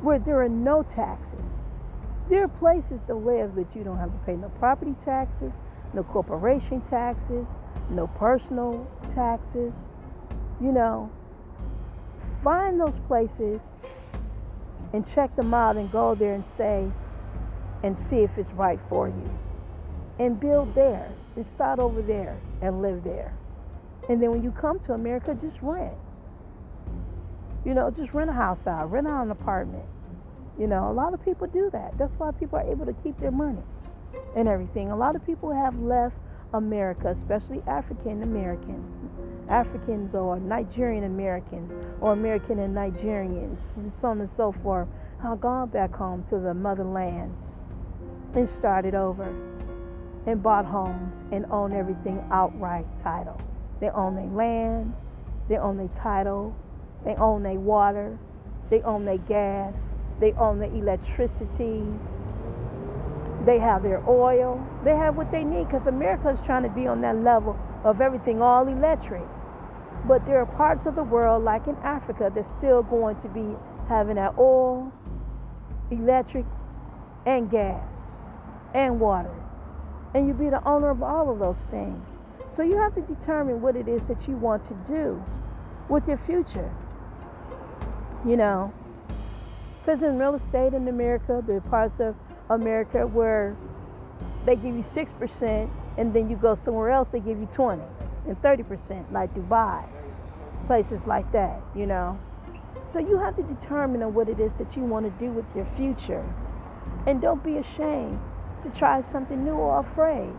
where 0.00 0.18
there 0.18 0.40
are 0.42 0.48
no 0.48 0.82
taxes. 0.82 1.68
There 2.28 2.44
are 2.44 2.48
places 2.48 3.02
to 3.04 3.14
live 3.14 3.54
that 3.56 3.76
you 3.76 3.84
don't 3.84 3.98
have 3.98 4.12
to 4.12 4.18
pay 4.24 4.34
no 4.34 4.48
property 4.48 4.94
taxes, 5.04 5.52
no 5.92 6.02
corporation 6.02 6.80
taxes, 6.80 7.46
no 7.90 8.06
personal 8.06 8.90
taxes. 9.14 9.74
You 10.60 10.72
know, 10.72 11.12
find 12.42 12.80
those 12.80 12.98
places 13.00 13.60
and 14.92 15.06
check 15.06 15.34
them 15.36 15.52
out 15.52 15.76
and 15.76 15.90
go 15.90 16.14
there 16.14 16.34
and 16.34 16.46
say, 16.46 16.90
and 17.82 17.98
see 17.98 18.18
if 18.18 18.38
it's 18.38 18.50
right 18.52 18.78
for 18.88 19.08
you. 19.08 19.38
And 20.18 20.38
build 20.38 20.74
there 20.74 21.14
and 21.36 21.46
start 21.46 21.78
over 21.78 22.00
there 22.00 22.40
and 22.60 22.80
live 22.80 23.02
there. 23.02 23.36
And 24.08 24.22
then 24.22 24.30
when 24.30 24.42
you 24.42 24.50
come 24.50 24.80
to 24.80 24.94
America, 24.94 25.36
just 25.40 25.56
rent. 25.62 25.94
You 27.64 27.74
know, 27.74 27.90
just 27.90 28.12
rent 28.12 28.30
a 28.30 28.32
house 28.32 28.66
out, 28.66 28.90
rent 28.90 29.06
out 29.06 29.22
an 29.24 29.30
apartment. 29.30 29.84
You 30.58 30.66
know, 30.66 30.90
a 30.90 30.92
lot 30.92 31.14
of 31.14 31.24
people 31.24 31.46
do 31.46 31.70
that. 31.72 31.96
That's 31.96 32.14
why 32.14 32.32
people 32.32 32.58
are 32.58 32.70
able 32.70 32.86
to 32.86 32.92
keep 33.02 33.18
their 33.20 33.30
money 33.30 33.62
and 34.36 34.48
everything. 34.48 34.90
A 34.90 34.96
lot 34.96 35.16
of 35.16 35.24
people 35.24 35.52
have 35.52 35.78
left 35.78 36.16
America, 36.52 37.08
especially 37.08 37.62
African 37.66 38.22
Americans, 38.22 38.96
Africans 39.48 40.14
or 40.14 40.38
Nigerian 40.38 41.04
Americans, 41.04 41.72
or 42.00 42.12
American 42.12 42.58
and 42.58 42.76
Nigerians, 42.76 43.74
and 43.76 43.94
so 43.94 44.08
on 44.08 44.20
and 44.20 44.30
so 44.30 44.52
forth, 44.52 44.88
have 45.22 45.40
gone 45.40 45.68
back 45.68 45.94
home 45.94 46.24
to 46.24 46.38
the 46.38 46.52
motherlands 46.52 47.56
and 48.34 48.48
started 48.48 48.94
over 48.94 49.34
and 50.26 50.42
bought 50.42 50.66
homes 50.66 51.24
and 51.32 51.46
own 51.46 51.72
everything 51.72 52.22
outright 52.30 52.86
title. 52.98 53.40
They 53.82 53.90
own 53.90 54.14
their 54.14 54.26
land, 54.26 54.94
they 55.48 55.56
own 55.58 55.76
their 55.76 55.88
title, 55.88 56.54
they 57.04 57.16
own 57.16 57.42
their 57.42 57.58
water, 57.58 58.16
they 58.70 58.80
own 58.82 59.04
their 59.04 59.18
gas, 59.18 59.76
they 60.20 60.32
own 60.34 60.60
their 60.60 60.72
electricity, 60.72 61.82
they 63.44 63.58
have 63.58 63.82
their 63.82 64.00
oil, 64.08 64.64
they 64.84 64.94
have 64.94 65.16
what 65.16 65.32
they 65.32 65.42
need 65.42 65.64
because 65.64 65.88
America 65.88 66.28
is 66.28 66.38
trying 66.46 66.62
to 66.62 66.68
be 66.68 66.86
on 66.86 67.00
that 67.00 67.16
level 67.16 67.58
of 67.82 68.00
everything 68.00 68.40
all 68.40 68.68
electric. 68.68 69.26
But 70.06 70.24
there 70.26 70.38
are 70.38 70.46
parts 70.46 70.86
of 70.86 70.94
the 70.94 71.02
world, 71.02 71.42
like 71.42 71.66
in 71.66 71.74
Africa, 71.78 72.30
that's 72.32 72.48
still 72.50 72.84
going 72.84 73.16
to 73.16 73.28
be 73.28 73.44
having 73.88 74.14
that 74.14 74.38
oil, 74.38 74.92
electric, 75.90 76.46
and 77.26 77.50
gas, 77.50 77.82
and 78.74 79.00
water. 79.00 79.34
And 80.14 80.28
you 80.28 80.34
be 80.34 80.50
the 80.50 80.64
owner 80.64 80.90
of 80.90 81.02
all 81.02 81.32
of 81.32 81.40
those 81.40 81.58
things. 81.68 82.21
So 82.54 82.62
you 82.62 82.76
have 82.76 82.94
to 82.96 83.00
determine 83.00 83.62
what 83.62 83.76
it 83.76 83.88
is 83.88 84.04
that 84.04 84.28
you 84.28 84.36
want 84.36 84.64
to 84.66 84.74
do 84.86 85.24
with 85.88 86.06
your 86.06 86.18
future. 86.18 86.70
You 88.26 88.36
know, 88.36 88.72
because 89.80 90.02
in 90.02 90.18
real 90.18 90.34
estate 90.34 90.74
in 90.74 90.86
America, 90.86 91.42
there 91.46 91.56
are 91.56 91.60
parts 91.60 91.98
of 91.98 92.14
America 92.50 93.06
where 93.06 93.56
they 94.44 94.54
give 94.54 94.76
you 94.76 94.82
6% 94.82 95.70
and 95.96 96.14
then 96.14 96.28
you 96.28 96.36
go 96.36 96.54
somewhere 96.54 96.90
else, 96.90 97.08
they 97.08 97.20
give 97.20 97.40
you 97.40 97.46
20 97.46 97.82
and 98.28 98.40
30%, 98.42 99.10
like 99.12 99.34
Dubai, 99.34 99.84
places 100.66 101.06
like 101.06 101.30
that, 101.32 101.60
you 101.74 101.86
know. 101.86 102.18
So 102.84 102.98
you 102.98 103.18
have 103.18 103.34
to 103.36 103.42
determine 103.42 104.02
on 104.02 104.12
what 104.14 104.28
it 104.28 104.38
is 104.38 104.52
that 104.54 104.76
you 104.76 104.82
want 104.82 105.06
to 105.06 105.24
do 105.24 105.32
with 105.32 105.46
your 105.56 105.66
future. 105.76 106.24
And 107.06 107.20
don't 107.20 107.42
be 107.42 107.56
ashamed 107.56 108.20
to 108.62 108.70
try 108.78 109.02
something 109.10 109.42
new 109.42 109.52
or 109.52 109.80
afraid 109.80 110.32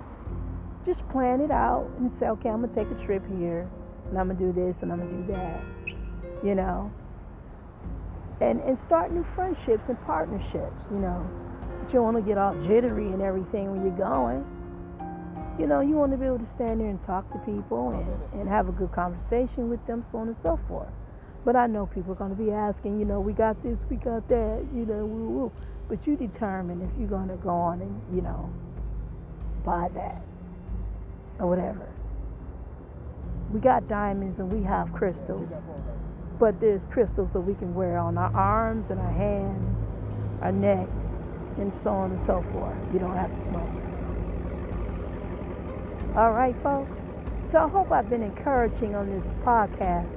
just 0.86 1.08
plan 1.10 1.42
it 1.42 1.52
out 1.52 1.90
and 1.98 2.12
say, 2.12 2.28
okay, 2.28 2.50
I'm 2.50 2.62
gonna 2.62 2.74
take 2.74 2.90
a 2.92 3.06
trip 3.06 3.24
here, 3.38 3.70
and 4.10 4.20
I'm 4.20 4.28
gonna 4.28 4.40
do 4.40 4.52
this, 4.52 4.82
and 4.82 4.92
I'm 4.92 5.00
gonna 5.00 5.12
do 5.12 5.34
that, 5.34 5.62
you 6.46 6.56
know. 6.56 6.92
And 8.42 8.60
and 8.62 8.78
start 8.78 9.12
new 9.12 9.24
friendships 9.36 9.88
and 9.88 10.02
partnerships, 10.06 10.84
you 10.92 10.98
know. 10.98 11.26
But 11.80 11.90
you 11.90 12.00
don't 12.00 12.14
want 12.14 12.18
to 12.18 12.24
get 12.24 12.38
all 12.38 12.56
jittery 12.62 13.08
and 13.08 13.22
everything 13.22 13.72
when 13.72 13.84
you're 13.84 13.98
going. 13.98 14.46
You 15.60 15.68
know, 15.68 15.82
you 15.82 15.96
want 15.96 16.12
to 16.12 16.18
be 16.18 16.26
able 16.26 16.40
to 16.40 16.48
stand 16.56 16.82
there 16.82 16.90
and 16.90 17.04
talk 17.06 17.32
to 17.32 17.38
people 17.40 17.92
and, 17.92 18.42
and 18.42 18.50
have 18.50 18.70
a 18.70 18.72
good 18.72 18.92
conversation 18.92 19.70
with 19.70 19.86
them, 19.86 20.04
so 20.12 20.18
on 20.18 20.28
and 20.30 20.38
so 20.42 20.60
forth. 20.68 20.90
But 21.46 21.56
I 21.56 21.68
know 21.68 21.86
people 21.86 22.14
are 22.14 22.16
going 22.16 22.36
to 22.36 22.42
be 22.42 22.52
asking, 22.52 23.00
you 23.00 23.06
know, 23.06 23.20
we 23.20 23.34
got 23.34 23.62
this, 23.62 23.80
we 23.90 23.98
got 23.98 24.28
that, 24.30 24.66
you 24.74 24.86
know, 24.86 25.06
woo 25.06 25.30
woo. 25.30 25.52
But 25.88 26.08
you 26.08 26.16
determine 26.16 26.82
if 26.82 26.90
you're 26.98 27.10
going 27.10 27.28
to 27.28 27.36
go 27.36 27.50
on 27.50 27.82
and, 27.82 28.02
you 28.16 28.22
know, 28.22 28.52
buy 29.64 29.90
that 29.94 30.24
or 31.40 31.48
whatever. 31.48 31.90
We 33.52 33.60
got 33.60 33.88
diamonds 33.88 34.40
and 34.40 34.52
we 34.52 34.64
have 34.64 34.92
crystals, 34.94 35.50
but 36.40 36.60
there's 36.60 36.88
crystals 36.88 37.34
that 37.34 37.42
we 37.42 37.54
can 37.56 37.76
wear 37.76 37.98
on 37.98 38.18
our 38.18 38.36
arms 38.36 38.90
and 38.90 39.00
our 39.00 39.12
hands, 39.12 39.78
our 40.42 40.52
neck, 40.52 40.88
and 41.58 41.74
so 41.84 41.92
on 41.92 42.12
and 42.12 42.26
so 42.26 42.44
forth. 42.52 42.78
You 42.94 43.00
don't 43.00 43.16
have 43.16 43.36
to 43.36 43.44
smoke. 43.44 43.70
All 46.16 46.32
right, 46.32 46.56
folks. 46.64 46.98
So 47.46 47.60
I 47.60 47.68
hope 47.68 47.92
I've 47.92 48.10
been 48.10 48.24
encouraging 48.24 48.96
on 48.96 49.10
this 49.10 49.26
podcast 49.46 50.10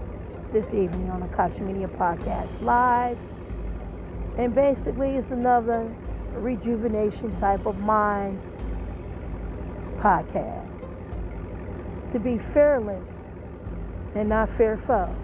this 0.52 0.72
evening 0.72 1.10
on 1.10 1.20
the 1.20 1.26
Kasha 1.28 1.62
Media 1.62 1.88
Podcast 1.88 2.62
Live. 2.62 3.18
And 4.38 4.54
basically, 4.54 5.16
it's 5.16 5.30
another 5.30 5.94
rejuvenation 6.34 7.38
type 7.40 7.66
of 7.66 7.78
mind 7.78 8.38
podcast. 9.98 10.65
To 12.16 12.20
be 12.20 12.38
fearless 12.54 13.10
and 14.14 14.30
not 14.30 14.48
fearful. 14.56 15.14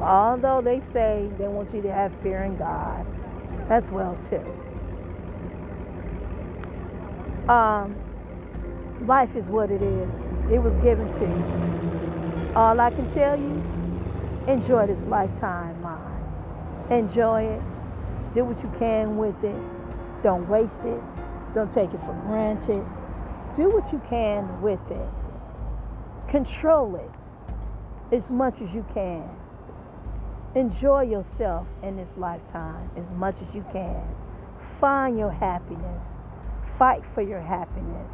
Although 0.00 0.62
they 0.62 0.80
say 0.80 1.28
they 1.36 1.46
want 1.46 1.74
you 1.74 1.82
to 1.82 1.92
have 1.92 2.10
fear 2.22 2.44
in 2.44 2.56
God 2.56 3.04
as 3.68 3.84
well 3.90 4.16
too. 4.30 4.42
Um, 7.52 7.94
life 9.06 9.36
is 9.36 9.46
what 9.48 9.70
it 9.70 9.82
is. 9.82 10.20
It 10.50 10.58
was 10.58 10.78
given 10.78 11.06
to 11.18 11.24
you. 11.26 12.52
All 12.56 12.80
I 12.80 12.88
can 12.88 13.10
tell 13.10 13.38
you, 13.38 13.62
enjoy 14.50 14.86
this 14.86 15.02
lifetime, 15.02 15.82
mine. 15.82 16.24
Enjoy 16.90 17.42
it. 17.42 17.60
Do 18.34 18.46
what 18.46 18.58
you 18.62 18.72
can 18.78 19.18
with 19.18 19.44
it. 19.44 19.60
Don't 20.22 20.48
waste 20.48 20.84
it. 20.84 21.02
Don't 21.54 21.70
take 21.70 21.92
it 21.92 22.00
for 22.00 22.18
granted. 22.26 22.82
Do 23.54 23.68
what 23.70 23.92
you 23.92 24.00
can 24.08 24.62
with 24.62 24.80
it. 24.90 25.10
Control 26.28 26.96
it 26.96 27.10
as 28.14 28.28
much 28.28 28.60
as 28.60 28.70
you 28.74 28.84
can. 28.92 29.28
Enjoy 30.54 31.02
yourself 31.02 31.66
in 31.82 31.96
this 31.96 32.10
lifetime 32.18 32.90
as 32.96 33.08
much 33.10 33.36
as 33.40 33.54
you 33.54 33.64
can. 33.72 34.02
Find 34.78 35.18
your 35.18 35.30
happiness. 35.30 36.12
Fight 36.78 37.02
for 37.14 37.22
your 37.22 37.40
happiness. 37.40 38.12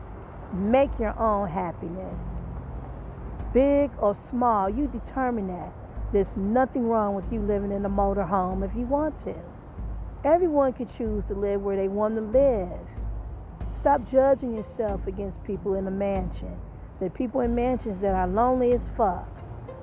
Make 0.53 0.91
your 1.01 1.19
own 1.19 1.49
happiness. 1.49 2.21
Big 3.53 3.91
or 3.99 4.15
small, 4.15 4.71
you 4.71 4.87
determine 4.87 5.49
that. 5.49 5.73
There's 6.13 6.37
nothing 6.37 6.89
wrong 6.89 7.17
with 7.17 7.33
you 7.33 7.41
living 7.41 7.73
in 7.73 7.85
a 7.85 7.89
motor 7.89 8.23
home 8.23 8.63
if 8.63 8.71
you 8.77 8.87
want 8.87 9.19
to. 9.25 9.35
Everyone 10.25 10.73
can 10.73 10.87
choose 10.97 11.25
to 11.27 11.35
live 11.35 11.63
where 11.63 11.77
they 11.77 11.89
want 11.89 12.15
to 12.15 12.21
live. 12.21 12.71
Stop 13.77 14.09
judging 14.09 14.55
yourself 14.55 15.07
against 15.09 15.43
people 15.43 15.75
in 15.75 15.89
a 15.89 15.91
mansion. 15.91 16.57
There 16.99 17.07
are 17.07 17.11
people 17.11 17.41
in 17.41 17.55
mansions 17.55 18.01
that 18.01 18.15
are 18.15 18.29
lonely 18.29 18.73
as 18.73 18.83
fuck. 18.97 19.29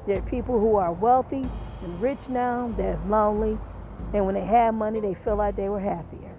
There 0.07 0.17
are 0.17 0.29
people 0.29 0.59
who 0.59 0.75
are 0.75 0.93
wealthy 0.93 1.45
and 1.81 2.01
rich 2.01 2.19
now 2.29 2.69
that's 2.77 3.03
lonely. 3.05 3.57
And 4.13 4.25
when 4.25 4.35
they 4.35 4.45
have 4.45 4.73
money, 4.73 4.99
they 4.99 5.13
feel 5.13 5.35
like 5.35 5.55
they 5.55 5.69
were 5.69 5.79
happier. 5.79 6.35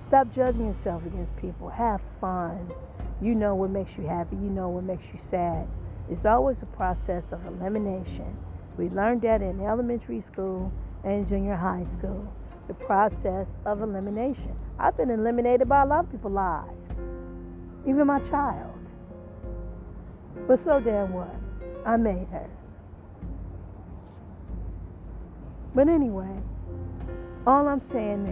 Stop 0.00 0.32
judging 0.34 0.66
yourself 0.66 1.04
against 1.04 1.36
people. 1.36 1.68
Have 1.68 2.00
fun. 2.20 2.72
You 3.20 3.34
know 3.34 3.54
what 3.54 3.70
makes 3.70 3.96
you 3.96 4.06
happy. 4.06 4.36
You 4.36 4.50
know 4.50 4.68
what 4.68 4.84
makes 4.84 5.04
you 5.12 5.18
sad. 5.28 5.66
It's 6.10 6.24
always 6.24 6.62
a 6.62 6.66
process 6.66 7.32
of 7.32 7.44
elimination. 7.46 8.36
We 8.76 8.88
learned 8.88 9.22
that 9.22 9.42
in 9.42 9.60
elementary 9.60 10.20
school 10.20 10.72
and 11.04 11.26
junior 11.28 11.56
high 11.56 11.84
school. 11.84 12.32
The 12.68 12.74
process 12.74 13.48
of 13.64 13.82
elimination. 13.82 14.56
I've 14.78 14.96
been 14.96 15.10
eliminated 15.10 15.68
by 15.68 15.82
a 15.82 15.86
lot 15.86 16.04
of 16.04 16.10
people's 16.10 16.34
lives, 16.34 16.70
even 17.86 18.06
my 18.06 18.18
child. 18.20 18.75
But 20.46 20.60
so 20.60 20.80
damn 20.80 21.12
what? 21.12 21.34
I 21.84 21.96
made 21.96 22.28
her. 22.28 22.48
But 25.74 25.88
anyway, 25.88 26.40
all 27.46 27.68
I'm 27.68 27.80
saying 27.80 28.26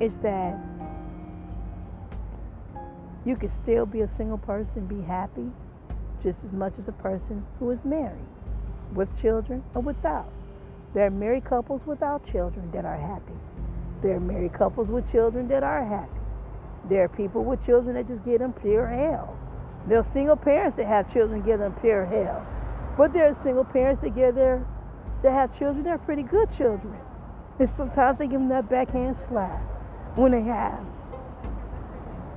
is, 0.00 0.12
is 0.12 0.18
that 0.20 0.58
you 3.24 3.36
can 3.36 3.50
still 3.50 3.86
be 3.86 4.00
a 4.00 4.08
single 4.08 4.38
person, 4.38 4.86
be 4.86 5.00
happy, 5.02 5.50
just 6.22 6.44
as 6.44 6.52
much 6.52 6.74
as 6.78 6.88
a 6.88 6.92
person 6.92 7.44
who 7.58 7.70
is 7.70 7.84
married, 7.84 8.26
with 8.94 9.08
children 9.20 9.62
or 9.74 9.82
without. 9.82 10.30
There 10.94 11.06
are 11.06 11.10
married 11.10 11.44
couples 11.44 11.82
without 11.86 12.24
children 12.30 12.70
that 12.72 12.84
are 12.84 12.96
happy. 12.96 13.32
There 14.02 14.16
are 14.16 14.20
married 14.20 14.52
couples 14.52 14.88
with 14.88 15.10
children 15.10 15.48
that 15.48 15.62
are 15.62 15.84
happy. 15.84 16.20
There 16.88 17.04
are 17.04 17.08
people 17.08 17.44
with 17.44 17.64
children 17.64 17.94
that 17.94 18.08
just 18.08 18.24
get 18.24 18.40
them 18.40 18.52
pure 18.52 18.86
hell. 18.86 19.36
There 19.86 19.98
are 19.98 20.04
single 20.04 20.36
parents 20.36 20.76
that 20.76 20.86
have 20.86 21.12
children 21.12 21.42
give 21.42 21.58
them 21.58 21.74
pure 21.80 22.06
hell. 22.06 22.46
But 22.96 23.12
there 23.12 23.28
are 23.28 23.34
single 23.34 23.64
parents 23.64 24.00
that 24.02 24.14
give 24.14 24.34
their 24.34 24.64
that 25.22 25.32
have 25.32 25.56
children 25.58 25.84
that 25.84 25.90
are 25.90 25.98
pretty 25.98 26.22
good 26.22 26.48
children. 26.56 26.96
And 27.58 27.68
sometimes 27.68 28.18
they 28.18 28.26
give 28.26 28.40
them 28.40 28.48
that 28.48 28.68
backhand 28.68 29.16
slap 29.28 29.60
when 30.16 30.32
they 30.32 30.42
have 30.42 30.84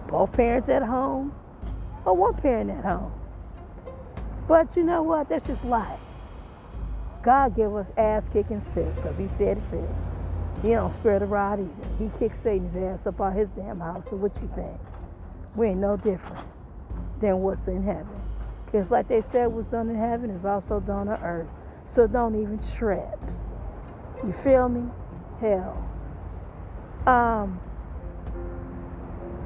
both 0.08 0.32
parents 0.34 0.70
at 0.70 0.84
home 0.84 1.34
or 2.06 2.16
one 2.16 2.36
parent 2.36 2.70
at 2.70 2.86
home. 2.86 3.12
But 4.48 4.76
you 4.76 4.84
know 4.84 5.02
what? 5.02 5.30
That's 5.30 5.48
just 5.48 5.66
life. 5.66 6.00
God 7.24 7.56
gave 7.56 7.74
us 7.74 7.92
ass 7.98 8.30
kicking 8.32 8.62
too, 8.62 8.92
because 8.96 9.18
he 9.18 9.28
said 9.28 9.58
it 9.58 9.68
too. 9.68 9.88
He 10.62 10.70
don't 10.70 10.94
spare 10.94 11.18
the 11.18 11.26
rod 11.26 11.60
either. 11.60 11.90
He 11.98 12.12
kicked 12.20 12.42
Satan's 12.42 12.76
ass 12.76 13.08
up 13.08 13.20
out 13.20 13.34
his 13.34 13.50
damn 13.50 13.80
house. 13.80 14.06
So 14.10 14.16
what 14.16 14.36
you 14.42 14.50
think? 14.56 14.80
We 15.56 15.70
ain't 15.70 15.80
no 15.80 15.98
different 15.98 16.46
than 17.22 17.40
what's 17.40 17.68
in 17.68 17.84
heaven. 17.84 18.22
Because 18.66 18.92
like 18.92 19.08
they 19.08 19.22
said 19.22 19.48
what's 19.48 19.70
done 19.70 19.90
in 19.90 19.96
heaven 19.96 20.30
is 20.30 20.46
also 20.46 20.80
done 20.80 21.08
on 21.08 21.22
earth. 21.22 21.48
So 21.86 22.08
don't 22.08 22.36
even 22.42 22.60
trip. 22.78 23.20
You 24.26 24.34
feel 24.34 24.70
me? 24.70 24.90
Hell. 25.40 25.82
Um, 27.06 27.60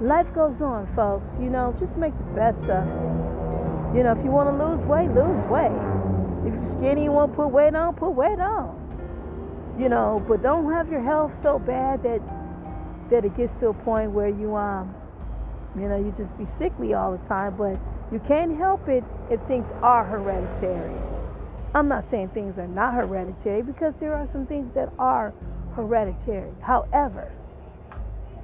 life 0.02 0.34
goes 0.34 0.62
on, 0.62 0.88
folks. 0.96 1.36
You 1.40 1.50
know, 1.50 1.76
just 1.80 1.98
make 1.98 2.18
the 2.18 2.24
best 2.36 2.64
of 2.64 2.88
it. 2.88 3.98
You 3.98 4.04
know, 4.04 4.14
if 4.18 4.24
you 4.24 4.32
want 4.32 4.56
to 4.58 4.66
lose 4.66 4.82
weight, 4.84 5.10
lose 5.10 5.44
weight. 5.46 5.72
If 6.46 6.54
you're 6.54 6.66
skinny, 6.66 7.04
you 7.04 7.12
want 7.12 7.34
to 7.34 7.36
put 7.36 7.48
weight 7.48 7.76
on, 7.76 7.96
put 7.96 8.12
weight 8.12 8.40
on. 8.40 8.78
You 9.80 9.90
know, 9.90 10.24
but 10.28 10.41
don't 10.41 10.72
have 10.72 10.90
your 10.90 11.02
health 11.02 11.38
so 11.38 11.60
bad 11.60 12.04
that 12.04 12.22
that 13.10 13.26
it 13.26 13.36
gets 13.36 13.54
to 13.60 13.70
a 13.70 13.74
point 13.74 14.12
where 14.12 14.30
you 14.30 14.56
um, 14.56 14.94
you 15.76 15.88
know, 15.88 15.98
you 15.98 16.14
just 16.16 16.38
be 16.38 16.46
sickly 16.46 16.94
all 16.94 17.12
the 17.16 17.24
time. 17.26 17.56
But 17.56 17.80
you 18.12 18.20
can't 18.28 18.58
help 18.58 18.88
it 18.88 19.04
if 19.30 19.41
things 19.44 19.72
are 19.84 20.04
hereditary. 20.04 20.96
I'm 21.76 21.88
not 21.88 22.04
saying 22.04 22.30
things 22.30 22.58
are 22.58 22.68
not 22.68 22.96
hereditary 22.96 23.62
because 23.62 23.94
there 24.00 24.16
are 24.16 24.28
some 24.32 24.48
things 24.48 24.74
that 24.74 24.91
are 24.98 25.34
hereditary. 25.76 26.52
However, 26.62 27.32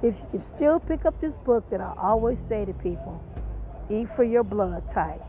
if 0.02 0.14
you 0.14 0.26
can 0.30 0.40
still 0.40 0.78
pick 0.78 1.04
up 1.04 1.20
this 1.20 1.36
book 1.36 1.68
that 1.70 1.80
I 1.80 1.92
always 1.98 2.38
say 2.38 2.64
to 2.64 2.72
people, 2.72 3.22
eat 3.90 4.08
for 4.14 4.24
your 4.24 4.44
blood 4.44 4.88
type. 4.88 5.22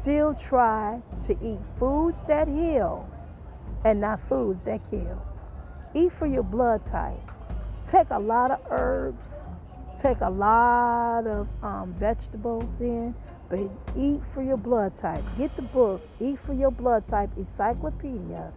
Still 0.00 0.34
try 0.34 1.00
to 1.26 1.32
eat 1.44 1.58
foods 1.78 2.18
that 2.28 2.46
heal 2.48 3.08
and 3.84 4.00
not 4.00 4.20
foods 4.28 4.62
that 4.62 4.80
kill. 4.90 5.22
Eat 5.94 6.12
for 6.18 6.26
your 6.26 6.42
blood 6.42 6.84
type. 6.84 7.20
Take 7.90 8.10
a 8.10 8.18
lot 8.18 8.50
of 8.50 8.60
herbs. 8.70 9.42
Take 10.00 10.20
a 10.20 10.30
lot 10.30 11.26
of 11.26 11.48
um, 11.62 11.94
vegetables 11.98 12.80
in 12.80 13.14
but 13.48 13.58
eat 13.98 14.20
for 14.34 14.42
your 14.42 14.56
blood 14.56 14.94
type. 14.94 15.24
Get 15.38 15.54
the 15.56 15.62
book, 15.62 16.06
Eat 16.20 16.38
for 16.38 16.52
Your 16.52 16.70
Blood 16.70 17.06
Type 17.06 17.30
Encyclopedia, 17.36 18.52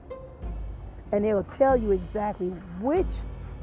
and 1.12 1.26
it 1.26 1.34
will 1.34 1.44
tell 1.44 1.78
you 1.78 1.92
exactly 1.92 2.50
which 2.82 3.08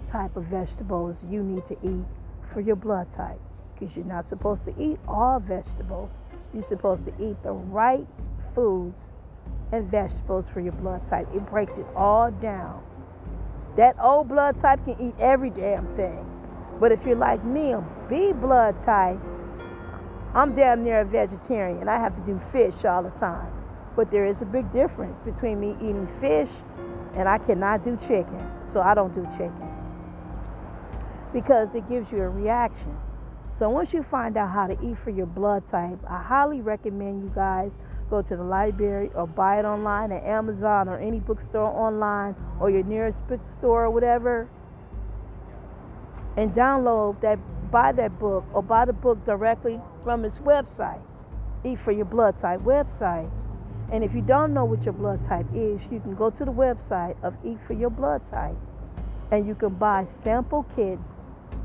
type 0.09 0.35
of 0.37 0.45
vegetables 0.45 1.19
you 1.31 1.43
need 1.43 1.67
to 1.67 1.77
eat 1.85 2.05
for 2.53 2.61
your 2.61 2.77
blood 2.77 3.11
type. 3.13 3.39
Because 3.75 3.95
you're 3.95 4.07
not 4.07 4.25
supposed 4.25 4.65
to 4.65 4.75
eat 4.83 4.99
all 5.07 5.39
vegetables. 5.39 6.11
You're 6.53 6.67
supposed 6.67 7.05
to 7.05 7.13
eat 7.23 7.41
the 7.43 7.53
right 7.53 8.07
foods 8.55 9.13
and 9.71 9.89
vegetables 9.91 10.47
for 10.53 10.61
your 10.61 10.73
blood 10.73 11.07
type. 11.07 11.29
It 11.35 11.47
breaks 11.47 11.77
it 11.77 11.87
all 11.95 12.31
down. 12.31 12.83
That 13.77 13.97
old 14.01 14.29
blood 14.29 14.59
type 14.59 14.83
can 14.85 14.97
eat 15.01 15.15
every 15.21 15.51
damn 15.51 15.95
thing. 15.95 16.38
But 16.81 16.93
if 16.93 17.05
you're 17.05 17.17
like 17.17 17.45
me, 17.45 17.73
a 17.73 17.85
B 18.09 18.33
blood 18.33 18.79
type, 18.79 19.19
I'm 20.35 20.55
damn 20.55 20.85
near 20.85 21.01
a 21.01 21.05
vegetarian. 21.05 21.89
I 21.89 21.97
have 21.97 22.15
to 22.15 22.23
do 22.23 22.41
fish 22.53 22.85
all 22.85 23.03
the 23.03 23.11
time. 23.11 23.53
But 23.97 24.11
there 24.11 24.27
is 24.27 24.43
a 24.43 24.45
big 24.45 24.73
difference 24.73 25.21
between 25.21 25.59
me 25.59 25.75
eating 25.81 26.07
fish 26.21 26.51
and 27.15 27.29
I 27.29 27.39
cannot 27.39 27.85
do 27.85 27.97
chicken. 28.07 28.47
So 28.73 28.81
I 28.81 28.95
don't 28.95 29.15
do 29.15 29.25
chicken. 29.33 29.69
Because 31.33 31.75
it 31.75 31.89
gives 31.89 32.13
you 32.13 32.23
a 32.23 32.29
reaction. 32.29 32.97
So 33.55 33.69
once 33.71 33.93
you 33.93 34.05
find 34.05 34.37
out 34.37 34.51
how 34.51 34.69
to 34.69 34.75
eat 34.89 34.99
for 35.03 35.11
your 35.11 35.27
blood 35.27 35.67
type, 35.67 35.99
I 36.09 36.23
highly 36.23 36.61
recommend 36.61 37.25
you 37.25 37.33
guys 37.35 37.73
go 38.09 38.23
to 38.23 38.37
the 38.37 38.43
library 38.43 39.11
or 39.15 39.27
buy 39.27 39.59
it 39.59 39.65
online 39.65 40.13
at 40.13 40.23
Amazon 40.23 40.89
or 40.89 40.99
any 40.99 41.19
bookstore 41.19 41.67
online 41.67 42.37
or 42.61 42.71
your 42.71 42.85
nearest 42.85 43.19
bookstore 43.27 43.87
or 43.87 43.91
whatever 43.91 44.49
and 46.39 46.55
download 46.55 47.21
that 47.21 47.37
buy 47.73 47.91
that 47.91 48.17
book 48.21 48.45
or 48.53 48.63
buy 48.63 48.85
the 48.85 48.93
book 48.93 49.23
directly 49.27 49.81
from 50.05 50.25
its 50.25 50.39
website, 50.39 51.03
Eat 51.65 51.81
for 51.85 51.91
Your 51.91 52.05
Blood 52.05 52.39
Type 52.39 52.61
website. 52.61 53.29
And 53.91 54.05
if 54.05 54.15
you 54.15 54.21
don't 54.21 54.55
know 54.55 54.65
what 54.65 54.85
your 54.85 54.93
blood 54.93 55.25
type 55.25 55.47
is, 55.53 55.81
you 55.91 55.99
can 55.99 56.15
go 56.15 56.31
to 56.31 56.45
the 56.45 56.53
website 56.53 57.17
of 57.25 57.35
Eat 57.45 57.59
for 57.67 57.73
Your 57.73 57.91
Blood 57.91 58.25
Type 58.25 58.55
and 59.33 59.49
you 59.49 59.57
can 59.57 59.75
buy 59.75 60.07
sample 60.23 60.65
kits 60.77 61.05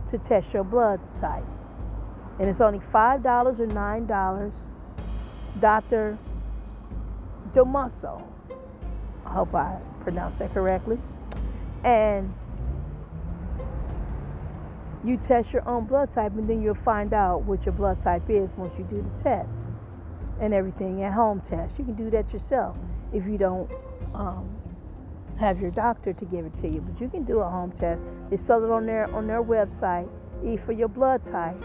to 0.09 0.17
test 0.17 0.51
your 0.53 0.63
blood 0.63 0.99
type. 1.21 1.45
And 2.39 2.49
it's 2.49 2.59
only 2.59 2.79
$5 2.79 3.59
or 3.59 3.67
$9. 3.67 4.53
Dr. 5.59 6.17
Domaso. 7.51 8.23
I 9.23 9.29
hope 9.29 9.53
I 9.53 9.77
pronounced 10.01 10.39
that 10.39 10.51
correctly. 10.51 10.97
And 11.83 12.33
you 15.03 15.17
test 15.17 15.51
your 15.51 15.67
own 15.67 15.85
blood 15.85 16.11
type 16.11 16.31
and 16.38 16.49
then 16.49 16.61
you'll 16.61 16.75
find 16.75 17.13
out 17.13 17.43
what 17.43 17.65
your 17.65 17.73
blood 17.73 17.99
type 17.99 18.30
is 18.30 18.55
once 18.55 18.73
you 18.77 18.85
do 18.85 19.01
the 19.01 19.23
test 19.23 19.67
and 20.39 20.53
everything 20.53 21.03
at 21.03 21.13
home 21.13 21.41
test. 21.41 21.77
You 21.77 21.85
can 21.85 21.95
do 21.95 22.09
that 22.11 22.31
yourself 22.31 22.77
if 23.11 23.25
you 23.25 23.38
don't 23.38 23.69
um, 24.13 24.49
have 25.39 25.59
your 25.59 25.71
doctor 25.71 26.13
to 26.13 26.25
give 26.25 26.45
it 26.45 26.57
to 26.61 26.69
you. 26.69 26.80
But 26.81 27.01
you 27.01 27.09
can 27.09 27.23
do 27.23 27.39
a 27.39 27.49
home 27.49 27.71
test. 27.73 28.05
They 28.30 28.38
sell 28.38 28.63
it 28.63 28.71
on 28.71 28.85
their 28.85 29.13
on 29.13 29.27
their 29.27 29.43
website. 29.43 30.09
E 30.45 30.57
for 30.57 30.71
your 30.71 30.89
blood 30.89 31.23
type, 31.25 31.61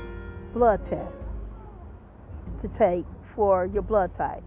blood 0.52 0.84
test 0.84 1.30
to 2.60 2.68
take 2.68 3.04
for 3.34 3.66
your 3.66 3.82
blood 3.82 4.12
type. 4.12 4.42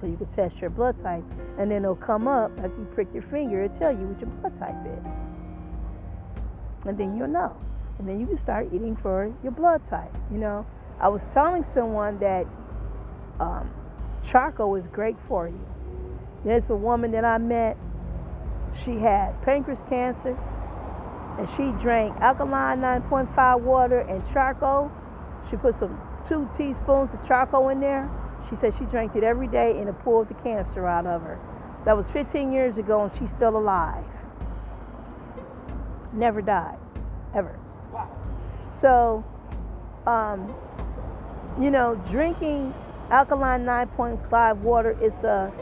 So 0.00 0.06
you 0.06 0.16
can 0.16 0.26
test 0.26 0.56
your 0.60 0.70
blood 0.70 0.98
type 0.98 1.24
and 1.58 1.70
then 1.70 1.84
it'll 1.84 1.94
come 1.94 2.28
up 2.28 2.50
after 2.58 2.76
you 2.78 2.88
prick 2.94 3.08
your 3.14 3.22
finger, 3.22 3.62
it'll 3.62 3.78
tell 3.78 3.92
you 3.92 4.06
what 4.06 4.20
your 4.20 4.28
blood 4.30 4.58
type 4.58 4.76
is. 4.84 5.12
And 6.86 6.98
then 6.98 7.16
you'll 7.16 7.28
know. 7.28 7.56
And 7.98 8.08
then 8.08 8.20
you 8.20 8.26
can 8.26 8.38
start 8.38 8.68
eating 8.72 8.96
for 8.96 9.32
your 9.42 9.52
blood 9.52 9.84
type. 9.84 10.12
You 10.30 10.38
know, 10.38 10.66
I 11.00 11.08
was 11.08 11.22
telling 11.32 11.64
someone 11.64 12.18
that 12.18 12.46
um, 13.40 13.70
charcoal 14.24 14.74
is 14.76 14.86
great 14.88 15.16
for 15.26 15.48
you. 15.48 15.66
There's 16.44 16.70
a 16.70 16.76
woman 16.76 17.10
that 17.12 17.24
I 17.24 17.38
met. 17.38 17.76
She 18.84 18.96
had 18.98 19.40
pancreas 19.42 19.82
cancer, 19.88 20.36
and 21.38 21.48
she 21.50 21.70
drank 21.82 22.16
alkaline 22.20 22.80
9.5 22.80 23.60
water 23.60 24.00
and 24.00 24.22
charcoal. 24.32 24.90
She 25.48 25.56
put 25.56 25.74
some 25.76 26.00
two 26.26 26.48
teaspoons 26.56 27.14
of 27.14 27.26
charcoal 27.26 27.68
in 27.68 27.80
there. 27.80 28.10
She 28.48 28.56
said 28.56 28.74
she 28.78 28.84
drank 28.84 29.16
it 29.16 29.22
every 29.22 29.46
day, 29.46 29.78
and 29.78 29.88
it 29.88 29.98
pulled 30.00 30.28
the 30.28 30.34
cancer 30.34 30.86
out 30.86 31.06
of 31.06 31.22
her. 31.22 31.38
That 31.84 31.96
was 31.96 32.06
15 32.12 32.52
years 32.52 32.76
ago, 32.76 33.04
and 33.04 33.12
she's 33.18 33.30
still 33.30 33.56
alive. 33.56 34.04
Never 36.12 36.42
died, 36.42 36.78
ever. 37.34 37.58
So, 38.70 39.24
um, 40.06 40.54
you 41.60 41.70
know, 41.70 41.94
drinking 42.10 42.74
alkaline 43.10 43.64
9.5 43.64 44.56
water 44.58 44.96
is 45.02 45.14
a 45.24 45.52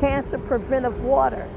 cancer 0.00 0.38
preventive 0.38 1.02
water. 1.02 1.48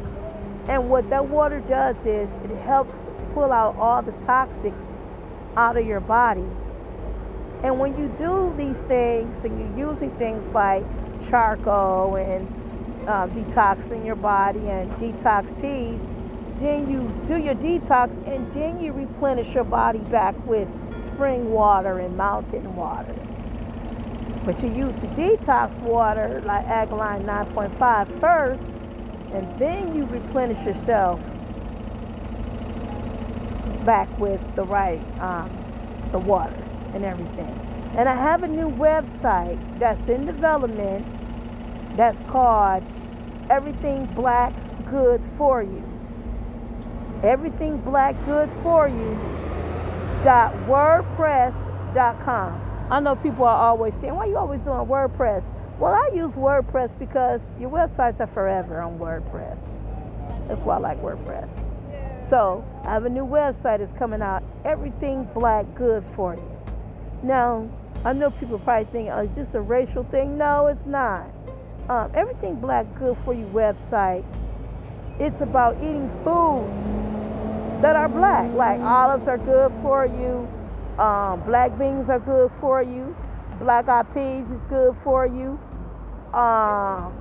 And 0.67 0.89
what 0.89 1.09
that 1.09 1.27
water 1.27 1.59
does 1.61 1.97
is 2.05 2.31
it 2.31 2.55
helps 2.63 2.97
pull 3.33 3.51
out 3.51 3.75
all 3.75 4.01
the 4.01 4.13
toxics 4.13 4.81
out 5.57 5.77
of 5.77 5.85
your 5.85 5.99
body. 5.99 6.45
And 7.63 7.79
when 7.79 7.97
you 7.97 8.07
do 8.17 8.53
these 8.57 8.77
things 8.83 9.43
and 9.43 9.59
you're 9.59 9.91
using 9.91 10.11
things 10.17 10.47
like 10.53 10.83
charcoal 11.29 12.15
and 12.15 12.47
uh, 13.07 13.27
detoxing 13.27 14.05
your 14.05 14.15
body 14.15 14.59
and 14.69 14.91
detox 14.93 15.49
teas, 15.61 16.01
then 16.59 16.89
you 16.89 17.13
do 17.27 17.41
your 17.41 17.55
detox 17.55 18.09
and 18.27 18.53
then 18.53 18.79
you 18.79 18.93
replenish 18.93 19.53
your 19.53 19.63
body 19.63 19.99
back 19.99 20.35
with 20.45 20.67
spring 21.05 21.51
water 21.51 21.99
and 21.99 22.15
mountain 22.15 22.75
water. 22.75 23.15
But 24.45 24.61
you 24.61 24.69
use 24.69 24.95
the 25.01 25.07
detox 25.07 25.77
water 25.79 26.41
like 26.45 26.65
alkaline 26.65 27.23
9.5 27.23 28.19
first, 28.19 28.71
and 29.33 29.59
then 29.59 29.95
you 29.95 30.05
replenish 30.05 30.63
yourself 30.65 31.19
back 33.85 34.07
with 34.19 34.41
the 34.55 34.63
right 34.63 35.01
um, 35.19 35.49
the 36.11 36.19
waters 36.19 36.85
and 36.93 37.03
everything. 37.03 37.59
And 37.97 38.07
I 38.09 38.15
have 38.15 38.43
a 38.43 38.47
new 38.47 38.69
website 38.69 39.59
that's 39.79 40.07
in 40.09 40.25
development 40.25 41.05
that's 41.97 42.21
called 42.23 42.83
Everything 43.49 44.05
Black 44.07 44.53
Good 44.85 45.21
for 45.37 45.63
You. 45.63 45.94
Everything 47.23 47.77
Black 47.77 48.15
Good 48.25 48.49
for 48.61 48.87
You 48.87 49.17
dot 50.23 50.53
wordpress.com. 50.67 52.61
I 52.89 52.99
know 52.99 53.15
people 53.15 53.45
are 53.45 53.69
always 53.69 53.95
saying, 53.95 54.13
why 54.15 54.25
are 54.25 54.27
you 54.27 54.37
always 54.37 54.61
doing 54.61 54.85
WordPress? 54.85 55.43
Well, 55.79 55.93
I 55.93 56.09
use 56.15 56.31
WordPress 56.33 56.97
because 56.99 57.41
your 57.59 57.69
websites 57.69 58.19
are 58.19 58.27
forever 58.27 58.81
on 58.81 58.99
WordPress. 58.99 59.59
That's 60.47 60.61
why 60.61 60.75
I 60.75 60.79
like 60.79 61.01
WordPress. 61.01 61.49
So 62.29 62.63
I 62.83 62.93
have 62.93 63.05
a 63.05 63.09
new 63.09 63.25
website 63.25 63.79
that's 63.79 63.91
coming 63.97 64.21
out. 64.21 64.43
Everything 64.63 65.27
black 65.33 65.65
good 65.75 66.03
for 66.15 66.35
you. 66.35 66.57
Now, 67.23 67.67
I 68.03 68.13
know 68.13 68.29
people 68.31 68.59
probably 68.59 68.85
think, 68.91 69.09
oh, 69.11 69.19
is 69.19 69.31
this 69.35 69.53
a 69.53 69.61
racial 69.61 70.03
thing? 70.05 70.37
No, 70.37 70.67
it's 70.67 70.85
not. 70.85 71.27
Um, 71.89 72.11
everything 72.15 72.55
black 72.55 72.85
good 72.97 73.17
for 73.25 73.33
you 73.33 73.45
website. 73.47 74.23
It's 75.17 75.39
about 75.39 75.77
eating 75.77 76.09
foods 76.25 76.83
that 77.81 77.95
are 77.95 78.09
black. 78.09 78.51
Like 78.53 78.81
olives 78.81 79.27
are 79.27 79.37
good 79.37 79.71
for 79.81 80.05
you. 80.05 80.47
Um, 81.01 81.41
black 81.45 81.77
beans 81.79 82.09
are 82.09 82.19
good 82.19 82.51
for 82.59 82.83
you. 82.83 83.15
Black 83.59 83.87
eyed 83.87 84.13
peas 84.13 84.51
is 84.51 84.61
good 84.65 84.95
for 85.03 85.25
you. 85.25 85.57
Um, 86.37 87.13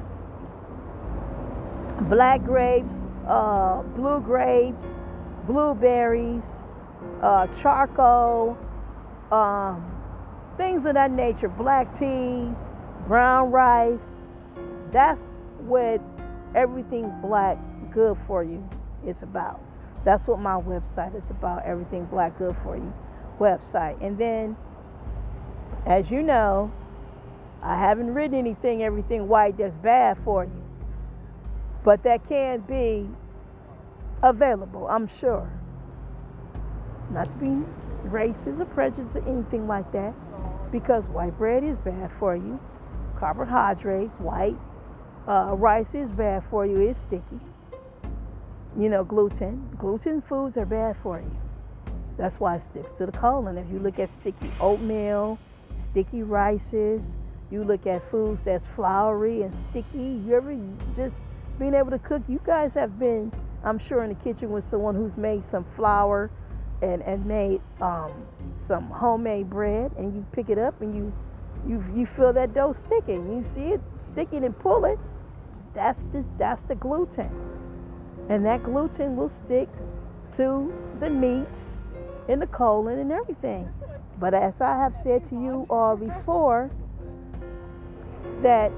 black 2.08 2.44
grapes, 2.44 2.92
uh, 3.28 3.82
blue 3.94 4.20
grapes, 4.20 4.84
blueberries, 5.46 6.44
uh, 7.22 7.46
charcoal, 7.62 8.58
um, 9.30 9.84
things 10.56 10.84
of 10.84 10.94
that 10.94 11.12
nature. 11.12 11.48
Black 11.48 11.96
teas, 11.96 12.56
brown 13.06 13.52
rice. 13.52 14.02
That's 14.90 15.22
what 15.60 16.00
everything 16.56 17.12
black 17.20 17.56
good 17.94 18.18
for 18.26 18.44
you 18.44 18.68
is 19.06 19.22
about. 19.22 19.62
That's 20.04 20.26
what 20.26 20.38
my 20.38 20.56
website 20.56 21.16
is 21.16 21.30
about. 21.30 21.64
Everything 21.64 22.04
black 22.04 22.36
good 22.36 22.56
for 22.62 22.76
you 22.76 22.92
website. 23.38 24.00
And 24.04 24.18
then, 24.18 24.56
as 25.86 26.10
you 26.10 26.22
know, 26.22 26.72
I 27.62 27.78
haven't 27.78 28.12
written 28.12 28.38
anything, 28.38 28.82
everything 28.82 29.28
white 29.28 29.56
that's 29.58 29.74
bad 29.76 30.18
for 30.24 30.44
you. 30.44 30.62
But 31.82 32.02
that 32.04 32.28
can 32.28 32.60
be 32.60 33.08
available, 34.22 34.86
I'm 34.88 35.08
sure. 35.08 35.50
Not 37.10 37.30
to 37.30 37.36
be 37.36 37.64
racist 38.08 38.60
or 38.60 38.64
prejudiced 38.66 39.16
or 39.16 39.28
anything 39.28 39.66
like 39.66 39.90
that, 39.92 40.14
because 40.72 41.06
white 41.08 41.36
bread 41.38 41.62
is 41.62 41.76
bad 41.78 42.10
for 42.18 42.34
you. 42.36 42.58
Carbohydrates, 43.18 44.18
white 44.18 44.56
uh, 45.28 45.54
rice 45.56 45.94
is 45.94 46.10
bad 46.10 46.42
for 46.50 46.66
you, 46.66 46.80
it's 46.80 47.00
sticky. 47.00 47.40
You 48.78 48.88
know, 48.88 49.04
gluten. 49.04 49.68
Gluten 49.78 50.22
foods 50.22 50.56
are 50.56 50.66
bad 50.66 50.96
for 51.02 51.20
you. 51.20 51.30
That's 52.16 52.38
why 52.40 52.56
it 52.56 52.62
sticks 52.70 52.92
to 52.98 53.06
the 53.06 53.12
colon. 53.12 53.56
If 53.56 53.70
you 53.70 53.78
look 53.78 53.98
at 53.98 54.10
sticky 54.20 54.50
oatmeal, 54.60 55.38
sticky 55.90 56.22
rices, 56.22 57.00
you 57.50 57.62
look 57.62 57.86
at 57.86 58.08
foods 58.10 58.40
that's 58.44 58.66
floury 58.74 59.42
and 59.42 59.54
sticky, 59.70 60.20
you 60.26 60.34
ever 60.34 60.56
just 60.96 61.16
being 61.58 61.74
able 61.74 61.90
to 61.90 61.98
cook, 61.98 62.22
you 62.28 62.40
guys 62.44 62.74
have 62.74 62.98
been, 62.98 63.32
I'm 63.62 63.78
sure, 63.78 64.02
in 64.02 64.08
the 64.08 64.16
kitchen 64.16 64.50
with 64.50 64.68
someone 64.68 64.94
who's 64.94 65.16
made 65.16 65.44
some 65.44 65.64
flour 65.76 66.30
and, 66.82 67.02
and 67.02 67.24
made 67.26 67.60
um, 67.80 68.12
some 68.56 68.90
homemade 68.90 69.48
bread 69.48 69.92
and 69.96 70.14
you 70.14 70.26
pick 70.32 70.50
it 70.50 70.58
up 70.58 70.80
and 70.80 70.94
you 70.94 71.12
you 71.66 71.82
you 71.96 72.04
feel 72.04 72.32
that 72.32 72.52
dough 72.52 72.74
sticking. 72.74 73.36
You 73.36 73.44
see 73.54 73.72
it 73.72 73.80
sticking 74.00 74.44
and 74.44 74.58
pull 74.58 74.84
it. 74.84 74.98
That's 75.74 75.98
the 76.12 76.24
that's 76.38 76.60
the 76.68 76.74
gluten. 76.74 77.30
And 78.28 78.44
that 78.46 78.62
gluten 78.62 79.16
will 79.16 79.30
stick 79.44 79.68
to 80.36 80.72
the 81.00 81.10
meats 81.10 81.64
and 82.28 82.40
the 82.40 82.46
colon 82.46 82.98
and 82.98 83.12
everything. 83.12 83.68
But 84.18 84.34
as 84.34 84.60
I 84.60 84.76
have 84.76 84.96
said 84.96 85.24
to 85.26 85.34
you 85.34 85.66
all 85.68 85.96
before, 85.96 86.70
that 88.42 88.72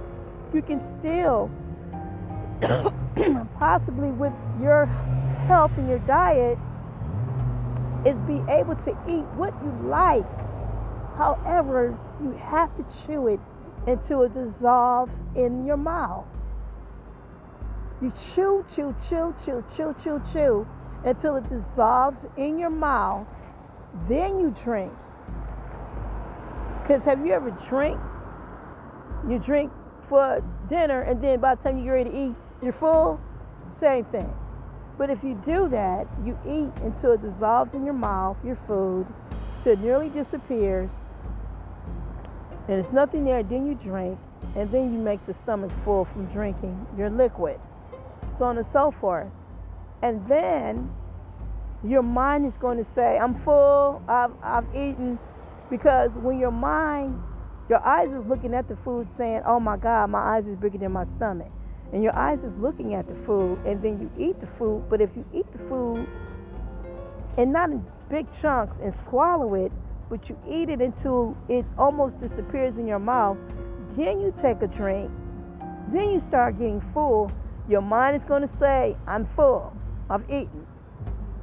you 0.52 0.62
can 0.62 0.80
still 0.98 1.50
possibly 3.58 4.10
with 4.10 4.32
your 4.60 4.86
health 5.46 5.72
and 5.76 5.88
your 5.88 5.98
diet 6.00 6.58
is 8.04 8.18
be 8.20 8.42
able 8.48 8.76
to 8.76 8.90
eat 9.08 9.24
what 9.36 9.52
you 9.62 9.70
like. 9.88 10.24
However, 11.16 11.98
you 12.22 12.32
have 12.32 12.74
to 12.76 13.06
chew 13.06 13.28
it 13.28 13.40
until 13.86 14.22
it 14.22 14.34
dissolves 14.34 15.12
in 15.34 15.64
your 15.66 15.76
mouth. 15.76 16.26
You 18.02 18.12
chew, 18.34 18.64
chew, 18.74 18.94
chew, 19.08 19.34
chew, 19.44 19.64
chew, 19.76 19.96
chew, 20.02 20.22
chew 20.32 20.68
until 21.04 21.36
it 21.36 21.48
dissolves 21.48 22.26
in 22.36 22.58
your 22.58 22.70
mouth. 22.70 23.26
Then 24.08 24.40
you 24.40 24.54
drink. 24.64 24.92
Because 26.82 27.04
have 27.04 27.24
you 27.26 27.32
ever 27.32 27.50
drink? 27.68 28.00
You 29.28 29.38
drink 29.38 29.72
for 30.08 30.42
dinner 30.68 31.02
and 31.02 31.22
then 31.22 31.40
by 31.40 31.54
the 31.54 31.62
time 31.62 31.78
you 31.78 31.84
get 31.84 31.90
ready 31.90 32.10
to 32.10 32.16
eat, 32.16 32.34
you're 32.62 32.72
full? 32.72 33.20
Same 33.70 34.04
thing. 34.06 34.32
But 34.98 35.10
if 35.10 35.24
you 35.24 35.40
do 35.44 35.68
that, 35.70 36.06
you 36.24 36.38
eat 36.46 36.72
until 36.84 37.12
it 37.12 37.22
dissolves 37.22 37.74
in 37.74 37.84
your 37.84 37.94
mouth, 37.94 38.36
your 38.44 38.56
food, 38.56 39.06
till 39.62 39.72
it 39.72 39.80
nearly 39.80 40.08
disappears. 40.10 40.92
and 42.68 42.80
it's 42.80 42.92
nothing 42.92 43.24
there, 43.24 43.42
then 43.42 43.66
you 43.66 43.74
drink, 43.74 44.18
and 44.56 44.70
then 44.72 44.92
you 44.92 44.98
make 44.98 45.24
the 45.26 45.34
stomach 45.34 45.72
full 45.84 46.04
from 46.06 46.26
drinking 46.26 46.86
your 46.96 47.10
liquid, 47.10 47.60
so 48.38 48.44
on 48.44 48.56
and 48.56 48.66
so 48.66 48.90
forth. 48.90 49.28
And 50.02 50.26
then 50.28 50.90
your 51.84 52.02
mind 52.02 52.46
is 52.46 52.56
going 52.56 52.78
to 52.78 52.84
say, 52.84 53.18
I'm 53.18 53.34
full, 53.34 54.02
I've, 54.08 54.32
I've 54.42 54.66
eaten. 54.74 55.18
Because 55.70 56.14
when 56.14 56.38
your 56.38 56.50
mind, 56.50 57.20
your 57.68 57.84
eyes 57.84 58.12
is 58.12 58.24
looking 58.26 58.54
at 58.54 58.68
the 58.68 58.76
food 58.76 59.10
saying, 59.10 59.42
Oh 59.44 59.58
my 59.58 59.76
God, 59.76 60.10
my 60.10 60.36
eyes 60.36 60.46
is 60.46 60.56
bigger 60.56 60.78
than 60.78 60.92
my 60.92 61.04
stomach. 61.04 61.50
And 61.92 62.02
your 62.02 62.16
eyes 62.16 62.42
is 62.42 62.56
looking 62.56 62.94
at 62.94 63.06
the 63.06 63.14
food, 63.24 63.58
and 63.64 63.80
then 63.80 64.00
you 64.00 64.10
eat 64.18 64.40
the 64.40 64.46
food. 64.46 64.84
But 64.88 65.00
if 65.00 65.10
you 65.16 65.24
eat 65.32 65.50
the 65.52 65.58
food 65.68 66.06
and 67.36 67.52
not 67.52 67.70
in 67.70 67.84
big 68.10 68.26
chunks 68.40 68.78
and 68.78 68.94
swallow 68.94 69.54
it, 69.54 69.70
but 70.08 70.28
you 70.28 70.38
eat 70.48 70.68
it 70.68 70.80
until 70.80 71.36
it 71.48 71.64
almost 71.78 72.18
disappears 72.18 72.78
in 72.78 72.86
your 72.86 72.98
mouth, 72.98 73.38
then 73.96 74.20
you 74.20 74.32
take 74.40 74.62
a 74.62 74.66
drink, 74.66 75.10
then 75.88 76.10
you 76.10 76.20
start 76.20 76.58
getting 76.58 76.80
full. 76.92 77.30
Your 77.68 77.80
mind 77.80 78.16
is 78.16 78.24
going 78.24 78.42
to 78.42 78.48
say, 78.48 78.96
I'm 79.06 79.26
full, 79.26 79.76
I've 80.08 80.24
eaten. 80.30 80.66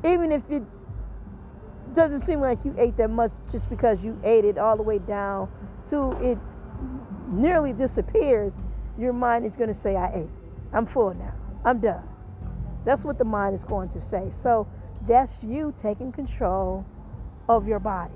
Even 0.05 0.31
if 0.31 0.41
it 0.49 0.63
doesn't 1.93 2.21
seem 2.21 2.39
like 2.39 2.63
you 2.65 2.75
ate 2.77 2.97
that 2.97 3.09
much 3.09 3.31
just 3.51 3.69
because 3.69 4.01
you 4.01 4.19
ate 4.23 4.45
it 4.45 4.57
all 4.57 4.75
the 4.75 4.83
way 4.83 4.99
down 4.99 5.49
to 5.89 6.11
it 6.21 6.37
nearly 7.31 7.73
disappears, 7.73 8.53
your 8.97 9.13
mind 9.13 9.45
is 9.45 9.55
going 9.55 9.67
to 9.67 9.73
say, 9.73 9.95
I 9.95 10.13
ate. 10.13 10.29
I'm 10.71 10.85
full 10.85 11.13
now. 11.13 11.33
I'm 11.65 11.79
done. 11.79 12.07
That's 12.85 13.03
what 13.03 13.17
the 13.17 13.25
mind 13.25 13.55
is 13.55 13.63
going 13.63 13.89
to 13.89 14.01
say. 14.01 14.29
So 14.29 14.67
that's 15.07 15.31
you 15.41 15.73
taking 15.81 16.11
control 16.11 16.85
of 17.47 17.67
your 17.67 17.79
body. 17.79 18.13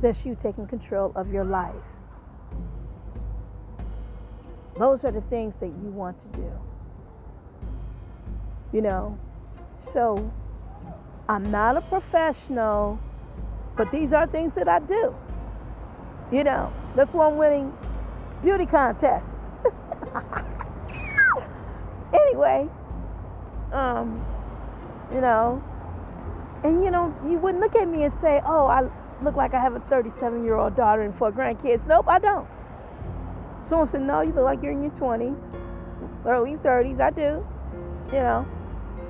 That's 0.00 0.24
you 0.24 0.36
taking 0.40 0.66
control 0.66 1.12
of 1.14 1.32
your 1.32 1.44
life. 1.44 1.74
Those 4.78 5.04
are 5.04 5.12
the 5.12 5.20
things 5.22 5.56
that 5.56 5.68
you 5.68 5.90
want 5.90 6.20
to 6.20 6.28
do. 6.40 6.50
You 8.72 8.82
know, 8.82 9.18
so 9.80 10.32
I'm 11.28 11.50
not 11.50 11.76
a 11.76 11.82
professional, 11.82 12.98
but 13.76 13.92
these 13.92 14.12
are 14.12 14.26
things 14.26 14.54
that 14.54 14.68
I 14.68 14.78
do. 14.80 15.14
You 16.30 16.44
know, 16.44 16.72
that's 16.94 17.12
why 17.12 17.28
I'm 17.28 17.36
winning 17.36 17.76
beauty 18.42 18.66
contests. 18.66 19.36
anyway, 22.14 22.68
um, 23.72 24.24
you 25.12 25.20
know, 25.20 25.62
and 26.64 26.82
you 26.82 26.90
know, 26.90 27.14
you 27.28 27.38
wouldn't 27.38 27.62
look 27.62 27.76
at 27.76 27.88
me 27.88 28.04
and 28.04 28.12
say, 28.12 28.40
"Oh, 28.46 28.66
I 28.66 28.88
look 29.22 29.36
like 29.36 29.54
I 29.54 29.60
have 29.60 29.74
a 29.74 29.80
37-year-old 29.80 30.76
daughter 30.76 31.02
and 31.02 31.14
four 31.14 31.30
grandkids." 31.30 31.86
Nope, 31.86 32.06
I 32.08 32.18
don't. 32.18 32.48
Someone 33.66 33.88
said, 33.88 34.02
"No, 34.02 34.20
you 34.20 34.32
look 34.32 34.44
like 34.44 34.62
you're 34.62 34.72
in 34.72 34.82
your 34.82 34.92
20s, 34.92 35.42
early 36.26 36.56
30s." 36.56 37.00
I 37.00 37.10
do, 37.10 37.44
you 38.12 38.20
know, 38.20 38.46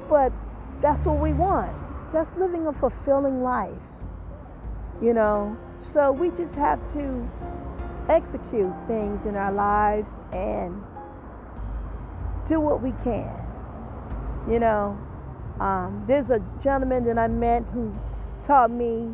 but 0.08 0.32
that's 0.80 1.04
what 1.04 1.18
we 1.18 1.32
want. 1.32 1.72
Just 2.12 2.36
living 2.36 2.66
a 2.66 2.72
fulfilling 2.72 3.42
life, 3.42 3.82
you 5.00 5.14
know. 5.14 5.56
So 5.80 6.12
we 6.12 6.30
just 6.30 6.54
have 6.54 6.84
to 6.92 7.28
execute 8.08 8.72
things 8.86 9.26
in 9.26 9.36
our 9.36 9.52
lives 9.52 10.20
and 10.32 10.82
do 12.46 12.60
what 12.60 12.82
we 12.82 12.92
can. 13.02 13.30
You 14.48 14.58
know, 14.58 14.98
um, 15.60 16.04
there's 16.06 16.30
a 16.30 16.40
gentleman 16.62 17.04
that 17.04 17.18
I 17.18 17.28
met 17.28 17.64
who 17.72 17.92
taught 18.42 18.70
me 18.70 19.08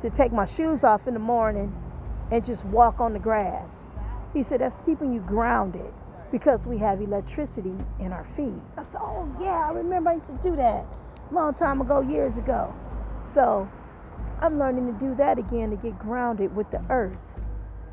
to 0.00 0.10
take 0.10 0.32
my 0.32 0.46
shoes 0.46 0.84
off 0.84 1.06
in 1.06 1.14
the 1.14 1.20
morning 1.20 1.74
and 2.30 2.44
just 2.44 2.64
walk 2.66 3.00
on 3.00 3.12
the 3.12 3.18
grass. 3.18 3.86
He 4.36 4.42
said 4.42 4.60
that's 4.60 4.82
keeping 4.82 5.14
you 5.14 5.20
grounded 5.20 5.94
because 6.30 6.66
we 6.66 6.76
have 6.76 7.00
electricity 7.00 7.72
in 7.98 8.12
our 8.12 8.26
feet. 8.36 8.52
I 8.76 8.82
said, 8.82 9.00
Oh, 9.02 9.34
yeah, 9.40 9.66
I 9.66 9.72
remember 9.72 10.10
I 10.10 10.14
used 10.16 10.26
to 10.26 10.38
do 10.42 10.54
that 10.56 10.84
a 11.30 11.34
long 11.34 11.54
time 11.54 11.80
ago, 11.80 12.02
years 12.02 12.36
ago. 12.36 12.74
So 13.22 13.66
I'm 14.42 14.58
learning 14.58 14.92
to 14.92 15.00
do 15.00 15.14
that 15.14 15.38
again 15.38 15.70
to 15.70 15.76
get 15.76 15.98
grounded 15.98 16.54
with 16.54 16.70
the 16.70 16.84
earth 16.90 17.16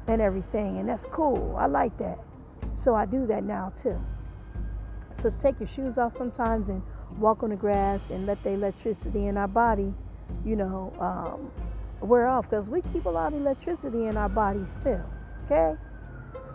and 0.07 0.21
everything. 0.21 0.79
And 0.79 0.89
that's 0.89 1.05
cool. 1.13 1.55
I 1.57 1.67
like 1.67 1.97
that. 1.99 2.19
So 2.75 2.93
I 2.93 3.05
do 3.05 3.25
that 3.27 3.45
now 3.45 3.71
too. 3.81 3.97
So 5.21 5.29
take 5.39 5.61
your 5.61 5.69
shoes 5.69 5.97
off 5.97 6.17
sometimes 6.17 6.67
and 6.67 6.83
walk 7.19 7.43
on 7.43 7.51
the 7.51 7.55
grass 7.55 8.09
and 8.09 8.25
let 8.25 8.43
the 8.43 8.49
electricity 8.49 9.27
in 9.27 9.37
our 9.37 9.47
body, 9.47 9.93
you 10.43 10.57
know, 10.57 10.91
um, 10.99 12.05
wear 12.05 12.27
off 12.27 12.49
because 12.49 12.67
we 12.67 12.81
keep 12.91 13.05
a 13.05 13.09
lot 13.09 13.31
of 13.31 13.39
electricity 13.39 14.07
in 14.07 14.17
our 14.17 14.27
bodies 14.27 14.75
too. 14.83 14.99
Okay? 15.45 15.77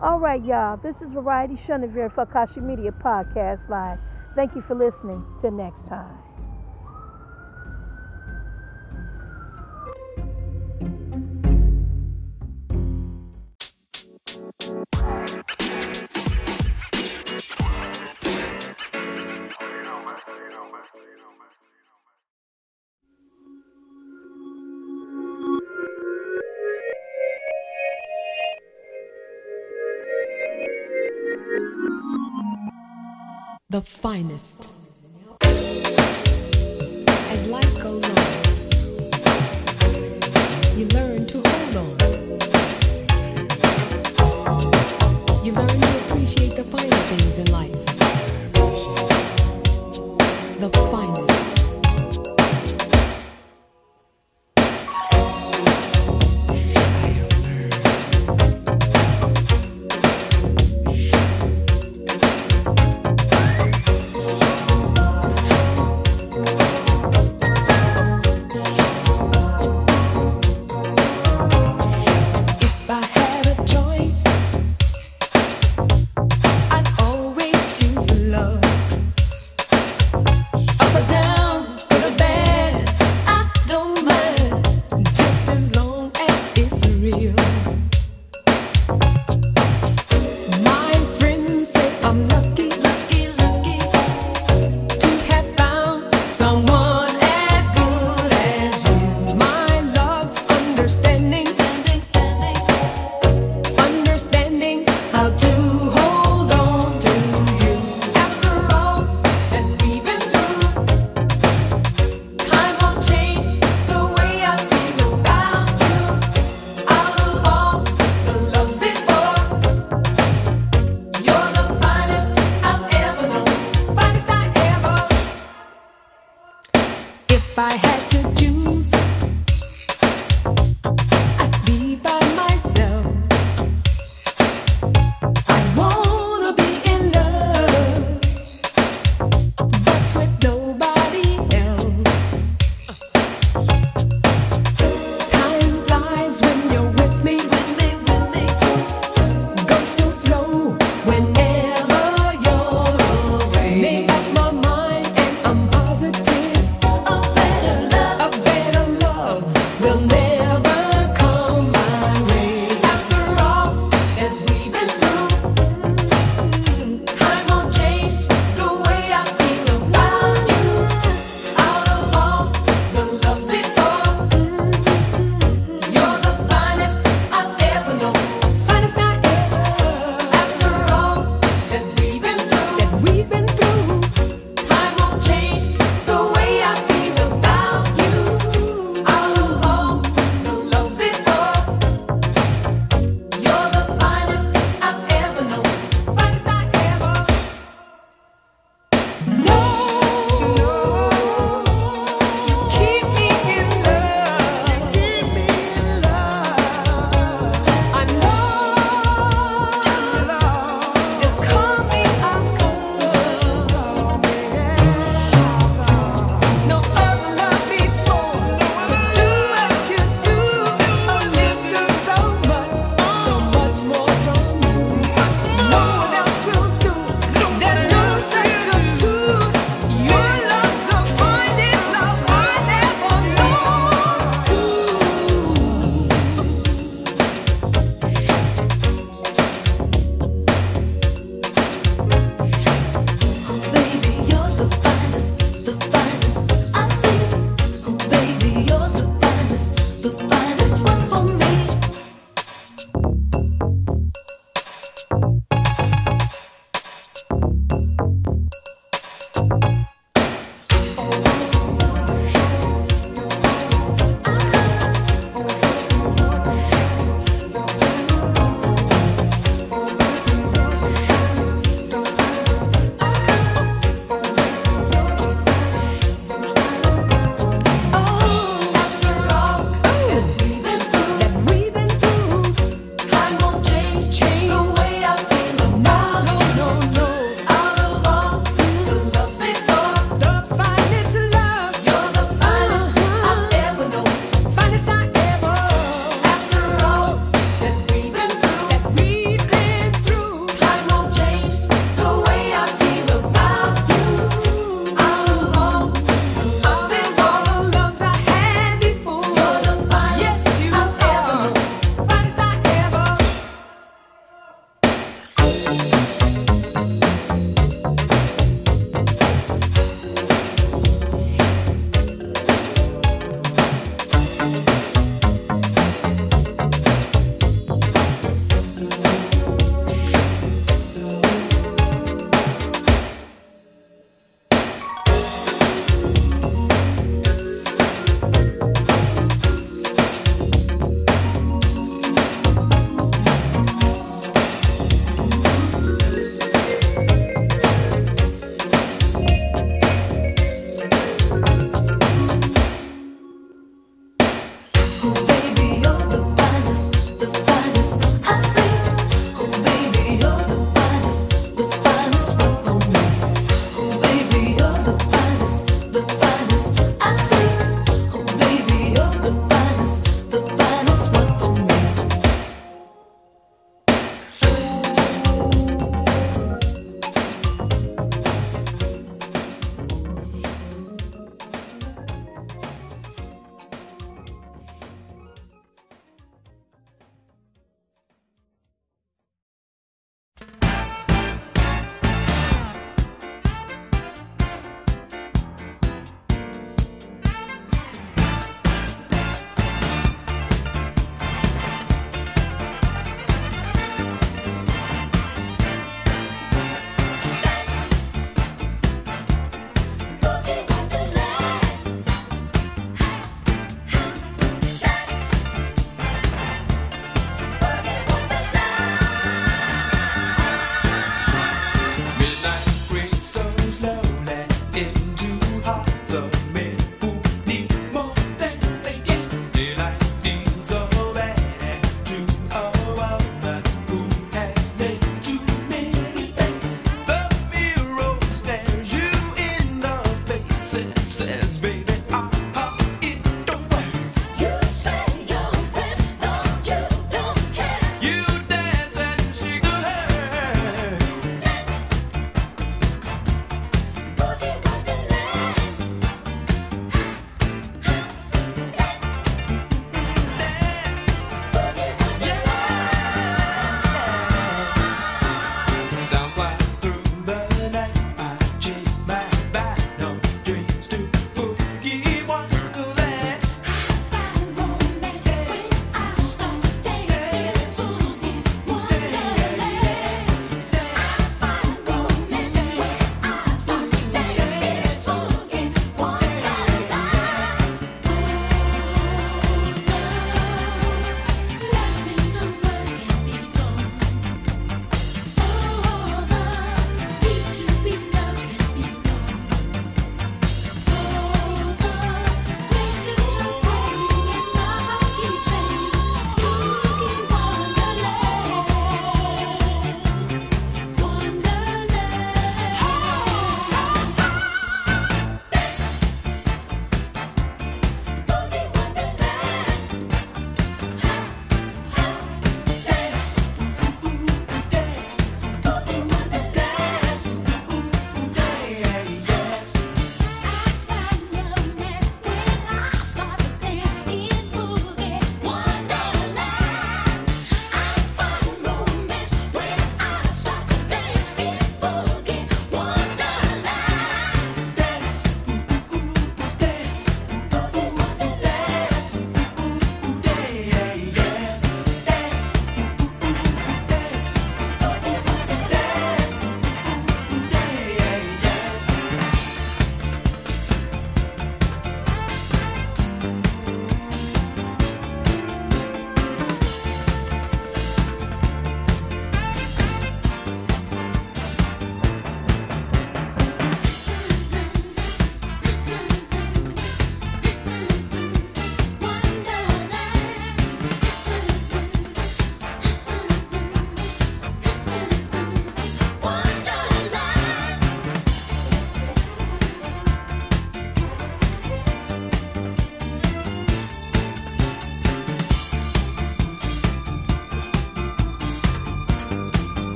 All 0.00 0.20
right, 0.20 0.44
y'all. 0.44 0.76
This 0.76 1.02
is 1.02 1.10
Variety 1.12 1.56
Chenevert 1.56 2.12
for 2.12 2.26
Akashi 2.26 2.62
Media 2.62 2.92
Podcast 2.92 3.68
Live. 3.68 3.98
Thank 4.34 4.54
you 4.56 4.62
for 4.62 4.74
listening. 4.74 5.24
Till 5.40 5.52
next 5.52 5.86
time. 5.86 6.23
The 33.74 33.80
finest. 33.80 34.70
As 37.32 37.46
life 37.48 37.74
goes 37.82 38.04
on, 38.04 38.16
you 40.78 40.86
learn 40.94 41.26
to 41.26 41.42
hold 41.44 41.76
on. 41.82 41.98
You 45.44 45.52
learn 45.54 45.80
to 45.80 45.98
appreciate 46.06 46.54
the 46.54 46.62
finer 46.62 47.02
things 47.10 47.38
in 47.38 47.46
life. 47.50 47.86
The 50.60 50.70
finest. 50.92 51.43